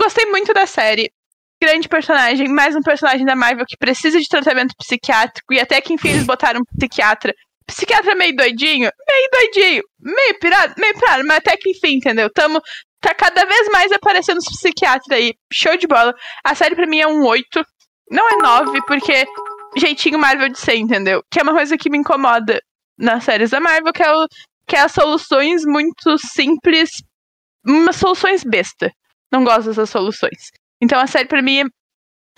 Gostei 0.03 0.25
muito 0.25 0.53
da 0.53 0.65
série. 0.65 1.09
Grande 1.61 1.87
personagem, 1.87 2.49
mais 2.49 2.75
um 2.75 2.81
personagem 2.81 3.25
da 3.25 3.37
Marvel 3.37 3.65
que 3.65 3.77
precisa 3.77 4.19
de 4.19 4.27
tratamento 4.27 4.75
psiquiátrico. 4.77 5.53
E 5.53 5.61
até 5.61 5.79
que 5.79 5.93
enfim 5.93 6.09
eles 6.09 6.25
botaram 6.25 6.59
um 6.59 6.77
psiquiatra. 6.77 7.33
Psiquiatra 7.65 8.13
meio 8.13 8.35
doidinho, 8.35 8.91
meio 9.07 9.29
doidinho, 9.31 9.83
meio 10.01 10.39
pirado, 10.39 10.73
meio 10.77 10.93
pirado, 10.95 11.23
mas 11.25 11.37
até 11.37 11.55
que 11.55 11.69
enfim, 11.69 11.95
entendeu? 11.95 12.29
Tamo. 12.29 12.61
Tá 12.99 13.13
cada 13.13 13.45
vez 13.45 13.69
mais 13.69 13.91
aparecendo 13.93 14.39
os 14.39 14.45
psiquiatras 14.45 15.17
aí. 15.17 15.33
Show 15.53 15.77
de 15.77 15.87
bola. 15.87 16.13
A 16.43 16.53
série 16.53 16.75
pra 16.75 16.85
mim 16.85 16.99
é 16.99 17.07
um 17.07 17.25
8. 17.25 17.65
Não 18.11 18.29
é 18.29 18.35
9, 18.41 18.81
porque 18.85 19.25
jeitinho 19.77 20.19
Marvel 20.19 20.49
de 20.49 20.59
ser, 20.59 20.75
entendeu? 20.75 21.23
Que 21.31 21.39
é 21.39 21.43
uma 21.43 21.53
coisa 21.53 21.77
que 21.77 21.89
me 21.89 21.97
incomoda 21.97 22.61
nas 22.97 23.23
séries 23.23 23.51
da 23.51 23.59
Marvel, 23.59 23.93
que 23.93 24.03
é, 24.03 24.11
o, 24.11 24.27
que 24.67 24.75
é 24.75 24.79
as 24.79 24.91
soluções 24.91 25.63
muito 25.65 26.17
simples, 26.17 26.89
umas 27.65 27.95
soluções 27.95 28.43
besta. 28.43 28.91
Não 29.31 29.43
gosto 29.43 29.69
dessas 29.69 29.89
soluções. 29.89 30.51
Então 30.81 30.99
a 30.99 31.07
série 31.07 31.27
pra 31.27 31.41
mim 31.41 31.61
é 31.61 31.65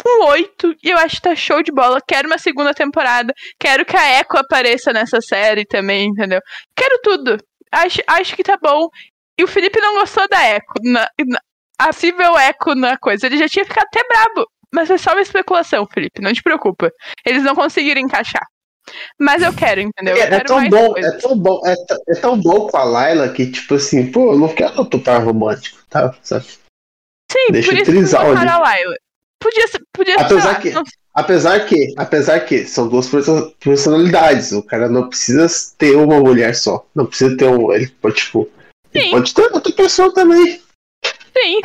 um 0.06 0.26
8 0.26 0.76
e 0.84 0.90
eu 0.90 0.98
acho 0.98 1.18
que 1.18 1.22
tá 1.24 1.36
show 1.36 1.62
de 1.62 1.72
bola. 1.72 2.00
Quero 2.08 2.28
uma 2.28 2.38
segunda 2.38 2.74
temporada. 2.74 3.34
Quero 3.60 3.86
que 3.86 3.98
a 3.98 4.20
Echo 4.20 4.38
apareça 4.38 4.94
nessa 4.94 5.20
série 5.22 5.66
também, 5.66 6.10
entendeu? 6.10 6.40
Quero 6.76 7.00
tudo. 7.02 7.38
Acho, 7.72 8.02
acho 8.08 8.36
que 8.36 8.44
tá 8.44 8.58
bom. 8.62 8.88
E 9.38 9.44
o 9.44 9.48
Felipe 9.48 9.80
não 9.80 9.96
gostou 9.96 10.28
da 10.30 10.42
Echo. 10.56 10.74
Na, 10.84 11.08
na, 11.26 11.40
a 11.78 11.88
possível 11.88 12.38
Echo 12.38 12.76
na 12.76 12.98
coisa. 12.98 13.26
Ele 13.26 13.38
já 13.38 13.48
tinha 13.48 13.66
ficado 13.66 13.86
até 13.88 14.02
brabo. 14.08 14.48
Mas 14.76 14.90
é 14.92 14.98
só 14.98 15.14
uma 15.14 15.22
especulação, 15.22 15.88
Felipe. 15.92 16.22
Não 16.22 16.34
te 16.34 16.44
preocupa. 16.44 16.92
Eles 17.26 17.44
não 17.44 17.56
conseguiram 17.56 18.02
encaixar. 18.02 18.46
Mas 19.20 19.42
eu 19.42 19.54
quero, 19.54 19.80
entendeu? 19.82 20.16
Eu 20.16 20.24
é, 20.24 20.28
quero 20.28 20.42
é, 20.42 20.44
tão 20.44 20.70
bom, 20.70 20.94
é 20.98 21.12
tão 21.14 21.38
bom, 21.40 21.62
é, 21.66 21.76
é, 22.10 22.16
tão 22.20 22.40
bom 22.40 22.68
com 22.68 22.78
a 22.78 22.84
Layla 22.84 23.30
que, 23.30 23.50
tipo 23.50 23.76
assim, 23.76 24.12
pô, 24.12 24.34
eu 24.34 24.38
não 24.38 24.50
quero 24.54 24.78
outro 24.78 25.00
par 25.00 25.24
romântico, 25.24 25.80
tá? 25.90 26.14
Sabe? 26.22 26.46
Sim, 27.32 27.52
Deixa 27.52 27.72
por 27.72 27.78
isso 27.80 27.92
que 27.92 27.98
botaram 28.02 28.52
a 28.52 28.60
Layla. 28.60 28.96
podia 29.42 29.68
ser. 29.70 29.82
Podia 29.92 30.16
Apesar 30.18 30.56
ser, 30.56 30.62
que- 30.62 30.72
não- 30.72 30.84
Apesar 31.16 31.66
que, 31.66 31.94
apesar 31.98 32.40
que 32.42 32.66
são 32.66 32.90
duas 32.90 33.08
perso- 33.08 33.56
personalidades. 33.62 34.52
O 34.52 34.62
cara 34.62 34.90
não 34.90 35.08
precisa 35.08 35.48
ter 35.78 35.96
uma 35.96 36.20
mulher 36.20 36.54
só. 36.54 36.86
Não 36.94 37.06
precisa 37.06 37.38
ter 37.38 37.46
um. 37.48 37.72
Ele 37.72 37.88
pode, 37.88 38.16
tipo. 38.18 38.50
Ele 38.94 39.12
pode 39.12 39.34
ter 39.34 39.50
outra 39.54 39.72
pessoa 39.74 40.14
também. 40.14 40.62
Sim. 41.38 41.60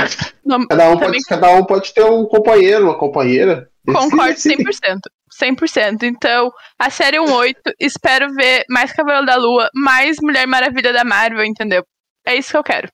Não, 0.44 0.66
Cada 0.66 0.90
um, 0.90 0.98
pode, 0.98 1.18
cada 1.20 1.54
um 1.54 1.64
pode 1.64 1.94
ter 1.94 2.04
um 2.04 2.26
companheiro, 2.26 2.84
uma 2.84 2.98
companheira. 2.98 3.70
Concordo 3.86 4.38
Sim, 4.38 4.56
sim. 4.56 4.64
100%. 4.64 5.00
100%. 5.32 6.02
Então, 6.02 6.52
a 6.78 6.90
série 6.90 7.18
1.8, 7.18 7.54
espero 7.78 8.32
ver 8.34 8.64
mais 8.68 8.92
Cavaleiro 8.92 9.26
da 9.26 9.36
Lua, 9.36 9.70
mais 9.74 10.18
Mulher 10.20 10.46
Maravilha 10.46 10.92
da 10.92 11.04
Marvel, 11.04 11.44
entendeu? 11.44 11.84
É 12.26 12.34
isso 12.34 12.50
que 12.50 12.56
eu 12.56 12.64
quero. 12.64 12.88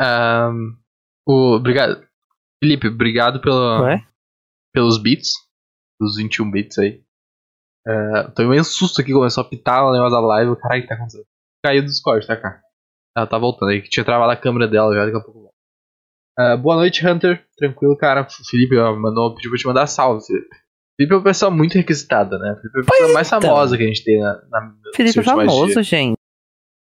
Ahn, 0.00 0.72
o, 1.26 1.56
obrigado. 1.56 2.02
Felipe, 2.62 2.88
obrigado 2.88 3.40
pelo, 3.40 3.82
Ué? 3.82 4.02
pelos 4.72 5.00
beats. 5.00 5.32
Dos 6.00 6.16
21 6.16 6.50
bits 6.50 6.78
aí. 6.78 7.02
É, 7.86 8.22
tomei 8.34 8.60
um 8.60 8.64
susto 8.64 9.00
aqui, 9.00 9.12
começou 9.12 9.42
a 9.42 9.48
pitar 9.48 9.84
o 9.84 9.92
negócio 9.92 10.12
da 10.12 10.20
live. 10.20 10.56
Caralho, 10.56 10.80
o 10.80 10.82
que 10.82 10.88
tá 10.88 10.94
acontecendo? 10.94 11.26
Caiu 11.64 11.82
do 11.82 11.88
Discord, 11.88 12.26
tá, 12.26 12.36
cara? 12.36 12.62
Ela 13.16 13.26
tá 13.26 13.36
voltando 13.36 13.70
aí, 13.70 13.82
que 13.82 13.88
tinha 13.90 14.04
travado 14.04 14.30
a 14.30 14.36
câmera 14.36 14.68
dela 14.68 14.94
já, 14.94 15.04
daqui 15.04 15.16
a 15.16 15.20
pouco. 15.20 15.47
É, 16.38 16.56
boa 16.56 16.76
noite, 16.76 17.06
Hunter. 17.06 17.44
Tranquilo, 17.56 17.96
cara. 17.96 18.22
O 18.22 18.44
Felipe 18.48 18.76
ó, 18.78 18.94
mandou, 18.96 19.34
pediu 19.34 19.50
pra 19.50 19.58
te 19.58 19.66
mandar 19.66 19.86
salve, 19.86 20.24
Felipe. 20.24 20.48
Felipe 20.96 21.14
é 21.14 21.16
uma 21.16 21.24
pessoa 21.24 21.50
muito 21.50 21.74
requisitada, 21.74 22.38
né? 22.38 22.56
Felipe 22.56 22.78
é 22.78 22.80
a 22.80 22.84
pessoa 22.84 23.12
mais 23.12 23.26
então. 23.28 23.40
famosa 23.40 23.76
que 23.76 23.82
a 23.82 23.86
gente 23.86 24.04
tem 24.04 24.20
na, 24.20 24.42
na 24.48 24.74
Felipe 24.94 25.18
é 25.18 25.22
famoso, 25.22 25.72
dias. 25.72 25.86
gente. 25.86 26.18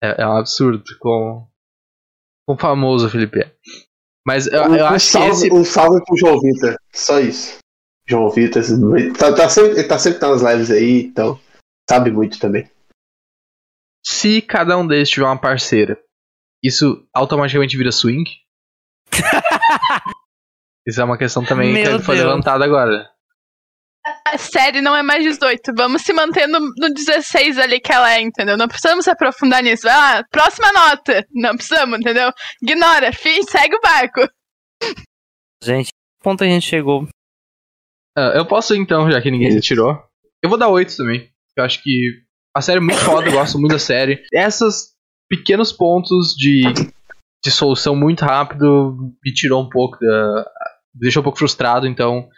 É, 0.03 0.23
é 0.23 0.27
um 0.27 0.37
absurdo 0.37 0.83
com 0.99 1.47
com 2.47 2.59
famoso 2.59 3.07
o 3.07 3.11
Felipe 3.11 3.41
é. 3.41 3.55
Mas 4.27 4.47
eu, 4.47 4.63
Um, 4.65 4.75
eu 4.75 4.85
um 4.85 4.89
acho 4.89 5.07
que 5.07 5.13
salve, 5.13 5.31
esse. 5.31 5.53
um 5.53 5.65
salve 5.65 6.05
pro 6.05 6.17
João 6.17 6.41
Vitor. 6.41 6.77
Só 6.93 7.21
isso. 7.21 7.59
João 8.09 8.29
Vitor, 8.29 8.63
tá, 9.17 9.33
tá 9.35 9.49
sempre, 9.49 9.71
ele 9.79 9.85
tá 9.89 9.99
sempre 9.99 10.21
nas 10.21 10.43
lives 10.43 10.71
aí, 10.71 11.03
então 11.03 11.39
sabe 11.89 12.11
muito 12.11 12.41
também. 12.41 12.69
Se 14.05 14.43
cada 14.43 14.77
um 14.77 14.87
deles 14.87 15.09
tiver 15.09 15.27
uma 15.27 15.41
parceira, 15.41 15.97
isso 16.63 17.07
automaticamente 17.15 17.77
vira 17.77 17.93
swing? 17.93 18.25
isso 20.87 21.01
é 21.01 21.05
uma 21.05 21.19
questão 21.19 21.45
também 21.45 21.73
Meu 21.73 21.99
que 21.99 22.05
foi 22.05 22.17
levantada 22.17 22.65
agora. 22.65 23.11
A 24.27 24.39
série 24.39 24.81
não 24.81 24.97
é 24.97 25.03
mais 25.03 25.23
18. 25.23 25.73
Vamos 25.77 26.03
se 26.03 26.13
manter 26.13 26.47
no, 26.47 26.59
no 26.61 26.95
16 26.95 27.59
ali 27.59 27.81
que 27.81 27.93
ela 27.93 28.13
é, 28.13 28.21
entendeu? 28.21 28.57
Não 28.57 28.67
precisamos 28.67 29.05
se 29.05 29.11
aprofundar 29.11 29.63
nisso. 29.63 29.89
Ah, 29.89 30.25
próxima 30.31 30.73
nota. 30.73 31.27
Não 31.35 31.55
precisamos, 31.55 31.99
entendeu? 31.99 32.33
Ignora, 32.63 33.13
fim, 33.13 33.43
segue 33.43 33.77
o 33.77 33.81
barco. 33.81 34.21
Gente, 35.63 35.89
que 35.89 36.23
ponto 36.23 36.43
a 36.43 36.47
gente 36.47 36.67
chegou? 36.67 37.07
Ah, 38.17 38.33
eu 38.35 38.47
posso 38.47 38.75
então, 38.75 39.11
já 39.11 39.21
que 39.21 39.31
ninguém 39.31 39.51
se 39.51 39.61
tirou. 39.61 40.03
Eu 40.43 40.49
vou 40.49 40.59
dar 40.59 40.69
8 40.69 40.97
também. 40.97 41.31
Eu 41.55 41.65
acho 41.65 41.83
que 41.83 42.23
a 42.55 42.63
série 42.63 42.79
é 42.79 42.81
muito 42.81 42.99
foda, 43.01 43.29
eu 43.29 43.33
gosto 43.33 43.59
muito 43.59 43.73
da 43.73 43.79
série. 43.79 44.25
Esses 44.33 44.95
pequenos 45.29 45.71
pontos 45.71 46.35
de, 46.35 46.63
de 47.45 47.51
solução 47.51 47.97
muito 47.97 48.25
rápido 48.25 48.97
me 49.25 49.33
tirou 49.33 49.63
um 49.63 49.69
pouco 49.69 49.99
da. 49.99 50.45
me 50.95 51.01
deixou 51.01 51.21
um 51.21 51.25
pouco 51.25 51.39
frustrado, 51.39 51.87
então 51.87 52.29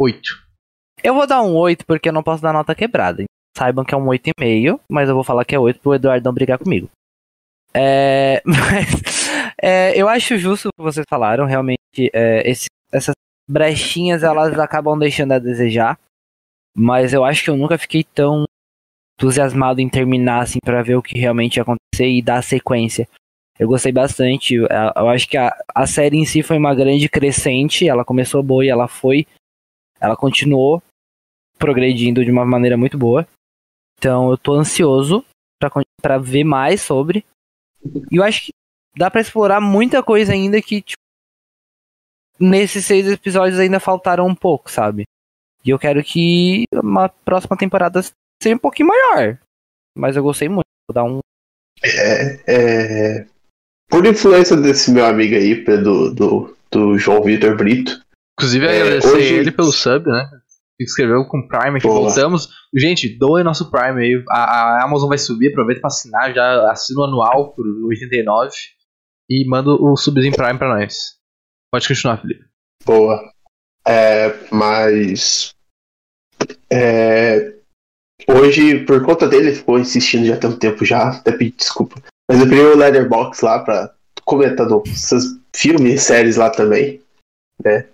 8. 0.00 0.20
Eu 1.02 1.14
vou 1.14 1.26
dar 1.26 1.42
um 1.42 1.54
8 1.56 1.84
porque 1.86 2.08
eu 2.08 2.12
não 2.12 2.22
posso 2.22 2.42
dar 2.42 2.52
nota 2.52 2.74
quebrada. 2.74 3.24
Saibam 3.56 3.84
que 3.84 3.94
é 3.94 3.98
um 3.98 4.06
8,5, 4.06 4.80
mas 4.90 5.08
eu 5.08 5.14
vou 5.14 5.24
falar 5.24 5.44
que 5.44 5.54
é 5.54 5.58
8 5.58 5.80
pro 5.80 5.94
Eduardo 5.94 6.24
não 6.24 6.32
brigar 6.34 6.58
comigo. 6.58 6.88
É, 7.74 8.40
mas 8.46 9.28
é, 9.60 10.00
eu 10.00 10.08
acho 10.08 10.38
justo 10.38 10.68
o 10.68 10.72
que 10.72 10.82
vocês 10.82 11.04
falaram, 11.08 11.44
realmente 11.44 11.78
é, 12.12 12.48
esse- 12.48 12.68
essas 12.92 13.14
brechinhas 13.48 14.22
elas 14.22 14.58
acabam 14.58 14.98
deixando 14.98 15.32
a 15.32 15.38
desejar, 15.38 15.98
mas 16.76 17.12
eu 17.12 17.24
acho 17.24 17.42
que 17.44 17.50
eu 17.50 17.56
nunca 17.56 17.76
fiquei 17.76 18.04
tão 18.04 18.44
entusiasmado 19.18 19.80
em 19.80 19.88
terminar 19.88 20.40
assim 20.42 20.58
para 20.64 20.82
ver 20.82 20.96
o 20.96 21.02
que 21.02 21.18
realmente 21.18 21.56
ia 21.56 21.62
acontecer 21.62 22.08
e 22.08 22.22
dar 22.22 22.42
sequência. 22.42 23.08
Eu 23.58 23.68
gostei 23.68 23.92
bastante, 23.92 24.54
eu, 24.54 24.66
eu 24.66 25.08
acho 25.08 25.28
que 25.28 25.36
a, 25.36 25.56
a 25.74 25.86
série 25.86 26.16
em 26.16 26.24
si 26.24 26.42
foi 26.42 26.58
uma 26.58 26.74
grande 26.74 27.08
crescente, 27.08 27.88
ela 27.88 28.04
começou 28.04 28.42
boa 28.42 28.64
e 28.64 28.68
ela 28.68 28.88
foi, 28.88 29.26
ela 30.00 30.16
continuou 30.16 30.82
progredindo 31.56 32.24
de 32.24 32.30
uma 32.30 32.44
maneira 32.44 32.76
muito 32.76 32.98
boa. 32.98 33.26
Então 33.98 34.30
eu 34.30 34.36
tô 34.36 34.54
ansioso 34.54 35.24
pra 36.02 36.18
ver 36.18 36.44
mais 36.44 36.82
sobre. 36.82 37.24
E 38.10 38.16
eu 38.16 38.24
acho 38.24 38.46
que 38.46 38.52
dá 38.96 39.10
pra 39.10 39.20
explorar 39.20 39.60
muita 39.60 40.02
coisa 40.02 40.32
ainda 40.32 40.60
que, 40.60 40.82
tipo, 40.82 41.02
nesses 42.38 42.84
seis 42.84 43.06
episódios 43.06 43.58
ainda 43.58 43.78
faltaram 43.78 44.26
um 44.26 44.34
pouco, 44.34 44.70
sabe? 44.70 45.04
E 45.64 45.70
eu 45.70 45.78
quero 45.78 46.02
que 46.02 46.64
uma 46.72 47.08
próxima 47.08 47.56
temporada 47.56 48.02
seja 48.42 48.54
um 48.54 48.58
pouquinho 48.58 48.88
maior. 48.88 49.38
Mas 49.96 50.16
eu 50.16 50.22
gostei 50.22 50.48
muito. 50.48 50.66
Vou 50.88 50.94
dar 50.94 51.04
um. 51.04 51.20
É, 51.82 52.40
é, 52.46 53.26
por 53.94 54.06
influência 54.06 54.56
desse 54.56 54.90
meu 54.90 55.04
amigo 55.06 55.36
aí, 55.36 55.54
do, 55.64 56.12
do, 56.12 56.56
do 56.70 56.98
João 56.98 57.22
Vitor 57.22 57.56
Brito, 57.56 58.02
Inclusive, 58.36 58.66
É, 58.66 58.80
agradecer 58.82 59.08
hoje- 59.16 59.34
ele 59.34 59.52
pelo 59.52 59.70
sub, 59.70 60.10
né? 60.10 60.28
Se 60.76 60.84
inscreveu 60.84 61.24
com 61.26 61.38
o 61.38 61.46
Prime 61.46 61.76
aqui, 61.78 61.86
Boa. 61.86 62.00
voltamos. 62.00 62.48
Gente, 62.74 63.08
doem 63.16 63.44
nosso 63.44 63.70
Prime 63.70 64.02
aí. 64.02 64.24
A, 64.28 64.38
a 64.80 64.84
Amazon 64.84 65.08
vai 65.08 65.18
subir, 65.18 65.50
aproveita 65.52 65.80
pra 65.80 65.86
assinar, 65.86 66.34
já 66.34 66.68
assina 66.72 67.02
o 67.02 67.04
anual 67.04 67.54
por 67.54 67.64
89 67.86 68.50
e 69.30 69.48
manda 69.48 69.70
o 69.70 69.96
subzinho 69.96 70.34
Prime 70.34 70.58
pra 70.58 70.76
nós. 70.76 71.14
Pode 71.72 71.86
continuar, 71.86 72.20
Felipe. 72.20 72.44
boa. 72.84 73.20
É, 73.86 74.34
mas. 74.50 75.54
é, 76.72 77.54
hoje, 78.28 78.84
por 78.84 79.00
conta 79.04 79.28
dele, 79.28 79.50
ele 79.50 79.56
ficou 79.56 79.78
insistindo 79.78 80.26
já 80.26 80.36
tem 80.36 80.50
um 80.50 80.58
tempo 80.58 80.84
já, 80.84 81.10
até 81.10 81.30
pedi 81.30 81.52
desculpa. 81.56 82.02
Mas 82.30 82.40
eu 82.40 82.46
criei 82.46 82.64
o 82.64 82.76
Letterbox 82.76 83.40
lá 83.40 83.58
pra 83.58 83.94
comentando 84.24 84.82
seus 84.94 85.38
filmes 85.54 85.94
e 85.94 85.98
séries 85.98 86.36
lá 86.36 86.50
também, 86.50 87.00
né? 87.62 87.86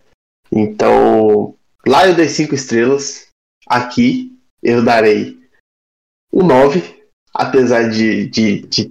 Então, 0.53 1.57
lá 1.87 2.07
eu 2.07 2.15
dei 2.15 2.29
5 2.29 2.55
estrelas. 2.55 3.29
Aqui 3.67 4.37
eu 4.63 4.85
darei 4.85 5.39
um 6.33 6.45
9, 6.45 7.05
apesar 7.35 7.89
de, 7.89 8.29
de, 8.29 8.61
de 8.67 8.91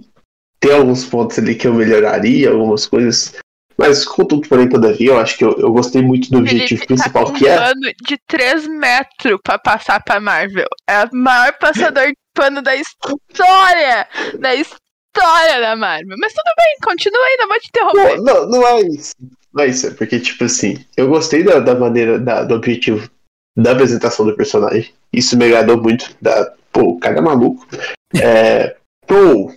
ter 0.58 0.72
alguns 0.72 1.04
pontos 1.04 1.38
ali 1.38 1.54
que 1.54 1.66
eu 1.66 1.74
melhoraria, 1.74 2.50
algumas 2.50 2.86
coisas. 2.86 3.34
Mas 3.76 4.04
contudo, 4.04 4.46
porém, 4.46 4.68
todavia, 4.68 5.08
eu 5.08 5.18
acho 5.18 5.38
que 5.38 5.44
eu, 5.44 5.58
eu 5.58 5.72
gostei 5.72 6.02
muito 6.02 6.30
do 6.30 6.38
objetivo 6.38 6.68
Felipe 6.68 6.86
principal, 6.86 7.32
tá 7.32 7.38
que 7.38 7.48
é. 7.48 7.56
pano 7.56 7.92
de 8.06 8.18
3 8.26 8.66
metros 8.68 9.40
pra 9.42 9.58
passar 9.58 10.02
pra 10.02 10.20
Marvel. 10.20 10.68
É 10.86 11.04
o 11.04 11.16
maior 11.16 11.56
passador 11.58 12.08
de 12.08 12.16
pano 12.34 12.60
da 12.60 12.76
história! 12.76 14.06
Da 14.38 14.54
história 14.54 14.89
da 15.14 15.76
Marvel. 15.76 16.16
Mas 16.18 16.32
tudo 16.32 16.52
bem, 16.56 16.76
continua 16.82 17.20
aí, 17.24 17.36
não 17.40 17.48
vou 17.48 17.60
te 17.60 17.68
interromper. 17.68 18.16
Não, 18.20 18.46
não, 18.46 18.50
não 18.60 18.66
é 18.66 18.80
isso. 18.82 19.14
Não 19.52 19.64
é 19.64 19.66
isso, 19.66 19.86
é 19.88 19.90
porque, 19.90 20.20
tipo 20.20 20.44
assim, 20.44 20.84
eu 20.96 21.08
gostei 21.08 21.42
da, 21.42 21.58
da 21.58 21.74
maneira, 21.74 22.18
da- 22.18 22.44
do 22.44 22.54
objetivo 22.54 23.10
da 23.56 23.72
apresentação 23.72 24.24
do 24.24 24.36
personagem. 24.36 24.92
Isso 25.12 25.36
me 25.36 25.44
agradou 25.46 25.76
muito. 25.76 26.14
Da, 26.22 26.52
pô, 26.72 26.82
o 26.82 27.00
cara 27.00 27.18
é 27.18 27.20
maluco. 27.20 27.66
É, 28.22 28.76
pô, 29.06 29.52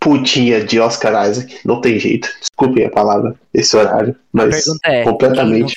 putinha 0.00 0.64
de 0.64 0.78
Oscar 0.78 1.28
Isaac, 1.28 1.58
não 1.64 1.80
tem 1.80 1.98
jeito. 1.98 2.28
Desculpem 2.38 2.86
a 2.86 2.90
palavra, 2.90 3.34
esse 3.52 3.76
horário. 3.76 4.14
Mas 4.32 4.64
é: 4.84 5.02
completamente. 5.02 5.74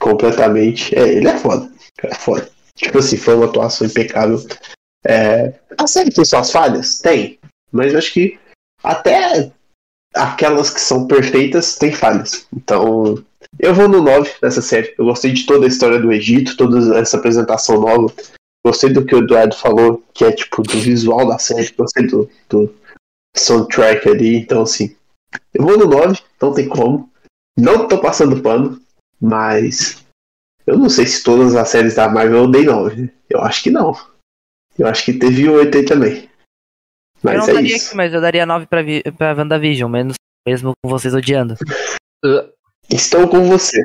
completamente. 0.00 0.96
É, 0.98 1.08
ele 1.08 1.28
é 1.28 1.38
foda. 1.38 1.70
É 2.02 2.14
foda. 2.14 2.50
Tipo 2.74 2.98
assim, 2.98 3.16
foi 3.16 3.34
uma 3.36 3.46
atuação 3.46 3.86
impecável. 3.86 4.40
É, 5.06 5.54
a 5.78 5.86
série 5.86 6.10
tem 6.10 6.24
suas 6.24 6.50
falhas? 6.50 6.98
Tem. 6.98 7.38
Mas 7.72 7.94
acho 7.94 8.12
que 8.12 8.38
até 8.82 9.50
aquelas 10.14 10.70
que 10.70 10.80
são 10.80 11.06
perfeitas 11.06 11.76
têm 11.76 11.92
falhas. 11.92 12.46
Então, 12.54 13.24
eu 13.58 13.74
vou 13.74 13.88
no 13.88 14.02
9 14.02 14.30
nessa 14.42 14.60
série. 14.60 14.94
Eu 14.98 15.06
gostei 15.06 15.32
de 15.32 15.46
toda 15.46 15.64
a 15.64 15.68
história 15.68 15.98
do 15.98 16.12
Egito, 16.12 16.56
toda 16.56 16.98
essa 16.98 17.16
apresentação 17.16 17.80
nova. 17.80 18.12
Gostei 18.64 18.90
do 18.90 19.04
que 19.04 19.14
o 19.14 19.18
Eduardo 19.18 19.56
falou, 19.56 20.02
que 20.12 20.24
é 20.24 20.32
tipo 20.32 20.62
do 20.62 20.78
visual 20.78 21.26
da 21.26 21.38
série. 21.38 21.72
Gostei 21.72 22.06
do, 22.06 22.30
do 22.48 22.72
soundtrack 23.36 24.08
ali. 24.08 24.36
Então, 24.36 24.62
assim, 24.62 24.94
eu 25.54 25.64
vou 25.64 25.78
no 25.78 25.86
9, 25.86 26.20
não 26.40 26.52
tem 26.52 26.68
como. 26.68 27.10
Não 27.58 27.86
tô 27.86 27.98
passando 27.98 28.42
pano, 28.42 28.80
mas 29.20 30.04
eu 30.66 30.78
não 30.78 30.88
sei 30.88 31.06
se 31.06 31.22
todas 31.22 31.54
as 31.54 31.68
séries 31.68 31.94
da 31.94 32.08
Marvel 32.08 32.44
eu 32.44 32.50
dei 32.50 32.64
9. 32.64 33.10
Eu 33.28 33.40
acho 33.40 33.62
que 33.62 33.70
não. 33.70 33.96
Eu 34.78 34.86
acho 34.86 35.04
que 35.04 35.12
teve 35.12 35.48
8 35.48 35.78
aí 35.78 35.84
também. 35.84 36.30
Eu 37.24 37.30
Mas 37.30 37.38
não 37.38 37.48
é 37.48 37.52
daria 37.54 37.76
isso. 37.76 37.86
aqui, 37.88 37.96
mas 37.96 38.12
eu 38.14 38.20
daria 38.20 38.44
9 38.46 38.66
pra, 38.66 38.82
vi 38.82 39.02
pra 39.16 39.34
WandaVision, 39.34 39.90
menos 39.90 40.14
mesmo 40.46 40.72
com 40.82 40.90
vocês 40.90 41.14
odiando. 41.14 41.54
Estou 42.90 43.28
com 43.28 43.48
você. 43.48 43.78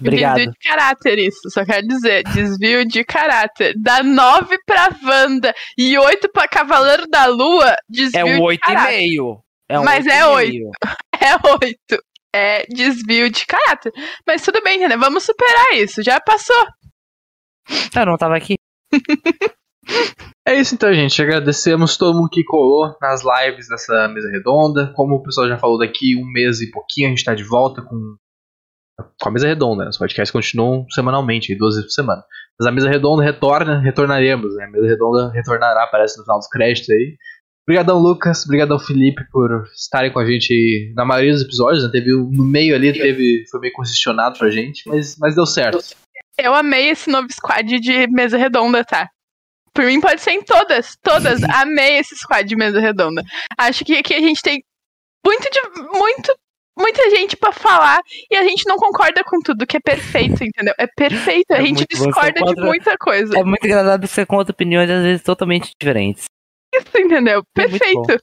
Obrigado. 0.00 0.36
Desvio 0.36 0.52
de 0.52 0.58
caráter, 0.68 1.18
isso. 1.18 1.50
Só 1.50 1.64
quero 1.64 1.86
dizer, 1.86 2.24
desvio 2.24 2.86
de 2.86 3.04
caráter. 3.04 3.74
Dá 3.80 4.02
9 4.02 4.58
pra 4.66 4.88
Wanda 5.02 5.54
e 5.78 5.96
8 5.96 6.28
pra 6.32 6.48
Cavaleiro 6.48 7.06
da 7.08 7.26
Lua, 7.26 7.74
desvio 7.88 8.20
É 8.20 8.24
um 8.24 8.48
de 8.48 8.58
caráter. 8.58 9.00
8,5. 9.00 9.40
É 9.68 9.80
um 9.80 9.84
Mas 9.84 10.06
é 10.06 10.22
8,5. 10.22 10.70
É 11.24 11.36
8. 11.48 12.04
é 12.34 12.66
desvio 12.66 13.30
de 13.30 13.46
caráter. 13.46 13.92
Mas 14.26 14.42
tudo 14.42 14.60
bem, 14.62 14.76
entendeu? 14.76 14.98
Vamos 14.98 15.24
superar 15.24 15.74
isso. 15.74 16.02
Já 16.02 16.20
passou. 16.20 16.66
Eu 17.96 18.06
não 18.06 18.18
tava 18.18 18.36
aqui. 18.36 18.56
É 20.46 20.54
isso 20.54 20.74
então, 20.74 20.92
gente. 20.92 21.20
Agradecemos 21.22 21.96
todo 21.96 22.14
mundo 22.14 22.28
que 22.28 22.44
colou 22.44 22.94
nas 23.00 23.22
lives 23.22 23.66
dessa 23.66 24.08
mesa 24.08 24.30
redonda. 24.30 24.92
Como 24.94 25.16
o 25.16 25.22
pessoal 25.22 25.48
já 25.48 25.56
falou, 25.56 25.78
daqui 25.78 26.14
um 26.16 26.30
mês 26.30 26.60
e 26.60 26.70
pouquinho 26.70 27.06
a 27.06 27.10
gente 27.10 27.24
tá 27.24 27.34
de 27.34 27.42
volta 27.42 27.80
com, 27.80 28.16
com 29.20 29.28
a 29.28 29.32
mesa 29.32 29.48
redonda. 29.48 29.84
Né? 29.84 29.90
Os 29.90 29.96
podcasts 29.96 30.30
continuam 30.30 30.84
semanalmente, 30.90 31.56
duas 31.56 31.76
vezes 31.76 31.88
por 31.88 31.94
semana. 31.94 32.22
Mas 32.60 32.68
a 32.68 32.72
mesa 32.72 32.90
redonda 32.90 33.24
retorna, 33.24 33.80
retornaremos. 33.80 34.54
Né? 34.54 34.64
A 34.64 34.70
mesa 34.70 34.86
redonda 34.86 35.30
retornará, 35.30 35.86
parece 35.86 36.18
no 36.18 36.24
final 36.24 36.38
dos 36.38 36.48
créditos 36.48 36.90
aí. 36.90 37.16
Obrigadão, 37.66 37.98
Lucas. 37.98 38.44
Obrigadão, 38.44 38.78
Felipe, 38.78 39.24
por 39.32 39.64
estarem 39.74 40.12
com 40.12 40.18
a 40.18 40.26
gente 40.26 40.92
na 40.94 41.06
maioria 41.06 41.32
dos 41.32 41.42
episódios. 41.42 41.84
Né? 41.84 41.90
Teve 41.90 42.10
no 42.12 42.44
meio 42.44 42.74
ali, 42.74 42.92
teve, 42.92 43.44
foi 43.50 43.60
meio 43.60 43.72
congestionado 43.72 44.38
pra 44.38 44.50
gente, 44.50 44.86
mas, 44.86 45.16
mas 45.18 45.34
deu 45.34 45.46
certo. 45.46 45.82
Eu 46.36 46.52
amei 46.54 46.90
esse 46.90 47.08
novo 47.08 47.28
squad 47.32 47.80
de 47.80 48.06
mesa 48.08 48.36
redonda, 48.36 48.84
tá? 48.84 49.08
Por 49.74 49.84
mim 49.84 50.00
pode 50.00 50.20
ser 50.20 50.30
em 50.32 50.42
todas, 50.42 50.96
todas. 51.02 51.42
Amei 51.42 51.98
esse 51.98 52.16
squad 52.16 52.48
de 52.48 52.56
mesa 52.56 52.80
redonda. 52.80 53.22
Acho 53.58 53.84
que 53.84 53.96
aqui 53.96 54.14
a 54.14 54.20
gente 54.20 54.40
tem 54.40 54.64
muito 55.24 55.48
de 55.50 55.82
muito 55.98 56.34
muita 56.76 57.08
gente 57.10 57.36
para 57.36 57.52
falar 57.52 58.00
e 58.30 58.36
a 58.36 58.42
gente 58.42 58.64
não 58.66 58.76
concorda 58.76 59.22
com 59.24 59.40
tudo, 59.40 59.66
que 59.66 59.76
é 59.76 59.80
perfeito, 59.80 60.42
entendeu? 60.42 60.74
É 60.78 60.86
perfeito, 60.86 61.52
a 61.52 61.58
É 61.58 61.64
gente 61.64 61.86
discorda 61.88 62.40
você 62.40 62.54
de 62.54 62.60
muita 62.60 62.96
coisa. 62.98 63.38
É 63.38 63.44
muito 63.44 63.64
agradável 63.64 64.06
você 64.06 64.26
com 64.26 64.38
opiniões 64.38 64.90
às 64.90 65.02
vezes 65.02 65.22
totalmente 65.22 65.70
diferentes. 65.80 66.24
Isso, 66.74 66.98
entendeu? 66.98 67.40
É 67.40 67.62
Perfeito. 67.62 68.20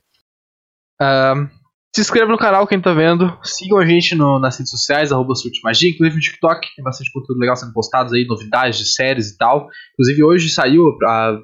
Ahn, 0.99 1.49
se 1.93 2.01
inscreva 2.01 2.31
no 2.31 2.37
canal, 2.37 2.65
quem 2.67 2.79
tá 2.79 2.93
vendo. 2.93 3.37
Sigam 3.43 3.77
a 3.79 3.85
gente 3.85 4.15
no- 4.15 4.39
nas 4.39 4.57
redes 4.57 4.71
sociais, 4.71 5.11
arroba 5.11 5.33
Magia, 5.63 5.89
inclusive 5.89 6.15
no 6.15 6.21
TikTok. 6.21 6.67
Tem 6.75 6.83
bastante 6.83 7.11
conteúdo 7.11 7.39
legal 7.39 7.55
sendo 7.55 7.73
postado 7.73 8.13
aí, 8.15 8.25
novidades 8.25 8.77
de 8.79 8.85
séries 8.85 9.29
e 9.31 9.37
tal. 9.37 9.67
Inclusive 9.93 10.23
hoje 10.23 10.49
saiu 10.49 10.83
a 11.05 11.37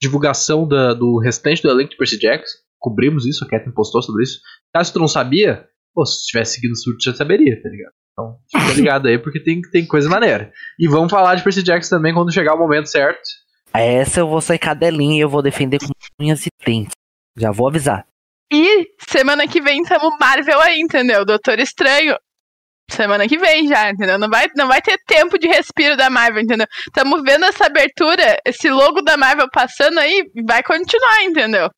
divulgação 0.00 0.66
da- 0.66 0.94
do 0.94 1.18
restante 1.18 1.62
do 1.62 1.70
elenco 1.70 1.90
de 1.90 1.96
Percy 1.96 2.18
Jackson. 2.18 2.58
Cobrimos 2.78 3.24
isso, 3.26 3.44
a 3.44 3.48
Catherine 3.48 3.74
postou 3.74 4.02
sobre 4.02 4.24
isso. 4.24 4.40
Caso 4.74 4.92
tu 4.92 4.98
não 4.98 5.08
sabia, 5.08 5.64
pô, 5.94 6.04
se 6.04 6.26
tivesse 6.26 6.54
seguido 6.54 6.72
o 6.72 6.76
Surte 6.76 7.04
já 7.04 7.14
saberia, 7.14 7.60
tá 7.62 7.68
ligado? 7.68 7.92
Então 8.12 8.36
fica 8.50 8.74
ligado 8.74 9.08
aí, 9.08 9.18
porque 9.18 9.40
tem, 9.42 9.60
tem 9.62 9.86
coisa 9.86 10.08
maneira. 10.08 10.52
E 10.78 10.86
vamos 10.88 11.10
falar 11.10 11.34
de 11.36 11.42
Percy 11.42 11.62
Jackson 11.62 11.96
também 11.96 12.12
quando 12.12 12.32
chegar 12.32 12.54
o 12.54 12.58
momento 12.58 12.86
certo. 12.90 13.20
Essa 13.72 14.20
eu 14.20 14.28
vou 14.28 14.40
sair 14.40 14.58
cadelinha 14.58 15.16
e 15.16 15.20
eu 15.20 15.30
vou 15.30 15.40
defender 15.40 15.78
com 15.78 15.92
unhas 16.20 16.44
e 16.44 16.50
dentes. 16.66 16.92
Já 17.38 17.50
vou 17.50 17.68
avisar. 17.68 18.04
E 18.52 18.86
semana 19.10 19.48
que 19.48 19.60
vem 19.60 19.82
estamos 19.82 20.14
Marvel 20.20 20.60
aí, 20.60 20.78
entendeu? 20.80 21.24
Doutor 21.24 21.58
Estranho. 21.58 22.16
Semana 22.90 23.26
que 23.26 23.38
vem 23.38 23.66
já, 23.66 23.88
entendeu? 23.90 24.18
Não 24.18 24.28
vai, 24.28 24.48
não 24.54 24.68
vai 24.68 24.82
ter 24.82 24.98
tempo 25.06 25.38
de 25.38 25.48
respiro 25.48 25.96
da 25.96 26.10
Marvel, 26.10 26.42
entendeu? 26.42 26.66
Estamos 26.86 27.22
vendo 27.22 27.46
essa 27.46 27.64
abertura, 27.66 28.36
esse 28.44 28.68
logo 28.68 29.00
da 29.00 29.16
Marvel 29.16 29.48
passando 29.50 29.98
aí, 29.98 30.30
vai 30.44 30.62
continuar, 30.62 31.22
entendeu? 31.22 31.70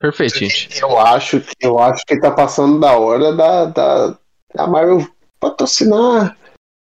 Perfeito, 0.00 0.36
gente. 0.38 0.80
Eu 0.80 0.98
acho, 0.98 1.40
que- 1.40 1.54
eu 1.60 1.78
acho 1.78 2.04
que 2.06 2.20
tá 2.20 2.30
passando 2.30 2.78
da 2.80 2.96
hora 2.96 3.34
da, 3.34 3.64
da, 3.66 4.18
da 4.54 4.66
Marvel 4.66 5.06
patrocinar. 5.40 6.36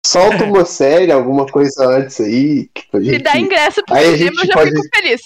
Solta 0.05 0.45
uma 0.45 0.65
série, 0.67 1.13
alguma 1.13 1.47
coisa 1.47 1.87
antes 1.87 2.21
aí. 2.21 2.69
Que 2.75 2.85
a 2.97 2.99
Se 3.01 3.05
gente, 3.05 3.23
dá 3.23 3.39
ingresso 3.39 3.83
pro 3.85 3.95
aí 3.95 4.05
a 4.15 4.17
cinema, 4.17 4.31
gente 4.33 4.41
eu 4.41 4.47
já 4.47 4.55
pode- 4.55 4.71
fico 4.71 4.97
feliz. 4.97 5.21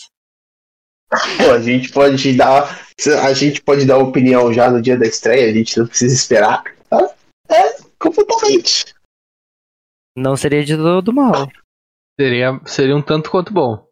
Pô, 1.08 1.52
a 1.52 1.60
gente 1.60 1.90
pode 1.90 2.32
dar. 2.34 2.86
A 3.22 3.32
gente 3.32 3.60
pode 3.62 3.84
dar 3.84 3.98
opinião 3.98 4.52
já 4.52 4.70
no 4.70 4.80
dia 4.80 4.96
da 4.96 5.06
estreia, 5.06 5.50
a 5.50 5.52
gente 5.52 5.78
não 5.78 5.86
precisa 5.86 6.14
esperar. 6.14 6.62
Tá? 6.88 7.14
É, 7.48 7.76
completamente. 7.98 8.94
Não 10.16 10.36
seria 10.36 10.64
de 10.64 10.76
todo 10.76 11.12
mal. 11.12 11.48
Seria, 12.18 12.58
seria 12.64 12.96
um 12.96 13.02
tanto 13.02 13.30
quanto 13.30 13.52
bom. 13.52 13.86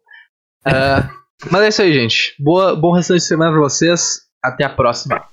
Ah, 0.65 1.11
mas 1.51 1.61
é 1.61 1.67
isso 1.67 1.81
aí, 1.83 1.93
gente. 1.93 2.35
Boa, 2.39 2.75
bom 2.75 2.91
restante 2.91 3.19
de 3.19 3.27
semana 3.27 3.51
pra 3.51 3.61
vocês. 3.61 4.21
Até 4.43 4.63
a 4.63 4.69
próxima. 4.69 5.27